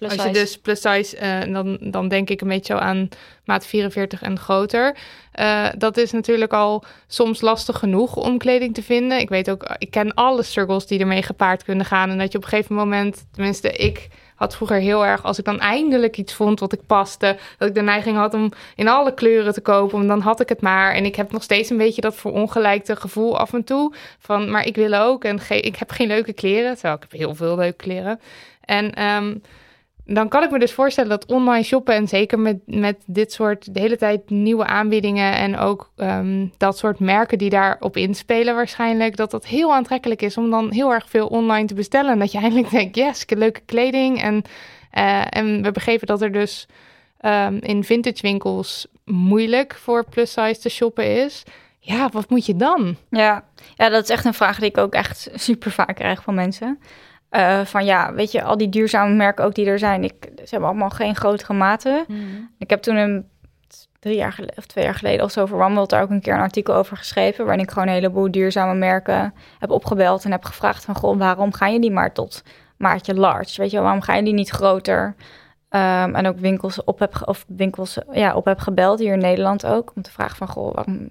Plus 0.00 0.12
als 0.12 0.22
je 0.26 0.32
dus 0.32 0.58
plus 0.58 0.80
size, 0.80 1.16
eh, 1.16 1.52
dan, 1.52 1.78
dan 1.80 2.08
denk 2.08 2.30
ik 2.30 2.40
een 2.40 2.48
beetje 2.48 2.74
zo 2.74 2.78
aan 2.80 3.08
maat 3.44 3.66
44 3.66 4.22
en 4.22 4.38
groter. 4.38 4.96
Eh, 5.32 5.66
dat 5.78 5.96
is 5.96 6.12
natuurlijk 6.12 6.52
al 6.52 6.84
soms 7.06 7.40
lastig 7.40 7.78
genoeg 7.78 8.16
om 8.16 8.38
kleding 8.38 8.74
te 8.74 8.82
vinden. 8.82 9.18
Ik 9.18 9.28
weet 9.28 9.50
ook, 9.50 9.74
ik 9.78 9.90
ken 9.90 10.14
alle 10.14 10.42
struggles 10.42 10.86
die 10.86 11.00
ermee 11.00 11.22
gepaard 11.22 11.64
kunnen 11.64 11.86
gaan. 11.86 12.10
En 12.10 12.18
dat 12.18 12.32
je 12.32 12.38
op 12.38 12.44
een 12.44 12.50
gegeven 12.50 12.74
moment, 12.74 13.24
tenminste 13.32 13.72
ik 13.72 14.08
had 14.34 14.56
vroeger 14.56 14.76
heel 14.76 15.06
erg, 15.06 15.24
als 15.24 15.38
ik 15.38 15.44
dan 15.44 15.60
eindelijk 15.60 16.16
iets 16.16 16.34
vond 16.34 16.60
wat 16.60 16.72
ik 16.72 16.86
paste, 16.86 17.36
dat 17.58 17.68
ik 17.68 17.74
de 17.74 17.82
neiging 17.82 18.16
had 18.16 18.34
om 18.34 18.52
in 18.76 18.88
alle 18.88 19.14
kleuren 19.14 19.52
te 19.52 19.60
kopen, 19.60 19.96
want 19.96 20.08
dan 20.08 20.20
had 20.20 20.40
ik 20.40 20.48
het 20.48 20.60
maar. 20.60 20.92
En 20.94 21.04
ik 21.04 21.16
heb 21.16 21.32
nog 21.32 21.42
steeds 21.42 21.70
een 21.70 21.76
beetje 21.76 22.00
dat 22.00 22.14
verongelijkte 22.16 22.96
gevoel 22.96 23.38
af 23.38 23.52
en 23.52 23.64
toe 23.64 23.94
van, 24.18 24.50
maar 24.50 24.66
ik 24.66 24.76
wil 24.76 24.94
ook 24.94 25.24
en 25.24 25.40
ge- 25.40 25.60
ik 25.60 25.76
heb 25.76 25.90
geen 25.90 26.08
leuke 26.08 26.32
kleren, 26.32 26.72
terwijl 26.72 26.94
ik 26.94 27.00
heb 27.10 27.12
heel 27.20 27.34
veel 27.34 27.56
leuke 27.56 27.76
kleren. 27.76 28.20
En 28.64 28.94
ehm, 28.94 29.34
dan 30.04 30.28
kan 30.28 30.42
ik 30.42 30.50
me 30.50 30.58
dus 30.58 30.72
voorstellen 30.72 31.10
dat 31.10 31.26
online 31.26 31.64
shoppen 31.64 31.94
en 31.94 32.08
zeker 32.08 32.38
met, 32.38 32.58
met 32.64 33.02
dit 33.06 33.32
soort 33.32 33.74
de 33.74 33.80
hele 33.80 33.96
tijd 33.96 34.30
nieuwe 34.30 34.66
aanbiedingen 34.66 35.34
en 35.34 35.56
ook 35.58 35.90
ehm, 35.96 36.46
dat 36.56 36.78
soort 36.78 36.98
merken 36.98 37.38
die 37.38 37.50
daarop 37.50 37.96
inspelen 37.96 38.54
waarschijnlijk, 38.54 39.16
dat 39.16 39.30
dat 39.30 39.46
heel 39.46 39.74
aantrekkelijk 39.74 40.22
is 40.22 40.36
om 40.36 40.50
dan 40.50 40.72
heel 40.72 40.92
erg 40.92 41.08
veel 41.08 41.26
online 41.26 41.66
te 41.66 41.74
bestellen. 41.74 42.12
En 42.12 42.18
dat 42.18 42.32
je 42.32 42.38
eindelijk 42.38 42.70
denkt, 42.80 42.96
yes, 42.96 43.24
leuke 43.28 43.60
kleding. 43.66 44.22
En, 44.22 44.42
eh, 44.90 45.22
en 45.28 45.62
we 45.62 45.72
begrepen 45.72 46.06
dat 46.06 46.22
er 46.22 46.32
dus 46.32 46.66
ehm, 47.20 47.56
in 47.60 47.84
vintage 47.84 48.22
winkels 48.22 48.86
moeilijk 49.04 49.74
voor 49.74 50.04
plus 50.04 50.32
size 50.32 50.60
te 50.60 50.68
shoppen 50.68 51.22
is. 51.24 51.42
Ja, 51.78 52.08
wat 52.08 52.30
moet 52.30 52.46
je 52.46 52.56
dan? 52.56 52.96
Ja. 53.10 53.44
ja, 53.76 53.88
dat 53.88 54.02
is 54.02 54.10
echt 54.10 54.24
een 54.24 54.34
vraag 54.34 54.58
die 54.58 54.68
ik 54.68 54.78
ook 54.78 54.92
echt 54.92 55.30
super 55.34 55.70
vaak 55.70 55.96
krijg 55.96 56.22
van 56.22 56.34
mensen. 56.34 56.78
Eh, 57.30 57.60
van 57.64 57.84
ja, 57.84 58.12
weet 58.12 58.32
je, 58.32 58.42
al 58.42 58.56
die 58.56 58.68
duurzame 58.68 59.14
merken 59.14 59.44
ook 59.44 59.54
die 59.54 59.66
er 59.66 59.78
zijn, 59.78 60.04
ik, 60.04 60.14
ze 60.34 60.50
hebben 60.50 60.68
allemaal 60.68 60.90
geen 60.90 61.16
grotere 61.16 61.52
maten. 61.52 62.04
Mhm. 62.08 62.20
Ik 62.58 62.70
heb 62.70 62.82
toen 62.82 62.96
een 62.96 63.28
drie 64.00 64.16
jaar 64.16 64.32
geleden 64.32 64.58
of 64.58 64.66
twee 64.66 64.84
jaar 64.84 64.94
geleden 64.94 65.24
of 65.24 65.30
zo 65.30 65.46
voor 65.46 65.62
Rumble 65.62 65.86
daar 65.86 66.02
ook 66.02 66.10
een 66.10 66.20
keer 66.20 66.34
een 66.34 66.40
artikel 66.40 66.74
over 66.74 66.96
geschreven, 66.96 67.44
waarin 67.44 67.64
ik 67.64 67.70
gewoon 67.70 67.88
een 67.88 67.94
heleboel 67.94 68.30
duurzame 68.30 68.74
merken 68.74 69.34
heb 69.58 69.70
opgebeld 69.70 70.24
en 70.24 70.30
heb 70.30 70.44
gevraagd 70.44 70.84
van 70.84 70.94
goh, 70.94 71.18
waarom 71.18 71.52
ga 71.52 71.66
je 71.66 71.80
die 71.80 71.90
maar 71.90 72.12
tot 72.12 72.42
maatje 72.76 73.14
large? 73.14 73.60
Weet 73.60 73.70
je, 73.70 73.80
waarom 73.80 74.00
ga 74.00 74.14
je 74.14 74.22
die 74.22 74.34
niet 74.34 74.50
groter? 74.50 75.14
Ehm, 75.68 76.14
en 76.14 76.26
ook 76.26 76.38
winkels 76.38 76.84
op 76.84 76.98
heb 76.98 77.22
of 77.24 77.44
winkels 77.48 77.98
ja, 78.12 78.34
op 78.34 78.44
heb 78.44 78.58
gebeld 78.58 78.98
hier 78.98 79.12
in 79.12 79.18
Nederland 79.18 79.66
ook 79.66 79.92
om 79.94 80.02
te 80.02 80.10
vragen 80.10 80.36
van 80.36 80.48
goh, 80.48 80.74
waarom 80.74 81.10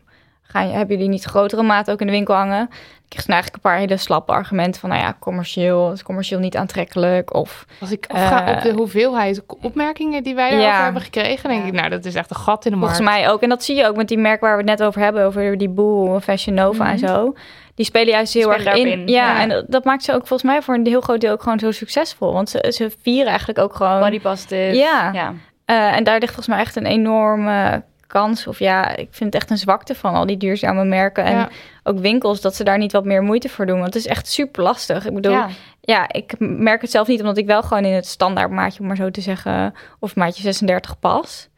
ga 0.51 0.61
je, 0.61 0.71
hebben 0.71 0.95
jullie 0.95 1.11
niet 1.11 1.23
grotere 1.23 1.63
maat 1.63 1.91
ook 1.91 1.99
in 2.01 2.05
de 2.07 2.11
winkel 2.13 2.35
hangen? 2.35 2.61
Ik 2.71 3.15
kreeg 3.15 3.25
toen 3.25 3.33
eigenlijk 3.33 3.63
een 3.65 3.71
paar 3.71 3.79
hele 3.79 3.97
slappe 3.97 4.31
argumenten 4.31 4.81
van 4.81 4.89
nou 4.89 5.01
ja, 5.01 5.15
commercieel 5.19 5.91
is 5.91 6.03
commercieel 6.03 6.39
niet 6.39 6.57
aantrekkelijk 6.57 7.33
of 7.33 7.65
Als 7.79 7.91
ik 7.91 8.05
afga 8.07 8.47
Eh, 8.47 8.55
op 8.55 8.61
de 8.61 8.71
hoeveelheid 8.71 9.41
opmerkingen 9.61 10.23
die 10.23 10.35
wij 10.35 10.49
daarover 10.49 10.73
ja. 10.73 10.83
hebben 10.83 11.01
gekregen, 11.01 11.49
denk 11.49 11.65
ik, 11.65 11.73
nou, 11.73 11.89
dat 11.89 12.05
is 12.05 12.15
echt 12.15 12.29
een 12.29 12.35
gat 12.35 12.65
in 12.65 12.71
de 12.71 12.77
markt. 12.77 12.95
Volgens 12.95 13.17
mij 13.17 13.29
ook. 13.29 13.41
En 13.41 13.49
dat 13.49 13.63
zie 13.63 13.75
je 13.75 13.87
ook 13.87 13.95
met 13.95 14.07
die 14.07 14.17
merken 14.17 14.47
waar 14.47 14.57
we 14.57 14.69
het 14.69 14.79
net 14.79 14.87
over 14.87 15.01
hebben, 15.01 15.25
over 15.25 15.57
die 15.57 15.69
Boo, 15.69 16.19
Fashion 16.19 16.55
Nova 16.55 16.91
en 16.91 16.99
zo. 16.99 17.33
Die 17.75 17.85
spelen 17.85 18.13
juist 18.13 18.33
heel 18.33 18.51
Spelen 18.51 18.65
erg 18.67 18.77
in. 18.77 18.87
in, 18.87 19.07
Ja, 19.07 19.31
ja. 19.31 19.41
en 19.41 19.65
dat- 19.67 19.83
maakt 19.83 20.03
ze 20.03 20.11
ook 20.13 20.27
volgens 20.27 20.43
mij 20.51 20.61
voor 20.61 20.75
een 20.75 20.85
heel 20.87 21.01
groot 21.01 21.21
deel 21.21 21.31
ook 21.31 21.43
gewoon 21.43 21.59
zo 21.59 21.71
succesvol. 21.71 22.33
Want 22.33 22.49
ze, 22.49 22.71
ze 22.75 22.91
vieren 23.01 23.27
eigenlijk 23.27 23.59
ook 23.59 23.75
gewoon. 23.75 23.99
Body 23.99 24.19
positive. 24.21 24.75
Ja. 24.75 25.09
ja. 25.13 25.33
Eh, 25.65 25.95
en 25.95 26.03
daar 26.03 26.19
ligt 26.19 26.33
volgens 26.33 26.47
mij 26.55 26.59
echt 26.59 26.75
een 26.75 26.85
enorme 26.85 27.83
kans. 28.09 28.47
Of 28.47 28.59
ja, 28.59 28.95
ik 28.95 29.07
vind 29.11 29.33
het 29.33 29.41
echt 29.41 29.51
een 29.51 29.57
zwakte 29.57 29.95
van 29.95 30.13
al 30.13 30.25
die 30.25 30.37
duurzame 30.37 30.83
merken. 30.85 31.23
En 31.23 31.35
Ja. 31.35 31.49
ook 31.83 31.99
winkels, 31.99 32.41
dat 32.41 32.55
ze 32.55 32.63
daar 32.63 32.77
niet 32.77 32.91
wat 32.91 33.05
meer 33.05 33.21
moeite 33.23 33.49
voor 33.49 33.65
doen. 33.65 33.79
Want 33.79 33.93
het 33.93 34.03
is 34.03 34.07
echt 34.09 34.27
super 34.27 34.63
lastig. 34.63 35.05
Ik 35.05 35.13
bedoel, 35.13 35.31
Ja. 35.31 35.47
ja, 35.81 36.11
ik 36.11 36.33
merk 36.39 36.81
het 36.81 36.91
zelf 36.91 37.07
niet, 37.07 37.19
omdat 37.19 37.37
ik 37.37 37.45
wel 37.45 37.63
gewoon 37.63 37.85
in 37.85 37.93
het 37.93 38.05
standaard 38.07 38.51
maatje, 38.51 38.79
om 38.79 38.87
maar 38.87 38.95
zo 38.95 39.11
te 39.11 39.21
zeggen, 39.21 39.73
of 39.99 40.15
maatje 40.15 40.41
36 40.41 40.99
pas. 40.99 41.49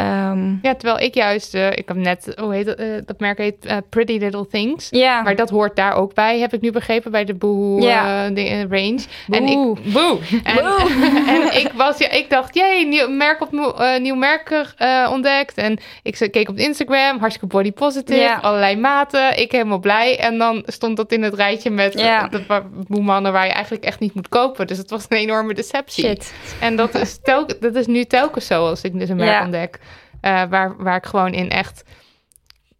Ehm, 0.00 0.54
Ja, 0.62 0.74
terwijl 0.74 0.98
ik 0.98 1.14
juist, 1.14 1.54
eh, 1.54 1.66
ik 1.70 1.88
heb 1.88 1.96
net, 1.96 2.32
hoe 2.40 2.54
heet 2.54 2.66
dat, 2.66 2.76
eh, 2.76 2.86
dat 3.06 3.20
merk 3.20 3.38
heet 3.38 3.66
eh, 3.66 3.76
Pretty 3.88 4.18
Little 4.18 4.46
Things. 4.46 4.88
ja, 4.90 5.22
Maar 5.22 5.36
dat 5.36 5.50
hoort 5.50 5.76
daar 5.76 5.94
ook 5.94 6.14
bij, 6.14 6.38
heb 6.38 6.52
ik 6.52 6.60
nu 6.60 6.70
begrepen, 6.70 7.10
bij 7.10 7.24
de 7.24 7.34
Boo 7.34 7.78
eh, 7.78 8.24
de, 8.32 8.66
range. 8.70 9.00
En 9.28 9.44
ik, 9.44 9.92
boe. 9.92 10.18
En, 10.44 10.58
en 11.34 11.60
ik 11.60 11.70
was, 11.74 11.98
ja, 11.98 12.10
ik 12.10 12.30
dacht, 12.30 12.54
jee, 12.54 12.86
nieuw 12.86 13.08
merk 13.08 13.40
op 13.40 13.76
nieuw 14.00 14.14
merk 14.14 14.74
ontdekt. 15.10 15.56
En 15.56 15.78
ik 16.02 16.28
keek 16.30 16.48
op 16.48 16.56
Instagram, 16.56 17.18
hartstikke 17.18 17.56
body 17.56 17.72
positive, 17.72 18.38
allerlei 18.40 18.76
maten. 18.76 19.38
Ik 19.38 19.52
helemaal 19.52 19.78
blij. 19.78 20.18
En 20.18 20.38
dan 20.38 20.62
stond 20.66 20.96
dat 20.96 21.12
in 21.12 21.22
het 21.22 21.34
rijtje 21.34 21.70
met 21.70 21.92
de 21.92 22.62
boemannen 22.88 23.32
waar 23.32 23.46
je 23.46 23.52
eigenlijk 23.52 23.84
echt 23.84 24.00
niet 24.00 24.14
moet 24.14 24.28
kopen. 24.28 24.66
Dus 24.66 24.78
het 24.78 24.90
was 24.90 25.06
een 25.08 25.16
enorme 25.18 25.54
deceptie. 25.54 26.04
shit. 26.04 26.34
En 26.60 26.76
dat 26.76 26.94
is, 26.94 27.18
tel, 27.22 27.46
dat 27.60 27.74
is 27.74 27.86
nu 27.86 28.04
telkens 28.04 28.46
zo 28.46 28.66
als 28.66 28.82
ik 28.82 28.98
dus 28.98 29.08
een 29.08 29.16
merk 29.16 29.30
Ja. 29.30 29.42
ontdek. 29.44 29.78
Eh, 30.20 30.42
waar, 30.48 30.76
waar 30.76 30.96
ik 30.96 31.06
gewoon 31.06 31.32
in 31.32 31.50
echt 31.50 31.84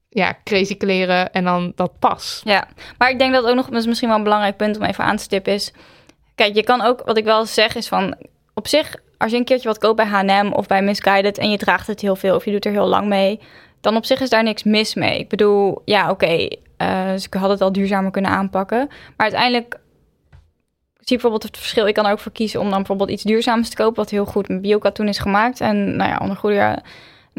ja, 0.08 0.36
crazy 0.44 0.76
kleren 0.76 1.32
en 1.32 1.44
dan 1.44 1.72
dat 1.74 1.98
pas. 1.98 2.40
Ja, 2.44 2.68
maar 2.98 3.10
ik 3.10 3.18
denk 3.18 3.32
dat 3.32 3.44
ook 3.44 3.54
nog 3.54 3.70
misschien 3.70 4.08
wel 4.08 4.18
een 4.18 4.24
belangrijk 4.24 4.56
punt 4.56 4.76
om 4.76 4.82
even 4.82 5.04
aan 5.04 5.16
te 5.16 5.22
stippen 5.22 5.52
is. 5.52 5.72
Kijk, 6.34 6.54
je 6.54 6.64
kan 6.64 6.80
ook, 6.82 7.02
wat 7.04 7.16
ik 7.16 7.24
wel 7.24 7.46
zeg, 7.46 7.74
is 7.74 7.88
van 7.88 8.16
op 8.54 8.68
zich, 8.68 8.94
als 9.18 9.30
je 9.30 9.36
een 9.36 9.44
keertje 9.44 9.68
wat 9.68 9.78
koopt 9.78 9.96
bij 9.96 10.06
HM 10.06 10.52
of 10.52 10.66
bij 10.66 10.82
Misguided 10.82 11.38
en 11.38 11.50
je 11.50 11.58
draagt 11.58 11.86
het 11.86 12.00
heel 12.00 12.16
veel 12.16 12.34
of 12.34 12.44
je 12.44 12.50
doet 12.50 12.64
er 12.64 12.72
heel 12.72 12.86
lang 12.86 13.06
mee, 13.06 13.40
dan 13.80 13.96
op 13.96 14.04
zich 14.04 14.20
is 14.20 14.30
daar 14.30 14.42
niks 14.42 14.62
mis 14.62 14.94
mee. 14.94 15.18
Ik 15.18 15.28
bedoel, 15.28 15.82
ja, 15.84 16.10
oké, 16.10 16.48
eh, 16.76 17.14
ze 17.16 17.26
hadden 17.30 17.50
het 17.50 17.58
wel 17.58 17.72
duurzamer 17.72 18.10
kunnen 18.10 18.30
aanpakken, 18.30 18.86
maar 18.88 19.26
uiteindelijk 19.30 19.80
zie 20.94 21.18
bijvoorbeeld 21.18 21.42
het 21.42 21.56
verschil. 21.56 21.86
Ik 21.86 21.94
kan 21.94 22.06
er 22.06 22.12
ook 22.12 22.18
voor 22.18 22.32
kiezen 22.32 22.60
om 22.60 22.68
dan 22.68 22.78
bijvoorbeeld 22.78 23.10
iets 23.10 23.22
duurzaams 23.22 23.68
te 23.68 23.76
kopen, 23.76 23.96
wat 23.96 24.10
heel 24.10 24.24
goed 24.24 24.48
met 24.48 24.62
biokatoen 24.62 25.08
is 25.08 25.18
gemaakt 25.18 25.60
en 25.60 25.96
nou 25.96 26.10
ja, 26.10 26.18
onder 26.20 26.36
goede, 26.36 26.82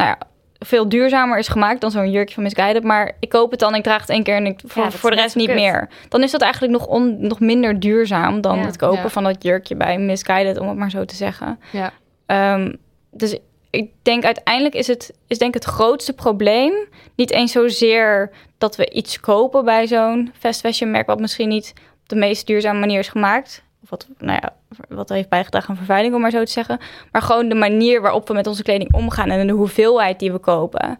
nou 0.04 0.16
ja, 0.20 0.28
veel 0.60 0.90
duurzamer 0.90 1.38
is 1.38 1.48
gemaakt 1.48 1.82
dan 1.82 1.92
zo'n 1.92 2.12
jurkje 2.12 2.34
van 2.34 2.44
Misguided. 2.44 2.84
Maar 2.84 3.12
ik 3.20 3.30
koop 3.30 3.52
het 3.52 3.60
dan, 3.60 3.76
ik 3.76 3.84
draag 3.84 4.02
het 4.02 4.10
één 4.10 4.24
keer 4.24 4.36
en 4.36 4.46
ik, 4.46 4.60
voor, 4.66 4.92
voor 4.92 5.10
de 5.10 5.16
rest 5.16 5.36
niet 5.36 5.46
kut. 5.48 5.56
meer. 5.56 5.90
Dan 6.10 6.24
is 6.24 6.32
dat 6.32 6.42
eigenlijk 6.42 6.74
nog, 6.74 6.88
on, 6.88 7.28
nog 7.28 7.40
minder 7.40 7.80
duurzaam 7.80 8.42
dan 8.42 8.58
Ja. 8.58 8.66
het 8.66 8.78
kopen 8.78 9.02
Ja. 9.04 9.10
van 9.10 9.24
dat 9.24 9.44
jurkje 9.44 9.76
bij 9.76 9.98
Misguided, 9.98 10.58
om 10.60 10.68
het 10.68 10.78
maar 10.78 10.90
zo 10.90 11.06
te 11.06 11.16
zeggen. 11.16 11.60
Ja. 11.72 11.92
Ehm, 12.26 12.74
dus 13.12 13.38
ik 13.70 13.90
denk 14.02 14.24
uiteindelijk 14.26 14.76
is 14.76 14.88
het 14.88 15.14
is 15.28 15.38
denk 15.38 15.54
het 15.54 15.64
grootste 15.64 16.14
probleem 16.14 16.74
niet 17.16 17.32
eens 17.32 17.52
zozeer 17.52 18.32
dat 18.58 18.76
we 18.76 18.90
iets 18.90 19.20
kopen 19.20 19.66
bij 19.66 19.88
zo'n 19.88 20.32
fast 20.40 20.60
fashion 20.60 20.92
merk 20.92 21.08
wat 21.08 21.20
misschien 21.20 21.50
niet 21.50 21.74
op 22.02 22.10
de 22.10 22.16
meest 22.16 22.48
duurzame 22.48 22.80
manier 22.80 23.00
is 23.00 23.08
gemaakt. 23.08 23.64
Wat, 23.92 24.08
nou 24.18 24.40
ja, 24.42 24.54
wat 24.90 25.10
heeft 25.10 25.30
bijgedragen 25.30 25.70
aan 25.70 25.76
vervuiling, 25.76 26.16
om 26.16 26.22
maar 26.22 26.32
zo 26.32 26.44
te 26.44 26.52
zeggen. 26.52 26.80
Maar 27.12 27.22
gewoon 27.22 27.50
de 27.50 27.56
manier 27.56 28.02
waarop 28.02 28.28
we 28.28 28.34
met 28.34 28.48
onze 28.48 28.64
kleding 28.64 28.94
omgaan 28.94 29.30
en 29.30 29.48
de 29.48 29.54
hoeveelheid 29.54 30.20
die 30.20 30.32
we 30.32 30.38
kopen. 30.40 31.00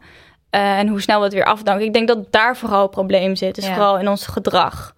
Eh, 0.50 0.78
en 0.80 0.88
hoe 0.88 1.02
snel 1.02 1.18
we 1.18 1.24
het 1.24 1.34
weer 1.34 1.46
afdanken. 1.46 1.86
Ik 1.86 1.94
denk 1.94 2.08
dat 2.08 2.32
daar 2.32 2.58
vooral 2.58 2.82
het 2.82 2.92
probleem 2.92 3.36
zit. 3.36 3.56
Dus 3.56 3.66
Ja. 3.68 3.74
vooral 3.74 4.00
in 4.00 4.08
ons 4.10 4.26
gedrag. 4.28 4.94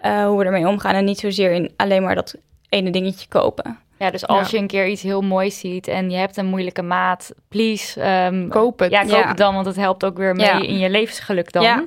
eh, 0.00 0.24
hoe 0.26 0.38
we 0.38 0.44
ermee 0.44 0.68
omgaan. 0.68 0.94
En 0.94 1.04
niet 1.04 1.18
zozeer 1.18 1.52
in 1.52 1.72
alleen 1.76 2.02
maar 2.02 2.14
dat 2.14 2.34
ene 2.68 2.90
dingetje 2.90 3.28
kopen. 3.28 3.78
Ja, 3.98 4.10
dus 4.10 4.26
als 4.26 4.50
Ja. 4.50 4.56
je 4.56 4.62
een 4.62 4.68
keer 4.68 4.86
iets 4.88 5.02
heel 5.02 5.20
moois 5.22 5.58
ziet 5.58 5.88
en 5.88 6.10
je 6.10 6.16
hebt 6.16 6.36
een 6.36 6.46
moeilijke 6.46 6.82
maat, 6.82 7.32
please. 7.48 8.00
ehm, 8.00 8.48
Koop 8.48 8.78
het. 8.78 8.90
Ja, 8.90 9.00
koop 9.00 9.10
Ja. 9.10 9.28
het 9.28 9.36
dan, 9.36 9.54
want 9.54 9.66
het 9.66 9.76
helpt 9.76 10.04
ook 10.04 10.16
weer 10.16 10.34
mee 10.34 10.46
Ja. 10.46 10.60
in 10.60 10.78
je 10.78 10.90
levensgeluk 10.90 11.52
dan. 11.52 11.62
Ja. 11.62 11.84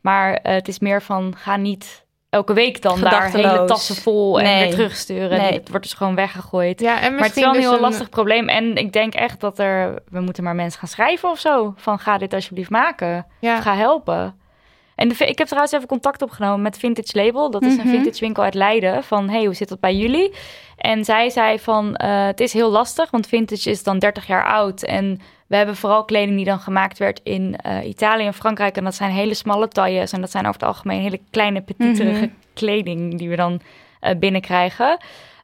Maar 0.00 0.34
eh, 0.34 0.54
het 0.54 0.68
is 0.68 0.78
meer 0.78 1.02
van, 1.02 1.34
ga 1.36 1.56
niet 1.56 2.04
elke 2.36 2.52
week 2.52 2.82
dan 2.82 3.00
daar 3.00 3.30
hele 3.32 3.64
tassen 3.64 3.94
vol 3.96 4.38
en 4.38 4.44
Nee. 4.44 4.62
weer 4.62 4.70
terugsturen. 4.70 5.38
Nee. 5.38 5.52
Het 5.52 5.68
wordt 5.68 5.84
dus 5.84 5.94
gewoon 5.94 6.14
weggegooid. 6.14 6.80
Ja, 6.80 7.00
en 7.00 7.14
Maar 7.14 7.24
het 7.24 7.36
is 7.36 7.42
wel 7.42 7.54
een 7.54 7.60
dus 7.60 7.70
heel 7.70 7.80
lastig 7.80 8.08
probleem. 8.08 8.48
En 8.48 8.76
ik 8.76 8.92
denk 8.92 9.14
echt 9.14 9.40
dat 9.40 9.58
er... 9.58 9.98
We 10.10 10.20
moeten 10.20 10.44
maar 10.44 10.54
mensen 10.54 10.78
gaan 10.80 10.88
schrijven 10.88 11.28
of 11.30 11.38
zo. 11.38 11.74
Van 11.76 11.98
ga 11.98 12.18
dit 12.18 12.34
alsjeblieft 12.34 12.70
maken. 12.70 13.26
Ja. 13.40 13.56
Of 13.56 13.62
ga 13.62 13.74
helpen. 13.74 14.34
En 14.94 15.08
de, 15.08 15.14
ik 15.14 15.38
heb 15.38 15.46
trouwens 15.46 15.74
even 15.74 15.86
contact 15.88 16.22
opgenomen 16.22 16.62
met 16.62 16.78
Vintage 16.78 17.22
Label. 17.24 17.50
Dat 17.50 17.62
is 17.62 17.76
Mhm. 17.76 17.80
een 17.86 17.92
vintage 17.94 18.20
winkel 18.20 18.42
uit 18.42 18.54
Leiden. 18.54 19.04
Van, 19.04 19.28
hey, 19.28 19.44
hoe 19.44 19.54
zit 19.54 19.68
dat 19.68 19.80
bij 19.80 19.94
jullie? 19.94 20.34
En 20.76 21.04
zij 21.04 21.30
zei 21.30 21.58
van, 21.58 21.94
eh, 21.96 22.26
het 22.26 22.40
is 22.40 22.52
heel 22.52 22.70
lastig. 22.70 23.10
Want 23.10 23.26
vintage 23.26 23.70
is 23.70 23.82
dan 23.82 23.98
30 23.98 24.26
jaar 24.26 24.46
oud. 24.46 24.82
En 24.82 25.20
we 25.46 25.56
hebben 25.56 25.76
vooral 25.76 26.04
kleding 26.04 26.36
die 26.36 26.44
dan 26.44 26.58
gemaakt 26.60 26.98
werd 26.98 27.20
in 27.22 27.56
eh, 27.56 27.88
Italië 27.88 28.26
en 28.26 28.34
Frankrijk. 28.34 28.76
En 28.76 28.84
dat 28.84 28.94
zijn 28.94 29.10
hele 29.10 29.34
smalle 29.34 29.68
tailles. 29.68 30.12
En 30.12 30.20
dat 30.20 30.30
zijn 30.30 30.46
over 30.46 30.60
het 30.60 30.68
algemeen 30.68 31.00
hele 31.00 31.20
kleine, 31.30 31.60
petiterige 31.60 32.24
Mhm. 32.26 32.34
kleding 32.54 33.18
die 33.18 33.28
we 33.28 33.36
dan 33.36 33.60
eh, 34.00 34.16
binnenkrijgen. 34.18 34.98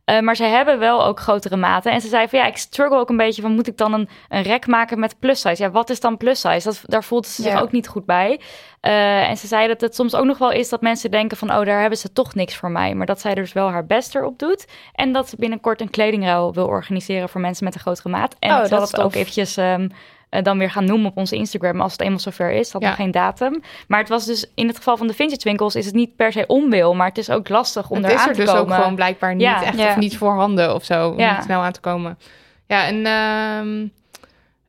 Eh, 0.05 0.21
maar 0.21 0.37
ze 0.37 0.45
hebben 0.45 0.79
wel 0.79 1.05
ook 1.05 1.21
grotere 1.21 1.57
maten. 1.57 1.93
En 1.93 2.01
ze 2.01 2.09
zei 2.09 2.29
van 2.29 2.39
ja, 2.39 2.47
ik 2.47 2.57
struggle 2.57 2.99
ook 2.99 3.09
een 3.09 3.17
beetje 3.17 3.43
van 3.43 3.55
moet 3.55 3.67
ik 3.67 3.77
dan 3.77 3.93
een, 3.93 4.09
een 4.29 4.43
rek 4.43 4.67
maken 4.67 4.99
met 4.99 5.19
plus 5.19 5.41
size? 5.41 5.63
Ja, 5.63 5.71
wat 5.71 5.91
is 5.91 6.01
dan 6.01 6.17
plus 6.17 6.41
size? 6.41 6.69
Dat, 6.69 6.81
daar 6.87 7.05
voelt 7.05 7.27
ze 7.27 7.43
zich 7.43 7.53
Ja. 7.53 7.61
ook 7.61 7.73
niet 7.73 7.89
goed 7.89 8.05
bij. 8.07 8.41
Eh, 8.81 9.29
en 9.29 9.37
ze 9.37 9.47
zei 9.47 9.69
dat 9.69 9.81
het 9.81 9.95
soms 9.95 10.15
ook 10.15 10.25
nog 10.25 10.39
wel 10.39 10.51
is 10.53 10.69
dat 10.69 10.81
mensen 10.81 11.11
denken 11.11 11.37
van 11.37 11.51
oh, 11.51 11.65
daar 11.65 11.81
hebben 11.81 11.99
ze 11.99 12.13
toch 12.13 12.35
niks 12.35 12.57
voor 12.57 12.71
mij. 12.71 12.95
Maar 12.95 13.07
dat 13.07 13.21
zij 13.21 13.31
er 13.31 13.37
dus 13.43 13.53
wel 13.53 13.71
haar 13.71 13.87
best 13.87 14.15
erop 14.15 14.39
doet. 14.39 14.67
En 14.93 15.13
dat 15.13 15.29
ze 15.29 15.37
binnenkort 15.39 15.81
een 15.81 15.91
kledingruil 15.91 16.53
wil 16.55 16.67
organiseren 16.67 17.29
voor 17.29 17.41
mensen 17.41 17.65
met 17.65 17.75
een 17.75 17.81
grotere 17.81 18.09
maat. 18.09 18.37
En 18.39 18.51
Oh, 18.51 18.59
dat 18.59 18.71
dat 18.71 19.01
ook 19.01 19.15
eventjes 19.15 19.57
ehm, 19.57 19.89
eh, 20.33 20.43
dan 20.43 20.59
weer 20.59 20.71
gaan 20.71 20.85
noemen 20.85 21.11
op 21.11 21.17
onze 21.17 21.37
Instagram 21.37 21.81
als 21.81 21.93
het 21.93 22.01
eenmaal 22.01 22.19
zover 22.19 22.51
is. 22.53 22.71
Dat 22.71 22.83
Ja. 22.83 22.89
nog 22.89 22.97
geen 22.97 23.11
datum. 23.11 23.61
Maar 23.89 23.99
het 23.99 24.09
was 24.09 24.25
dus 24.27 24.51
in 24.55 24.67
het 24.67 24.77
geval 24.77 24.97
van 24.97 25.07
de 25.07 25.15
vintage 25.15 25.41
winkels 25.45 25.75
is 25.75 25.87
het 25.87 25.95
niet 25.95 26.17
per 26.17 26.33
se 26.33 26.45
onwil, 26.47 26.95
maar 26.95 27.09
het 27.09 27.19
is 27.19 27.31
ook 27.31 27.49
lastig 27.49 27.91
om 27.91 27.97
het 27.97 28.07
eraan 28.07 28.17
is 28.19 28.27
er 28.27 28.33
te 28.35 28.41
dus 28.41 28.51
komen. 28.51 28.67
ook 28.67 28.75
gewoon 28.75 28.95
blijkbaar 28.95 29.33
niet 29.35 29.43
Ja. 29.43 29.63
echt 29.65 29.79
Ja. 29.79 29.89
of 29.89 29.97
niet 29.97 30.17
voorhanden 30.17 30.75
of 30.75 30.85
zo. 30.85 31.09
Om 31.09 31.19
Ja. 31.19 31.35
niet 31.35 31.45
snel 31.45 31.61
aan 31.61 31.73
te 31.73 31.81
komen. 31.81 32.19
Ja, 32.67 32.87
en 32.87 33.07
ehm 33.07 33.87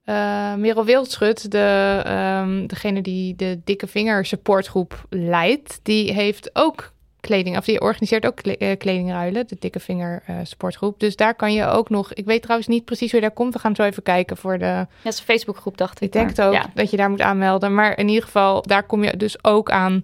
eh, 0.03 0.53
Merel 0.53 0.86
Wildschut, 0.86 1.51
de, 1.51 2.01
ehm, 2.05 2.68
degene 2.68 3.01
die 3.01 3.36
de 3.36 3.61
dikke 3.64 3.88
vinger 3.88 4.26
supportgroep 4.26 5.05
leidt, 5.09 5.80
die 5.84 6.14
heeft 6.14 6.49
ook 6.53 6.93
kleding, 7.28 7.57
of 7.57 7.65
die 7.65 7.82
organiseert 7.82 8.26
ook 8.26 8.39
eh, 8.39 8.78
kledingruilen, 8.78 9.47
de 9.47 9.55
dikke 9.59 9.80
vinger 9.80 10.24
eh, 10.26 10.36
supportgroep. 10.43 10.99
Dus 10.99 11.15
daar 11.15 11.36
kan 11.36 11.53
je 11.53 11.65
ook 11.65 11.89
nog, 11.89 12.13
ik 12.13 12.26
weet 12.26 12.41
trouwens 12.41 12.67
niet 12.69 12.86
precies 12.86 13.11
hoe 13.11 13.19
je 13.19 13.26
daar 13.26 13.36
komt. 13.36 13.53
We 13.53 13.59
gaan 13.59 13.76
zo 13.76 13.84
even 13.84 14.03
kijken 14.03 14.38
voor 14.38 14.57
de, 14.57 14.65
Ja, 14.65 14.88
dat 15.03 15.13
is 15.13 15.19
een 15.19 15.26
Facebookgroep, 15.26 15.78
dacht 15.78 15.95
ik. 15.95 16.01
ik 16.01 16.11
denk 16.11 16.28
het 16.28 16.38
maar- 16.38 16.47
ook 16.47 16.53
Ja. 16.53 16.65
dat 16.74 16.89
je 16.91 16.97
daar 16.97 17.09
moet 17.09 17.21
aanmelden. 17.21 17.74
Maar 17.74 17.97
in 17.97 18.07
ieder 18.07 18.24
geval, 18.24 18.61
daar 18.61 18.84
kom 18.84 19.03
je 19.03 19.17
dus 19.17 19.43
ook 19.43 19.71
aan 19.71 20.03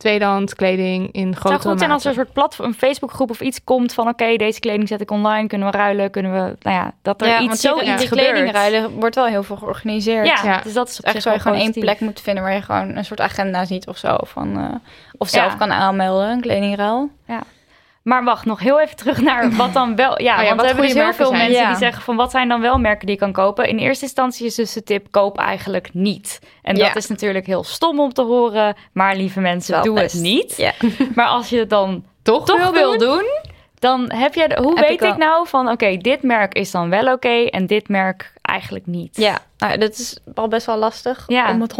tweedehands 0.00 0.54
kleding 0.54 1.12
in 1.12 1.26
Het 1.28 1.36
grotere 1.36 1.60
zou 1.60 1.68
goed 1.70 1.78
zijn 1.78 1.90
als 1.90 2.02
er 2.04 2.08
een 2.08 2.14
soort 2.16 2.32
platform, 2.32 2.68
een 2.68 2.74
Facebookgroep 2.74 3.30
of 3.30 3.40
iets 3.40 3.64
komt 3.64 3.92
van 3.94 4.08
oké, 4.08 4.36
deze 4.36 4.60
kleding 4.60 4.88
zet 4.88 5.00
ik 5.00 5.10
online, 5.10 5.46
kunnen 5.46 5.70
we 5.70 5.76
ruilen, 5.76 6.10
kunnen 6.10 6.32
we, 6.32 6.56
nou 6.62 6.76
ja, 6.76 6.92
dat 7.02 7.20
er 7.20 7.28
ja, 7.28 7.40
iets 7.40 7.60
die, 7.60 7.74
die 7.74 7.96
gebeurt. 7.96 8.10
kledingruilen 8.10 8.90
wordt 8.90 9.14
wel 9.14 9.26
heel 9.26 9.42
veel 9.42 9.56
georganiseerd. 9.56 10.26
Ja, 10.26 10.40
Ja. 10.44 10.60
dus 10.62 10.72
dat 10.72 10.88
is 10.88 10.98
op 10.98 11.04
Echt 11.04 11.14
zich 11.14 11.22
zou 11.22 11.34
je 11.36 11.42
wel 11.42 11.52
gewoon 11.52 11.72
één 11.74 11.82
plek 11.82 12.00
moeten 12.00 12.24
vinden 12.24 12.42
waar 12.42 12.52
je 12.54 12.62
gewoon 12.62 12.96
een 12.96 13.04
soort 13.04 13.20
agenda 13.20 13.64
ziet 13.64 13.86
of 13.86 13.96
zo. 13.96 14.16
Van, 14.22 14.58
eh, 14.58 14.64
of 15.18 15.28
zelf 15.28 15.52
Ja. 15.52 15.58
kan 15.58 15.72
aanmelden, 15.72 16.28
een 16.30 16.40
kledingruil. 16.40 17.10
Maar 18.10 18.24
wacht, 18.24 18.44
nog 18.44 18.58
heel 18.60 18.80
even 18.80 18.96
terug 18.96 19.20
naar 19.20 19.50
wat 19.56 19.72
dan 19.72 19.96
wel. 19.96 20.22
Ja, 20.22 20.36
Oh 20.36 20.42
ja, 20.42 20.48
want 20.48 20.60
we 20.60 20.66
hebben 20.66 20.84
dus 20.84 20.94
heel 20.94 21.12
veel 21.12 21.26
zijn. 21.26 21.38
mensen 21.38 21.60
Ja. 21.62 21.68
die 21.68 21.76
zeggen 21.76 22.02
van 22.02 22.16
wat 22.16 22.30
zijn 22.30 22.48
dan 22.48 22.60
wel 22.60 22.78
merken 22.78 23.06
die 23.06 23.14
je 23.14 23.20
kan 23.20 23.32
kopen. 23.32 23.68
In 23.68 23.78
eerste 23.78 24.04
instantie 24.04 24.46
is 24.46 24.54
dus 24.54 24.72
de 24.72 24.82
tip 24.82 25.06
koop 25.10 25.38
eigenlijk 25.38 25.88
niet. 25.92 26.38
En 26.62 26.76
Ja. 26.76 26.86
dat 26.86 26.96
is 26.96 27.06
natuurlijk 27.06 27.46
heel 27.46 27.64
stom 27.64 28.00
om 28.00 28.12
te 28.12 28.22
horen, 28.22 28.76
maar 28.92 29.16
lieve 29.16 29.40
mensen, 29.40 29.74
Wel 29.74 29.82
doe 29.82 29.94
best. 29.94 30.12
het 30.12 30.22
niet. 30.22 30.72
Maar 31.14 31.26
als 31.26 31.48
je 31.48 31.58
het 31.58 31.70
dan 31.70 32.04
toch, 32.22 32.44
toch 32.46 32.70
wil 32.70 32.98
doen, 32.98 33.24
dan 33.78 34.12
heb 34.14 34.34
je. 34.34 34.48
de- 34.48 34.58
hoe 34.62 34.74
Heb 34.78 34.88
weet 34.88 35.02
ik 35.02 35.08
ik 35.08 35.16
nou 35.16 35.48
van 35.48 35.68
oké, 35.68 35.96
dit 35.96 36.22
merk 36.22 36.54
is 36.54 36.70
dan 36.70 36.90
wel 36.90 37.12
oké 37.12 37.44
en 37.44 37.66
dit 37.66 37.88
merk 37.88 38.32
eigenlijk 38.42 38.86
niet. 38.86 39.16
Ja, 39.16 39.38
nou, 39.58 39.78
dat 39.78 39.90
is 39.98 40.18
al 40.34 40.48
best 40.48 40.66
wel 40.66 40.76
lastig. 40.76 41.24
Ja. 41.26 41.50
Om 41.50 41.60
het 41.60 41.72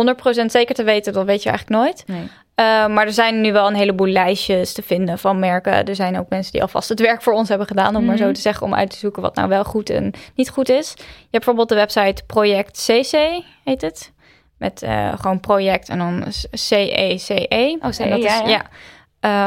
100% 0.42 0.50
zeker 0.50 0.74
te 0.74 0.84
weten, 0.84 1.12
dat 1.12 1.24
weet 1.24 1.42
je 1.42 1.48
eigenlijk 1.48 1.82
nooit. 1.82 2.02
Nee. 2.06 2.28
Uh, 2.60 2.86
maar 2.86 3.06
er 3.06 3.12
zijn 3.12 3.40
nu 3.40 3.52
wel 3.52 3.66
een 3.66 3.74
heleboel 3.74 4.06
lijstjes 4.06 4.72
te 4.72 4.82
vinden 4.82 5.18
van 5.18 5.38
merken. 5.38 5.84
Er 5.84 5.94
zijn 5.94 6.18
ook 6.18 6.28
mensen 6.28 6.52
die 6.52 6.62
alvast 6.62 6.88
het 6.88 7.00
werk 7.00 7.22
voor 7.22 7.32
ons 7.32 7.48
hebben 7.48 7.66
gedaan, 7.66 7.96
om 7.96 8.04
maar 8.04 8.14
Mhm. 8.14 8.24
zo 8.24 8.32
te 8.32 8.40
zeggen, 8.40 8.66
om 8.66 8.74
uit 8.74 8.90
te 8.90 8.96
zoeken 8.96 9.22
wat 9.22 9.34
nou 9.34 9.48
wel 9.48 9.64
goed 9.64 9.90
en 9.90 10.12
niet 10.34 10.50
goed 10.50 10.68
is. 10.68 10.92
Je 10.96 11.02
hebt 11.04 11.30
bijvoorbeeld 11.30 11.68
de 11.68 11.74
website 11.74 12.22
Project 12.26 12.86
CC, 12.86 13.42
heet 13.64 13.80
het. 13.80 14.12
Met 14.58 14.82
uh, 14.82 15.12
gewoon 15.18 15.40
project 15.40 15.88
en 15.88 15.98
dan 15.98 16.24
C-E-C-E. 16.50 17.76
Oh, 17.80 17.90
CE, 17.90 18.02
En 18.02 18.10
dat 18.10 18.22
ja, 18.22 18.42
is, 18.44 18.50
ja. 18.50 18.62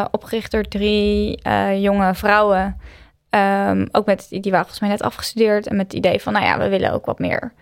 uh, 0.02 0.06
opgericht 0.12 0.52
door 0.52 0.64
drie 0.64 1.40
jonge 1.80 2.16
vrouwen. 2.16 2.80
Um, 3.30 3.88
ook 3.92 4.06
met, 4.06 4.28
die 4.30 4.42
waren 4.42 4.60
volgens 4.60 4.80
mij 4.80 4.90
net 4.90 5.02
afgestudeerd. 5.02 5.68
En 5.68 5.76
met 5.76 5.86
het 5.86 5.94
idee 5.94 6.22
van, 6.22 6.34
nou 6.34 6.46
ja, 6.46 6.58
we 6.58 6.70
willen 6.70 6.92
ook 6.94 7.06
wat 7.06 7.20
meer 7.20 7.54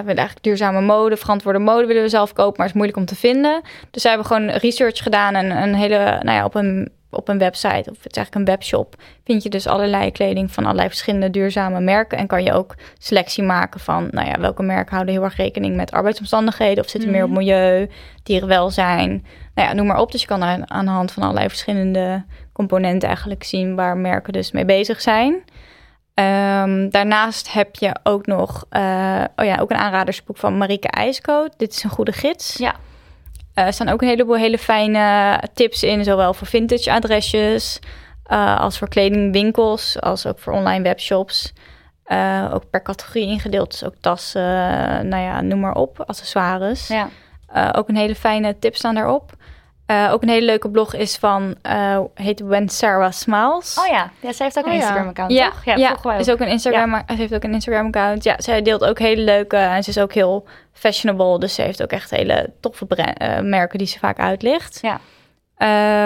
we 0.00 0.04
willen 0.06 0.18
eigenlijk 0.18 0.46
duurzame 0.46 0.80
mode, 0.80 1.16
verantwoorde 1.16 1.58
mode 1.58 1.86
willen 1.86 2.02
we 2.02 2.08
zelf 2.08 2.32
kopen, 2.32 2.54
maar 2.56 2.66
het 2.66 2.74
is 2.74 2.82
moeilijk 2.82 2.98
om 2.98 3.04
te 3.04 3.16
vinden. 3.16 3.60
Dus 3.90 4.02
zij 4.02 4.10
hebben 4.10 4.28
gewoon 4.28 4.50
research 4.50 4.98
gedaan 4.98 5.34
en 5.34 5.62
een 5.62 5.74
hele, 5.74 5.98
nou 5.98 6.36
ja, 6.36 6.44
op 6.44 6.54
een, 6.54 6.90
op 7.10 7.28
een 7.28 7.38
website, 7.38 7.90
of 7.90 7.96
het 8.02 8.10
is 8.10 8.16
eigenlijk 8.16 8.34
een 8.34 8.44
webshop, 8.44 8.94
vind 9.24 9.42
je 9.42 9.48
dus 9.48 9.66
allerlei 9.66 10.12
kleding 10.12 10.52
van 10.52 10.64
allerlei 10.64 10.88
verschillende 10.88 11.30
duurzame 11.30 11.80
merken. 11.80 12.18
En 12.18 12.26
kan 12.26 12.42
je 12.44 12.52
ook 12.52 12.74
selectie 12.98 13.42
maken 13.42 13.80
van, 13.80 14.08
nou 14.10 14.28
ja, 14.28 14.40
welke 14.40 14.62
merken 14.62 14.92
houden 14.94 15.14
heel 15.14 15.24
erg 15.24 15.36
rekening 15.36 15.76
met 15.76 15.90
arbeidsomstandigheden 15.90 16.84
of 16.84 16.90
zitten 16.90 17.10
Mhm. 17.10 17.18
meer 17.18 17.28
op 17.28 17.34
milieu, 17.36 17.88
dierenwelzijn. 18.22 19.24
Nou 19.54 19.68
ja, 19.68 19.74
noem 19.74 19.86
maar 19.86 20.00
op. 20.00 20.12
Dus 20.12 20.20
je 20.20 20.26
kan 20.26 20.42
aan, 20.42 20.70
aan 20.70 20.84
de 20.84 20.90
hand 20.90 21.12
van 21.12 21.22
allerlei 21.22 21.48
verschillende 21.48 22.24
componenten 22.52 23.08
eigenlijk 23.08 23.44
zien 23.44 23.74
waar 23.74 23.96
merken 23.96 24.32
dus 24.32 24.52
mee 24.52 24.64
bezig 24.64 25.00
zijn. 25.00 25.42
Um, 26.18 26.90
daarnaast 26.90 27.52
heb 27.52 27.76
je 27.76 27.96
ook 28.02 28.26
nog 28.26 28.64
uh, 28.70 29.24
oh 29.36 29.44
ja, 29.44 29.56
ook 29.60 29.70
een 29.70 29.76
aanradersboek 29.76 30.36
van 30.36 30.58
Marieke 30.58 30.88
IJskoot. 30.88 31.54
Dit 31.56 31.72
is 31.72 31.82
een 31.82 31.90
goede 31.90 32.12
gids. 32.12 32.56
Ja. 32.56 32.74
Uh, 33.54 33.64
er 33.64 33.72
staan 33.72 33.88
ook 33.88 34.02
een 34.02 34.08
heleboel 34.08 34.36
hele 34.36 34.58
fijne 34.58 35.40
tips 35.54 35.82
in, 35.82 36.04
zowel 36.04 36.34
voor 36.34 36.46
vintage 36.46 36.92
adresjes 36.92 37.78
uh, 38.30 38.60
als 38.60 38.78
voor 38.78 38.88
kledingwinkels, 38.88 40.00
als 40.00 40.26
ook 40.26 40.38
voor 40.38 40.52
online 40.52 40.82
webshops. 40.82 41.52
Ook 42.52 42.70
per 42.70 42.82
categorie 42.82 43.26
ingedeeld, 43.26 43.70
dus 43.70 43.84
ook 43.84 43.94
tassen, 44.00 44.42
nou 45.08 45.22
ja, 45.22 45.40
noem 45.40 45.60
maar 45.60 45.74
op, 45.74 46.00
accessoires. 46.06 46.88
Ja. 46.88 47.08
Ook 47.72 47.88
een 47.88 47.96
hele 47.96 48.14
fijne 48.14 48.58
tips 48.58 48.78
staan 48.78 48.94
daarop. 48.94 49.32
Uh, 49.90 50.12
ook 50.12 50.22
een 50.22 50.28
hele 50.28 50.46
leuke 50.46 50.70
blog 50.70 50.94
is 50.94 51.16
van, 51.16 51.54
uh, 51.66 52.00
heet 52.14 52.40
When 52.40 52.68
Sarah 52.68 53.12
Smiles. 53.12 53.78
Oh 53.78 53.86
ja, 53.86 54.10
ja 54.20 54.32
zij 54.32 54.46
heeft 54.46 54.58
ook 54.58 54.64
een 54.64 54.70
oh, 54.70 54.76
Instagram-account, 54.76 55.32
ja. 55.32 55.48
toch? 55.48 55.64
Ja, 55.64 55.76
ja 55.76 56.18
is 56.18 56.30
ook 56.30 56.40
een 56.40 56.48
Instagram, 56.48 56.90
ja. 56.90 57.04
ze 57.06 57.14
heeft 57.14 57.34
ook 57.34 57.42
een 57.42 57.52
Instagram-account. 57.52 58.24
Ja, 58.24 58.34
zij 58.38 58.62
deelt 58.62 58.84
ook 58.84 58.98
hele 58.98 59.22
leuke 59.22 59.56
en 59.56 59.82
ze 59.82 59.90
is 59.90 59.98
ook 59.98 60.12
heel 60.12 60.44
fashionable. 60.72 61.38
Dus 61.38 61.54
ze 61.54 61.62
heeft 61.62 61.82
ook 61.82 61.90
echt 61.90 62.10
hele 62.10 62.50
toffe 62.60 62.86
uh, 62.88 63.40
merken 63.40 63.78
die 63.78 63.86
ze 63.86 63.98
vaak 63.98 64.18
uitlicht. 64.18 64.78
Ja. 64.82 65.00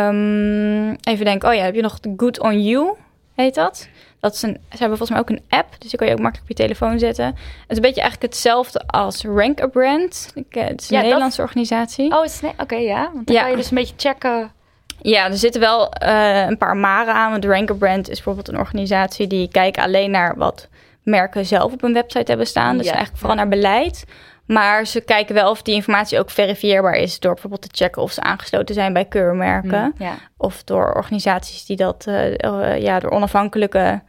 Um, 0.08 0.96
even 1.02 1.24
denken, 1.24 1.48
oh 1.48 1.54
ja, 1.54 1.62
heb 1.62 1.74
je 1.74 1.82
nog 1.82 1.98
Good 2.16 2.40
On 2.40 2.62
You, 2.62 2.94
heet 3.34 3.54
dat? 3.54 3.88
Dat 4.22 4.34
is 4.34 4.42
een, 4.42 4.58
ze 4.70 4.78
hebben 4.78 4.98
volgens 4.98 5.10
mij 5.10 5.18
ook 5.18 5.30
een 5.30 5.42
app, 5.48 5.74
dus 5.78 5.90
die 5.90 5.98
kan 5.98 6.08
je 6.08 6.12
ook 6.12 6.20
makkelijk 6.20 6.50
op 6.50 6.56
je 6.56 6.62
telefoon 6.64 6.98
zetten. 6.98 7.26
Het 7.26 7.34
is 7.68 7.76
een 7.76 7.82
beetje 7.82 8.00
eigenlijk 8.00 8.32
hetzelfde 8.32 8.86
als 8.86 9.24
Rank 9.24 9.60
a 9.60 9.66
Brand. 9.66 10.32
Het 10.34 10.80
is 10.80 10.90
een 10.90 10.96
ja, 10.96 11.02
Nederlandse 11.02 11.36
dat... 11.36 11.46
organisatie. 11.46 12.12
Oh, 12.12 12.24
oké, 12.42 12.62
okay, 12.62 12.82
ja. 12.82 13.10
Want 13.14 13.26
dan 13.26 13.36
ja. 13.36 13.40
kan 13.40 13.50
je 13.50 13.56
dus 13.56 13.70
een 13.70 13.76
beetje 13.76 13.94
checken. 13.96 14.52
Ja, 15.00 15.26
er 15.26 15.36
zitten 15.36 15.60
wel 15.60 15.92
uh, 16.02 16.46
een 16.46 16.58
paar 16.58 16.76
maren 16.76 17.14
aan. 17.14 17.30
Want 17.30 17.44
Rank 17.44 17.70
a 17.70 17.74
Brand 17.74 18.08
is 18.08 18.14
bijvoorbeeld 18.14 18.48
een 18.48 18.58
organisatie 18.58 19.26
die 19.26 19.48
kijkt 19.48 19.78
alleen 19.78 20.10
naar 20.10 20.36
wat 20.36 20.68
merken 21.02 21.46
zelf 21.46 21.72
op 21.72 21.80
hun 21.80 21.92
website 21.92 22.30
hebben 22.30 22.46
staan. 22.46 22.76
Dus 22.76 22.86
ja. 22.86 22.92
eigenlijk 22.92 23.20
vooral 23.20 23.36
naar 23.36 23.48
beleid. 23.48 24.04
Maar 24.46 24.86
ze 24.86 25.00
kijken 25.00 25.34
wel 25.34 25.50
of 25.50 25.62
die 25.62 25.74
informatie 25.74 26.18
ook 26.18 26.30
verifieerbaar 26.30 26.94
is 26.94 27.18
door 27.20 27.32
bijvoorbeeld 27.32 27.62
te 27.62 27.84
checken 27.84 28.02
of 28.02 28.12
ze 28.12 28.20
aangesloten 28.20 28.74
zijn 28.74 28.92
bij 28.92 29.04
keurmerken. 29.04 29.82
Mm, 29.82 29.92
ja. 29.98 30.14
Of 30.36 30.64
door 30.64 30.92
organisaties 30.92 31.66
die 31.66 31.76
dat, 31.76 32.06
uh, 32.08 32.30
uh, 32.30 32.82
ja, 32.82 32.98
door 32.98 33.10
onafhankelijke 33.10 34.02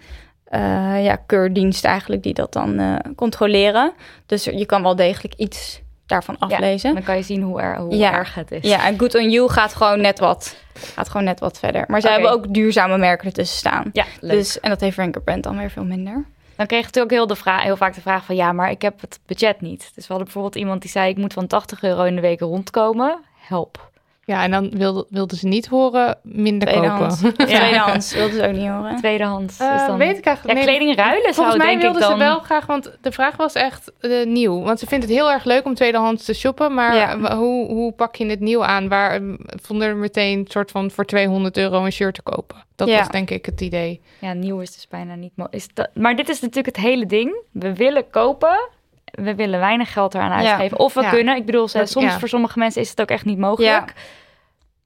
uh, 0.54 1.04
ja, 1.04 1.16
keurdiensten 1.16 1.90
eigenlijk 1.90 2.24
die 2.24 2.34
dat 2.34 2.54
dan 2.54 3.02
controleren. 3.16 3.94
Dus 4.26 4.44
je 4.44 4.66
kan 4.66 4.84
wel 4.84 4.96
degelijk 4.96 5.34
iets 5.34 5.82
daarvan 6.06 6.40
aflezen. 6.40 6.90
Ja, 6.90 6.96
dan 6.96 7.04
kan 7.04 7.16
je 7.16 7.24
zien 7.24 7.42
hoe, 7.42 7.62
er, 7.62 7.78
hoe 7.78 7.96
ja. 7.96 8.14
erg 8.14 8.36
het 8.36 8.52
is. 8.52 8.70
Ja, 8.70 8.86
en 8.86 9.00
Good 9.00 9.16
On 9.16 9.30
You 9.30 9.50
gaat 9.50 9.76
gewoon 9.76 10.02
net 10.02 10.20
wat, 10.20 10.56
gaat 10.74 11.10
gewoon 11.10 11.24
net 11.26 11.40
wat 11.40 11.60
verder. 11.60 11.84
Maar 11.88 12.02
ze 12.02 12.08
okay. 12.08 12.20
hebben 12.20 12.38
ook 12.38 12.54
duurzame 12.54 12.98
merken 12.98 13.28
ertussen 13.28 13.58
staan. 13.58 13.90
Ja, 13.94 14.06
leuk. 14.20 14.32
Dus, 14.32 14.60
en 14.60 14.70
dat 14.70 14.82
heeft 14.82 14.98
Ranker 14.98 15.22
Brand 15.22 15.44
dan 15.44 15.58
weer 15.58 15.70
veel 15.70 15.86
minder. 15.86 16.26
Dan 16.64 16.72
kreeg 16.72 16.94
je 16.94 17.00
natuurlijk 17.00 17.16
heel, 17.16 17.36
de 17.36 17.42
vraag, 17.42 17.64
heel 17.64 17.78
vaak 17.78 17.94
de 17.94 18.02
vraag 18.02 18.26
van... 18.26 18.36
ja, 18.36 18.52
maar 18.52 18.72
ik 18.72 18.82
heb 18.82 19.02
het 19.02 19.20
budget 19.26 19.62
niet. 19.62 19.80
Dus 19.80 20.08
we 20.08 20.14
hadden 20.14 20.24
bijvoorbeeld 20.24 20.56
iemand 20.56 20.82
die 20.82 20.92
zei... 20.92 21.10
ik 21.10 21.18
moet 21.18 21.34
van 21.34 21.48
80 21.48 21.84
euro 21.84 22.04
in 22.04 22.16
de 22.16 22.22
week 22.22 22.40
rondkomen. 22.40 23.20
Help. 23.38 23.92
Ja, 24.26 24.44
en 24.44 24.52
dan 24.52 24.70
wilden 24.70 25.06
wilde 25.10 25.36
ze 25.36 25.48
niet 25.48 25.68
horen 25.68 26.18
minder 26.24 26.68
Tweedehands. 26.68 27.22
kopen. 27.22 27.48
Ja. 27.54 27.58
Tweedehands 27.60 28.14
wilden 28.14 28.36
ze 28.36 28.48
ook 28.48 28.54
niet 28.54 28.68
horen. 28.68 28.96
Tweedehands 28.96 29.60
uh, 29.60 29.76
is 29.76 29.86
dan... 29.88 29.98
Weet 29.98 30.18
ik 30.18 30.26
eigenlijk 30.26 30.58
ja, 30.58 30.64
kleding 30.64 30.96
ruilen 30.96 31.34
Volgens 31.34 31.58
mij 31.58 31.68
denk 31.68 31.82
wilde 31.82 31.98
ik 31.98 32.04
dan... 32.04 32.12
ze 32.12 32.18
wel 32.18 32.40
graag, 32.40 32.66
want 32.66 32.98
de 33.02 33.12
vraag 33.12 33.36
was 33.36 33.54
echt 33.54 33.92
uh, 34.02 34.26
nieuw. 34.26 34.62
Want 34.62 34.80
ze 34.80 34.88
vindt 34.88 35.06
het 35.06 35.14
heel 35.14 35.32
erg 35.32 35.44
leuk 35.44 35.66
om 35.66 35.74
tweedehands 35.74 36.26
te 36.26 36.34
shoppen. 36.34 36.74
Maar 36.74 36.96
ja. 36.96 37.36
hoe, 37.36 37.68
hoe 37.68 37.92
pak 37.92 38.16
je 38.16 38.26
het 38.26 38.40
nieuw 38.40 38.64
aan? 38.64 38.88
Waar 38.90 39.16
um, 39.16 39.38
vonden 39.62 39.88
er 39.88 39.96
meteen 39.96 40.46
soort 40.48 40.72
van 40.72 40.92
voor 40.92 41.06
200 41.06 41.58
euro 41.58 41.86
een 41.86 41.92
shirt 41.92 42.14
te 42.14 42.22
kopen? 42.22 42.64
Dat 42.76 42.88
ja. 42.88 42.98
was 42.98 43.10
denk 43.10 43.30
ik 43.30 43.46
het 43.46 43.62
idee. 43.62 44.02
Ja, 44.20 44.34
nieuw 44.34 44.60
is 44.60 44.74
dus 44.74 44.88
bijna 44.88 45.16
niet 45.16 45.32
is 45.50 45.68
dat, 45.74 45.90
Maar 45.94 46.16
dit 46.16 46.30
is 46.30 46.40
natuurlijk 46.40 46.76
het 46.76 46.86
hele 46.86 47.06
ding. 47.06 47.36
We 47.52 47.74
willen 47.74 48.10
kopen. 48.10 48.70
We 49.14 49.36
willen 49.36 49.60
weinig 49.60 49.94
geld 49.94 50.14
eraan 50.14 50.32
uitgeven. 50.32 50.78
Ja. 50.78 50.84
Of 50.84 50.94
we 50.94 51.02
ja. 51.02 51.10
kunnen. 51.10 51.36
Ik 51.36 51.46
bedoel, 51.46 51.68
soms 51.68 52.14
voor 52.14 52.28
sommige 52.28 52.60
mensen 52.60 52.82
is 52.82 52.90
het 52.90 53.02
ook 53.02 53.10
echt 53.10 53.26
niet 53.26 53.38
mogelijk. 53.38 53.94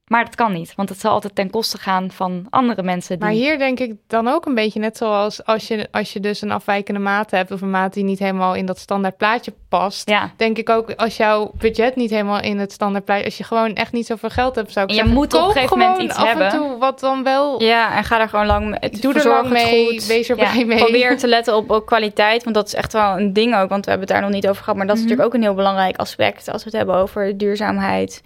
Maar 0.07 0.25
dat 0.25 0.35
kan 0.35 0.53
niet, 0.53 0.73
want 0.75 0.89
het 0.89 0.99
zal 0.99 1.11
altijd 1.11 1.35
ten 1.35 1.49
koste 1.49 1.77
gaan 1.77 2.11
van 2.11 2.45
andere 2.49 2.83
mensen. 2.83 3.15
Die... 3.19 3.25
Maar 3.27 3.35
hier 3.35 3.57
denk 3.57 3.79
ik 3.79 3.93
dan 4.07 4.27
ook 4.27 4.45
een 4.45 4.55
beetje 4.55 4.79
net 4.79 4.97
zoals 4.97 5.45
als 5.45 5.67
je, 5.67 5.87
als 5.91 6.13
je 6.13 6.19
dus 6.19 6.41
een 6.41 6.51
afwijkende 6.51 6.99
maat 6.99 7.31
hebt 7.31 7.51
of 7.51 7.61
een 7.61 7.69
maat 7.69 7.93
die 7.93 8.03
niet 8.03 8.19
helemaal 8.19 8.55
in 8.55 8.65
dat 8.65 8.77
standaard 8.77 9.17
plaatje 9.17 9.53
past. 9.69 10.09
Ja. 10.09 10.31
Denk 10.37 10.57
ik 10.57 10.69
ook 10.69 10.91
als 10.95 11.17
jouw 11.17 11.51
budget 11.57 11.95
niet 11.95 12.09
helemaal 12.09 12.39
in 12.41 12.59
het 12.59 12.71
standaard 12.71 13.05
plaatje, 13.05 13.25
als 13.25 13.37
je 13.37 13.43
gewoon 13.43 13.73
echt 13.73 13.91
niet 13.91 14.05
zoveel 14.05 14.29
geld 14.29 14.55
hebt, 14.55 14.71
zou 14.71 14.85
ik 14.85 14.91
En 14.91 14.97
je 14.97 15.01
zeggen, 15.01 15.19
moet 15.21 15.33
op 15.33 15.41
een 15.47 15.51
gegeven 15.51 15.77
moment 15.77 15.95
gewoon 15.95 16.09
iets 16.09 16.17
af 16.19 16.27
hebben. 16.27 16.45
en 16.47 16.57
toe 16.57 16.77
wat 16.77 16.99
dan 16.99 17.23
wel. 17.23 17.61
Ja, 17.63 17.95
en 17.97 18.03
ga 18.03 18.17
daar 18.17 18.29
gewoon 18.29 18.45
lang 18.45 18.69
mee. 18.79 18.89
Doe 19.01 19.13
er 19.13 19.27
lang 19.27 19.49
mee, 19.49 19.85
goed. 19.91 20.05
wees 20.05 20.29
er 20.29 20.37
Ja, 20.37 20.51
blij 20.51 20.65
mee. 20.65 20.77
Probeer 20.83 21.17
te 21.17 21.27
letten 21.27 21.55
op 21.55 21.71
ook 21.71 21.85
kwaliteit, 21.87 22.43
want 22.43 22.55
dat 22.55 22.67
is 22.67 22.73
echt 22.73 22.93
wel 22.93 23.17
een 23.17 23.33
ding 23.33 23.55
ook. 23.55 23.69
Want 23.69 23.85
we 23.85 23.89
hebben 23.91 24.07
het 24.07 24.17
daar 24.17 24.25
nog 24.25 24.35
niet 24.35 24.47
over 24.47 24.63
gehad. 24.63 24.77
Maar 24.77 24.87
dat 24.87 24.95
is 24.95 25.01
Mhm. 25.01 25.09
natuurlijk 25.11 25.35
ook 25.35 25.41
een 25.41 25.47
heel 25.47 25.57
belangrijk 25.57 25.97
aspect 25.97 26.47
als 26.51 26.63
we 26.63 26.69
het 26.69 26.77
hebben 26.77 26.95
over 26.95 27.37
duurzaamheid. 27.37 28.21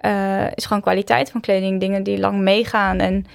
Eh, 0.00 0.46
is 0.54 0.66
gewoon 0.66 0.82
kwaliteit 0.82 1.30
van 1.30 1.40
kleding, 1.40 1.80
dingen 1.80 2.02
die 2.02 2.18
lang 2.18 2.38
meegaan. 2.38 2.98
En 2.98 3.26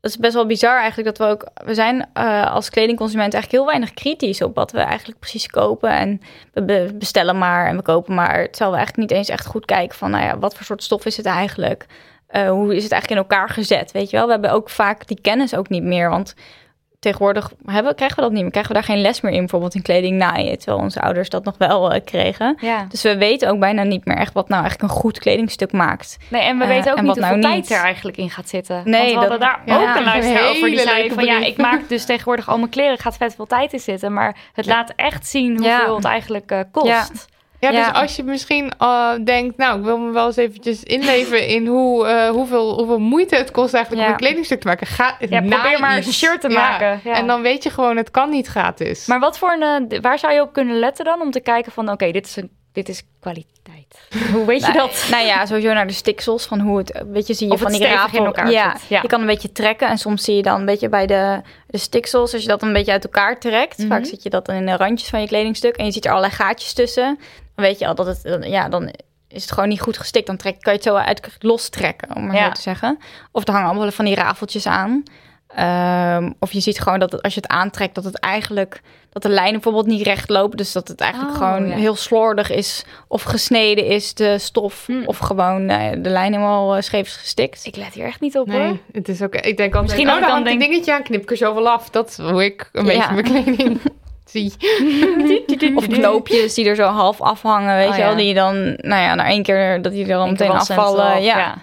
dat 0.00 0.10
is 0.10 0.16
best 0.16 0.34
wel 0.34 0.46
bizar 0.46 0.80
eigenlijk 0.80 1.16
dat 1.16 1.26
we 1.26 1.32
ook... 1.34 1.48
We 1.64 1.74
zijn 1.74 2.06
eh, 2.12 2.52
als 2.52 2.70
kledingconsument 2.70 3.34
eigenlijk 3.34 3.62
heel 3.62 3.72
weinig 3.72 3.94
kritisch 3.94 4.42
op 4.42 4.54
wat 4.54 4.72
we 4.72 4.78
eigenlijk 4.78 5.18
precies 5.18 5.46
kopen. 5.46 5.90
En 5.90 6.20
we 6.52 6.62
be- 6.62 6.90
bestellen 6.94 7.38
maar 7.38 7.66
en 7.66 7.76
we 7.76 7.82
kopen 7.82 8.14
maar. 8.14 8.50
Terwijl 8.50 8.70
we 8.70 8.76
eigenlijk 8.76 9.08
niet 9.08 9.18
eens 9.18 9.28
echt 9.28 9.46
goed 9.46 9.64
kijken 9.64 9.96
van... 9.96 10.10
Nou 10.10 10.24
ja, 10.24 10.38
wat 10.38 10.54
voor 10.54 10.64
soort 10.64 10.82
stof 10.82 11.04
is 11.04 11.16
het 11.16 11.26
eigenlijk? 11.26 11.86
Eh, 12.26 12.48
hoe 12.50 12.76
is 12.76 12.82
het 12.82 12.92
eigenlijk 12.92 13.10
in 13.22 13.28
elkaar 13.28 13.48
gezet, 13.48 13.92
weet 13.92 14.10
je 14.10 14.16
wel? 14.16 14.26
We 14.26 14.32
hebben 14.32 14.52
ook 14.52 14.70
vaak 14.70 15.06
die 15.06 15.20
kennis 15.20 15.54
ook 15.54 15.68
niet 15.68 15.82
meer, 15.82 16.10
want 16.10 16.34
tegenwoordig 16.98 17.52
hebben, 17.66 17.94
krijgen 17.94 18.16
we 18.16 18.22
dat 18.22 18.32
niet 18.32 18.42
meer. 18.42 18.50
Krijgen 18.50 18.72
we 18.72 18.78
daar 18.78 18.88
geen 18.88 19.00
les 19.00 19.20
meer 19.20 19.32
in, 19.32 19.38
bijvoorbeeld 19.38 19.74
in 19.74 19.82
kleding 19.82 20.16
naaien. 20.18 20.58
Terwijl 20.58 20.78
onze 20.78 21.00
ouders 21.00 21.28
dat 21.28 21.44
nog 21.44 21.54
wel 21.58 21.92
eh, 21.92 22.04
kregen. 22.04 22.56
Ja. 22.60 22.86
Dus 22.88 23.02
we 23.02 23.16
weten 23.16 23.48
ook 23.50 23.58
bijna 23.58 23.82
niet 23.82 24.04
meer 24.04 24.16
echt 24.16 24.32
wat 24.32 24.48
nou 24.48 24.62
eigenlijk 24.62 24.92
een 24.92 24.98
goed 24.98 25.18
kledingstuk 25.18 25.72
maakt. 25.72 26.16
Nee, 26.30 26.42
en 26.42 26.56
we 26.58 26.62
Eh, 26.64 26.68
weten 26.70 26.90
ook 26.92 26.96
niet 26.98 27.06
wat 27.06 27.16
hoeveel 27.16 27.36
nou 27.36 27.40
tijd 27.52 27.62
niet. 27.62 27.70
er 27.70 27.84
eigenlijk 27.84 28.16
in 28.16 28.30
gaat 28.30 28.48
zitten. 28.48 28.82
Nee, 28.84 29.00
Want 29.00 29.10
we 29.12 29.18
hadden 29.18 29.30
dat- 29.30 29.40
daar 29.40 29.60
ja. 29.80 29.90
ook 29.90 29.96
een 29.96 30.04
luisteraar 30.04 30.42
Een 30.42 30.48
over 30.56 30.68
die 30.68 30.78
zei 30.78 31.10
van 31.10 31.24
ja, 31.24 31.38
ik 31.44 31.56
maak 31.56 31.88
dus 31.88 32.04
tegenwoordig 32.04 32.48
al 32.48 32.58
mijn 32.58 32.70
kleren, 32.70 32.98
gaat 32.98 33.16
vet 33.16 33.34
veel 33.34 33.46
tijd 33.46 33.72
in 33.72 33.78
zitten. 33.80 34.12
Maar 34.12 34.36
het 34.52 34.66
laat 34.66 34.92
echt 34.96 35.26
zien 35.26 35.50
hoeveel 35.58 35.88
Ja. 35.88 35.94
het 35.94 36.04
eigenlijk 36.04 36.50
eh, 36.50 36.60
kost. 36.70 37.26
Ja. 37.72 37.78
Ja, 37.78 37.90
dus 37.92 38.00
als 38.00 38.16
je 38.16 38.22
misschien 38.24 38.72
eh, 38.78 39.10
denkt, 39.24 39.56
nou, 39.56 39.78
ik 39.78 39.84
wil 39.84 39.98
me 39.98 40.12
wel 40.12 40.26
eens 40.26 40.36
eventjes 40.36 40.82
inleven 40.82 41.46
in 41.48 41.66
hoe, 41.66 42.06
eh, 42.06 42.28
hoeveel, 42.28 42.74
hoeveel 42.74 42.98
moeite 42.98 43.36
het 43.36 43.50
kost 43.50 43.74
eigenlijk 43.74 44.04
om 44.06 44.10
een 44.12 44.18
kledingstuk 44.18 44.60
te 44.60 44.66
maken. 44.66 44.86
Ga, 44.86 45.16
Ja, 45.28 45.40
probeer 45.40 45.80
maar 45.80 45.98
iets. 45.98 46.06
een 46.06 46.12
shirt 46.12 46.40
te 46.40 46.48
maken. 46.48 47.00
Ja. 47.04 47.12
En 47.14 47.26
dan 47.26 47.42
weet 47.42 47.62
je 47.62 47.70
gewoon, 47.70 47.96
het 47.96 48.10
kan 48.10 48.30
niet 48.30 48.46
gratis. 48.46 49.06
Maar 49.06 49.20
wat 49.20 49.38
voor 49.38 49.52
een, 49.60 49.88
eh, 49.88 50.00
waar 50.00 50.18
zou 50.18 50.32
je 50.32 50.40
op 50.40 50.52
kunnen 50.52 50.78
letten 50.78 51.04
dan 51.04 51.20
om 51.20 51.30
te 51.30 51.40
kijken 51.40 51.72
van 51.72 51.90
oké, 51.90 52.10
dit 52.10 52.26
is 52.26 52.36
een, 52.36 52.50
dit 52.76 52.88
is 52.88 53.02
kwaliteit. 53.20 53.98
Hoe 54.32 54.44
weet 54.46 54.66
je 54.66 54.72
dat? 54.72 55.06
Nou 55.10 55.26
ja, 55.26 55.46
sowieso 55.46 55.72
naar 55.72 55.86
de 55.86 55.92
stiksels 55.92 56.46
van 56.46 56.60
hoe 56.60 56.78
het, 56.78 57.02
weet 57.10 57.26
je, 57.26 57.34
zie 57.34 57.46
je 57.46 57.52
Of 57.52 57.60
van 57.60 57.72
die 57.72 57.86
rafel. 57.86 58.18
in 58.18 58.24
elkaar 58.24 58.50
ja, 58.50 58.76
zit. 58.78 58.88
Ja. 58.88 58.98
je 59.02 59.08
kan 59.08 59.20
een 59.20 59.26
beetje 59.26 59.52
trekken 59.52 59.88
en 59.88 59.98
soms 59.98 60.24
zie 60.24 60.36
je 60.36 60.42
dan 60.42 60.60
een 60.60 60.66
beetje 60.66 60.88
bij 60.88 61.06
de, 61.06 61.40
de 61.66 61.78
stiksels, 61.78 62.32
als 62.32 62.42
je 62.42 62.48
dat 62.48 62.62
een 62.62 62.72
beetje 62.72 62.92
uit 62.92 63.04
elkaar 63.04 63.38
trekt. 63.40 63.78
Mhm. 63.78 63.88
Vaak 63.88 64.04
zit 64.04 64.22
je 64.22 64.30
dat 64.30 64.46
dan 64.46 64.54
in 64.56 64.66
de 64.66 64.76
randjes 64.76 65.08
van 65.08 65.20
je 65.20 65.26
kledingstuk 65.26 65.76
en 65.76 65.84
je 65.84 65.92
ziet 65.92 66.04
er 66.04 66.10
allerlei 66.10 66.34
gaatjes 66.34 66.72
tussen. 66.72 67.18
Dan 67.54 67.64
weet 67.64 67.78
je 67.78 67.86
al 67.86 67.94
dat 67.94 68.06
het, 68.06 68.44
ja, 68.44 68.68
dan 68.68 68.90
is 69.28 69.42
het 69.42 69.52
gewoon 69.52 69.68
niet 69.68 69.80
goed 69.80 69.98
gestikt. 69.98 70.26
Dan 70.26 70.36
trek, 70.36 70.60
kan 70.60 70.72
je 70.72 70.78
het 70.78 70.88
zo 70.88 70.94
uit 70.94 71.36
lostrekken, 71.38 72.16
om 72.16 72.26
maar 72.26 72.36
Ja. 72.36 72.46
zo 72.46 72.52
te 72.52 72.60
zeggen. 72.60 72.98
Of 73.32 73.46
er 73.46 73.52
hangen 73.54 73.68
allemaal 73.70 73.90
van 73.90 74.04
die 74.04 74.14
rafeltjes 74.14 74.66
aan. 74.66 75.02
Ehm, 75.56 76.30
of 76.40 76.52
je 76.52 76.60
ziet 76.60 76.80
gewoon 76.80 76.98
dat 76.98 77.12
het, 77.12 77.22
als 77.22 77.34
je 77.34 77.40
het 77.40 77.50
aantrekt, 77.50 77.94
dat 77.94 78.04
het 78.04 78.18
eigenlijk 78.18 78.80
dat 79.12 79.22
de 79.22 79.28
lijnen 79.28 79.52
bijvoorbeeld 79.52 79.86
niet 79.86 80.02
recht 80.06 80.28
lopen. 80.28 80.56
Dus 80.56 80.72
dat 80.72 80.88
het 80.88 81.00
eigenlijk 81.00 81.32
Oh, 81.32 81.38
gewoon 81.38 81.68
ja. 81.68 81.74
heel 81.76 81.96
slordig 81.96 82.50
is. 82.50 82.84
Of 83.08 83.22
gesneden 83.22 83.84
is 83.86 84.14
de 84.14 84.38
stof. 84.38 84.86
Hm. 84.86 85.02
Of 85.04 85.18
gewoon 85.18 85.68
eh, 85.68 85.90
de 86.02 86.08
lijn 86.10 86.32
helemaal 86.32 86.76
eh, 86.76 86.82
scheef 86.82 87.06
is 87.06 87.16
gestikt. 87.16 87.66
Ik 87.66 87.76
let 87.76 87.94
hier 87.94 88.04
echt 88.04 88.20
niet 88.20 88.38
op 88.38 88.50
hoor. 88.50 88.60
Nee, 88.60 88.80
het 88.92 89.08
is 89.08 89.22
ook. 89.22 89.34
Ik 89.34 89.56
denk 89.56 89.74
altijd, 89.74 89.82
Misschien 89.82 90.08
oh, 90.14 90.20
dan 90.20 90.30
hangt 90.30 90.48
een 90.48 90.58
dingetje 90.58 90.92
aan, 90.94 91.02
knip 91.02 91.22
ik 91.22 91.30
er 91.30 91.36
zoveel 91.36 91.68
af. 91.68 91.90
Dat 91.90 92.08
is 92.08 92.16
hoe 92.16 92.44
ik 92.44 92.68
een 92.72 92.84
Ja. 92.84 92.92
beetje 93.12 93.12
mijn 93.32 93.44
kleding 93.44 93.80
zie. 94.24 94.52
Of 95.74 95.86
knoopjes 95.88 96.54
die 96.54 96.68
er 96.68 96.76
zo 96.76 96.84
half 96.84 97.20
afhangen, 97.20 97.76
weet 97.76 97.88
Oh, 97.88 97.96
je 97.96 98.02
wel. 98.02 98.10
ja. 98.10 98.16
Die 98.16 98.34
dan, 98.34 98.64
nou 98.64 99.02
ja, 99.02 99.14
na 99.14 99.26
één 99.26 99.42
keer 99.42 99.82
dat 99.82 99.92
die 99.92 100.02
er 100.02 100.08
dan 100.08 100.22
Eén 100.26 100.30
meteen 100.30 100.50
afvallen. 100.50 101.22
Ja. 101.22 101.54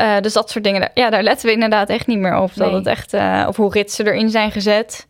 Eh, 0.00 0.20
dus 0.20 0.32
dat 0.32 0.50
soort 0.50 0.64
dingen. 0.64 0.80
daar- 0.80 0.90
Ja, 0.94 1.10
daar 1.10 1.22
letten 1.22 1.46
we 1.46 1.52
inderdaad 1.52 1.88
echt 1.88 2.06
niet 2.06 2.18
meer 2.18 2.36
op. 2.38 2.50
Dat 2.54 2.70
het 2.76 2.86
echt, 2.86 3.12
eh, 3.14 3.44
of 3.48 3.56
hoe 3.56 3.72
ritsen 3.72 4.06
erin 4.06 4.30
zijn 4.30 4.50
gezet. 4.50 5.06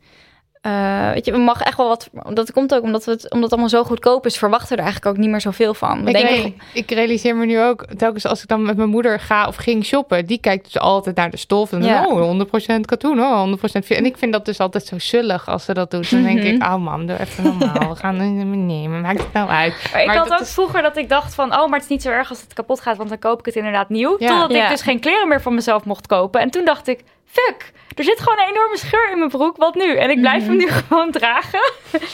Eh, 0.61 1.11
weet 1.13 1.25
je, 1.25 1.33
we 1.33 1.39
mag 1.39 1.61
echt 1.61 1.77
wel 1.77 1.89
wat. 1.89 2.09
Dat 2.33 2.53
komt 2.53 2.75
ook 2.75 2.83
omdat, 2.83 3.05
we 3.05 3.11
het, 3.11 3.23
omdat 3.23 3.43
het 3.43 3.51
allemaal 3.53 3.69
zo 3.69 3.85
goedkoop 3.85 4.27
is, 4.27 4.39
verwachten 4.39 4.69
we 4.69 4.75
er 4.77 4.83
eigenlijk 4.83 5.13
ook 5.15 5.21
niet 5.23 5.31
meer 5.31 5.41
zoveel 5.41 5.75
van. 5.75 6.05
We 6.05 6.11
Ik, 6.11 6.17
denken, 6.17 6.43
re- 6.43 6.53
ik 6.73 6.91
realiseer 6.91 7.37
me 7.37 7.47
nu 7.47 7.61
ook, 7.63 7.85
telkens 7.97 8.27
als 8.27 8.43
ik 8.43 8.49
dan 8.49 8.63
met 8.63 8.77
mijn 8.77 8.89
moeder 8.89 9.21
ga 9.21 9.47
of 9.47 9.57
ging 9.57 9.85
shoppen, 9.85 10.27
die 10.27 10.39
kijkt 10.41 10.65
dus 10.65 10.79
altijd 10.79 11.17
naar 11.17 11.31
de 11.31 11.37
stof. 11.37 11.73
En 11.73 11.83
Ja. 11.83 12.07
oh, 12.07 12.21
100% 12.23 12.81
katoen, 12.87 13.21
oh, 13.21 13.41
100% 13.41 13.85
fi- 13.85 13.95
En 13.95 14.05
ik 14.05 14.17
vind 14.19 14.33
dat 14.33 14.45
dus 14.45 14.59
altijd 14.59 14.87
zo 14.87 14.99
zullig 14.99 15.49
als 15.49 15.65
ze 15.65 15.75
dat 15.75 15.91
doet. 15.91 16.11
Dan 16.11 16.23
denk 16.23 16.39
Mhm. 16.39 16.47
ik, 16.47 16.63
oh 16.63 16.77
mam, 16.77 17.07
doe 17.07 17.21
even 17.21 17.45
normaal. 17.45 17.89
We 17.89 17.97
gaan 17.97 18.19
het 18.19 18.47
nemen, 18.47 19.01
maakt 19.01 19.19
het 19.23 19.33
nou 19.33 19.49
uit. 19.49 19.75
Maar 19.93 20.03
ik 20.03 20.11
had 20.11 20.33
ook 20.33 20.41
is- 20.41 20.53
vroeger 20.53 20.83
dat 20.83 20.97
ik 20.97 21.09
dacht 21.09 21.35
van, 21.35 21.53
oh, 21.53 21.59
maar 21.69 21.73
het 21.79 21.83
is 21.83 21.89
niet 21.89 22.03
zo 22.03 22.11
erg 22.11 22.29
als 22.31 22.41
het 22.41 22.53
kapot 22.53 22.81
gaat, 22.81 22.97
want 22.97 23.09
dan 23.09 23.19
koop 23.19 23.39
ik 23.39 23.45
het 23.47 23.57
inderdaad 23.57 23.89
nieuw. 23.89 24.17
Ja. 24.19 24.29
Totdat 24.29 24.53
Ja. 24.53 24.65
ik 24.65 24.71
dus 24.71 24.83
geen 24.83 25.01
kleren 25.01 25.29
meer 25.29 25.41
van 25.43 25.55
mezelf 25.55 25.85
mocht 25.85 26.07
kopen. 26.07 26.41
En 26.41 26.51
toen 26.51 26.65
dacht 26.65 26.89
ik, 26.89 27.01
fuck, 27.25 27.73
er 28.01 28.07
zit 28.07 28.21
gewoon 28.21 28.39
een 28.39 28.49
enorme 28.55 28.77
scheur 28.77 29.11
in 29.13 29.19
mijn 29.19 29.31
broek, 29.31 29.57
wat 29.57 29.75
nu? 29.75 29.97
En 29.97 30.11
ik 30.11 30.21
blijf 30.21 30.47
hem 30.47 30.57
nu 30.57 30.69
gewoon 30.89 31.11
dragen. 31.11 31.61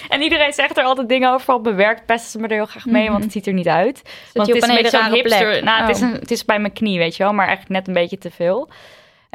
en 0.08 0.22
iedereen 0.22 0.52
zegt 0.52 0.78
er 0.78 0.84
altijd 0.84 1.08
dingen 1.08 1.28
over, 1.32 1.40
vooral 1.40 1.62
bewerkt 1.62 2.06
pesten 2.06 2.30
ze 2.30 2.38
me 2.38 2.46
er 2.48 2.54
heel 2.54 2.66
graag 2.66 2.86
mee, 2.86 3.10
want 3.10 3.22
het 3.22 3.32
ziet 3.32 3.46
er 3.46 3.52
niet 3.52 3.68
uit. 3.68 4.02
want 4.32 4.46
je 4.48 4.54
het 4.54 4.62
op 4.62 4.68
is 4.68 4.74
een 4.76 4.76
een 4.76 4.82
beetje 4.82 4.98
zo'n 4.98 5.12
hipster. 5.12 5.48
plek? 5.50 5.62
Nou, 5.64 5.80
het, 5.86 5.96
is 5.96 6.02
Oh. 6.02 6.08
een, 6.08 6.14
het 6.14 6.30
is 6.30 6.44
bij 6.44 6.58
mijn 6.58 6.72
knie, 6.72 6.98
weet 6.98 7.16
je 7.16 7.22
wel, 7.22 7.32
maar 7.32 7.46
eigenlijk 7.46 7.76
net 7.78 7.88
een 7.88 8.02
beetje 8.02 8.18
te 8.18 8.30
veel. 8.30 8.68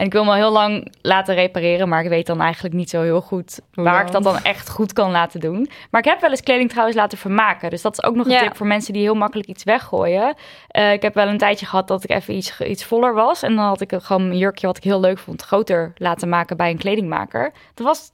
En 0.01 0.07
ik 0.07 0.13
wil 0.13 0.23
me 0.23 0.29
al 0.29 0.35
heel 0.35 0.51
lang 0.51 0.93
laten 1.01 1.35
repareren, 1.35 1.89
maar 1.89 2.03
ik 2.03 2.09
weet 2.09 2.25
dan 2.25 2.41
eigenlijk 2.41 2.73
niet 2.75 2.89
zo 2.89 3.01
heel 3.01 3.21
goed 3.21 3.59
waar 3.73 4.05
ik 4.05 4.11
dat 4.11 4.23
dan 4.23 4.43
echt 4.43 4.69
goed 4.69 4.93
kan 4.93 5.11
laten 5.11 5.39
doen. 5.39 5.69
Maar 5.91 6.01
ik 6.01 6.07
heb 6.09 6.21
wel 6.21 6.29
eens 6.29 6.41
kleding 6.41 6.69
trouwens 6.69 6.97
laten 6.97 7.17
vermaken. 7.17 7.69
Dus 7.69 7.81
dat 7.81 7.91
is 7.93 8.03
ook 8.03 8.15
nog 8.15 8.25
een 8.25 8.31
Ja. 8.31 8.39
tip 8.39 8.55
voor 8.57 8.67
mensen 8.67 8.93
die 8.93 9.01
heel 9.01 9.15
makkelijk 9.15 9.47
iets 9.49 9.63
weggooien. 9.63 10.35
Eh, 10.67 10.93
ik 10.93 11.01
heb 11.01 11.13
wel 11.13 11.27
een 11.27 11.37
tijdje 11.37 11.65
gehad 11.65 11.87
dat 11.87 12.03
ik 12.03 12.09
even 12.09 12.35
iets, 12.35 12.59
iets 12.59 12.83
voller 12.85 13.13
was. 13.13 13.43
En 13.43 13.55
dan 13.55 13.65
had 13.65 13.81
ik 13.81 13.93
gewoon 13.97 14.21
een 14.21 14.37
jurkje 14.37 14.67
wat 14.67 14.77
ik 14.77 14.83
heel 14.83 14.99
leuk 14.99 15.17
vond, 15.17 15.41
groter 15.41 15.93
laten 15.95 16.29
maken 16.29 16.57
bij 16.57 16.69
een 16.69 16.77
kledingmaker. 16.77 17.51
Dat 17.73 17.85
was 17.85 18.11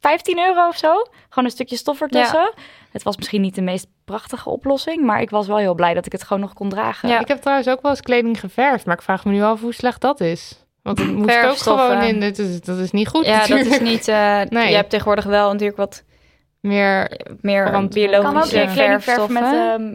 15 0.00 0.38
euro 0.38 0.68
of 0.68 0.76
zo. 0.76 0.92
Gewoon 1.28 1.44
een 1.44 1.50
stukje 1.50 1.76
stof 1.76 2.00
ertussen. 2.00 2.52
Het 2.90 3.02
was 3.02 3.16
misschien 3.16 3.40
niet 3.40 3.54
de 3.54 3.62
meest 3.62 3.86
prachtige 4.04 4.50
oplossing, 4.50 5.04
maar 5.04 5.20
ik 5.20 5.30
was 5.30 5.46
wel 5.46 5.58
heel 5.58 5.74
blij 5.74 5.94
dat 5.94 6.06
ik 6.06 6.12
het 6.12 6.22
gewoon 6.22 6.42
nog 6.42 6.52
kon 6.52 6.68
dragen. 6.68 7.08
Ja. 7.08 7.20
Ik 7.20 7.28
heb 7.28 7.40
trouwens 7.40 7.68
ook 7.68 7.82
wel 7.82 7.90
eens 7.90 8.00
kleding 8.00 8.40
geverfd, 8.40 8.86
maar 8.86 8.94
ik 8.96 9.02
vraag 9.02 9.24
me 9.24 9.32
nu 9.32 9.42
af 9.42 9.60
hoe 9.60 9.74
slecht 9.74 10.00
dat 10.00 10.20
is. 10.20 10.64
Want 10.86 10.98
het 10.98 11.12
moest 11.12 11.24
ook 11.36 11.42
Verfstoffen. 11.42 11.88
gewoon 11.88 12.02
in, 12.08 12.20
dat 12.20 12.38
is, 12.38 12.60
dat 12.60 12.78
is 12.78 12.90
niet 12.90 13.08
goed 13.08 13.26
ja, 13.26 13.46
dat 13.46 13.58
is 13.66 13.80
niet. 13.80 14.08
eh 14.08 14.40
Nee. 14.48 14.68
Je 14.68 14.74
hebt 14.76 14.90
tegenwoordig 14.90 15.24
wel 15.24 15.50
natuurlijk 15.50 15.78
wat 15.78 16.04
Meer, 16.60 17.10
meer 17.40 17.70
kan 17.70 17.82
ook 17.84 17.90
biologische 17.92 18.56
weer 18.56 18.66
kleding 18.66 18.74
verven 19.02 19.02
verfstoffen. 19.02 19.34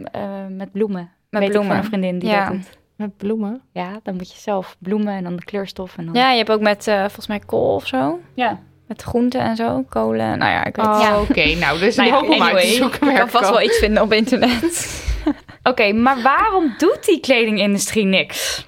met, 0.02 0.06
ehm, 0.12 0.22
eh, 0.24 0.46
met 0.48 0.72
bloemen. 0.72 1.10
Met 1.30 1.40
Weet 1.40 1.42
ik 1.42 1.50
bloemen. 1.50 1.74
van 1.76 1.84
een 1.84 1.90
vriendin 1.90 2.18
die 2.18 2.28
Ja. 2.28 2.44
dat 2.44 2.52
doet. 2.52 2.78
met 2.96 3.16
bloemen. 3.16 3.60
Ja, 3.72 4.00
dan 4.02 4.14
moet 4.16 4.32
je 4.32 4.38
zelf 4.40 4.76
bloemen 4.78 5.14
en 5.14 5.24
dan 5.24 5.36
de 5.36 5.44
kleurstof. 5.44 5.96
En 5.96 6.04
dan... 6.04 6.14
Ja, 6.14 6.30
je 6.30 6.36
hebt 6.36 6.50
ook 6.50 6.60
met 6.60 6.86
eh, 6.86 6.98
volgens 7.00 7.26
mij 7.26 7.38
kool 7.46 7.74
of 7.74 7.86
zo. 7.86 8.20
ja. 8.34 8.58
Met 8.86 9.02
groenten 9.02 9.40
en 9.40 9.56
zo, 9.56 9.84
kolen. 9.88 10.38
Nou 10.38 10.50
ja, 10.52 10.64
ik 10.64 10.76
weet 10.76 10.86
Oh, 10.86 10.98
Ja. 11.02 11.20
oké. 11.20 11.54
Nou, 11.54 11.78
dus 11.78 11.96
een 11.96 12.04
Nou 12.08 12.16
hoop 12.26 12.34
om 12.34 12.42
uit 12.42 12.60
te 12.60 12.66
zoeken. 12.66 13.06
merk 13.06 13.18
kan 13.18 13.28
vast 13.30 13.44
ik 13.44 13.50
wel 13.50 13.62
iets 13.62 13.78
vinden 13.78 14.02
op 14.02 14.12
internet. 14.12 15.02
Oké, 15.70 15.92
maar 15.92 16.22
waarom 16.22 16.74
doet 16.78 17.04
die 17.04 17.20
kledingindustrie 17.20 18.04
niks? 18.04 18.66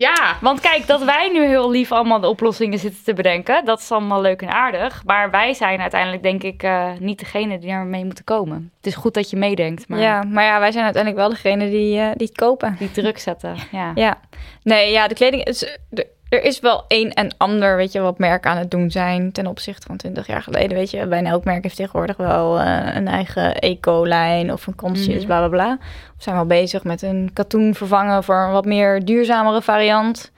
Ja, 0.00 0.36
Want 0.40 0.60
kijk, 0.60 0.86
dat 0.86 1.02
wij 1.04 1.30
nu 1.32 1.46
heel 1.46 1.70
lief 1.70 1.92
allemaal 1.92 2.20
de 2.20 2.28
oplossingen 2.28 2.78
zitten 2.78 3.04
te 3.04 3.12
bedenken, 3.12 3.64
dat 3.64 3.80
is 3.80 3.90
allemaal 3.92 4.20
leuk 4.20 4.42
en 4.42 4.48
aardig. 4.52 5.02
Maar 5.04 5.30
wij 5.30 5.54
zijn 5.54 5.80
uiteindelijk, 5.80 6.22
denk 6.22 6.42
ik, 6.42 6.62
eh, 6.62 6.90
niet 6.98 7.18
degene 7.18 7.58
die 7.58 7.68
daarmee 7.68 8.04
moeten 8.04 8.24
komen. 8.24 8.72
Het 8.76 8.86
is 8.86 8.94
goed 8.94 9.14
dat 9.14 9.30
je 9.30 9.36
meedenkt, 9.36 9.88
maar 9.88 9.98
Ja, 9.98 10.22
maar 10.22 10.44
ja, 10.44 10.58
wij 10.58 10.72
zijn 10.72 10.84
uiteindelijk 10.84 11.22
wel 11.22 11.32
degene 11.34 11.70
die, 11.70 11.98
eh, 11.98 12.10
die 12.16 12.26
het 12.26 12.36
kopen. 12.36 12.76
die 12.78 12.90
druk 12.90 13.18
zetten. 13.18 13.56
Ja. 13.72 13.92
Ja, 13.94 14.20
nee, 14.62 14.90
ja, 14.90 15.08
de 15.08 15.14
kleding 15.14 15.44
is. 15.44 15.62
Er, 15.90 16.06
er 16.30 16.42
is 16.44 16.60
wel 16.60 16.84
een 16.88 17.12
en 17.12 17.34
ander, 17.36 17.76
weet 17.76 17.92
je, 17.92 18.00
wat 18.00 18.18
merken 18.18 18.50
aan 18.50 18.56
het 18.56 18.70
doen 18.70 18.90
zijn 18.90 19.32
ten 19.32 19.46
opzichte 19.46 19.86
van 19.86 19.96
20 19.96 20.26
jaar 20.26 20.42
geleden. 20.42 20.76
Weet 20.76 20.90
je, 20.90 21.06
bijna 21.06 21.30
elk 21.30 21.44
merk 21.44 21.62
heeft 21.62 21.76
tegenwoordig 21.76 22.16
wel 22.16 22.60
eh, 22.60 22.94
een 22.94 23.08
eigen 23.08 23.54
eco-lijn 23.54 24.52
of 24.52 24.66
een 24.66 24.74
conscious, 24.74 25.16
Mhm. 25.18 25.26
bla 25.26 25.38
bla 25.38 25.48
bla. 25.48 25.78
Of 26.16 26.22
zijn 26.22 26.36
wel 26.36 26.46
bezig 26.46 26.84
met 26.84 27.02
een 27.02 27.30
katoen 27.32 27.74
vervangen 27.74 28.24
voor 28.24 28.36
een 28.36 28.52
wat 28.52 28.64
meer 28.64 29.04
duurzamere 29.04 29.62
variant. 29.62 30.32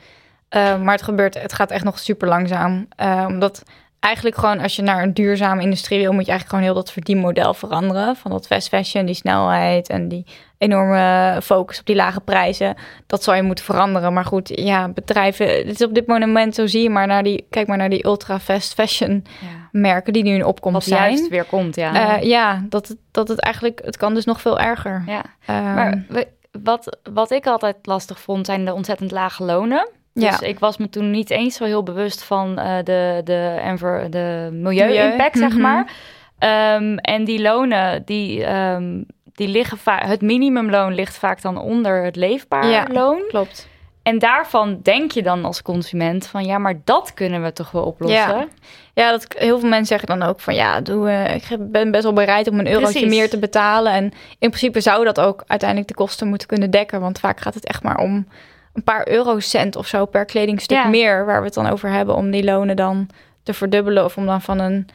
Eh, 0.49 0.81
maar 0.81 0.95
het 0.95 1.03
gebeurt, 1.03 1.43
het 1.43 1.53
gaat 1.53 1.71
echt 1.71 1.85
nog 1.85 1.99
super 1.99 2.29
langzaam. 2.29 2.87
Eh, 2.97 3.25
omdat 3.29 3.63
eigenlijk 4.03 4.37
gewoon 4.37 4.61
als 4.61 4.77
je 4.77 4.83
naar 4.83 5.03
een 5.03 5.15
duurzame 5.15 5.63
industrie 5.63 5.99
wil, 6.01 6.13
moet 6.13 6.25
je 6.27 6.31
eigenlijk 6.31 6.49
gewoon 6.49 6.65
heel 6.65 6.83
dat 6.83 6.93
verdienmodel 6.93 7.55
veranderen. 7.55 8.17
Van 8.17 8.31
dat 8.31 8.47
fast 8.47 8.69
fashion, 8.69 9.07
die 9.07 9.15
snelheid 9.15 9.89
en 9.89 10.09
die 10.09 10.27
enorme 10.59 11.39
focus 11.43 11.81
op 11.81 11.87
die 11.87 11.97
lage 11.97 12.21
prijzen. 12.21 12.75
Dat 13.07 13.23
zou 13.23 13.37
je 13.37 13.43
moeten 13.43 13.65
veranderen. 13.65 14.13
Maar 14.13 14.25
goed, 14.25 14.49
ja, 14.55 14.89
bedrijven, 14.89 15.47
het 15.47 15.81
is 15.81 15.87
op 15.87 15.95
dit 15.95 16.07
moment 16.07 16.55
zo 16.55 16.67
zie 16.67 16.83
je 16.83 16.91
maar 16.91 17.07
naar 17.07 17.23
die, 17.23 17.47
kijk 17.51 17.67
maar 17.67 17.77
naar 17.77 17.89
die 17.91 18.05
ultra 18.07 18.39
fast 18.41 18.75
fashion 18.75 19.25
Ja. 19.41 19.47
merken 19.73 20.13
die 20.13 20.23
nu 20.23 20.35
in 20.35 20.45
opkomst 20.45 20.89
Wat 20.89 20.99
zijn. 20.99 21.13
juist 21.13 21.29
weer 21.31 21.45
komt, 21.45 21.75
ja. 21.77 22.17
Eh, 22.19 22.23
ja, 22.29 22.63
dat 22.69 22.89
het, 22.89 22.97
dat 23.11 23.29
het 23.29 23.41
eigenlijk, 23.41 23.81
het 23.85 23.97
kan 23.97 24.15
dus 24.15 24.25
nog 24.25 24.41
veel 24.41 24.59
erger. 24.61 25.03
ja. 25.07 25.23
Ehm, 25.47 25.75
Maar 25.75 26.05
we- 26.09 26.29
wat, 26.63 26.97
wat 27.13 27.31
ik 27.31 27.47
altijd 27.47 27.77
lastig 27.83 28.21
vond, 28.21 28.47
zijn 28.47 28.65
de 28.65 28.73
ontzettend 28.75 29.11
lage 29.11 29.45
lonen. 29.45 29.89
Dus 30.15 30.25
Ja. 30.25 30.41
ik 30.41 30.59
was 30.59 30.77
me 30.77 30.89
toen 30.89 31.11
niet 31.11 31.31
eens 31.31 31.57
zo 31.57 31.65
heel 31.65 31.83
bewust 31.83 32.25
van 32.25 32.59
eh, 32.59 32.77
de, 32.85 33.21
de, 33.25 33.59
enver, 33.63 34.11
de 34.11 34.49
milieu-impact, 34.53 35.35
Milieu, 35.35 35.51
zeg 35.51 35.59
mhm. 35.59 35.61
maar. 35.61 35.93
Ehm, 36.39 36.97
en 36.97 37.25
die 37.25 37.41
lonen, 37.43 38.03
die, 38.05 38.45
ehm, 38.45 39.03
die 39.35 39.49
liggen 39.49 39.79
vaak... 39.79 40.05
Het 40.05 40.21
minimumloon 40.21 40.95
ligt 40.95 41.17
vaak 41.17 41.43
dan 41.43 41.59
onder 41.59 42.05
het 42.05 42.17
leefbaar 42.17 42.67
Ja. 42.67 42.87
loon. 42.91 43.23
Klopt. 43.29 43.71
En 44.03 44.19
daarvan 44.19 44.81
denk 44.83 45.13
je 45.13 45.23
dan 45.23 45.45
als 45.45 45.63
consument 45.63 46.27
van... 46.27 46.45
ja, 46.45 46.59
maar 46.59 46.81
dat 46.85 47.15
kunnen 47.15 47.43
we 47.43 47.53
toch 47.53 47.71
wel 47.71 47.85
oplossen? 47.85 48.19
Ja. 48.19 48.47
Ja, 48.95 49.11
dat, 49.11 49.27
heel 49.39 49.59
veel 49.59 49.69
mensen 49.69 49.99
zeggen 49.99 50.19
dan 50.19 50.29
ook 50.29 50.41
van 50.41 50.55
ja, 50.55 50.81
doe, 50.81 51.09
eh, 51.09 51.35
ik 51.35 51.71
ben 51.71 51.91
best 51.91 52.03
wel 52.03 52.13
bereid 52.13 52.49
om 52.49 52.59
een 52.59 52.69
eurotje 52.69 52.93
Precies. 52.93 53.17
meer 53.17 53.31
te 53.31 53.39
betalen. 53.39 53.93
En 53.93 54.05
in 54.39 54.49
principe 54.49 54.81
zou 54.81 55.05
dat 55.05 55.21
ook 55.21 55.45
uiteindelijk 55.47 55.89
de 55.89 55.95
kosten 55.95 56.29
moeten 56.29 56.49
kunnen 56.49 56.71
dekken. 56.71 57.01
Want 57.01 57.19
vaak 57.19 57.41
gaat 57.41 57.55
het 57.55 57.67
echt 57.67 57.83
maar 57.83 57.97
om 57.97 58.27
een 58.73 58.85
paar 58.85 59.09
eurocent 59.09 59.77
of 59.77 59.87
zo 59.87 60.07
per 60.07 60.25
kledingstuk 60.25 60.77
Ja. 60.77 60.87
meer. 60.89 61.27
Waar 61.27 61.39
we 61.41 61.45
het 61.45 61.55
dan 61.55 61.69
over 61.69 61.91
hebben 61.91 62.15
om 62.15 62.31
die 62.31 62.45
lonen 62.45 62.77
dan 62.77 63.09
te 63.43 63.53
verdubbelen. 63.55 64.05
Of 64.05 64.17
om 64.17 64.27
dan 64.27 64.41
van 64.43 64.59
een, 64.59 64.89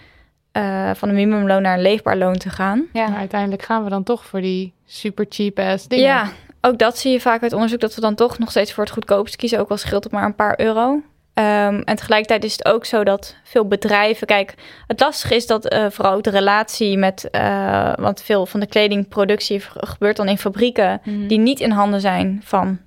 eh, 0.52 0.91
van 0.94 1.10
een 1.10 1.16
minimumloon 1.16 1.62
naar 1.62 1.74
een 1.76 1.82
leefbaar 1.82 2.18
loon 2.18 2.38
te 2.38 2.49
gaan. 2.49 2.86
Ja. 2.94 3.08
Maar 3.08 3.20
uiteindelijk 3.20 3.62
gaan 3.64 3.84
we 3.84 3.90
dan 3.90 4.04
toch 4.04 4.26
voor 4.26 4.41
die 4.41 4.74
super 4.86 5.26
cheap 5.30 5.60
ass 5.60 5.88
dingen. 5.88 6.06
Ja, 6.06 6.30
ook 6.62 6.78
dat 6.78 6.98
zie 6.98 7.12
je 7.12 7.20
vaak 7.22 7.41
uit 7.41 7.54
onderzoek 7.54 7.80
dat 7.80 7.95
we 7.95 8.02
dan 8.02 8.16
toch 8.16 8.40
nog 8.40 8.49
steeds 8.49 8.74
voor 8.74 8.84
het 8.84 8.94
goedkoopst 8.94 9.36
kiezen. 9.36 9.60
Ook 9.60 9.70
al 9.70 9.78
scheelt 9.78 10.04
het 10.04 10.14
maar 10.14 10.26
een 10.26 10.36
paar 10.36 10.60
euro. 10.60 11.02
Ehm, 11.34 11.82
en 11.84 11.95
tegelijkertijd 11.95 12.44
is 12.44 12.52
het 12.52 12.66
ook 12.66 12.86
zo 12.86 13.04
dat 13.04 13.36
veel 13.44 13.68
bedrijven. 13.68 14.28
Kijk, 14.28 14.54
het 14.88 14.99
lastige 14.99 15.36
is 15.36 15.48
dat 15.48 15.68
eh, 15.68 15.86
vooral 15.90 16.14
ook 16.14 16.24
de 16.24 16.30
relatie 16.30 16.98
met. 16.98 17.30
eh, 17.30 17.94
want 17.99 18.22
veel 18.22 18.45
van 18.45 18.60
de 18.60 18.66
kledingproductie 18.68 19.62
gebeurt 19.74 20.18
dan 20.18 20.28
in 20.28 20.38
fabrieken. 20.38 21.02
Mhm. 21.04 21.28
die 21.28 21.38
niet 21.40 21.60
in 21.60 21.72
handen 21.72 22.02
zijn 22.02 22.41
van 22.44 22.78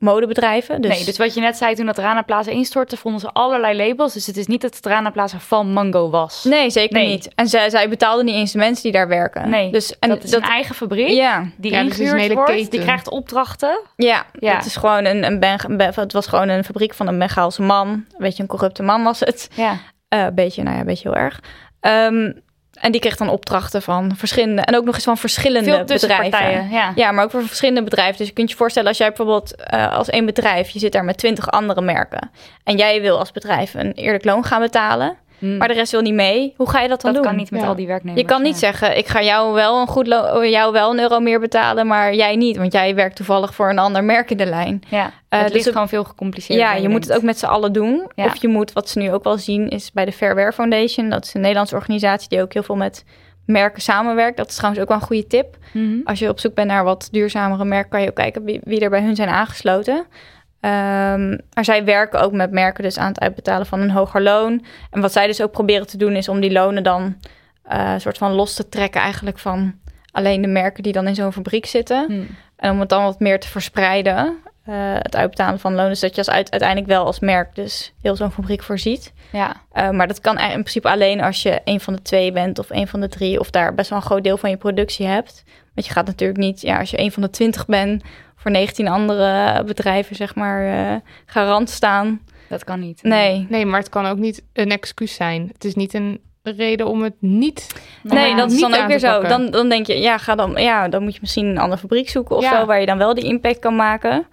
modebedrijven. 0.00 0.80
Dus, 0.80 0.90
Nee, 0.96 1.04
dus 1.04 1.18
wat 1.18 1.34
je 1.34 1.40
net 1.40 1.56
zei 1.56 1.74
toen 1.74 1.86
dat 1.86 1.98
Rana 1.98 2.22
Plaza 2.22 2.50
instortte, 2.50 2.96
vonden 2.96 3.20
ze 3.20 3.30
allerlei 3.32 3.76
labels. 3.88 4.12
Dus 4.12 4.26
het 4.26 4.36
is 4.36 4.46
niet 4.46 4.60
dat 4.60 4.76
het 4.76 4.86
Rana 4.86 5.10
Plaza 5.10 5.38
van 5.38 5.72
Mango 5.72 6.10
was. 6.10 6.44
nee, 6.44 6.70
zeker 6.70 6.98
Nee. 6.98 7.06
niet. 7.08 7.28
En 7.34 7.46
zij, 7.48 7.70
zij 7.70 7.88
betaalden 7.88 8.24
niet 8.24 8.34
eens 8.34 8.52
de 8.52 8.58
mensen 8.58 8.82
die 8.82 8.92
daar 8.92 9.08
werken. 9.08 9.48
Nee, 9.50 9.70
dus, 9.72 9.98
en 9.98 10.08
dat 10.08 10.22
is 10.22 10.32
een 10.32 10.42
eigen 10.42 10.74
fabriek 10.74 11.08
Ja, 11.08 11.46
die 11.56 11.72
Ja, 11.72 11.82
dus 11.82 11.92
het 11.92 12.00
is 12.00 12.10
een 12.10 12.18
ingehuurd 12.18 12.20
hele 12.22 12.34
wordt. 12.34 12.50
keten. 12.52 12.70
Die 12.70 12.80
krijgt 12.80 13.10
opdrachten. 13.10 13.80
Ja, 13.96 14.24
Ja. 14.38 14.56
het 14.56 14.66
is 14.66 14.76
gewoon 14.76 15.04
een, 15.04 15.24
een, 15.24 15.40
ben, 15.40 15.58
een 15.66 15.76
ben- 15.76 15.92
het 15.94 16.12
was 16.12 16.26
gewoon 16.26 16.48
een 16.48 16.64
fabriek 16.64 16.94
van 16.94 17.06
een 17.06 17.18
Bengaalse 17.18 17.62
man. 17.62 17.88
Een 17.88 18.06
beetje 18.18 18.42
een 18.42 18.48
corrupte 18.48 18.82
man 18.82 19.02
was 19.02 19.20
het. 19.20 19.48
Ja. 19.54 19.76
Eh, 20.08 20.20
een 20.20 20.34
beetje, 20.34 20.62
nou 20.62 20.74
ja, 20.74 20.80
een 20.80 20.86
beetje 20.86 21.08
heel 21.08 21.18
erg. 21.18 21.40
Ehm, 21.80 22.32
en 22.80 22.92
die 22.92 23.00
kreeg 23.00 23.16
dan 23.16 23.28
opdrachten 23.28 23.82
van 23.82 24.16
verschillende... 24.16 24.62
en 24.62 24.76
ook 24.76 24.84
nog 24.84 24.94
eens 24.94 25.04
van 25.04 25.16
verschillende 25.16 25.70
Veel 25.70 25.84
bedrijven. 25.84 26.70
Ja. 26.70 26.92
Ja, 26.94 27.12
maar 27.12 27.24
ook 27.24 27.30
voor 27.30 27.46
verschillende 27.46 27.82
bedrijven. 27.82 28.16
Dus 28.16 28.26
je 28.26 28.32
kunt 28.32 28.50
je 28.50 28.56
voorstellen 28.56 28.88
als 28.88 28.98
jij 28.98 29.08
bijvoorbeeld 29.08 29.54
eh, 29.56 29.96
als 29.96 30.08
één 30.08 30.26
bedrijf... 30.26 30.70
je 30.70 30.78
zit 30.78 30.92
daar 30.92 31.04
met 31.04 31.18
twintig 31.18 31.50
andere 31.50 31.80
merken... 31.80 32.30
en 32.64 32.76
jij 32.76 33.00
wil 33.00 33.18
als 33.18 33.32
bedrijf 33.32 33.74
een 33.74 33.92
eerlijk 33.92 34.24
loon 34.24 34.44
gaan 34.44 34.60
betalen... 34.60 35.16
Hmm. 35.40 35.56
maar 35.56 35.68
de 35.68 35.74
rest 35.74 35.92
wil 35.92 36.00
niet 36.00 36.14
mee, 36.14 36.54
hoe 36.56 36.70
ga 36.70 36.80
je 36.80 36.88
dat 36.88 37.00
dan 37.00 37.12
dat 37.12 37.22
doen? 37.22 37.30
kan 37.30 37.40
niet 37.40 37.50
met 37.50 37.60
Ja. 37.60 37.66
al 37.66 37.74
die 37.74 37.86
werknemers. 37.86 38.20
Je 38.20 38.26
kan 38.26 38.42
niet 38.42 38.52
ja. 38.52 38.58
zeggen, 38.58 38.96
ik 38.98 39.06
ga 39.08 39.22
jou 39.22 39.52
wel 39.54 39.80
een 39.80 39.86
goed 39.86 40.06
jou 40.42 40.72
wel 40.72 40.90
een 40.90 40.98
euro 41.00 41.20
meer 41.20 41.40
betalen, 41.40 41.86
maar 41.86 42.14
jij 42.14 42.36
niet, 42.36 42.56
want 42.56 42.72
jij 42.72 42.94
werkt 42.94 43.16
toevallig 43.16 43.54
voor 43.54 43.70
een 43.70 43.78
ander 43.78 44.04
merk 44.04 44.30
in 44.30 44.36
de 44.36 44.46
lijn. 44.46 44.82
Ja, 44.88 45.10
Eh, 45.28 45.38
het 45.38 45.42
dus 45.46 45.52
ligt 45.52 45.64
het- 45.64 45.74
gewoon 45.74 45.88
veel 45.88 46.04
gecompliceerder. 46.04 46.64
Ja, 46.66 46.74
je 46.74 46.88
moet 46.88 47.04
het 47.04 47.16
ook 47.16 47.22
met 47.22 47.38
z'n 47.38 47.46
allen 47.46 47.72
doen. 47.72 48.10
Ja. 48.14 48.24
Of 48.24 48.36
je 48.36 48.48
moet, 48.48 48.72
wat 48.72 48.88
ze 48.88 48.98
nu 48.98 49.12
ook 49.12 49.24
wel 49.24 49.38
zien, 49.38 49.68
is 49.68 49.92
bij 49.92 50.04
de 50.04 50.12
Fair 50.12 50.34
Wear 50.34 50.52
Foundation. 50.52 51.08
Dat 51.08 51.24
is 51.24 51.34
een 51.34 51.40
Nederlandse 51.40 51.74
organisatie 51.74 52.28
die 52.28 52.42
ook 52.42 52.52
heel 52.52 52.62
veel 52.62 52.76
met 52.76 53.04
merken 53.46 53.82
samenwerkt. 53.82 54.36
Dat 54.36 54.48
is 54.48 54.54
trouwens 54.54 54.82
ook 54.82 54.88
wel 54.88 54.96
een 54.96 55.02
goede 55.06 55.26
tip. 55.26 55.56
Mhm. 55.72 56.00
Als 56.04 56.18
je 56.18 56.28
op 56.28 56.40
zoek 56.40 56.54
bent 56.54 56.68
naar 56.68 56.84
wat 56.84 57.08
duurzamere 57.10 57.64
merken, 57.64 57.90
kan 57.90 58.00
je 58.02 58.08
ook 58.08 58.14
kijken 58.14 58.44
wie, 58.44 58.60
wie 58.64 58.80
er 58.80 58.90
bij 58.90 59.02
hun 59.02 59.16
zijn 59.16 59.28
aangesloten. 59.28 60.04
Ehm, 60.60 61.28
maar 61.54 61.64
zij 61.64 61.84
werken 61.84 62.20
ook 62.20 62.32
met 62.32 62.50
merken 62.50 62.84
dus 62.84 62.98
aan 62.98 63.08
het 63.08 63.20
uitbetalen 63.20 63.66
van 63.66 63.80
een 63.80 63.90
hoger 63.90 64.22
loon. 64.22 64.64
En 64.90 65.00
wat 65.00 65.12
zij 65.12 65.26
dus 65.26 65.42
ook 65.42 65.52
proberen 65.52 65.86
te 65.86 65.96
doen 65.96 66.16
is 66.16 66.28
om 66.28 66.40
die 66.40 66.52
lonen 66.52 66.82
dan 66.82 67.16
een 67.64 68.00
soort 68.00 68.18
van 68.18 68.32
los 68.32 68.54
te 68.54 68.68
trekken 68.68 69.00
eigenlijk 69.00 69.38
van 69.38 69.74
alleen 70.12 70.42
de 70.42 70.48
merken 70.48 70.82
die 70.82 70.92
dan 70.92 71.06
in 71.06 71.14
zo'n 71.14 71.32
fabriek 71.32 71.66
zitten. 71.66 72.04
Hm. 72.06 72.22
En 72.56 72.70
om 72.70 72.80
het 72.80 72.88
dan 72.88 73.02
wat 73.02 73.20
meer 73.20 73.40
te 73.40 73.48
verspreiden, 73.48 74.38
eh, 74.64 74.74
het 74.98 75.16
uitbetalen 75.16 75.58
van 75.58 75.74
lonen, 75.74 75.96
zodat 75.96 76.14
je 76.14 76.20
als 76.20 76.30
uit, 76.30 76.50
uiteindelijk 76.50 76.90
wel 76.90 77.04
als 77.04 77.20
merk 77.20 77.54
dus 77.54 77.92
heel 78.02 78.16
zo'n 78.16 78.30
fabriek 78.32 78.62
voorziet. 78.62 79.12
Ja, 79.32 79.56
Eh, 79.72 79.90
maar 79.90 80.08
dat 80.08 80.20
kan 80.20 80.38
in 80.38 80.48
principe 80.48 80.88
alleen 80.88 81.20
als 81.20 81.42
je 81.42 81.60
een 81.64 81.80
van 81.80 81.94
de 81.94 82.02
twee 82.02 82.32
bent 82.32 82.58
of 82.58 82.70
een 82.70 82.88
van 82.88 83.00
de 83.00 83.08
drie, 83.08 83.40
of 83.40 83.50
daar 83.50 83.74
best 83.74 83.90
wel 83.90 83.98
een 83.98 84.04
groot 84.04 84.24
deel 84.24 84.36
van 84.36 84.50
je 84.50 84.56
productie 84.56 85.06
hebt. 85.06 85.44
Want 85.74 85.86
je 85.86 85.92
gaat 85.92 86.06
natuurlijk 86.06 86.38
niet, 86.38 86.60
ja, 86.60 86.78
als 86.78 86.90
je 86.90 87.00
een 87.00 87.12
van 87.12 87.22
de 87.22 87.30
twintig 87.30 87.66
bent, 87.66 88.02
voor 88.40 88.50
19 88.50 88.88
andere 88.88 89.62
bedrijven, 89.64 90.16
zeg 90.16 90.34
maar, 90.34 90.66
eh, 90.66 90.96
garant 91.26 91.70
staan. 91.70 92.20
dat 92.48 92.64
kan 92.64 92.80
niet. 92.80 93.02
Nee. 93.02 93.46
Nee, 93.48 93.66
maar 93.66 93.78
het 93.80 93.88
kan 93.88 94.06
ook 94.06 94.18
niet 94.18 94.42
een 94.52 94.70
excuus 94.70 95.14
zijn. 95.14 95.50
Het 95.52 95.64
is 95.64 95.74
niet 95.74 95.94
een 95.94 96.20
reden 96.42 96.86
om 96.86 97.02
het 97.02 97.14
niet... 97.18 97.66
Nee, 98.02 98.28
Ja, 98.30 98.36
dat 98.36 98.52
is 98.52 98.60
dan 98.60 98.74
ook 98.74 98.86
weer 98.86 98.98
zo. 98.98 99.22
Dan, 99.22 99.50
dan 99.50 99.68
denk 99.68 99.86
je, 99.86 99.98
ja, 100.00 100.18
ga 100.18 100.34
dan, 100.34 100.52
ja, 100.56 100.88
dan 100.88 101.02
moet 101.02 101.14
je 101.14 101.18
misschien 101.20 101.46
een 101.46 101.58
andere 101.58 101.80
fabriek 101.80 102.08
zoeken 102.08 102.36
of 102.36 102.42
Ja. 102.42 102.60
zo, 102.60 102.66
waar 102.66 102.80
je 102.80 102.86
dan 102.86 102.98
wel 102.98 103.14
die 103.14 103.24
impact 103.24 103.58
kan 103.58 103.76
maken. 103.76 104.26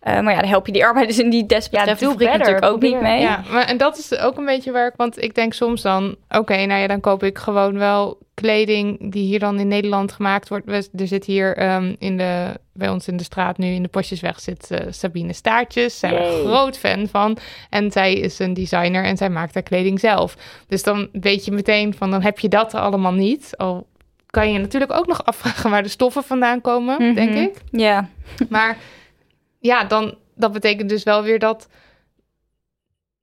Eh, 0.00 0.20
maar 0.20 0.32
ja, 0.34 0.40
dan 0.40 0.48
help 0.48 0.66
je 0.66 0.72
die 0.72 0.84
arbeiders 0.88 1.18
in 1.18 1.30
die 1.30 1.46
desbetreffende 1.46 2.00
doe 2.00 2.10
fabriek 2.10 2.28
better, 2.28 2.52
natuurlijk 2.52 2.74
ook 2.74 2.82
niet 2.92 3.00
mee. 3.00 3.20
Ja, 3.20 3.42
maar, 3.50 3.64
en 3.64 3.76
dat 3.76 3.98
is 3.98 4.18
ook 4.18 4.36
een 4.38 4.44
beetje 4.44 4.72
waar 4.72 4.86
ik... 4.86 4.94
Want 4.96 5.22
ik 5.22 5.34
denk 5.34 5.52
soms 5.52 5.82
dan... 5.82 6.16
Oké, 6.28 6.64
nou 6.66 6.80
ja, 6.80 6.86
dan 6.86 7.00
koop 7.00 7.22
ik 7.22 7.38
gewoon 7.38 7.78
wel 7.78 8.18
kleding 8.34 9.12
die 9.12 9.26
hier 9.26 9.38
dan 9.38 9.58
in 9.58 9.68
Nederland 9.68 10.12
gemaakt 10.12 10.48
wordt. 10.48 10.66
We- 10.66 10.88
Er 10.96 11.06
zit 11.06 11.24
hier 11.24 11.56
ehm, 11.56 11.94
in 11.98 12.16
de, 12.16 12.60
bij 12.72 12.88
ons 12.88 13.08
in 13.08 13.16
de 13.16 13.22
straat 13.24 13.58
nu 13.58 13.66
in 13.66 13.82
de 13.82 13.88
Postjesweg 13.88 14.40
zit 14.40 14.70
eh, 14.70 14.86
Sabine 14.90 15.32
Staartjes. 15.32 15.98
Zijn 15.98 16.14
we 16.14 16.20
Yay. 16.20 16.38
een 16.40 16.46
groot 16.46 16.78
fan 16.78 17.08
van. 17.08 17.36
En 17.70 17.90
zij 17.90 18.14
is 18.14 18.38
een 18.38 18.54
designer 18.54 19.04
en 19.04 19.16
zij 19.16 19.30
maakt 19.30 19.54
haar 19.54 19.62
kleding 19.62 20.00
zelf. 20.00 20.36
Dus 20.68 20.82
dan 20.82 21.08
weet 21.12 21.44
je 21.44 21.52
meteen 21.52 21.94
van, 21.94 22.10
dan 22.10 22.22
heb 22.22 22.38
je 22.38 22.48
dat 22.48 22.74
allemaal 22.74 23.12
niet. 23.12 23.56
Al 23.56 23.86
kan 24.26 24.52
je 24.52 24.58
natuurlijk 24.58 24.92
ook 24.92 25.06
nog 25.06 25.24
afvragen 25.24 25.70
waar 25.70 25.82
de 25.82 25.88
stoffen 25.88 26.22
vandaan 26.24 26.60
komen, 26.60 27.02
Mhm. 27.02 27.14
denk 27.14 27.34
ik. 27.34 27.62
Ja, 27.70 28.08
Maar 28.48 28.76
ja, 29.58 29.84
dan, 29.84 30.14
dat 30.34 30.52
betekent 30.52 30.88
dus 30.88 31.02
wel 31.02 31.22
weer 31.22 31.38
dat, 31.38 31.68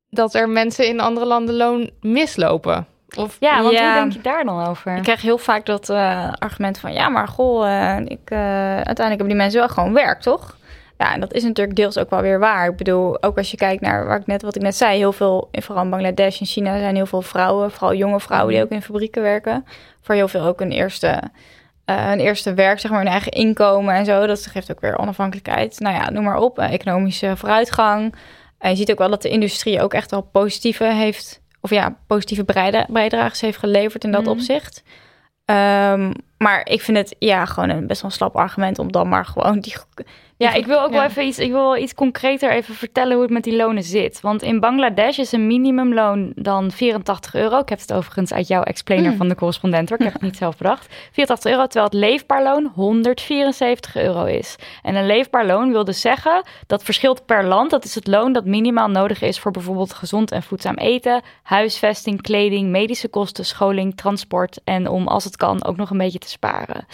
dat 0.10 0.34
er 0.34 0.50
mensen 0.50 0.88
in 0.88 1.00
andere 1.00 1.26
landen 1.26 1.56
loon 1.56 1.90
mislopen. 2.02 2.88
Of 3.18 3.38
Ja, 3.40 3.62
want 3.62 3.74
Ja. 3.74 3.92
hoe 3.92 4.00
denk 4.00 4.12
je 4.14 4.22
daar 4.22 4.46
dan 4.46 4.66
over? 4.68 4.96
ik 4.96 5.04
krijg 5.04 5.22
heel 5.22 5.38
vaak 5.38 5.66
dat 5.66 5.90
eh, 5.90 6.32
argument 6.34 6.80
van, 6.80 6.94
ja, 6.94 7.10
maar 7.10 7.28
goh, 7.28 7.68
eh, 7.68 8.00
ik, 8.06 8.20
eh, 8.30 8.40
uiteindelijk 8.76 9.08
hebben 9.08 9.28
die 9.28 9.36
mensen 9.36 9.60
wel 9.60 9.70
gewoon 9.70 9.94
werk, 9.94 10.22
toch? 10.22 10.58
Ja, 10.98 11.14
en 11.14 11.20
dat 11.20 11.34
is 11.34 11.44
natuurlijk 11.44 11.76
deels 11.78 11.98
ook 11.98 12.10
wel 12.10 12.22
weer 12.22 12.40
waar. 12.40 12.70
Ik 12.70 12.76
bedoel, 12.76 13.24
ook 13.24 13.38
als 13.38 13.52
je 13.52 13.58
kijkt 13.58 13.82
naar 13.82 14.06
waar 14.06 14.20
ik 14.20 14.28
net, 14.28 14.42
wat 14.42 14.56
ik 14.56 14.62
net 14.62 14.76
zei, 14.76 14.98
heel 14.98 15.12
veel, 15.12 15.50
vooral 15.52 15.84
in 15.84 15.90
Bangladesh 15.90 16.40
en 16.40 16.46
China 16.46 16.80
zijn 16.80 16.96
heel 16.96 17.06
veel 17.06 17.22
vrouwen, 17.22 17.72
vooral 17.72 17.94
jonge 17.94 18.20
vrouwen 18.20 18.54
die 18.54 18.64
ook 18.64 18.70
in 18.70 18.82
fabrieken 18.82 19.22
werken. 19.22 19.66
Voor 20.02 20.16
heel 20.16 20.28
veel 20.28 20.42
ook 20.42 20.62
een 20.62 20.72
eerste, 20.72 21.22
een 21.86 22.20
eerste 22.20 22.54
werk, 22.54 22.80
zeg 22.80 22.92
maar, 22.92 23.02
een 23.02 23.08
eigen 23.08 23.32
inkomen 23.32 23.94
en 23.96 24.06
zo. 24.06 24.26
Dat 24.28 24.46
geeft 24.46 24.72
ook 24.72 24.80
weer 24.80 24.98
onafhankelijkheid. 24.98 25.80
Nou 25.80 25.96
ja, 25.96 26.10
noem 26.10 26.24
maar 26.24 26.38
op, 26.38 26.60
economische 26.60 27.38
vooruitgang. 27.38 28.16
En 28.58 28.70
je 28.70 28.76
ziet 28.76 28.92
ook 28.92 28.98
wel 28.98 29.10
dat 29.10 29.22
de 29.22 29.30
industrie 29.30 29.82
ook 29.82 29.94
echt 29.94 30.12
wel 30.12 30.22
positieve 30.22 30.86
heeft, 30.86 31.39
of 31.62 31.70
ja, 31.70 31.98
positieve 32.08 32.44
bijdrages 32.90 33.42
heeft 33.42 33.58
geleverd 33.58 34.04
in 34.04 34.12
dat 34.12 34.22
Mhm. 34.22 34.30
opzicht. 34.30 34.84
Ehm, 35.46 36.12
maar 36.38 36.66
ik 36.68 36.82
vind 36.82 36.98
het 36.98 37.16
ja 37.20 37.46
gewoon 37.46 37.70
een 37.70 37.88
best 37.88 38.02
wel 38.02 38.10
een 38.12 38.18
slap 38.18 38.36
argument 38.36 38.80
om 38.80 38.92
dan 38.92 39.10
maar 39.10 39.26
gewoon 39.26 39.60
die. 39.60 39.74
Ja, 40.40 40.54
ik 40.54 40.66
wil 40.66 40.82
ook 40.82 40.92
wel 40.92 41.04
even 41.04 41.26
iets, 41.26 41.40
ik 41.40 41.52
wil 41.52 41.62
wel 41.62 41.78
iets 41.78 41.94
concreter 41.94 42.52
even 42.52 42.76
vertellen 42.76 43.14
hoe 43.14 43.22
het 43.22 43.32
met 43.32 43.44
die 43.44 43.56
lonen 43.56 43.84
zit. 43.84 44.22
Want 44.22 44.42
in 44.42 44.60
Bangladesh 44.60 45.18
is 45.18 45.32
een 45.32 45.48
minimumloon 45.48 46.32
dan 46.36 46.72
84 46.72 47.36
euro. 47.36 47.60
Ik 47.60 47.70
heb 47.70 47.80
het 47.80 47.94
overigens 47.94 48.34
uit 48.34 48.48
jouw 48.48 48.64
explainer 48.64 49.12
Mm. 49.12 49.18
van 49.18 49.28
de 49.28 49.36
correspondent 49.36 49.90
hoor. 49.90 49.98
Ik 49.98 50.04
heb 50.04 50.14
het 50.14 50.22
niet 50.22 50.38
zelf 50.38 50.58
bedacht. 50.58 50.88
84 51.12 51.52
euro, 51.52 51.64
terwijl 51.64 51.86
het 51.86 51.94
leefbaar 51.94 52.44
loon 52.44 52.72
174 52.76 53.96
euro 53.96 54.26
is. 54.26 54.56
En 54.84 54.96
een 54.96 55.06
leefbaar 55.06 55.46
loon 55.46 55.72
wil 55.72 55.84
dus 55.84 56.02
zeggen 56.02 56.44
dat 56.68 56.84
verschilt 56.84 57.26
per 57.26 57.44
land. 57.44 57.70
Dat 57.70 57.86
is 57.86 57.96
het 57.96 58.08
loon 58.08 58.34
dat 58.34 58.46
minimaal 58.46 58.88
nodig 58.88 59.22
is 59.22 59.40
voor 59.40 59.52
bijvoorbeeld 59.52 59.94
gezond 59.94 60.32
en 60.32 60.44
voedzaam 60.44 60.76
eten, 60.76 61.22
huisvesting, 61.44 62.22
kleding, 62.22 62.70
medische 62.70 63.08
kosten, 63.08 63.46
scholing, 63.46 63.96
transport 63.98 64.60
en 64.64 64.88
om 64.88 65.08
als 65.08 65.24
het 65.24 65.38
kan 65.38 65.66
ook 65.66 65.78
nog 65.78 65.90
een 65.90 65.98
beetje 65.98 66.20
te 66.20 66.30
sparen. 66.30 66.86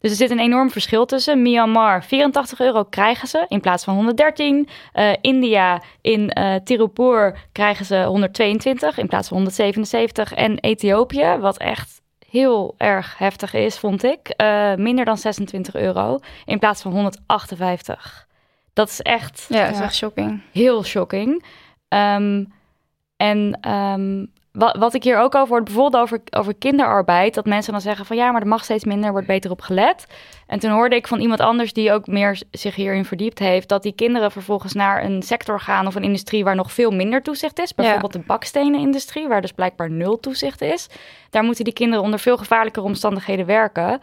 Dus 0.00 0.10
er 0.10 0.16
zit 0.16 0.30
een 0.30 0.38
enorm 0.38 0.70
verschil 0.70 1.06
tussen. 1.06 1.42
Myanmar, 1.42 2.04
84 2.04 2.60
euro 2.60 2.84
krijgen 2.84 3.28
ze 3.28 3.44
in 3.48 3.60
plaats 3.60 3.84
van 3.84 3.94
113. 3.94 4.68
Eh, 4.92 5.12
India, 5.20 5.82
in 6.00 6.30
eh 6.30 6.54
Tirupur 6.64 7.38
krijgen 7.52 7.84
ze 7.84 8.02
122 8.04 8.98
in 8.98 9.06
plaats 9.08 9.28
van 9.28 9.36
177. 9.36 10.34
En 10.34 10.58
Ethiopië, 10.58 11.36
wat 11.40 11.56
echt 11.58 12.00
heel 12.30 12.74
erg 12.76 13.18
heftig 13.18 13.54
is, 13.54 13.78
vond 13.78 14.04
ik, 14.04 14.28
eh, 14.28 14.74
minder 14.74 15.04
dan 15.04 15.18
26 15.18 15.74
euro 15.74 16.18
in 16.44 16.58
plaats 16.58 16.82
van 16.82 16.92
158. 16.92 18.26
Dat 18.72 18.88
is 18.88 19.00
echt 19.02 19.46
Ja, 19.48 19.62
dat 19.64 19.70
is 19.72 19.78
Ja. 19.78 19.84
echt 19.84 19.94
shocking. 19.96 20.40
heel 20.52 20.84
shocking. 20.84 21.44
Ehm, 21.88 22.44
en 23.16 23.58
ehm, 23.60 24.24
wat, 24.52 24.76
wat 24.76 24.94
ik 24.94 25.02
hier 25.02 25.18
ook 25.18 25.34
over 25.34 25.54
hoor, 25.54 25.62
bijvoorbeeld 25.62 26.02
over, 26.02 26.20
over 26.30 26.54
kinderarbeid, 26.54 27.34
dat 27.34 27.46
mensen 27.46 27.72
dan 27.72 27.80
zeggen 27.80 28.06
van 28.06 28.16
ja, 28.16 28.32
maar 28.32 28.40
er 28.40 28.46
mag 28.46 28.64
steeds 28.64 28.84
minder, 28.84 29.10
wordt 29.10 29.26
beter 29.26 29.50
op 29.50 29.60
gelet. 29.60 30.06
En 30.46 30.58
toen 30.58 30.70
hoorde 30.70 30.96
ik 30.96 31.06
van 31.06 31.20
iemand 31.20 31.40
anders 31.40 31.72
die 31.72 31.92
ook 31.92 32.06
meer 32.06 32.42
zich 32.50 32.74
hierin 32.74 33.04
verdiept 33.04 33.38
heeft, 33.38 33.68
dat 33.68 33.82
die 33.82 33.92
kinderen 33.92 34.30
vervolgens 34.30 34.72
naar 34.72 35.04
een 35.04 35.22
sector 35.22 35.60
gaan 35.60 35.86
of 35.86 35.94
een 35.94 36.02
industrie 36.02 36.44
waar 36.44 36.54
nog 36.54 36.72
veel 36.72 36.90
minder 36.90 37.22
toezicht 37.22 37.58
is. 37.58 37.74
Bijvoorbeeld 37.74 38.12
de 38.12 38.18
bakstenenindustrie, 38.26 39.28
waar 39.28 39.40
dus 39.40 39.52
blijkbaar 39.52 39.90
nul 39.90 40.20
toezicht 40.20 40.60
is. 40.60 40.88
Daar 41.30 41.42
moeten 41.42 41.64
die 41.64 41.72
kinderen 41.72 42.04
onder 42.04 42.18
veel 42.18 42.36
gevaarlijkere 42.36 42.86
omstandigheden 42.86 43.46
werken. 43.46 44.00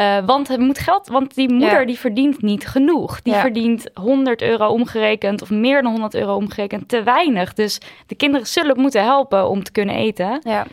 Uh, 0.00 0.18
want 0.26 0.48
het 0.48 0.60
moet 0.60 0.78
geld, 0.78 1.08
want 1.08 1.34
die 1.34 1.48
moeder 1.52 1.80
Ja. 1.80 1.86
die 1.86 1.98
verdient 1.98 2.42
niet 2.42 2.66
genoeg. 2.66 3.22
Die 3.22 3.32
Ja. 3.32 3.40
verdient 3.40 3.88
100 3.94 4.42
euro 4.42 4.66
omgerekend 4.68 5.42
of 5.42 5.50
meer 5.50 5.82
dan 5.82 5.90
100 5.90 6.14
euro 6.14 6.34
omgerekend 6.34 6.88
te 6.88 7.02
weinig. 7.02 7.54
Dus 7.54 7.80
de 8.06 8.14
kinderen 8.14 8.46
zullen 8.46 8.80
moeten 8.80 9.02
helpen 9.04 9.48
om 9.48 9.62
te 9.62 9.72
kunnen 9.72 9.94
eten. 9.94 10.40
Ja. 10.42 10.66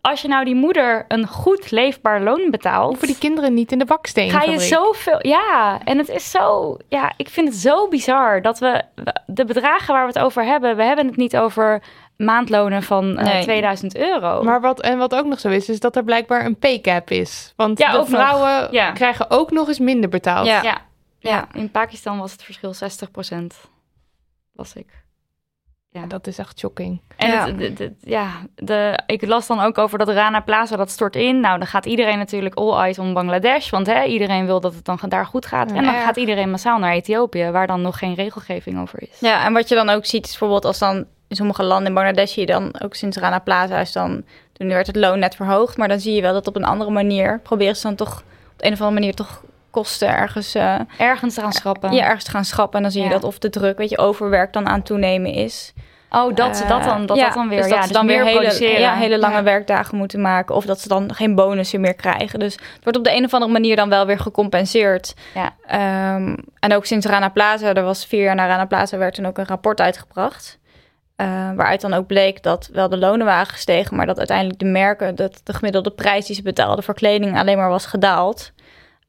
Als 0.00 0.22
je 0.22 0.28
nou 0.28 0.44
die 0.44 0.54
moeder 0.54 1.04
een 1.08 1.26
goed 1.26 1.70
leefbaar 1.70 2.20
loon 2.22 2.50
betaalt, 2.50 2.88
Hoeven 2.88 3.06
die 3.06 3.18
kinderen 3.18 3.54
niet 3.54 3.72
in 3.72 3.78
de 3.78 3.84
baksteen. 3.84 4.30
ga 4.30 4.42
je 4.42 4.58
zoveel. 4.60 5.18
Ja, 5.26 5.80
en 5.84 5.98
het 5.98 6.08
is 6.08 6.30
zo. 6.30 6.76
Ja, 6.88 7.12
ik 7.16 7.28
vind 7.28 7.48
het 7.48 7.56
zo 7.56 7.88
bizar 7.88 8.42
dat 8.42 8.58
we 8.58 8.82
we- 8.94 9.20
de 9.26 9.44
bedragen 9.44 9.94
waar 9.94 10.06
we 10.06 10.12
het 10.12 10.22
over 10.24 10.44
hebben, 10.44 10.76
we 10.76 10.82
hebben 10.82 11.06
het 11.06 11.16
niet 11.16 11.36
over 11.36 11.82
maandlonen 12.16 12.82
van 12.82 13.18
eh, 13.18 13.24
Nee. 13.24 13.42
2000 13.42 13.96
euro. 13.96 14.42
Maar 14.42 14.60
wat, 14.60 14.80
en 14.80 14.98
wat 14.98 15.14
ook 15.14 15.26
nog 15.26 15.40
zo 15.40 15.48
is, 15.48 15.68
is 15.68 15.80
dat 15.80 15.96
er 15.96 16.04
blijkbaar 16.04 16.44
een 16.44 16.58
pay 16.58 16.80
cap 16.80 17.10
is. 17.10 17.52
Want 17.56 17.78
Ja, 17.78 17.92
de 18.00 18.06
vrouwen 18.06 18.68
Ja. 18.70 18.90
krijgen 18.92 19.30
ook 19.30 19.50
nog 19.50 19.68
eens 19.68 19.78
minder 19.78 20.10
betaald. 20.10 20.46
Ja. 20.46 20.80
ja, 21.18 21.48
in 21.52 21.70
Pakistan 21.70 22.18
was 22.18 22.32
het 22.32 22.42
verschil 22.42 22.74
60% 22.74 23.70
Was 24.52 24.74
ik. 24.74 25.04
Ja, 25.90 26.06
dat 26.06 26.26
is 26.26 26.38
echt 26.38 26.58
shocking. 26.58 27.00
En 27.16 27.30
Ja. 27.30 27.46
Het, 27.46 27.58
de, 27.58 27.72
de- 27.72 27.94
ja, 28.00 28.30
de, 28.54 28.98
ik 29.06 29.26
las 29.26 29.46
dan 29.46 29.60
ook 29.60 29.78
over 29.78 29.98
dat 29.98 30.08
Rana 30.08 30.40
Plaza, 30.40 30.76
dat 30.76 30.90
stort 30.90 31.16
in. 31.16 31.40
Nou, 31.40 31.58
dan 31.58 31.66
gaat 31.66 31.86
iedereen 31.86 32.18
natuurlijk 32.18 32.54
all 32.54 32.78
eyes 32.78 32.98
on 32.98 33.14
Bangladesh. 33.14 33.70
Want 33.70 33.86
hè, 33.86 34.04
iedereen 34.04 34.46
wil 34.46 34.60
dat 34.60 34.74
het 34.74 34.84
dan 34.84 34.98
daar 35.08 35.26
goed 35.26 35.46
gaat. 35.46 35.70
Ja, 35.70 35.76
en 35.76 35.84
dan 35.84 35.94
erg. 35.94 36.04
gaat 36.04 36.16
iedereen 36.16 36.50
massaal 36.50 36.78
naar 36.78 36.92
Ethiopië, 36.92 37.50
waar 37.50 37.66
dan 37.66 37.80
nog 37.82 37.98
geen 37.98 38.14
regelgeving 38.14 38.80
over 38.80 39.02
is. 39.02 39.20
Ja, 39.20 39.44
en 39.44 39.52
wat 39.52 39.68
je 39.68 39.74
dan 39.74 39.88
ook 39.88 40.04
ziet 40.06 40.24
is 40.24 40.30
bijvoorbeeld 40.30 40.64
als 40.64 40.78
dan 40.78 41.06
in 41.28 41.36
sommige 41.36 41.62
landen 41.62 41.86
in 41.88 41.94
Bangladesh 41.94 42.32
zie 42.32 42.40
je 42.46 42.52
dan 42.52 42.80
ook 42.82 42.94
sinds 42.94 43.16
Rana 43.16 43.38
Plaza 43.38 43.78
is 43.80 43.92
dan 43.92 44.22
toen 44.52 44.68
werd 44.68 44.86
het 44.86 44.96
loon 44.96 45.18
net 45.18 45.34
verhoogd, 45.34 45.76
maar 45.76 45.88
dan 45.88 46.00
zie 46.00 46.14
je 46.14 46.20
wel 46.22 46.32
dat 46.32 46.46
op 46.46 46.56
een 46.56 46.64
andere 46.64 46.90
manier 46.90 47.40
proberen 47.42 47.76
ze 47.76 47.82
dan 47.82 47.94
toch 47.94 48.18
op 48.18 48.54
de 48.56 48.66
een 48.66 48.72
of 48.72 48.80
andere 48.80 49.00
manier 49.00 49.14
toch 49.14 49.42
kosten 49.70 50.08
ergens 50.08 50.54
eh, 50.54 50.74
Ergens 50.98 51.34
te 51.34 51.40
gaan 51.40 51.52
schrappen. 51.52 51.92
ja, 51.92 52.04
ergens 52.04 52.24
te 52.24 52.30
gaan 52.30 52.44
schrappen 52.44 52.76
en 52.76 52.82
dan 52.82 52.90
zie 52.92 53.00
je 53.02 53.06
Ja. 53.08 53.12
dat 53.14 53.24
of 53.24 53.38
de 53.38 53.50
druk, 53.50 53.78
weet 53.78 53.90
je, 53.90 53.98
overwerk 53.98 54.52
dan 54.52 54.66
aan 54.68 54.82
toenemen 54.82 55.32
is. 55.32 55.72
Oh, 56.10 56.34
dat 56.34 56.56
ze 56.56 56.66
dat 56.66 56.84
dan, 56.84 57.06
dat 57.06 57.16
Eh, 57.16 57.24
dat 57.24 57.34
dan 57.34 57.48
weer. 57.48 57.58
dus 57.62 57.66
ja, 57.70 57.74
dat 57.74 57.82
ze 57.82 57.88
dus 57.88 57.96
dan 57.98 58.06
weer 58.06 58.24
hele, 58.24 58.78
ja, 58.78 58.94
hele 58.94 59.18
lange 59.18 59.34
Ja. 59.36 59.42
werkdagen 59.42 59.96
moeten 59.96 60.20
maken. 60.20 60.54
Of 60.54 60.64
dat 60.64 60.80
ze 60.80 60.88
dan 60.88 61.14
geen 61.14 61.34
bonussen 61.34 61.80
meer 61.80 61.94
krijgen. 61.94 62.38
Dus 62.38 62.52
het 62.54 62.82
wordt 62.82 62.98
op 62.98 63.04
de 63.04 63.14
een 63.16 63.24
of 63.24 63.32
andere 63.34 63.52
manier 63.52 63.76
dan 63.76 63.88
wel 63.88 64.06
weer 64.06 64.18
gecompenseerd. 64.18 65.14
Ja. 65.34 65.54
Ehm, 65.66 66.36
en 66.58 66.74
ook 66.74 66.84
sinds 66.86 67.06
Rana 67.06 67.28
Plaza, 67.28 67.74
er 67.74 67.82
was 67.82 68.06
vier 68.06 68.22
jaar 68.22 68.34
na 68.34 68.46
Rana 68.46 68.64
Plaza, 68.64 68.96
werd 68.98 69.14
toen 69.14 69.26
ook 69.26 69.38
een 69.38 69.46
rapport 69.46 69.80
uitgebracht. 69.80 70.58
Eh, 71.16 71.26
waaruit 71.54 71.80
dan 71.80 71.94
ook 71.94 72.06
bleek 72.06 72.42
dat 72.42 72.68
wel 72.72 72.88
de 72.88 72.96
lonen 72.98 73.26
waren 73.26 73.46
gestegen, 73.46 73.96
maar 73.96 74.06
dat 74.06 74.18
uiteindelijk 74.18 74.58
de 74.58 74.64
merken, 74.64 75.14
dat 75.14 75.40
de 75.44 75.52
gemiddelde 75.52 75.90
prijs 75.90 76.26
die 76.26 76.36
ze 76.36 76.42
betaalden 76.42 76.84
voor 76.84 76.94
kleding 76.94 77.38
alleen 77.38 77.56
maar 77.56 77.68
was 77.68 77.86
gedaald. 77.86 78.52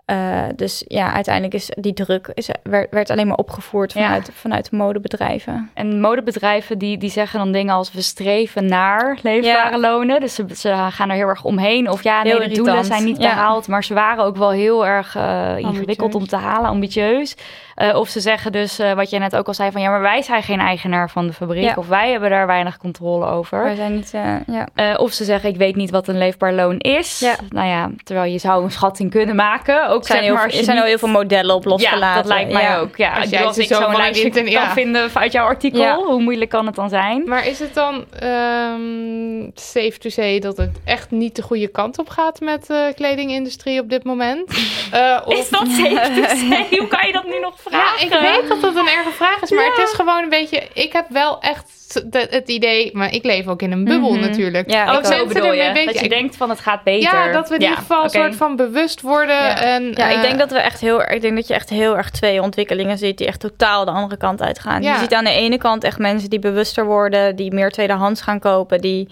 Eh, 0.06 0.44
dus 0.56 0.84
ja, 0.88 1.14
uiteindelijk 1.14 1.54
is 1.54 1.70
die 1.78 1.94
druk 1.94 2.32
is, 2.34 2.50
werd, 2.64 2.92
werd 2.92 3.10
alleen 3.10 3.28
maar 3.28 3.38
opgevoerd 3.38 3.94
Ja. 3.94 4.04
vanuit, 4.04 4.30
vanuit 4.34 4.70
de 4.70 4.76
modebedrijven. 4.76 5.70
En 5.74 6.00
modebedrijven 6.00 6.78
die, 6.78 6.98
die 6.98 7.10
zeggen 7.10 7.40
dan 7.40 7.52
dingen 7.52 7.74
als 7.74 7.92
we 7.92 8.02
streven 8.02 8.66
naar 8.66 9.18
leefbare 9.22 9.70
Ja. 9.70 9.80
lonen. 9.80 10.20
Dus 10.20 10.36
ze, 10.36 10.46
ze 10.56 10.88
gaan 10.90 11.10
er 11.10 11.16
heel 11.16 11.28
erg 11.28 11.44
omheen. 11.44 11.90
Of 11.90 12.04
ja, 12.04 12.24
nee, 12.24 12.40
de 12.40 12.56
doelen 12.56 12.86
zijn 12.86 13.04
niet 13.04 13.18
Ja. 13.22 13.30
behaald. 13.30 13.68
Maar 13.68 13.84
ze 13.84 13.94
waren 13.94 14.24
ook 14.24 14.38
wel 14.38 14.52
heel 14.52 14.86
erg 14.86 15.16
eh, 15.16 15.58
ingewikkeld 15.58 16.16
om 16.16 16.28
te 16.28 16.36
halen, 16.36 16.70
ambitieus. 16.70 17.36
Eh, 17.78 17.96
of 17.96 18.10
ze 18.10 18.20
zeggen 18.20 18.52
dus, 18.52 18.80
eh, 18.80 18.94
wat 18.94 19.10
jij 19.10 19.20
net 19.20 19.36
ook 19.36 19.48
al 19.48 19.54
zei, 19.54 19.72
van 19.72 19.82
ja, 19.82 19.90
maar 19.90 20.02
wij 20.02 20.22
zijn 20.22 20.44
geen 20.44 20.60
eigenaar 20.60 21.10
van 21.10 21.28
de 21.28 21.34
fabriek. 21.34 21.64
Ja. 21.64 21.74
Of 21.78 21.88
wij 21.88 22.12
hebben 22.12 22.30
daar 22.30 22.48
weinig 22.48 22.78
controle 22.78 23.26
over. 23.26 23.64
Wij 23.64 23.76
zijn 23.76 23.96
niet, 23.96 24.14
eh, 24.14 24.36
ja. 24.48 24.68
Eh, 24.76 24.94
of 25.00 25.12
ze 25.12 25.24
zeggen, 25.24 25.50
ik 25.50 25.56
weet 25.58 25.76
niet 25.76 25.90
wat 25.90 26.08
een 26.08 26.18
leefbaar 26.18 26.54
loon 26.54 26.78
is. 26.78 27.20
Ja. 27.20 27.36
Nou 27.50 27.68
ja, 27.68 27.90
terwijl 28.04 28.32
je 28.32 28.38
zou 28.38 28.64
een 28.64 28.72
schatting 28.72 29.12
kunnen 29.12 29.36
maken. 29.36 29.88
Ook 29.90 30.00
Er 30.02 30.08
zijn, 30.08 30.24
zeg 30.24 30.34
maar, 30.34 30.46
er 30.46 30.64
zijn 30.64 30.78
al 30.78 30.84
heel 30.84 30.98
veel 30.98 31.08
modellen 31.08 31.56
op 31.56 31.66
losgelaten. 31.66 32.08
ja, 32.08 32.16
dat 32.16 32.26
lijkt 32.26 32.52
mij 32.52 32.62
Ja. 32.62 32.78
ook. 32.78 32.96
Ja, 32.98 33.10
Als 33.10 33.20
als, 33.22 33.30
jij 33.30 33.44
als 33.46 33.58
ik 33.58 33.68
zo 33.68 33.82
zo'n 33.82 33.96
lijstje 33.96 34.30
kan 34.30 34.46
ja. 34.48 34.72
vinden 34.74 35.10
uit 35.14 35.32
jouw 35.32 35.46
artikel, 35.46 35.80
Ja. 35.82 35.96
hoe 35.96 36.22
moeilijk 36.22 36.50
kan 36.50 36.66
het 36.66 36.76
dan 36.76 36.90
zijn? 36.90 37.24
Maar 37.26 37.48
is 37.48 37.60
het 37.60 37.74
dan 37.74 38.06
ehm, 38.20 39.50
safe 39.56 39.98
to 40.00 40.10
say 40.10 40.40
dat 40.40 40.58
het 40.58 40.80
echt 40.86 41.12
niet 41.12 41.36
de 41.36 41.42
goede 41.42 41.68
kant 41.68 42.00
op 42.00 42.10
gaat 42.10 42.40
met 42.40 42.68
de 42.68 42.92
kledingindustrie 42.96 43.80
op 43.80 43.90
dit 43.90 44.04
moment? 44.04 44.46
Eh, 44.92 45.22
of... 45.26 45.34
Is 45.34 45.50
dat 45.50 45.68
safe 45.68 46.12
to 46.16 46.36
say? 46.50 46.66
Hoe 46.80 46.88
kan 46.88 47.08
je 47.08 47.14
dat 47.14 47.24
nu 47.26 47.40
nog 47.40 47.54
Ja, 47.72 47.86
ik 48.00 48.10
weet 48.10 48.48
dat 48.50 48.62
dat 48.62 48.76
een 48.76 48.88
erge 48.88 49.12
vraag 49.12 49.42
is, 49.42 49.52
maar 49.52 49.66
het 49.66 49.78
is 49.90 49.94
gewoon 49.94 50.24
een 50.24 50.30
beetje... 50.30 50.68
Ik 50.74 50.94
heb 50.94 51.06
wel 51.10 51.40
echt 51.42 51.76
de- 52.12 52.28
het 52.30 52.50
idee, 52.50 52.90
maar 52.94 53.14
ik 53.14 53.24
leef 53.24 53.48
ook 53.48 53.62
in 53.62 53.72
een 53.72 53.84
bubbel 53.84 54.12
Mhm. 54.12 54.20
natuurlijk. 54.22 54.72
Ja, 54.72 55.04
zo 55.04 55.14
ook. 55.22 55.28
bedoel 55.28 55.54
je? 55.54 55.62
ermee 55.62 55.74
bezig- 55.74 55.86
Dat 55.86 56.00
je 56.00 56.04
ik- 56.04 56.10
denkt 56.10 56.36
van 56.36 56.50
het 56.50 56.60
gaat 56.60 56.84
beter. 56.84 57.02
Ja, 57.14 57.32
dat 57.32 57.50
we 57.50 57.56
in 57.56 57.62
ieder 57.62 57.78
geval 57.78 58.04
een 58.04 58.10
soort 58.10 58.36
van 58.36 58.56
bewust 58.56 59.02
worden. 59.02 59.36
Ja. 59.36 59.62
En, 59.62 59.84
Ja, 59.96 60.10
ik 60.10 60.16
eh, 60.16 60.22
denk 60.22 60.40
dat 60.40 60.52
we 60.52 60.60
echt 60.60 60.82
heel, 60.82 61.02
ik 61.12 61.22
denk 61.22 61.36
dat 61.36 61.48
je 61.48 61.54
echt 61.54 61.70
heel 61.70 61.98
erg 61.98 62.10
twee 62.10 62.42
ontwikkelingen 62.42 62.98
ziet 62.98 63.18
die 63.18 63.28
echt 63.28 63.40
totaal 63.40 63.86
de 63.86 63.92
andere 63.92 64.18
kant 64.18 64.42
uitgaan. 64.42 64.82
Ja. 64.82 64.94
Je 64.94 65.00
ziet 65.00 65.14
aan 65.14 65.24
de 65.24 65.30
ene 65.32 65.58
kant 65.58 65.84
echt 65.84 65.98
mensen 65.98 66.30
die 66.30 66.40
bewuster 66.40 66.86
worden, 66.86 67.36
die 67.36 67.54
meer 67.54 67.70
tweedehands 67.72 68.22
gaan 68.22 68.40
kopen, 68.40 68.82
die 68.82 69.10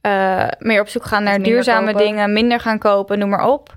eh, 0.00 0.44
meer 0.58 0.80
op 0.80 0.88
zoek 0.88 1.04
gaan 1.04 1.22
naar 1.22 1.42
duurzame 1.42 1.92
kopen. 1.92 2.06
dingen, 2.06 2.32
minder 2.32 2.60
gaan 2.60 2.78
kopen, 2.78 3.18
noem 3.18 3.28
maar 3.28 3.46
op. 3.48 3.68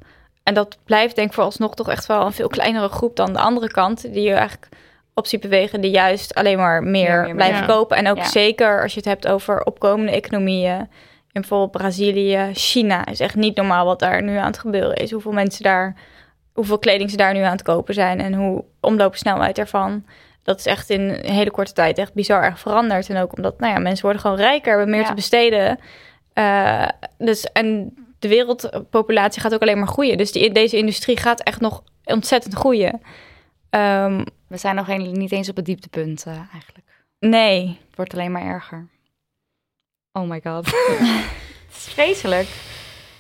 En 0.48 0.54
dat 0.54 0.78
blijft 0.86 1.16
denk 1.16 1.28
ik 1.28 1.34
vooralsnog 1.34 1.76
toch 1.76 1.90
echt 1.90 2.06
wel 2.06 2.26
een 2.26 2.34
veel 2.34 2.48
kleinere 2.48 2.88
groep 2.90 3.16
dan 3.16 3.34
de 3.34 3.40
andere 3.40 3.72
kant, 3.72 4.02
die 4.02 4.22
je 4.22 4.34
eigenlijk 4.34 4.68
op 5.14 5.28
ziet 5.28 5.42
bewegen, 5.42 5.82
die 5.82 5.92
juist 5.92 6.36
alleen 6.36 6.58
maar 6.58 6.84
meer, 6.84 7.32
blijven 7.36 7.66
kopen. 7.66 7.98
En 7.98 8.08
ook 8.10 8.18
Ja. 8.18 8.24
zeker 8.24 8.82
als 8.82 8.92
je 8.94 8.98
het 9.00 9.08
hebt 9.08 9.28
over 9.28 9.64
opkomende 9.64 10.12
economieën. 10.12 10.78
In 10.80 10.88
bijvoorbeeld 11.32 11.72
Brazilië, 11.72 12.50
China 12.54 13.06
is 13.06 13.20
echt 13.20 13.36
niet 13.36 13.56
normaal 13.56 13.86
wat 13.86 14.00
daar 14.00 14.24
nu 14.24 14.36
aan 14.36 14.46
het 14.46 14.60
gebeuren 14.60 14.96
is. 14.96 15.12
Hoeveel 15.12 15.32
mensen 15.32 15.64
daar, 15.64 15.96
hoeveel 16.54 16.80
kleding 16.80 17.10
ze 17.10 17.18
daar 17.18 17.34
nu 17.34 17.42
aan 17.42 17.52
het 17.52 17.62
kopen 17.62 17.94
zijn 17.94 18.22
en 18.22 18.34
hoe 18.34 18.64
omloopsnelheid 18.82 19.58
ervan. 19.58 20.06
Dat 20.44 20.60
is 20.60 20.66
echt 20.66 20.90
in 20.90 21.02
een 21.02 21.32
hele 21.34 21.52
korte 21.52 21.74
tijd 21.74 21.98
echt 21.98 22.14
bizar 22.14 22.44
erg 22.44 22.60
veranderd. 22.60 23.10
En 23.10 23.18
ook 23.22 23.36
omdat, 23.38 23.60
nou 23.60 23.74
ja, 23.74 23.80
mensen 23.80 24.04
worden 24.04 24.22
gewoon 24.22 24.38
rijker, 24.38 24.70
hebben 24.78 24.96
meer 24.96 25.06
te 25.06 25.14
besteden. 25.14 25.80
Eh, 26.34 26.88
dus, 27.18 27.44
en 27.52 27.94
de 28.20 28.28
wereldpopulatie 28.28 29.42
gaat 29.42 29.54
ook 29.54 29.62
alleen 29.62 29.78
maar 29.80 29.88
groeien. 29.88 30.18
Dus 30.18 30.32
die, 30.32 30.52
deze 30.52 30.78
industrie 30.78 31.18
gaat 31.18 31.40
echt 31.42 31.60
nog 31.62 31.84
ontzettend 32.04 32.54
groeien. 32.54 33.02
Ehm, 33.70 34.24
We 34.48 34.58
zijn 34.58 34.76
nog 34.76 34.88
een- 34.90 35.12
niet 35.12 35.32
eens 35.32 35.50
op 35.50 35.56
het 35.56 35.66
dieptepunt 35.66 36.24
eh, 36.26 36.34
eigenlijk. 36.54 36.88
nee, 37.20 37.68
Het 37.88 37.96
wordt 37.96 38.14
alleen 38.14 38.32
maar 38.32 38.42
erger. 38.46 38.88
Oh 40.12 40.30
my 40.30 40.42
god. 40.44 40.66
het 41.68 41.76
is 41.76 41.88
vreselijk. 41.94 42.48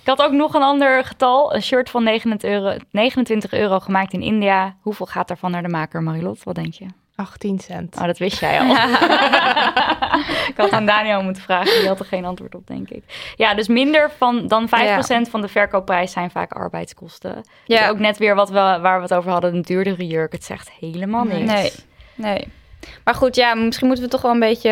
Ik 0.02 0.07
had 0.18 0.22
ook 0.22 0.32
nog 0.32 0.53
een 0.53 0.61
ander 0.61 1.06
getal. 1.06 1.56
Een 1.56 1.61
shirt 1.64 1.90
van 1.90 2.03
29 2.03 2.49
euro, 2.49 2.78
29 2.91 3.53
euro 3.53 3.80
gemaakt 3.80 4.14
in 4.14 4.22
India. 4.22 4.78
Hoeveel 4.82 5.06
gaat 5.06 5.28
daarvan 5.28 5.52
naar 5.52 5.64
de 5.64 5.69
maker, 5.69 6.03
Marilot? 6.03 6.44
Wat 6.44 6.56
denk 6.56 6.74
je? 6.74 6.86
18 7.18 7.60
cent. 7.60 7.95
Oh, 7.95 8.06
dat 8.06 8.18
wist 8.18 8.39
jij 8.39 8.60
al. 8.60 8.69
ik 10.52 10.53
had 10.56 10.72
aan 10.72 10.85
Daniel 10.85 11.23
moeten 11.23 11.44
vragen. 11.44 11.80
Die 11.80 11.88
had 11.88 11.99
er 11.99 12.06
geen 12.06 12.26
antwoord 12.26 12.56
op, 12.56 12.68
denk 12.68 12.89
ik. 12.89 13.03
Ja, 13.35 13.53
dus 13.53 13.68
minder 13.68 14.11
van, 14.18 14.48
dan 14.48 14.68
5% 14.68 14.72
van 15.30 15.41
de 15.41 15.48
verkoopprijs 15.48 16.11
zijn 16.11 16.31
vaak 16.31 16.52
arbeidskosten. 16.52 17.44
Ja. 17.65 17.80
Ja. 17.80 17.89
ook 17.89 17.99
net 17.99 18.18
weer 18.18 18.35
wat 18.35 18.49
we, 18.49 18.53
waar 18.56 18.95
we 18.95 19.02
het 19.02 19.14
over 19.14 19.31
hadden. 19.31 19.56
Een 19.56 19.61
duurdere 19.61 20.07
jurk. 20.07 20.31
Het 20.31 20.44
zegt 20.44 20.72
helemaal 20.80 21.23
niks. 21.23 21.52
Nee. 21.52 21.72
nee. 22.15 22.48
Maar 23.03 23.15
goed, 23.15 23.35
ja, 23.35 23.53
misschien 23.55 23.87
moeten 23.87 24.05
we 24.05 24.11
toch 24.11 24.21
wel 24.21 24.31
een 24.31 24.39
beetje... 24.39 24.69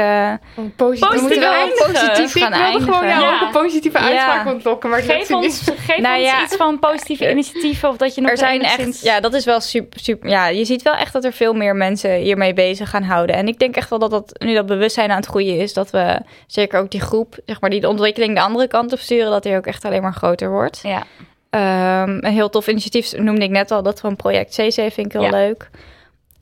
Een 0.58 0.74
positief, 0.76 1.10
we 1.16 1.22
moeten 1.22 1.40
wel 1.40 1.68
positief 1.68 2.34
gaan 2.34 2.54
Ik 2.54 2.60
wilde 2.60 2.80
gewoon 2.84 3.04
eindigen. 3.04 3.08
jou 3.08 3.22
Ja. 3.22 3.36
ook 3.36 3.42
een 3.42 3.62
positieve 3.62 4.00
Ja. 4.00 4.06
uitspraak 4.06 4.54
ontlokken. 4.54 4.90
Maar 4.90 5.02
Geef 5.02 5.32
ons, 5.32 5.62
geef 5.76 5.98
Nou 5.98 6.18
ons 6.20 6.26
ja. 6.30 6.44
iets 6.44 6.56
van 6.56 6.80
positieve 6.80 7.30
initiatieven. 7.32 7.90
Of 7.90 7.98
dat 7.98 8.16
je 8.16 8.22
nog 8.22 8.30
er 8.32 8.38
zijn 8.38 8.62
echt, 8.62 9.02
ja, 9.02 9.20
dat 9.20 9.34
is 9.34 9.46
wel 9.46 9.60
super, 9.60 10.00
super. 10.00 10.30
Ja, 10.30 10.48
je 10.48 10.66
ziet 10.66 10.82
wel 10.82 10.94
echt 10.96 11.14
dat 11.14 11.24
er 11.24 11.34
veel 11.34 11.54
meer 11.54 11.76
mensen 11.76 12.12
hiermee 12.16 12.54
bezig 12.54 12.90
gaan 12.90 13.04
houden. 13.04 13.36
En 13.36 13.48
ik 13.48 13.60
denk 13.60 13.76
echt 13.76 13.90
wel 13.90 14.00
dat 14.00 14.12
dat 14.12 14.36
nu 14.40 14.54
dat 14.54 14.66
bewustzijn 14.66 15.10
aan 15.12 15.18
het 15.18 15.26
groeien 15.26 15.58
is, 15.60 15.74
dat 15.74 15.90
we 15.90 16.20
zeker 16.48 16.80
ook 16.80 16.92
die 16.92 17.02
groep, 17.02 17.36
zeg 17.46 17.62
maar, 17.62 17.70
die 17.70 17.82
de 17.82 17.90
ontwikkeling 17.90 18.36
de 18.36 18.42
andere 18.42 18.68
kant 18.68 18.94
op 18.94 19.00
sturen, 19.00 19.32
dat 19.32 19.44
die 19.44 19.56
ook 19.56 19.66
echt 19.68 19.86
alleen 19.86 20.02
maar 20.02 20.14
groter 20.14 20.50
wordt. 20.50 20.80
Ja. 20.84 21.04
Ehm, 21.50 22.18
een 22.22 22.34
heel 22.34 22.50
tof 22.50 22.68
initiatief 22.68 23.18
noemde 23.18 23.44
ik 23.44 23.50
net 23.50 23.72
al, 23.72 23.84
dat 23.84 24.00
van 24.00 24.16
Project 24.16 24.56
CC 24.56 24.74
vind 24.74 24.98
ik 24.98 25.12
heel 25.12 25.22
Ja. 25.24 25.30
leuk. 25.30 25.70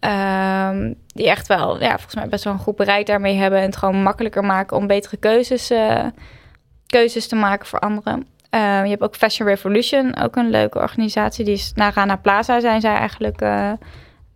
Ehm, 0.04 0.94
die 1.08 1.30
echt 1.30 1.48
wel, 1.48 1.80
ja, 1.80 1.90
volgens 1.90 2.16
mij 2.16 2.28
best 2.28 2.44
wel 2.44 2.54
een 2.54 2.60
goed 2.60 2.76
bereid 2.76 3.08
daarmee 3.08 3.36
hebben 3.36 3.60
en 3.60 3.66
het 3.66 3.78
gewoon 3.78 4.04
makkelijker 4.04 4.44
maken 4.44 4.78
om 4.78 4.88
betere 4.88 5.18
keuzes, 5.18 5.70
eh, 5.70 6.06
keuzes 6.88 7.28
te 7.28 7.36
maken 7.36 7.68
voor 7.68 7.80
anderen. 7.80 8.28
Ehm, 8.50 8.84
je 8.84 8.90
hebt 8.90 9.02
ook 9.02 9.16
Fashion 9.16 9.48
Revolution, 9.48 10.18
ook 10.18 10.36
een 10.36 10.50
leuke 10.50 10.80
organisatie. 10.80 11.46
Die 11.46 11.54
is 11.54 11.72
na 11.76 11.92
Rana 11.92 12.16
Plaza 12.16 12.60
zijn 12.60 12.82
zij 12.82 12.96
eigenlijk. 12.96 13.42
eh 13.42 13.72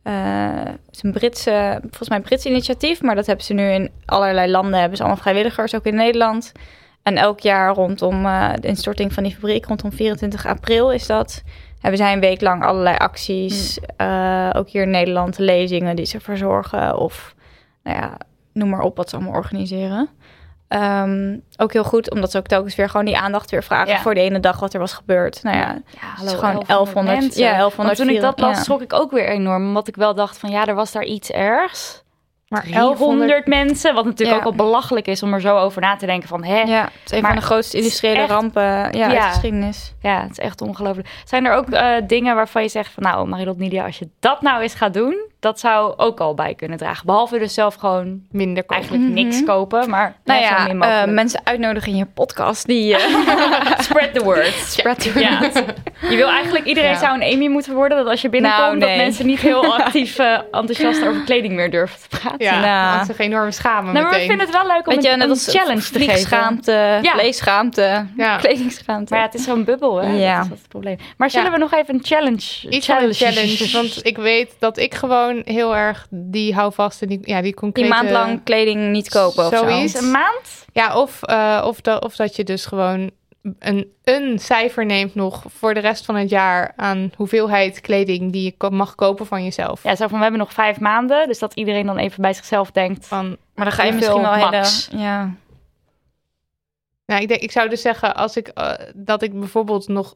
eh, 0.07 0.64
het 0.65 0.95
is 0.95 1.03
een 1.03 1.11
Britse, 1.11 1.77
volgens 1.81 2.10
mij 2.10 2.18
een 2.18 2.23
Brits 2.23 2.45
initiatief, 2.45 3.02
maar 3.02 3.15
dat 3.15 3.26
hebben 3.26 3.45
ze 3.45 3.53
nu 3.53 3.69
in 3.69 3.91
allerlei 4.06 4.52
landen. 4.52 4.80
Hebben 4.80 4.98
ze 4.98 5.03
allemaal 5.03 5.22
vrijwilligers, 5.22 5.76
ook 5.76 5.85
in 5.85 5.95
Nederland. 5.95 6.52
En 7.03 7.18
elk 7.18 7.39
jaar 7.39 7.73
rondom 7.73 8.26
eh, 8.26 8.49
de 8.60 8.68
instorting 8.68 9.14
van 9.14 9.23
die 9.23 9.34
fabriek, 9.34 9.65
rondom 9.65 9.91
24 9.91 10.45
april 10.45 10.91
is 10.91 11.07
dat. 11.07 11.44
Hebben 11.81 11.99
zij 11.99 12.13
een 12.13 12.19
week 12.19 12.41
lang 12.41 12.63
allerlei 12.63 12.97
acties. 12.97 13.79
eh, 13.97 14.49
ook 14.53 14.69
hier 14.69 14.81
in 14.81 14.89
Nederland 14.89 15.37
lezingen 15.37 15.95
die 15.95 16.05
ze 16.05 16.19
verzorgen. 16.19 16.97
Of 16.97 17.35
nou 17.83 17.97
ja, 17.97 18.17
noem 18.53 18.69
maar 18.69 18.81
op 18.81 18.97
wat 18.97 19.09
ze 19.09 19.15
allemaal 19.15 19.33
organiseren. 19.33 20.09
Ehm, 20.67 21.37
ook 21.57 21.73
heel 21.73 21.83
goed, 21.83 22.11
omdat 22.11 22.31
ze 22.31 22.37
ook 22.37 22.47
telkens 22.47 22.75
weer 22.75 22.89
gewoon 22.89 23.05
die 23.05 23.17
aandacht 23.17 23.51
weer 23.51 23.63
vragen 23.63 23.93
Ja. 23.93 23.99
voor 23.99 24.13
de 24.13 24.19
ene 24.21 24.39
dag 24.39 24.59
wat 24.59 24.73
er 24.73 24.79
was 24.79 24.93
gebeurd. 24.93 25.43
Nou 25.43 25.57
ja, 25.57 25.63
Ja, 25.63 25.99
het 25.99 26.25
is 26.25 26.33
gewoon 26.33 26.63
1100 26.67 27.19
mensen. 27.19 27.43
Ja, 27.43 27.49
1100 27.57 27.97
Want 27.97 28.09
toen 28.09 28.15
ik 28.17 28.21
dat 28.21 28.39
las, 28.39 28.57
ja. 28.57 28.63
schrok 28.63 28.81
ik 28.81 28.93
ook 28.93 29.11
weer 29.11 29.27
enorm. 29.27 29.67
Omdat 29.67 29.87
ik 29.87 29.95
wel 29.95 30.15
dacht 30.15 30.37
van, 30.37 30.49
ja, 30.49 30.65
er 30.65 30.75
was 30.75 30.91
daar 30.91 31.03
iets 31.03 31.31
ergs. 31.31 32.03
Maar 32.48 32.65
1100 32.72 33.48
mensen, 33.48 33.94
wat 33.94 34.06
natuurlijk 34.06 34.40
Ja. 34.40 34.45
ook 34.45 34.52
al 34.52 34.65
belachelijk 34.65 35.07
is 35.07 35.24
om 35.24 35.34
er 35.34 35.41
zo 35.41 35.57
over 35.57 35.82
na 35.82 35.95
te 35.95 36.06
denken 36.06 36.28
van, 36.30 36.44
hè, 36.44 36.61
Ja, 36.61 36.82
het 36.84 36.91
is 37.06 37.11
een 37.11 37.22
Maar 37.22 37.32
van 37.32 37.40
de 37.40 37.45
grootste 37.45 37.78
industriële 37.78 38.19
echt- 38.19 38.30
rampen 38.30 38.64
ja, 38.64 38.82
uit 38.84 38.95
Ja. 38.95 39.10
de 39.10 39.22
geschiedenis. 39.34 39.94
Ja, 40.02 40.22
het 40.22 40.32
is 40.32 40.40
echt 40.40 40.61
ongelooflijk. 40.61 41.07
Zijn 41.26 41.45
er 41.45 41.53
ook 41.53 41.69
eh, 41.69 41.95
dingen 42.07 42.36
waarvan 42.36 42.61
je 42.61 42.69
zegt 42.69 42.91
van... 42.91 43.03
nou, 43.03 43.28
Marilot 43.28 43.57
Nidia, 43.57 43.86
als 43.86 43.99
je 43.99 44.10
dat 44.19 44.41
nou 44.41 44.61
eens 44.61 44.74
gaat 44.74 44.94
doen... 44.94 45.26
dat 45.40 45.60
zou 45.60 45.94
ook 45.98 46.19
al 46.19 46.34
bij 46.34 46.53
kunnen 46.56 46.78
dragen. 46.78 47.06
Behalve 47.06 47.38
dus 47.40 47.53
zelf 47.53 47.76
gewoon 47.76 48.22
minder 48.32 48.64
kopen. 48.64 48.76
eigenlijk 48.76 49.14
niks 49.14 49.44
kopen. 49.44 49.90
Maar 49.90 50.15
Nou 50.24 50.41
ja, 50.41 50.68
eh, 50.68 51.11
mensen 51.11 51.40
uitnodigen 51.44 51.91
in 51.91 51.98
je 51.98 52.06
podcast. 52.06 52.65
Die, 52.65 52.95
eh, 52.95 53.02
Spread 53.88 54.14
the 54.14 54.24
word. 54.24 54.53
spread 54.53 54.99
the 54.99 55.19
Ja, 55.19 55.38
het- 55.40 55.64
je 56.10 56.15
wil 56.15 56.28
eigenlijk... 56.30 56.65
Iedereen 56.65 56.90
Ja. 56.90 56.98
zou 56.98 57.22
een 57.22 57.34
Amy 57.34 57.48
moeten 57.48 57.74
worden. 57.74 57.98
Dat 57.98 58.07
als 58.07 58.22
je 58.22 58.30
binnenkomt... 58.30 58.61
Nou, 58.68 58.80
dat 58.80 58.95
mensen 58.95 59.26
niet 59.26 59.40
heel 59.40 59.78
actief 59.78 60.18
eh, 60.19 60.34
enthousiast 60.52 61.06
over 61.07 61.22
kleding 61.26 61.53
meer 61.53 61.72
durven 61.72 61.99
te 61.99 62.07
praten. 62.18 62.45
Ja, 62.45 62.60
Nou. 62.60 62.95
want 62.95 63.07
zich 63.07 63.18
enorm 63.18 63.52
schamen 63.52 63.94
Nou, 63.94 63.94
maar 63.94 64.03
we 64.03 64.10
meteen. 64.10 64.28
vinden 64.28 64.45
het 64.45 64.56
wel 64.56 64.68
leuk 64.68 64.88
om 64.88 64.94
Weet 64.95 65.03
je, 65.03 65.10
een, 65.11 65.18
net 65.18 65.28
een 65.28 65.34
als 65.34 65.48
challenge 65.52 65.82
te 65.82 65.86
geven. 65.99 66.03
vliegschaamte, 66.03 66.99
Ja. 67.02 67.11
vleesschaamte, 67.11 68.06
Ja. 68.18 68.36
kledingschaamte. 68.38 69.14
Maar 69.14 69.19
ja, 69.19 69.26
het 69.26 69.36
is 69.36 69.44
zo'n 69.44 69.64
bubbel, 69.64 69.95
hè? 70.02 70.11
Ja. 70.18 70.38
Dat 70.38 70.45
is 70.53 70.60
het 70.60 70.68
probleem. 70.68 70.98
Maar 71.18 71.30
zullen 71.30 71.45
Ja. 71.45 71.52
we 71.52 71.57
nog 71.57 71.74
even 71.74 71.94
een 71.94 72.03
challenge... 72.03 72.69
Iets 72.69 72.86
van 72.86 73.03
een 73.03 73.14
challenge, 73.14 73.69
want 73.72 73.99
ik 74.06 74.18
weet 74.18 74.56
dat 74.60 74.78
ik 74.78 74.94
gewoon 74.95 75.41
heel 75.45 75.76
erg 75.76 76.07
die 76.10 76.53
hou 76.53 76.74
vast 76.74 77.02
en 77.02 77.07
die, 77.07 77.19
ja, 77.22 77.34
die 77.34 77.44
die 77.44 77.53
concrete... 77.53 77.90
maand 77.90 78.10
lang 78.10 78.44
kleding 78.44 78.91
niet 78.91 79.10
kopen 79.10 79.45
of 79.45 79.57
zo. 79.57 79.68
Zoiets. 79.69 79.94
Een 80.02 80.11
maand? 80.11 80.65
Ja, 80.74 80.99
of, 80.99 81.24
eh, 81.24 81.64
of, 81.65 81.82
dat, 81.82 82.03
of 82.03 82.15
dat 82.15 82.36
je 82.36 82.44
dus 82.44 82.65
gewoon 82.65 83.11
een, 83.59 83.91
een 84.03 84.39
cijfer 84.39 84.85
neemt 84.85 85.15
nog 85.15 85.43
voor 85.47 85.73
de 85.73 85.80
rest 85.80 86.05
van 86.05 86.15
het 86.15 86.30
jaar 86.30 86.73
aan 86.76 87.11
hoeveelheid 87.15 87.81
kleding 87.81 88.31
die 88.31 88.43
je 88.43 88.51
ko- 88.57 88.69
mag 88.69 88.95
kopen 88.95 89.26
van 89.26 89.43
jezelf. 89.43 89.84
Ja, 89.84 89.95
zo 89.95 90.07
van 90.07 90.15
we 90.18 90.22
hebben 90.23 90.39
nog 90.41 90.53
vijf 90.53 90.80
maanden. 90.80 91.27
Dus 91.27 91.39
dat 91.39 91.53
iedereen 91.53 91.85
dan 91.85 91.97
even 91.97 92.22
bij 92.22 92.34
zichzelf 92.34 92.72
denkt. 92.72 93.07
Van, 93.07 93.38
Maar 93.55 93.65
dan 93.65 93.73
ga 93.73 93.84
je 93.84 93.91
misschien 93.93 94.22
wel 94.22 94.38
max? 94.38 94.88
hele... 94.91 95.03
Ja. 95.03 95.31
nou, 97.05 97.22
ik, 97.22 97.27
denk, 97.27 97.41
ik 97.41 97.51
zou 97.51 97.69
dus 97.69 97.81
zeggen 97.81 98.15
als 98.15 98.35
ik, 98.38 98.47
eh, 98.47 98.73
dat 98.95 99.22
ik 99.22 99.39
bijvoorbeeld 99.39 99.88
nog 99.88 100.15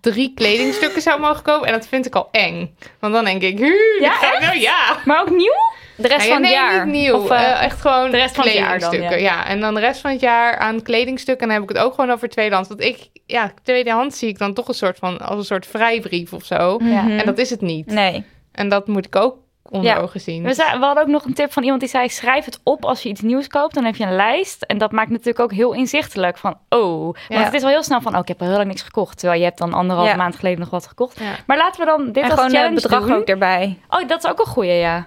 drie 0.00 0.32
kledingstukken 0.34 1.02
zou 1.02 1.20
mogen 1.20 1.42
kopen. 1.42 1.66
En 1.66 1.72
dat 1.72 1.86
vind 1.88 2.06
ik 2.06 2.14
al 2.14 2.28
eng. 2.30 2.76
Want 3.00 3.12
dan 3.14 3.24
denk 3.24 3.42
ik, 3.42 3.58
"Hu, 3.58 3.74
Ja, 4.00 4.12
ga 4.12 4.38
nou 4.40 4.58
ja. 4.58 4.96
Maar 5.04 5.20
ook 5.20 5.30
nieuw? 5.30 5.54
De 5.96 6.08
rest 6.08 6.28
Nou 6.28 6.28
ja, 6.28 6.34
van 6.34 6.42
het 6.42 6.52
nee, 6.52 6.52
jaar. 6.76 6.86
niet 6.86 6.94
nieuw. 7.02 7.14
Of, 7.14 7.30
eh, 7.30 7.42
Eh, 7.50 7.62
echt 7.62 7.80
gewoon 7.80 8.10
de 8.10 8.16
rest 8.16 8.34
van 8.34 8.44
het 8.44 8.52
jaar 8.52 8.78
dan, 8.78 8.88
kledingstukken. 8.88 9.20
ja. 9.26 9.34
ja. 9.42 9.46
en 9.46 9.60
dan 9.60 9.74
de 9.74 9.80
rest 9.80 10.00
van 10.00 10.10
het 10.10 10.20
jaar 10.20 10.56
aan 10.58 10.82
kledingstukken. 10.82 11.42
En 11.48 11.48
dan 11.54 11.60
heb 11.62 11.70
ik 11.70 11.76
het 11.76 11.86
ook 11.86 11.94
gewoon 11.94 12.10
over 12.10 12.28
tweedehands. 12.28 12.68
Want 12.68 12.80
ik, 12.82 13.08
ja, 13.26 13.52
tweedehands 13.62 14.18
zie 14.18 14.28
ik 14.28 14.38
dan 14.38 14.54
toch 14.54 14.68
een 14.68 14.74
soort 14.74 14.98
van 14.98 15.18
als 15.18 15.38
een 15.38 15.44
soort 15.44 15.66
vrijbrief 15.66 16.32
of 16.32 16.44
zo. 16.44 16.78
Ja. 16.82 17.02
Mhm. 17.02 17.18
En 17.18 17.26
dat 17.26 17.38
is 17.38 17.50
het 17.50 17.60
niet. 17.60 17.86
Nee. 17.86 18.24
En 18.52 18.68
dat 18.68 18.86
moet 18.86 19.06
ik 19.06 19.16
ook 19.16 19.36
onder 19.70 19.90
Ja. 19.90 19.98
ogen 19.98 20.20
zien. 20.20 20.42
We, 20.42 20.54
zei- 20.54 20.78
we 20.78 20.84
hadden 20.84 21.02
ook 21.02 21.08
nog 21.10 21.24
een 21.24 21.34
tip 21.34 21.52
van 21.52 21.62
iemand 21.62 21.80
die 21.80 21.90
zei: 21.90 22.08
schrijf 22.08 22.44
het 22.44 22.60
op 22.62 22.84
als 22.84 23.02
je 23.02 23.08
iets 23.08 23.20
nieuws 23.20 23.46
koopt. 23.48 23.74
Dan 23.74 23.84
heb 23.84 23.96
je 23.96 24.04
een 24.04 24.16
lijst. 24.16 24.62
En 24.62 24.78
dat 24.78 24.92
maakt 24.92 25.10
natuurlijk 25.10 25.40
ook 25.40 25.52
heel 25.52 25.72
inzichtelijk 25.74 26.38
van: 26.38 26.58
oh. 26.68 27.02
Want 27.04 27.16
Ja. 27.28 27.42
het 27.42 27.54
is 27.54 27.60
wel 27.62 27.70
heel 27.70 27.82
snel 27.82 28.00
van: 28.00 28.14
oh, 28.14 28.20
ik 28.20 28.28
heb 28.28 28.40
al 28.40 28.46
heel 28.46 28.56
lang 28.56 28.68
niks 28.68 28.82
gekocht. 28.82 29.18
Terwijl 29.18 29.38
je 29.40 29.46
hebt 29.46 29.58
dan 29.58 29.72
anderhalve 29.72 30.10
Ja. 30.10 30.16
maand 30.16 30.36
geleden 30.36 30.58
nog 30.60 30.70
wat 30.70 30.86
gekocht. 30.86 31.18
Ja. 31.20 31.32
Maar 31.46 31.56
laten 31.56 31.80
we 31.80 31.86
dan 31.86 32.04
dit 32.06 32.16
En 32.16 32.22
als 32.22 32.30
gewoon 32.32 32.44
het 32.46 32.54
challenge 32.56 32.74
bedrag 32.80 33.06
doen. 33.06 33.12
ook 33.16 33.26
erbij. 33.28 33.78
Oh, 33.88 34.08
dat 34.08 34.24
is 34.24 34.30
ook 34.30 34.38
een 34.38 34.46
goeie, 34.46 34.72
ja. 34.72 35.06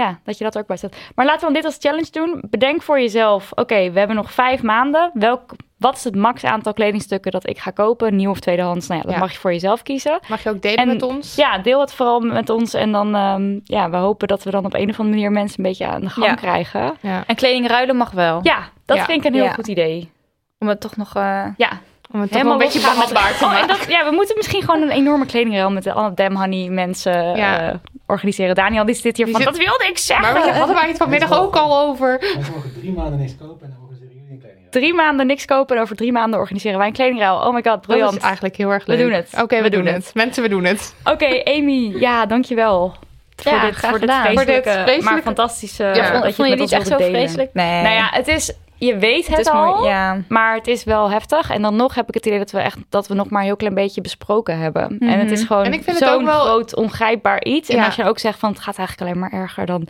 Ja, 0.00 0.18
dat 0.24 0.38
je 0.38 0.44
dat 0.44 0.54
er 0.54 0.60
ook 0.60 0.66
bij 0.66 0.76
zet. 0.76 0.96
Maar 1.14 1.24
laten 1.26 1.40
we 1.40 1.44
dan 1.52 1.54
dit 1.54 1.64
als 1.64 1.76
challenge 1.80 2.10
doen. 2.10 2.42
Bedenk 2.50 2.82
voor 2.82 3.00
jezelf, 3.00 3.52
oké, 3.54 3.90
we 3.90 3.98
hebben 3.98 4.16
nog 4.16 4.32
vijf 4.32 4.62
maanden. 4.62 5.10
Welk, 5.14 5.50
wat 5.78 5.96
is 5.96 6.04
het 6.04 6.14
max 6.16 6.44
aantal 6.44 6.72
kledingstukken 6.72 7.32
dat 7.32 7.48
ik 7.48 7.58
ga 7.58 7.70
kopen? 7.70 8.16
Nieuw 8.16 8.30
of 8.30 8.40
tweedehands? 8.40 8.86
Nou 8.86 8.98
ja, 9.00 9.04
dat 9.06 9.14
Ja. 9.14 9.20
mag 9.20 9.32
je 9.32 9.38
voor 9.38 9.52
jezelf 9.52 9.82
kiezen. 9.82 10.18
Mag 10.28 10.42
je 10.42 10.48
ook 10.50 10.62
delen 10.62 10.76
En- 10.78 10.86
met 10.88 11.02
ons? 11.02 11.34
Ja, 11.34 11.58
deel 11.58 11.80
het 11.80 11.92
vooral 11.92 12.20
met 12.20 12.50
ons. 12.50 12.74
En 12.74 12.92
dan, 12.92 13.14
ehm, 13.14 13.58
ja, 13.64 13.90
we 13.90 13.96
hopen 13.96 14.28
dat 14.28 14.42
we 14.42 14.50
dan 14.50 14.64
op 14.64 14.74
een 14.74 14.88
of 14.90 14.98
andere 14.98 15.16
manier 15.16 15.32
mensen 15.32 15.58
een 15.58 15.64
beetje 15.70 15.86
aan 15.86 16.00
de 16.00 16.08
gang 16.10 16.26
Ja. 16.26 16.34
krijgen. 16.34 16.94
Ja. 17.00 17.22
En 17.26 17.34
kleding 17.36 17.66
ruilen 17.68 17.96
mag 17.96 18.10
wel. 18.10 18.40
Ja, 18.42 18.58
dat 18.84 18.96
Ja. 18.96 19.04
vind 19.04 19.20
ik 19.20 19.26
een 19.26 19.34
heel 19.34 19.44
Ja. 19.44 19.52
goed 19.52 19.68
idee. 19.68 20.10
Om 20.58 20.68
het 20.68 20.80
toch 20.80 20.96
nog... 20.96 21.14
eh, 21.16 21.46
Ja, 21.56 21.70
Om 22.12 22.20
het 22.20 22.30
toch 22.30 22.42
wel 22.42 22.50
helemaal 22.50 22.52
een 22.52 22.72
beetje 22.72 22.88
behandbaar 22.94 23.36
te 23.38 23.44
Oh, 23.44 23.50
en 23.52 23.60
maken. 23.60 23.78
dat, 23.78 23.88
ja, 23.88 24.04
we 24.04 24.10
moeten 24.14 24.36
misschien 24.36 24.62
gewoon 24.62 24.82
een 24.82 24.90
enorme 24.90 25.26
kledingruil 25.26 25.70
met 25.70 25.82
de 25.82 25.92
alle 25.92 26.14
Damn 26.14 26.36
Honey 26.36 26.68
mensen 26.68 27.36
Ja. 27.36 27.68
eh, 27.70 27.74
organiseren. 28.06 28.54
Daniel, 28.54 28.84
die 28.84 28.94
zit 28.94 29.16
hier 29.16 29.26
Die 29.26 29.34
van, 29.34 29.42
zit- 29.44 29.52
dat 29.54 29.66
wilde 29.66 29.86
ik 29.88 29.98
zeggen. 29.98 30.32
Maar 30.32 30.42
we 30.44 30.58
hadden 30.58 30.76
wij 30.76 30.88
het 30.88 30.96
vanmiddag 30.96 31.38
ook 31.40 31.56
al 31.56 31.80
over. 31.80 32.18
Mensen 32.34 32.52
mogen 32.54 32.72
drie 32.80 32.92
maanden 32.92 33.18
niks 33.18 33.36
kopen 33.36 33.66
en 33.66 33.70
dan 33.70 33.80
organiseren 33.80 34.14
jullie 34.14 34.30
een 34.32 34.38
kleding. 34.40 34.70
drie 34.70 34.94
maanden 34.94 35.26
niks 35.26 35.44
kopen 35.44 35.76
en 35.76 35.82
over 35.82 35.96
drie 35.96 36.12
maanden 36.12 36.38
organiseren 36.40 36.78
wij 36.78 36.86
een 36.86 36.92
kledingruil. 36.92 37.36
Oh 37.36 37.46
my 37.46 37.52
god, 37.52 37.64
Dat 37.64 37.80
briljant. 37.80 38.16
is 38.16 38.22
eigenlijk 38.22 38.56
heel 38.56 38.70
erg 38.70 38.84
We 38.84 38.92
leuk. 38.92 39.00
doen 39.00 39.12
het. 39.12 39.28
Oké, 39.42 39.56
we, 39.56 39.62
We 39.62 39.70
doen 39.70 39.84
doen 39.84 39.92
het. 39.94 40.10
Mensen, 40.14 40.42
we 40.42 40.48
doen 40.48 40.64
het. 40.64 40.94
Oké, 41.04 41.42
Amy, 41.44 41.94
ja, 41.98 42.26
dankjewel. 42.26 42.94
Voor 43.36 43.52
Ja, 43.52 43.64
dit, 43.66 43.76
voor 43.76 43.90
dit 43.90 44.00
gedaan. 44.00 44.24
Voor 44.32 44.44
dit 44.44 44.62
vreselijke, 44.62 45.02
maar 45.04 45.22
fantastische... 45.22 45.84
Ja, 45.84 45.92
dat 46.20 46.34
vond, 46.34 46.48
je 46.48 46.52
het 46.54 46.60
ons 46.60 46.70
het 46.70 46.80
echt 46.80 46.88
zo 46.90 46.96
delen. 46.96 47.10
vreselijk? 47.20 47.50
Nee. 47.54 47.82
Nou 47.82 47.94
ja, 47.94 48.08
het 48.12 48.28
is... 48.28 48.52
Je 48.80 48.96
weet 48.98 49.26
het, 49.26 49.36
het 49.36 49.46
is 49.46 49.52
al, 49.52 49.64
mooi. 49.76 49.88
Ja. 49.88 50.18
maar 50.28 50.54
het 50.54 50.66
is 50.66 50.84
wel 50.84 51.10
heftig. 51.10 51.50
En 51.50 51.62
dan 51.62 51.76
nog 51.76 51.94
heb 51.94 52.08
ik 52.08 52.14
het 52.14 52.26
idee 52.26 52.38
dat 52.38 52.50
we 52.50 52.60
echt 52.60 52.78
dat 52.88 53.06
we 53.08 53.14
nog 53.14 53.30
maar 53.30 53.40
een 53.40 53.46
heel 53.46 53.56
klein 53.56 53.74
beetje 53.74 54.00
besproken 54.00 54.58
hebben. 54.58 54.98
En 54.98 55.18
het 55.18 55.30
is 55.30 55.38
Mhm. 55.38 55.46
gewoon 55.46 55.64
vind 55.72 55.86
het 55.86 55.96
zo'n 55.98 56.24
wel- 56.24 56.44
groot, 56.44 56.74
ongrijpbaar 56.76 57.44
iets. 57.44 57.68
En 57.68 57.84
als 57.84 57.94
je 57.96 58.04
ook 58.04 58.18
zegt 58.18 58.38
van 58.38 58.50
het 58.50 58.60
gaat 58.60 58.78
eigenlijk 58.78 59.08
alleen 59.10 59.20
maar 59.30 59.40
erger 59.40 59.66
dan 59.66 59.86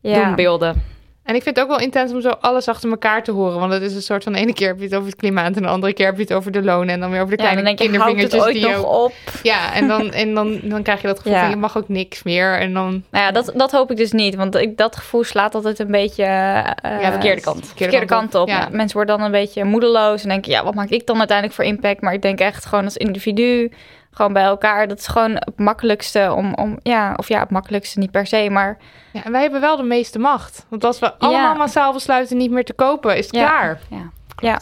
Ja. 0.00 0.24
doen 0.24 0.34
beelden. 0.34 0.82
En 1.30 1.36
ik 1.36 1.42
vind 1.42 1.56
het 1.56 1.64
ook 1.64 1.70
wel 1.70 1.80
intens 1.80 2.12
om 2.12 2.20
zo 2.20 2.28
alles 2.40 2.68
achter 2.68 2.90
elkaar 2.90 3.22
te 3.22 3.30
horen. 3.30 3.58
Want 3.60 3.72
het 3.72 3.82
is 3.82 3.94
een 3.94 4.02
soort 4.02 4.22
van... 4.24 4.32
De 4.32 4.38
ene 4.38 4.52
keer 4.52 4.68
heb 4.68 4.78
je 4.78 4.84
het 4.84 4.94
over 4.94 5.06
het 5.06 5.16
klimaat... 5.16 5.56
en 5.56 5.62
de 5.62 5.68
andere 5.68 5.92
keer 5.92 6.06
heb 6.06 6.16
je 6.16 6.22
het 6.22 6.32
over 6.32 6.52
de 6.52 6.62
lonen... 6.62 6.88
en 6.94 7.00
dan 7.00 7.10
weer 7.10 7.20
over 7.22 7.36
de 7.36 7.42
Ja, 7.42 7.48
kleine 7.48 7.66
dan 7.68 7.76
denk 7.76 7.92
je, 7.92 7.98
houdt 7.98 8.20
het 8.20 8.30
kindervingertjes 8.30 8.62
ooit 8.64 8.74
die 8.74 8.84
nog 8.84 8.94
ook- 9.00 9.04
op? 9.04 9.12
Ja, 9.42 9.74
en, 9.74 9.88
dan, 9.88 10.12
en 10.22 10.34
dan, 10.34 10.60
dan 10.62 10.82
krijg 10.82 11.00
je 11.00 11.06
dat 11.06 11.16
gevoel 11.16 11.32
Ja. 11.32 11.40
van... 11.40 11.50
je 11.50 11.56
mag 11.56 11.76
ook 11.76 11.88
niks 11.88 12.22
meer. 12.22 12.58
En 12.58 12.72
dan... 12.74 13.04
Nou 13.10 13.24
ja, 13.24 13.30
dat, 13.30 13.52
dat 13.54 13.70
hoop 13.72 13.90
ik 13.90 13.96
dus 13.96 14.12
niet. 14.12 14.34
Want 14.34 14.54
ik, 14.54 14.76
dat 14.76 14.96
gevoel 14.96 15.24
slaat 15.24 15.54
altijd 15.54 15.78
een 15.78 15.90
beetje... 15.90 16.22
eh, 16.24 17.00
Ja, 17.00 17.10
verkeerde 17.10 17.40
kant. 17.40 17.72
verkeerde 17.76 18.06
kant 18.06 18.34
op. 18.34 18.48
Ja. 18.48 18.68
Mensen 18.70 18.96
worden 18.96 19.16
dan 19.16 19.24
een 19.26 19.32
beetje 19.32 19.64
moedeloos 19.64 20.22
en 20.22 20.28
denken, 20.28 20.50
ja, 20.52 20.64
wat 20.64 20.74
maak 20.74 20.88
ik 20.88 21.06
dan 21.06 21.18
uiteindelijk 21.18 21.56
voor 21.56 21.66
impact? 21.66 22.00
Maar 22.00 22.12
ik 22.12 22.22
denk 22.22 22.38
echt 22.40 22.66
gewoon 22.66 22.84
als 22.84 22.96
individu, 22.96 23.70
gewoon 24.10 24.32
bij 24.32 24.42
elkaar. 24.42 24.88
Dat 24.88 24.98
is 24.98 25.06
gewoon 25.06 25.30
het 25.32 25.58
makkelijkste 25.58 26.32
om, 26.36 26.54
om 26.54 26.78
ja, 26.82 27.14
of 27.16 27.28
ja, 27.28 27.40
het 27.40 27.50
makkelijkste 27.50 27.98
niet 27.98 28.10
per 28.10 28.26
se, 28.26 28.48
maar 28.50 28.78
Ja, 29.12 29.24
en 29.24 29.32
wij 29.32 29.40
hebben 29.42 29.60
wel 29.60 29.76
de 29.76 29.82
meeste 29.82 30.18
macht. 30.18 30.66
Want 30.68 30.84
als 30.84 30.98
we 30.98 31.14
allemaal 31.18 31.54
massaal 31.56 31.92
besluiten 31.92 32.36
niet 32.36 32.50
meer 32.50 32.64
te 32.64 32.72
kopen... 32.72 33.16
is 33.16 33.26
het 33.26 33.34
Ja. 33.34 33.48
klaar. 33.48 33.80
Ja, 33.88 34.10
ja. 34.36 34.58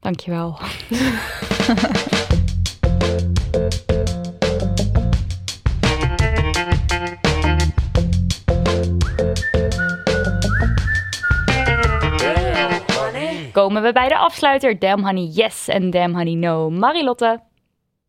dankjewel. 0.00 0.58
Komen 13.52 13.82
we 13.82 13.92
bij 13.92 14.08
de 14.08 14.16
afsluiter. 14.16 14.78
Damn 14.78 15.04
Honey 15.04 15.24
yes 15.32 15.68
en 15.68 15.90
Damn 15.90 16.14
Honey 16.14 16.34
no. 16.34 16.70
Marilotte, 16.70 17.40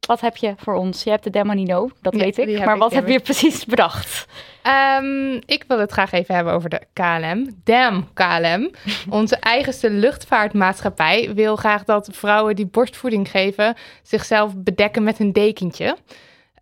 wat 0.06 0.22
heb 0.22 0.38
je 0.38 0.54
voor 0.58 0.74
ons? 0.74 1.04
Je 1.04 1.10
hebt 1.10 1.24
de 1.24 1.30
Damn 1.30 1.48
Honey 1.50 1.64
no, 1.64 1.90
dat 2.02 2.14
Ja, 2.14 2.20
weet 2.20 2.38
ik. 2.38 2.66
Maar 2.66 2.74
ik, 2.74 2.82
wat 2.82 2.94
heb 2.94 3.08
je 3.08 3.20
precies 3.20 3.66
bedacht? 3.66 4.28
Ehm, 4.62 5.34
ik 5.46 5.64
wil 5.68 5.80
het 5.80 5.92
graag 5.92 6.12
even 6.12 6.36
hebben 6.36 6.54
over 6.54 6.70
de 6.70 6.82
KLM. 6.94 7.62
Damn 7.64 8.08
KLM. 8.14 8.72
Onze 9.20 9.36
eigenste 9.36 9.90
luchtvaartmaatschappij 9.90 11.32
wil 11.34 11.56
graag 11.56 11.84
dat 11.84 12.10
vrouwen 12.12 12.56
die 12.56 12.66
borstvoeding 12.66 13.30
geven 13.30 13.76
zichzelf 14.04 14.54
bedekken 14.56 15.04
met 15.04 15.20
een 15.20 15.34
dekentje. 15.34 15.98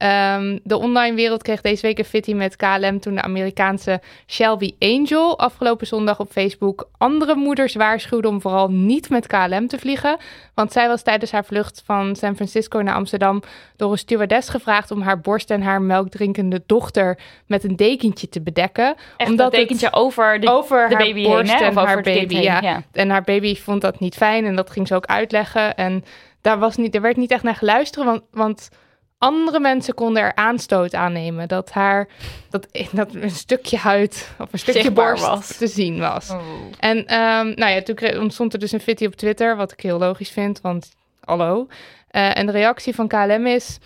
Ehm, 0.04 0.58
de 0.64 0.78
online 0.78 1.16
wereld 1.16 1.44
kreeg 1.44 1.62
deze 1.62 1.82
week 1.82 1.98
een 1.98 2.06
fitty 2.06 2.34
met 2.34 2.56
KLM 2.56 3.00
toen 3.00 3.16
de 3.16 3.22
Amerikaanse 3.22 4.02
Shelby 4.28 4.76
Angel 4.80 5.40
afgelopen 5.40 5.88
zondag 5.88 6.20
op 6.20 6.32
Facebook 6.32 6.90
andere 6.98 7.36
moeders 7.36 7.76
waarschuwde 7.76 8.28
om 8.28 8.42
vooral 8.42 8.72
niet 8.72 9.10
met 9.10 9.28
KLM 9.28 9.68
te 9.68 9.80
vliegen. 9.80 10.18
Want 10.54 10.72
zij 10.72 10.88
was 10.88 11.02
tijdens 11.04 11.32
haar 11.32 11.46
vlucht 11.46 11.82
van 11.86 12.16
San 12.16 12.36
Francisco 12.36 12.80
naar 12.80 12.96
Amsterdam 12.96 13.42
door 13.76 13.92
een 13.92 13.98
stewardess 13.98 14.50
gevraagd 14.50 14.92
om 14.92 15.02
haar 15.02 15.20
borst 15.20 15.52
en 15.52 15.62
haar 15.62 15.82
melkdrinkende 15.82 16.64
dochter 16.66 17.20
met 17.46 17.64
een 17.64 17.76
dekentje 17.76 18.30
te 18.30 18.42
bedekken. 18.42 18.96
Echt 19.18 19.30
omdat 19.30 19.52
dat 19.52 19.60
dekentje 19.60 19.94
over 19.94 20.40
de, 20.40 20.48
het 20.48 20.56
over 20.56 20.90
de 20.90 20.96
haar 20.96 21.04
baby 21.04 21.24
borst 21.24 21.62
en 21.62 21.78
Of 21.78 21.86
haar 21.86 22.02
baby. 22.02 22.34
heen, 22.34 22.44
Ja. 22.44 22.62
ja. 22.62 22.84
En 22.92 23.10
haar 23.10 23.24
baby 23.24 23.56
vond 23.56 23.82
dat 23.82 24.00
niet 24.00 24.16
fijn 24.16 24.46
en 24.46 24.56
dat 24.56 24.70
ging 24.70 24.88
ze 24.88 24.96
ook 24.96 25.06
uitleggen. 25.06 25.76
En 25.76 26.04
daar, 26.42 26.60
was 26.60 26.76
niet, 26.76 26.96
er 26.96 27.02
werd 27.02 27.18
niet 27.18 27.32
echt 27.32 27.44
naar 27.44 27.56
geluisterd, 27.56 28.06
want, 28.06 28.22
want 28.32 28.70
andere 29.24 29.60
mensen 29.60 29.94
konden 29.94 30.24
er 30.24 30.36
aanstoot 30.36 30.94
aan 30.94 31.14
nemen. 31.14 31.48
Dat 31.48 31.72
haar 31.72 32.08
dat, 32.50 32.68
dat 32.92 33.14
een 33.14 33.30
stukje 33.30 33.78
huid 33.78 34.30
of 34.40 34.54
een 34.54 34.60
stukje 34.60 34.82
Zichtbaar 34.82 35.10
borst 35.14 35.28
was. 35.28 35.58
te 35.58 35.68
zien 35.68 36.00
was. 36.00 36.32
En 36.80 37.06
ehm, 37.06 37.52
nou 37.56 37.72
ja, 37.72 37.82
toen 37.82 37.96
kreeg- 37.96 38.18
ontstond 38.18 38.54
er 38.54 38.60
dus 38.60 38.72
een 38.72 38.80
fitty 38.80 39.06
op 39.06 39.16
Twitter, 39.16 39.56
wat 39.56 39.72
ik 39.72 39.80
heel 39.80 39.98
logisch 39.98 40.30
vind, 40.30 40.62
want 40.62 40.92
hallo. 41.20 41.68
Eh, 42.08 42.38
en 42.38 42.46
de 42.46 42.52
reactie 42.52 42.96
van 42.96 43.08
KLM 43.08 43.46
is... 43.46 43.78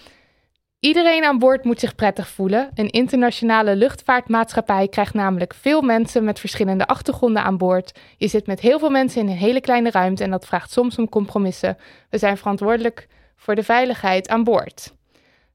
Iedereen 0.80 1.23
aan 1.23 1.39
boord 1.39 1.64
moet 1.64 1.80
zich 1.80 1.95
prettig 1.95 2.27
voelen. 2.27 2.69
Een 2.73 2.89
internationale 2.89 3.76
luchtvaartmaatschappij 3.76 4.88
krijgt 4.88 5.14
namelijk 5.14 5.53
veel 5.53 5.81
mensen 5.81 6.23
met 6.23 6.39
verschillende 6.39 6.88
achtergronden 6.88 7.43
aan 7.43 7.57
boord. 7.57 7.99
Je 8.18 8.27
zit 8.27 8.47
met 8.47 8.59
heel 8.59 8.80
veel 8.80 8.89
mensen 8.89 9.22
in 9.22 9.27
een 9.27 9.38
hele 9.38 9.61
kleine 9.61 9.91
ruimte 9.91 10.23
en 10.23 10.31
dat 10.31 10.45
vraagt 10.45 10.72
soms 10.72 10.97
om 10.97 11.09
compromissen. 11.09 11.77
We 12.09 12.18
zijn 12.18 12.38
verantwoordelijk 12.38 13.07
voor 13.35 13.55
de 13.55 13.64
veiligheid 13.64 14.30
aan 14.30 14.43
boord. 14.43 14.93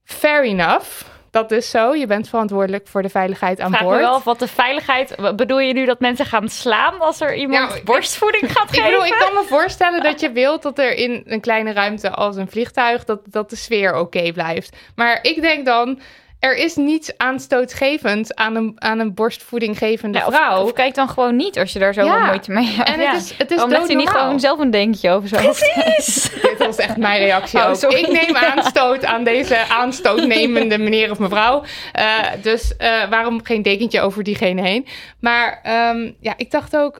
Fair 0.03 0.43
enough. 0.43 0.87
Dat 1.31 1.51
is 1.51 1.69
zo. 1.69 1.95
Je 1.95 2.07
bent 2.07 2.29
verantwoordelijk 2.29 2.87
voor 2.87 3.01
de 3.01 3.09
veiligheid 3.09 3.59
aan 3.59 3.69
Vraag 3.71 3.81
boord. 3.83 3.99
wel 3.99 4.13
af 4.13 4.23
wat 4.23 4.39
de 4.39 4.47
veiligheid... 4.47 5.15
Bedoel 5.35 5.59
je 5.59 5.73
nu 5.73 5.85
dat 5.85 5.99
mensen 5.99 6.25
gaan 6.25 6.49
slaan 6.49 6.99
als 6.99 7.21
er 7.21 7.35
iemand 7.35 7.59
Nou, 7.67 7.77
ik- 7.77 7.83
borstvoeding 7.85 8.51
gaat 8.51 8.69
Ik 8.69 8.75
geven? 8.75 8.89
bedoel, 8.89 9.05
ik 9.05 9.15
kan 9.19 9.33
me 9.33 9.43
voorstellen 9.47 10.03
dat 10.03 10.19
je 10.19 10.31
wilt 10.31 10.61
dat 10.61 10.79
er 10.79 10.93
in 10.95 11.23
een 11.25 11.41
kleine 11.41 11.73
ruimte 11.73 12.09
als 12.11 12.35
een 12.35 12.49
vliegtuig, 12.49 13.03
dat, 13.03 13.19
dat 13.29 13.49
de 13.49 13.55
sfeer 13.55 13.95
oké 13.95 14.31
blijft. 14.31 14.75
Maar 14.95 15.19
ik 15.21 15.41
denk 15.41 15.65
dan, 15.65 15.99
er 16.43 16.55
is 16.55 16.75
niets 16.75 17.17
aanstootgevend 17.17 18.35
aan 18.35 18.55
een, 18.55 18.73
aan 18.75 18.99
een 18.99 19.13
borstvoedinggevende 19.13 20.17
Ja, 20.17 20.31
vrouw. 20.31 20.63
of 20.63 20.73
kijk 20.73 20.95
dan 20.95 21.09
gewoon 21.09 21.35
niet 21.35 21.59
als 21.59 21.73
je 21.73 21.79
daar 21.79 21.93
Ja. 22.05 22.25
moeite 22.25 22.51
mee 22.51 22.65
hebt. 22.65 22.89
en 22.89 22.99
ja. 22.99 23.11
het 23.11 23.21
is, 23.21 23.33
het 23.37 23.51
is 23.51 23.63
legt 23.65 23.87
hij 23.87 23.95
niet 23.95 24.09
gewoon 24.09 24.39
zelf 24.39 24.59
een 24.59 24.71
denkje 24.71 25.09
over 25.09 25.27
zo? 25.27 25.35
Dit 26.41 26.55
was 26.57 26.77
echt 26.77 26.97
mijn 26.97 27.19
reactie 27.19 27.59
Oh, 27.59 27.69
ook. 27.69 27.75
sorry. 27.75 27.95
Ik 27.99 28.11
neem 28.11 28.35
aanstoot 28.35 29.05
aan 29.05 29.23
deze 29.23 29.57
aanstootnemende 29.69 30.77
meneer 30.77 31.11
of 31.11 31.19
mevrouw. 31.19 31.63
Eh, 31.91 32.17
dus 32.41 32.75
eh, 32.77 33.09
waarom 33.09 33.43
geen 33.43 33.61
dekentje 33.61 34.01
over 34.01 34.23
diegene 34.23 34.61
heen? 34.61 34.85
Maar 35.19 35.59
ehm, 35.63 36.11
ja, 36.19 36.33
ik 36.37 36.51
dacht 36.51 36.77
ook... 36.77 36.99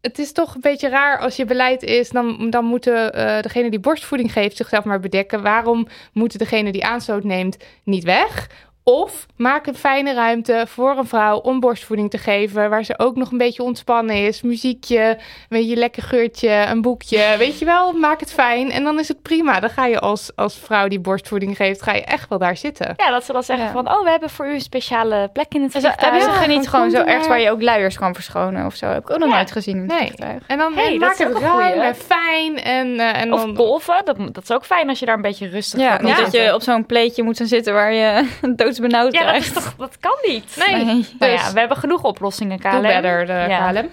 Het 0.00 0.18
is 0.18 0.32
toch 0.32 0.54
een 0.54 0.60
beetje 0.60 0.88
raar 0.88 1.18
als 1.18 1.36
je 1.36 1.44
beleid 1.44 1.82
is, 1.82 2.08
dan, 2.10 2.50
dan 2.50 2.64
moeten 2.64 3.12
eh 3.14 3.42
degene 3.42 3.70
die 3.70 3.80
borstvoeding 3.80 4.32
geeft 4.32 4.56
zichzelf 4.56 4.84
maar 4.84 5.00
bedekken. 5.00 5.42
Waarom 5.42 5.86
moet 6.12 6.38
degene 6.38 6.72
die 6.72 6.84
aanstoot 6.84 7.24
neemt 7.24 7.56
niet 7.84 8.04
weg? 8.04 8.46
Of 8.84 9.26
maak 9.36 9.66
een 9.66 9.74
fijne 9.74 10.14
ruimte 10.14 10.64
voor 10.68 10.96
een 10.98 11.06
vrouw 11.06 11.36
om 11.38 11.60
borstvoeding 11.60 12.10
te 12.10 12.18
geven, 12.18 12.70
waar 12.70 12.84
ze 12.84 12.98
ook 12.98 13.16
nog 13.16 13.30
een 13.30 13.38
beetje 13.38 13.62
ontspannen 13.62 14.16
is. 14.26 14.42
Muziekje, 14.42 15.00
een 15.08 15.18
beetje 15.48 15.76
lekker 15.76 16.02
geurtje, 16.02 16.50
een 16.50 16.82
boekje. 16.82 17.34
Weet 17.38 17.58
je 17.58 17.64
wel, 17.64 17.92
maak 17.92 18.20
het 18.20 18.32
fijn 18.32 18.70
en 18.70 18.84
dan 18.84 18.98
is 18.98 19.08
het 19.08 19.22
prima. 19.22 19.60
Dan 19.60 19.70
ga 19.70 19.86
je 19.86 19.98
als, 19.98 20.30
als 20.34 20.58
vrouw 20.58 20.88
die 20.88 21.00
borstvoeding 21.00 21.56
geeft, 21.56 21.82
ga 21.82 21.92
je 21.94 22.04
echt 22.04 22.28
wel 22.28 22.38
daar 22.38 22.56
zitten. 22.56 22.94
Ja, 22.96 23.10
dat 23.10 23.24
ze 23.24 23.32
dan 23.32 23.42
zeggen 23.42 23.66
Ja. 23.66 23.72
van... 23.72 23.88
Oh, 23.90 24.02
we 24.04 24.10
hebben 24.10 24.30
voor 24.30 24.46
u 24.46 24.52
een 24.54 24.60
speciale 24.60 25.30
plek 25.32 25.54
in 25.54 25.62
het 25.62 25.72
Ze, 25.72 25.80
vliegtuig. 25.80 26.00
hebben 26.12 26.34
ze 26.34 26.40
Ja, 26.40 26.46
niet 26.58 26.68
gewoon 26.68 26.90
zo 26.90 26.96
ergens 27.02 27.26
waar 27.26 27.40
je 27.40 27.50
ook 27.50 27.62
luiers 27.62 27.98
kan 27.98 28.14
verschonen 28.14 28.66
of 28.66 28.74
zo? 28.74 28.86
Heb 28.86 29.02
ik 29.02 29.10
ook 29.10 29.18
nog 29.18 29.28
Ja. 29.28 29.34
nooit 29.34 29.52
gezien 29.52 29.74
in 29.76 29.82
het 29.82 29.90
Nee. 29.90 29.98
vliegtuig. 30.00 30.42
En 30.46 30.58
dan 30.58 30.74
Hey, 30.74 30.98
maak 30.98 31.16
het 31.18 31.38
ruim 31.38 31.80
en 31.80 31.94
fijn. 31.94 32.56
En, 32.62 33.00
eh, 33.00 33.20
en 33.20 33.32
Of 33.32 33.40
dan, 33.40 33.56
golven, 33.56 34.00
dat, 34.04 34.16
dat 34.32 34.42
is 34.42 34.50
ook 34.52 34.64
fijn 34.64 34.88
als 34.88 34.98
je 34.98 35.06
daar 35.06 35.14
een 35.16 35.22
beetje 35.22 35.48
rustig 35.48 35.80
Ja, 35.80 36.02
niet 36.02 36.16
dat 36.16 36.32
je 36.32 36.54
op 36.54 36.62
zo'n 36.62 36.86
pleetje 36.86 37.22
moet 37.22 37.36
gaan 37.36 37.46
zitten 37.46 37.74
waar 37.74 37.92
je 37.92 38.28
doodsbenauwd 38.76 39.12
Ja, 39.12 39.18
dat, 39.20 39.28
krijgt. 39.28 39.46
is 39.46 39.52
toch, 39.52 39.74
dat 39.76 39.96
kan 40.00 40.16
niet. 40.26 40.56
Nee. 40.66 40.74
Nee. 40.84 40.84
Nou 41.18 41.32
Dus- 41.32 41.40
ja, 41.40 41.52
we 41.52 41.58
hebben 41.58 41.76
genoeg 41.76 42.02
oplossingen, 42.02 42.58
KLM. 42.58 42.70
Do 42.72 42.80
better, 42.80 43.26
de 43.26 43.32
Ja. 43.32 43.70
KLM. 43.72 43.88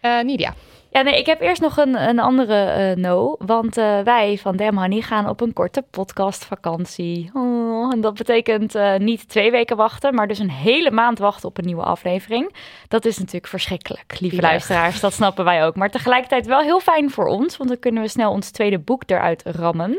Eh, 0.00 0.20
Nidia. 0.20 0.54
Ja, 0.92 1.02
nee, 1.02 1.18
ik 1.18 1.26
heb 1.26 1.40
eerst 1.40 1.60
nog 1.60 1.76
een, 1.76 2.08
een 2.08 2.18
andere 2.18 2.54
eh, 2.54 2.96
no. 2.96 3.36
Want 3.38 3.76
eh, 3.76 4.00
wij 4.00 4.38
van 4.38 4.56
Dem 4.56 4.78
Honey 4.78 5.00
gaan 5.00 5.28
op 5.28 5.40
een 5.40 5.52
korte 5.52 5.84
podcastvakantie. 5.90 7.30
Oh, 7.32 7.92
en 7.92 8.00
dat 8.00 8.14
betekent 8.14 8.74
eh, 8.74 8.96
niet 8.96 9.28
twee 9.28 9.50
weken 9.50 9.76
wachten, 9.76 10.14
maar 10.14 10.28
dus 10.28 10.38
een 10.38 10.50
hele 10.50 10.90
maand 10.90 11.18
wachten 11.18 11.48
op 11.48 11.58
een 11.58 11.64
nieuwe 11.64 11.82
aflevering. 11.82 12.54
Dat 12.88 13.04
is 13.04 13.18
natuurlijk 13.18 13.46
verschrikkelijk, 13.46 14.20
lieve 14.20 14.40
luisteraars. 14.40 15.00
Dat 15.00 15.12
snappen 15.12 15.44
wij 15.44 15.64
ook. 15.64 15.76
Maar 15.76 15.90
tegelijkertijd 15.90 16.46
wel 16.46 16.60
heel 16.60 16.80
fijn 16.80 17.10
voor 17.10 17.26
ons, 17.26 17.56
want 17.56 17.70
dan 17.70 17.78
kunnen 17.78 18.02
we 18.02 18.08
snel 18.08 18.30
ons 18.30 18.50
tweede 18.50 18.78
boek 18.78 19.02
eruit 19.06 19.42
rammen. 19.44 19.98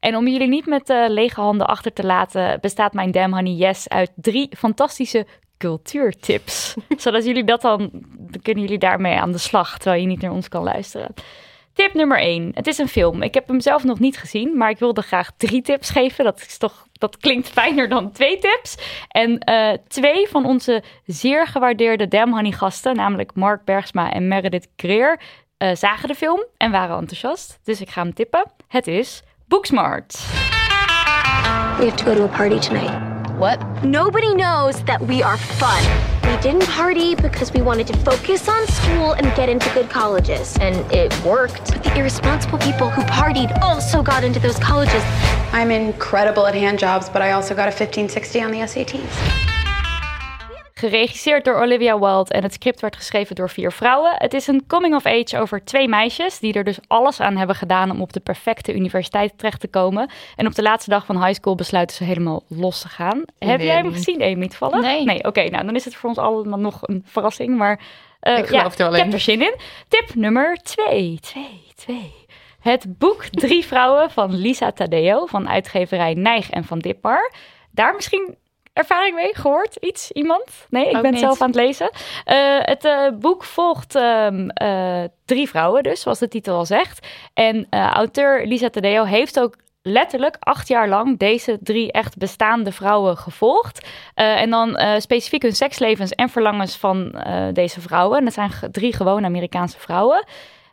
En 0.00 0.16
om 0.16 0.28
jullie 0.28 0.48
niet 0.48 0.66
met 0.66 0.88
lege 1.08 1.40
handen 1.40 1.66
achter 1.66 1.92
te 1.92 2.04
laten, 2.06 2.58
bestaat 2.60 2.92
mijn 2.92 3.10
Damn 3.10 3.34
Honey 3.34 3.52
Yes 3.52 3.88
uit 3.88 4.10
drie 4.14 4.48
fantastische 4.56 5.26
cultuurtips. 5.62 6.74
Zodat 6.96 7.24
jullie 7.24 7.44
dat 7.44 7.60
dan, 7.60 7.90
dan 8.18 8.42
kunnen 8.42 8.62
jullie 8.62 8.78
daarmee 8.78 9.18
aan 9.18 9.32
de 9.32 9.38
slag, 9.38 9.78
terwijl 9.78 10.00
je 10.00 10.08
niet 10.08 10.20
naar 10.20 10.32
ons 10.32 10.48
kan 10.48 10.62
luisteren. 10.62 11.14
Tip 11.72 11.94
nummer 11.94 12.18
1. 12.18 12.50
Het 12.54 12.66
is 12.66 12.78
een 12.78 12.88
film. 12.88 13.22
Ik 13.22 13.34
heb 13.34 13.48
hem 13.48 13.60
zelf 13.60 13.84
nog 13.84 13.98
niet 13.98 14.16
gezien, 14.16 14.56
maar 14.56 14.70
ik 14.70 14.78
wilde 14.78 15.02
graag 15.02 15.30
drie 15.36 15.62
tips 15.62 15.90
geven. 15.90 16.24
Dat, 16.24 16.40
is 16.40 16.58
toch, 16.58 16.86
dat 16.92 17.16
klinkt 17.16 17.48
fijner 17.48 17.88
dan 17.88 18.12
twee 18.12 18.38
tips. 18.38 18.76
En 19.08 19.38
eh, 19.38 19.72
twee 19.88 20.28
van 20.28 20.46
onze 20.46 20.82
zeer 21.06 21.46
gewaardeerde 21.46 22.08
Damn 22.08 22.32
Honey 22.32 22.52
gasten, 22.52 22.96
namelijk 22.96 23.34
Mark 23.34 23.64
Bergsma 23.64 24.12
en 24.12 24.28
Meredith 24.28 24.68
Greer, 24.76 25.20
eh, 25.56 25.74
zagen 25.74 26.08
de 26.08 26.14
film 26.14 26.44
en 26.56 26.70
waren 26.70 26.98
enthousiast. 26.98 27.58
Dus 27.64 27.80
ik 27.80 27.90
ga 27.90 28.02
hem 28.02 28.14
tippen. 28.14 28.52
Het 28.68 28.86
is 28.86 29.22
Booksmart. 29.46 30.12
We 31.78 31.84
have 31.84 31.96
to 31.96 32.04
go 32.04 32.14
to 32.14 32.24
a 32.24 32.36
party 32.36 32.58
tonight. 32.58 33.11
What? 33.42 33.82
Nobody 33.82 34.32
knows 34.36 34.84
that 34.84 35.02
we 35.02 35.20
are 35.20 35.36
fun. 35.36 35.82
We 36.30 36.40
didn't 36.40 36.62
party 36.68 37.16
because 37.16 37.52
we 37.52 37.60
wanted 37.60 37.88
to 37.88 37.96
focus 37.96 38.48
on 38.48 38.68
school 38.68 39.14
and 39.14 39.34
get 39.34 39.48
into 39.48 39.68
good 39.74 39.90
colleges. 39.90 40.56
And 40.60 40.76
it 40.92 41.12
worked. 41.24 41.72
But 41.72 41.82
the 41.82 41.98
irresponsible 41.98 42.58
people 42.58 42.88
who 42.88 43.02
partied 43.02 43.60
also 43.60 44.00
got 44.00 44.22
into 44.22 44.38
those 44.38 44.60
colleges. 44.60 45.02
I'm 45.52 45.72
incredible 45.72 46.46
at 46.46 46.54
hand 46.54 46.78
jobs, 46.78 47.08
but 47.08 47.20
I 47.20 47.32
also 47.32 47.52
got 47.52 47.64
a 47.64 47.74
1560 47.74 48.42
on 48.42 48.52
the 48.52 48.58
SATs. 48.58 49.61
Geregisseerd 50.88 51.44
door 51.44 51.60
Olivia 51.60 51.98
Wilde 51.98 52.34
en 52.34 52.42
het 52.42 52.52
script 52.52 52.80
werd 52.80 52.96
geschreven 52.96 53.34
door 53.34 53.50
vier 53.50 53.72
vrouwen. 53.72 54.12
Het 54.16 54.34
is 54.34 54.46
een 54.46 54.64
coming 54.66 54.94
of 54.94 55.06
age 55.06 55.38
over 55.38 55.64
twee 55.64 55.88
meisjes 55.88 56.38
die 56.38 56.52
er 56.52 56.64
dus 56.64 56.78
alles 56.86 57.20
aan 57.20 57.36
hebben 57.36 57.56
gedaan 57.56 57.90
om 57.90 58.00
op 58.00 58.12
de 58.12 58.20
perfecte 58.20 58.74
universiteit 58.74 59.32
terecht 59.38 59.60
te 59.60 59.68
komen. 59.68 60.10
En 60.36 60.46
op 60.46 60.54
de 60.54 60.62
laatste 60.62 60.90
dag 60.90 61.06
van 61.06 61.24
high 61.24 61.38
school 61.40 61.54
besluiten 61.54 61.96
ze 61.96 62.04
helemaal 62.04 62.42
los 62.48 62.80
te 62.80 62.88
gaan. 62.88 63.22
Heb 63.38 63.60
jij 63.60 63.76
hem 63.76 63.92
gezien, 63.92 64.22
Amy, 64.22 64.48
toevallig? 64.48 64.80
Nee. 64.80 65.04
Nee, 65.04 65.24
oké. 65.24 65.48
nou, 65.50 65.64
dan 65.64 65.74
is 65.74 65.84
het 65.84 65.94
voor 65.94 66.08
ons 66.08 66.18
allemaal 66.18 66.58
nog 66.58 66.78
een 66.82 67.02
verrassing, 67.06 67.56
maar... 67.56 67.80
eh, 68.20 68.38
Ik 68.38 68.46
geloof 68.46 68.76
ja, 68.76 68.84
er 68.84 68.90
wel 68.90 68.98
Ik 68.98 69.04
heb 69.04 69.12
er 69.12 69.20
zin 69.20 69.42
in. 69.42 69.54
Tip 69.88 70.14
nummer 70.14 70.56
twee. 70.62 71.18
Twee, 71.20 71.62
twee. 71.74 72.12
Het 72.60 72.98
boek 72.98 73.24
Drie 73.24 73.64
Vrouwen 73.64 74.10
van 74.10 74.34
Lisa 74.34 74.72
Tadeo 74.72 75.26
van 75.26 75.48
uitgeverij 75.48 76.14
Nijg 76.14 76.50
en 76.50 76.64
van 76.64 76.78
Dipmar. 76.78 77.32
Daar 77.70 77.94
misschien 77.94 78.34
ervaring 78.72 79.14
mee 79.14 79.34
gehoord? 79.34 79.76
Iets? 79.76 80.10
Iemand? 80.10 80.66
Nee, 80.70 80.88
ik 80.88 80.96
Ook 80.96 81.02
ben 81.02 81.10
niet. 81.10 81.20
zelf 81.20 81.40
aan 81.40 81.46
het 81.46 81.56
lezen. 81.56 81.90
Eh, 82.24 82.58
het 82.60 82.84
eh, 82.84 83.08
boek 83.18 83.44
volgt 83.44 83.94
ehm, 83.94 84.48
eh, 84.48 85.02
drie 85.24 85.48
vrouwen 85.48 85.82
dus, 85.82 86.00
zoals 86.00 86.18
de 86.18 86.28
titel 86.28 86.56
al 86.56 86.66
zegt. 86.66 87.06
En 87.34 87.66
auteur 87.70 88.46
Lisa 88.46 88.68
Tadeo 88.68 89.04
heeft 89.04 89.40
ook 89.40 89.56
letterlijk 89.82 90.36
acht 90.38 90.68
jaar 90.68 90.88
lang 90.88 91.18
deze 91.18 91.58
drie 91.62 91.92
echt 91.92 92.16
bestaande 92.16 92.72
vrouwen 92.72 93.16
gevolgd. 93.16 93.88
En 94.14 94.50
dan 94.50 94.80
specifiek 94.98 95.42
hun 95.42 95.52
sekslevens 95.54 96.10
en 96.10 96.28
verlangens 96.28 96.76
van 96.76 97.22
deze 97.52 97.80
vrouwen. 97.80 98.18
En 98.18 98.24
dat 98.24 98.32
zijn 98.32 98.50
drie 98.70 98.94
gewone 98.94 99.26
Amerikaanse 99.26 99.78
vrouwen. 99.78 100.24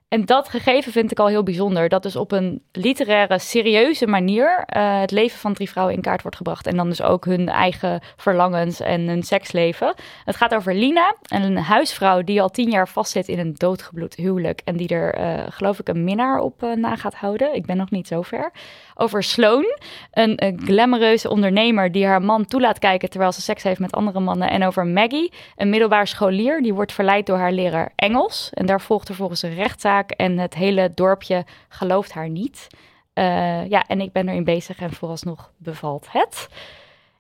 En 0.09 0.25
dat 0.25 0.49
gegeven 0.49 0.91
vind 0.91 1.11
ik 1.11 1.19
al 1.19 1.27
heel 1.27 1.43
bijzonder. 1.43 1.89
Dat 1.89 2.03
dus 2.03 2.15
op 2.15 2.31
een 2.31 2.61
literaire, 2.71 3.39
serieuze 3.39 4.07
manier 4.07 4.63
eh, 4.65 4.99
het 4.99 5.11
leven 5.11 5.39
van 5.39 5.53
drie 5.53 5.69
vrouwen 5.69 5.95
in 5.95 6.01
kaart 6.01 6.21
wordt 6.21 6.37
gebracht. 6.37 6.67
En 6.67 6.75
dan 6.75 6.89
dus 6.89 7.01
ook 7.01 7.25
hun 7.25 7.49
eigen 7.49 8.01
verlangens 8.17 8.79
en 8.79 9.07
hun 9.07 9.23
seksleven. 9.23 9.93
Het 10.25 10.35
gaat 10.35 10.55
over 10.55 10.75
Lina, 10.75 11.15
een 11.21 11.57
huisvrouw 11.57 12.21
die 12.21 12.41
al 12.41 12.49
tien 12.49 12.69
jaar 12.69 12.87
vastzit 12.87 13.27
in 13.27 13.39
een 13.39 13.53
doodgebloed 13.53 14.15
huwelijk. 14.15 14.61
En 14.65 14.77
die 14.77 14.87
er, 14.87 15.13
eh, 15.13 15.43
geloof 15.49 15.79
ik, 15.79 15.87
een 15.87 16.03
minnaar 16.03 16.39
op 16.39 16.63
eh, 16.63 16.71
na 16.71 16.95
gaat 16.95 17.15
houden. 17.15 17.55
Ik 17.55 17.65
ben 17.65 17.77
nog 17.77 17.89
niet 17.89 18.07
zo 18.07 18.21
ver. 18.21 18.51
Over 19.01 19.23
Sloan, 19.23 19.65
een, 20.11 20.37
eh, 20.37 20.57
glamoureuze 20.57 21.29
ondernemer 21.29 21.91
die 21.91 22.05
haar 22.05 22.21
man 22.21 22.45
toelaat 22.45 22.79
kijken 22.79 23.09
terwijl 23.09 23.31
ze 23.31 23.41
seks 23.41 23.63
heeft 23.63 23.79
met 23.79 23.91
andere 23.91 24.19
mannen. 24.19 24.49
En 24.49 24.63
over 24.63 24.85
Maggie, 24.85 25.33
een 25.55 25.69
middelbaar 25.69 26.07
scholier 26.07 26.61
die 26.61 26.73
wordt 26.73 26.93
verleid 26.93 27.25
door 27.25 27.37
haar 27.37 27.51
leraar 27.51 27.91
Engels. 27.95 28.49
En 28.53 28.65
daar 28.65 28.81
volgt 28.81 29.09
er 29.09 29.15
volgens 29.15 29.41
een 29.41 29.53
rechtszaak 29.53 30.11
en 30.11 30.37
het 30.37 30.53
hele 30.53 30.91
dorpje 30.93 31.45
gelooft 31.69 32.11
haar 32.11 32.29
niet. 32.29 32.67
Eh, 33.13 33.69
ja, 33.69 33.83
en 33.87 34.01
ik 34.01 34.11
ben 34.11 34.29
erin 34.29 34.43
bezig 34.43 34.79
en 34.79 34.93
vooralsnog 34.93 35.51
bevalt 35.57 36.07
het. 36.11 36.47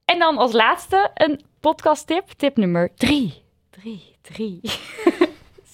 En 0.05 0.19
dan 0.19 0.37
als 0.37 0.51
laatste 0.51 1.11
een 1.13 1.41
podcast 1.59 2.07
tip, 2.07 2.29
tip 2.37 2.57
nummer 2.57 2.91
drie. 2.95 3.43
Drie, 3.69 4.15
drie. 4.21 4.61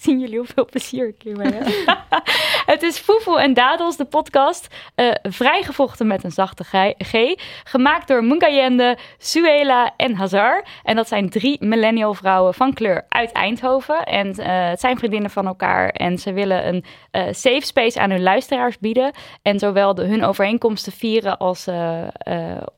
zien 0.06 0.20
jullie 0.20 0.38
hoeveel 0.38 0.64
plezier 0.64 1.08
ik 1.08 1.22
het 2.72 2.82
is 2.82 2.98
Foefel 2.98 3.40
en 3.40 3.54
Dadels, 3.54 3.96
de 3.96 4.04
podcast. 4.04 4.74
eh, 4.94 5.10
vrijgevochten 5.22 6.06
met 6.06 6.24
een 6.24 6.30
zachte 6.30 6.94
G. 6.98 7.34
Gemaakt 7.64 8.08
door 8.08 8.24
Mungayende, 8.24 8.96
Suela 9.18 9.92
en 9.96 10.14
Hazar. 10.14 10.64
En 10.82 10.96
dat 10.96 11.08
zijn 11.08 11.30
drie 11.30 11.64
millennial 11.64 12.14
vrouwen 12.14 12.54
van 12.54 12.72
kleur 12.72 13.04
uit 13.08 13.32
Eindhoven. 13.32 14.04
En 14.04 14.32
eh, 14.34 14.68
het 14.68 14.80
zijn 14.80 14.98
vriendinnen 14.98 15.30
van 15.30 15.46
elkaar. 15.46 15.88
En 15.88 16.18
ze 16.18 16.32
willen 16.32 16.68
een 16.68 16.84
eh, 17.10 17.22
safe 17.22 17.66
space 17.66 18.00
aan 18.00 18.10
hun 18.10 18.22
luisteraars 18.22 18.78
bieden. 18.78 19.12
En 19.42 19.58
zowel 19.58 19.96
hun 19.96 20.24
overeenkomsten 20.24 20.92
vieren 20.92 21.38
als 21.38 21.68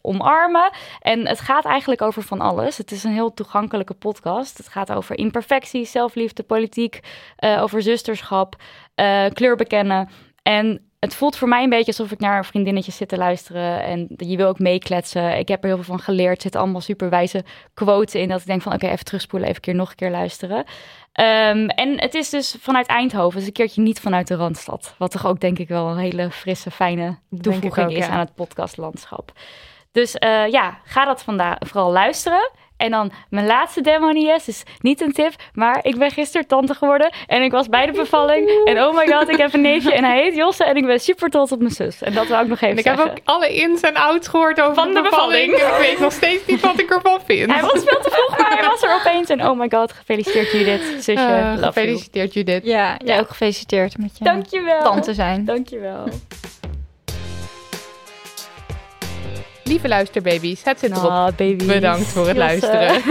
omarmen. 0.02 0.70
En 1.00 1.26
het 1.26 1.40
gaat 1.40 1.64
eigenlijk 1.64 2.02
over 2.02 2.22
van 2.22 2.40
alles. 2.40 2.76
Het 2.78 2.90
is 2.90 3.04
een 3.04 3.12
heel 3.12 3.34
toegankelijke 3.34 3.94
podcast. 3.94 4.58
Het 4.58 4.68
gaat 4.68 4.92
over 4.92 5.18
imperfectie, 5.18 5.84
zelfliefde, 5.84 6.42
politiek, 6.42 7.00
eh, 7.36 7.62
over 7.62 7.82
zusterschap, 7.82 8.56
eh, 8.94 9.24
kleur 9.32 9.56
bekennen. 9.56 10.08
En 10.42 10.88
het 10.98 11.14
voelt 11.14 11.36
voor 11.36 11.48
mij 11.48 11.62
een 11.62 11.70
beetje 11.70 11.86
alsof 11.86 12.10
ik 12.10 12.18
naar 12.18 12.46
vriendinnetjes 12.46 12.96
zit 12.96 13.08
te 13.08 13.16
luisteren. 13.16 13.82
En 13.82 14.08
je 14.16 14.36
wil 14.36 14.48
ook 14.48 14.58
meekletsen. 14.58 15.38
Ik 15.38 15.48
heb 15.48 15.62
er 15.62 15.68
heel 15.68 15.76
veel 15.76 15.94
van 15.94 16.00
geleerd. 16.00 16.36
Er 16.36 16.42
zitten 16.42 16.60
allemaal 16.60 16.80
superwijze 16.80 17.44
quotes 17.74 18.14
in. 18.14 18.28
Dat 18.28 18.40
ik 18.40 18.46
denk 18.46 18.62
van 18.62 18.72
oké, 18.72 18.86
even 18.86 19.04
terugspoelen, 19.04 19.48
even 19.48 19.60
een 19.60 19.64
keer 19.64 19.80
nog 19.80 19.90
een 19.90 19.96
keer 19.96 20.10
luisteren. 20.10 20.64
Ehm, 21.12 21.66
en 21.66 22.00
het 22.00 22.14
is 22.14 22.30
dus 22.30 22.56
vanuit 22.60 22.86
Eindhoven. 22.86 23.38
Dus 23.38 23.46
een 23.46 23.52
keertje 23.52 23.82
niet 23.82 24.00
vanuit 24.00 24.26
de 24.26 24.34
Randstad. 24.34 24.94
Wat 24.98 25.10
toch 25.10 25.26
ook 25.26 25.40
denk 25.40 25.58
ik 25.58 25.68
wel 25.68 25.88
een 25.88 25.98
hele 25.98 26.30
frisse, 26.30 26.70
fijne 26.70 27.18
toevoeging 27.40 27.86
ook, 27.86 27.92
is 27.92 28.06
ja. 28.06 28.12
aan 28.12 28.18
het 28.18 28.34
podcastlandschap. 28.34 29.32
Dus 29.92 30.14
eh, 30.14 30.46
ja, 30.46 30.78
ga 30.84 31.04
dat 31.04 31.22
vandaag 31.22 31.56
vooral 31.58 31.92
luisteren. 31.92 32.50
En 32.78 32.90
dan 32.90 33.12
mijn 33.30 33.46
laatste 33.46 33.80
demo 33.80 34.10
niet 34.10 34.26
is 34.46 34.62
niet 34.80 35.00
een 35.00 35.12
tip, 35.12 35.32
maar 35.52 35.78
ik 35.82 35.98
ben 35.98 36.10
gisteren 36.10 36.46
tante 36.46 36.74
geworden 36.74 37.10
en 37.26 37.42
ik 37.42 37.50
was 37.50 37.68
bij 37.68 37.86
de 37.86 37.92
bevalling. 37.92 38.50
En 38.64 38.82
oh 38.84 38.94
my 38.96 39.06
god, 39.06 39.28
ik 39.28 39.36
heb 39.36 39.54
een 39.54 39.60
neefje 39.60 39.92
en 39.92 40.04
hij 40.04 40.22
heet 40.22 40.34
Josse 40.34 40.64
en 40.64 40.76
ik 40.76 40.86
ben 40.86 41.00
super 41.00 41.30
trots 41.30 41.52
op 41.52 41.58
mijn 41.58 41.70
zus. 41.70 42.02
En 42.02 42.12
dat 42.12 42.26
wil 42.26 42.40
ik 42.40 42.46
nog 42.46 42.60
even 42.60 42.70
En 42.70 42.78
ik 42.78 42.84
heb 42.84 42.98
ook 42.98 43.18
alle 43.24 43.54
ins 43.54 43.80
en 43.80 43.94
outs 43.96 44.28
gehoord 44.28 44.60
over 44.60 44.74
Van 44.74 44.88
de 44.88 44.94
de 44.94 45.02
bevalling. 45.02 45.52
ik 45.52 45.74
weet 45.78 45.98
nog 45.98 46.12
steeds 46.12 46.46
niet 46.46 46.60
wat 46.60 46.80
ik 46.80 46.90
ervan 46.90 47.20
vind. 47.24 47.52
Hij 47.52 47.60
was 47.60 47.82
veel 47.84 48.00
te 48.02 48.10
vroeg, 48.10 48.38
maar 48.38 48.58
hij 48.58 48.68
was 48.68 48.82
er 48.82 48.94
opeens. 48.94 49.28
En 49.28 49.46
oh 49.46 49.58
my 49.58 49.68
god, 49.70 49.92
gefeliciteerd 49.92 50.52
Judith, 50.52 51.04
zusje. 51.04 51.12
Eh, 51.12 51.28
you. 51.40 51.58
gefeliciteerd 51.62 52.34
Judith. 52.34 52.64
Ja, 52.64 52.96
jij 53.04 53.20
ook 53.20 53.28
gefeliciteerd 53.28 53.98
met 53.98 54.18
je 54.18 54.24
Dankjewel. 54.24 54.82
tante 54.82 55.14
zijn. 55.14 55.44
Dankjewel. 55.44 56.04
Lieve 59.68 59.88
luisterbaby's, 59.88 60.64
het 60.64 60.78
zit 60.78 60.90
erop. 60.90 61.10
Ah. 61.10 61.56
Bedankt 61.66 62.06
voor 62.06 62.26
het 62.28 62.36
luisteren. 62.36 63.02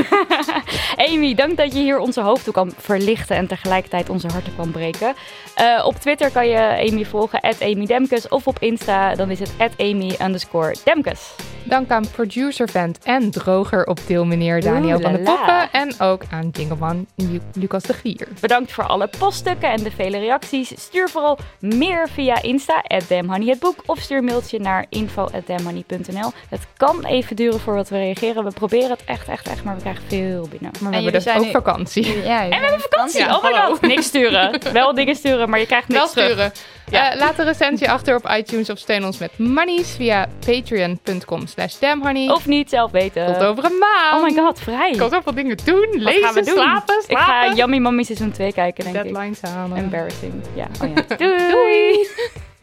Amy, 1.10 1.36
dank 1.36 1.58
dat 1.58 1.74
je 1.74 1.80
hier 1.80 2.00
onze 2.00 2.22
hoofden 2.22 2.54
kan 2.54 2.74
verlichten 2.78 3.36
en 3.36 3.48
tegelijkertijd 3.48 4.10
onze 4.10 4.28
harten 4.28 4.56
kan 4.56 4.72
breken. 4.72 5.14
Eh, 5.56 5.84
op 5.86 5.96
Twitter 5.96 6.32
kan 6.32 6.48
je 6.48 6.88
Amy 6.90 7.06
volgen, 7.06 7.42
Amy 7.60 7.86
Demkes. 7.86 8.28
Of 8.28 8.48
op 8.48 8.60
Insta, 8.60 9.16
dan 9.16 9.30
is 9.30 9.40
het 9.40 9.74
Amy 9.78 10.16
underscore 10.22 10.76
Demkes. 10.84 11.36
Dank 11.64 11.92
aan 11.92 12.10
producer 12.12 12.70
Vent 12.70 13.00
en 13.04 13.32
droger 13.32 13.86
op 13.86 14.00
deelmeneer 14.08 14.62
Daniel 14.62 14.96
Oeh 14.96 15.04
van 15.04 15.14
de 15.14 15.22
la 15.22 15.32
la. 15.32 15.36
Poppen. 15.36 15.80
En 15.82 16.00
ook 16.00 16.24
aan 16.30 16.50
Jingleman 16.52 17.06
Lu- 17.16 17.42
Lucas 17.54 17.84
de 17.84 17.94
Gier. 17.94 18.28
Bedankt 18.40 18.72
voor 18.72 18.84
alle 18.84 19.10
poststukken 19.20 19.70
en 19.72 19.84
de 19.84 19.92
vele 19.92 20.20
reacties. 20.20 20.74
Stuur 20.76 21.10
vooral 21.10 21.38
meer 21.60 22.10
via 22.10 22.42
Insta, 22.42 22.84
@damhoney 23.08 23.58
of 23.86 24.00
stuur 24.00 24.18
een 24.18 24.24
mailtje 24.26 24.60
naar 24.60 24.86
info@damhoney.nl. 24.90 26.32
Het 26.50 26.68
kan 26.78 27.06
even 27.06 27.36
duren 27.36 27.60
voordat 27.60 27.90
we 27.90 27.98
reageren. 27.98 28.44
We 28.44 28.52
proberen 28.52 28.90
het 28.90 29.04
echt, 29.06 29.28
echt, 29.28 29.48
echt, 29.48 29.64
maar 29.64 29.76
we 29.76 29.82
krijgen 29.82 30.04
veel 30.08 30.48
binnen. 30.50 30.72
Maar 30.80 30.90
we 30.90 30.96
hebben 30.96 31.14
dus 31.14 31.24
zijn 31.24 31.38
ook 31.38 31.44
nu- 31.46 31.52
vakantie. 31.52 32.18
Ja, 32.24 32.44
En 32.44 32.50
we 32.50 32.56
hebben 32.56 32.80
vakantie. 32.80 33.20
Ja, 33.20 33.36
oh 33.36 33.44
my 33.44 33.54
god. 33.54 33.82
Niks 33.82 34.06
sturen. 34.06 34.60
Wel 34.74 34.94
dingen 34.94 35.16
sturen, 35.16 35.50
maar 35.50 35.60
je 35.60 35.66
krijgt 35.66 35.88
niks 35.88 36.00
Wel 36.00 36.10
terug. 36.10 36.30
sturen. 36.30 36.52
Ja. 36.90 37.12
Eh, 37.12 37.20
laat 37.20 37.40
een 37.40 37.46
recensie 37.46 37.92
achter 37.92 38.16
op 38.16 38.30
iTunes 38.30 38.70
of 38.70 38.78
steun 38.78 39.06
ons 39.06 39.18
met 39.18 39.38
monies 39.38 39.96
via 39.96 40.28
patreon.com 40.46 41.48
slash 41.48 41.76
damhoney. 41.80 42.30
Of 42.30 42.46
niet 42.46 42.70
zelf 42.70 42.92
weten. 42.92 43.26
Tot 43.34 43.44
over 43.44 43.66
een 43.66 43.78
maand. 43.78 44.14
Oh 44.16 44.24
my 44.24 44.44
god, 44.44 44.60
vrij. 44.60 44.92
Ik 44.92 44.98
kan 44.98 45.10
zoveel 45.10 45.34
dingen 45.34 45.58
doen. 45.64 45.88
Wat 45.92 45.96
Lezen, 46.02 46.24
gaan 46.24 46.34
we 46.34 46.44
doen? 46.44 46.54
slapen, 46.54 46.96
Ik 47.08 47.18
slapen. 47.18 47.50
ga 47.50 47.54
Yummy 47.56 47.78
Mommy 47.78 48.04
seizoen 48.04 48.32
2 48.32 48.54
kijken, 48.54 48.84
denk 48.84 48.96
ik. 48.96 49.04
Deadlines 49.04 49.42
halen. 49.42 49.78
Embarrassing. 49.78 50.34
Ja, 50.56 50.68
oh 50.84 50.90
ja. 50.96 51.16
Doei. 51.52 52.08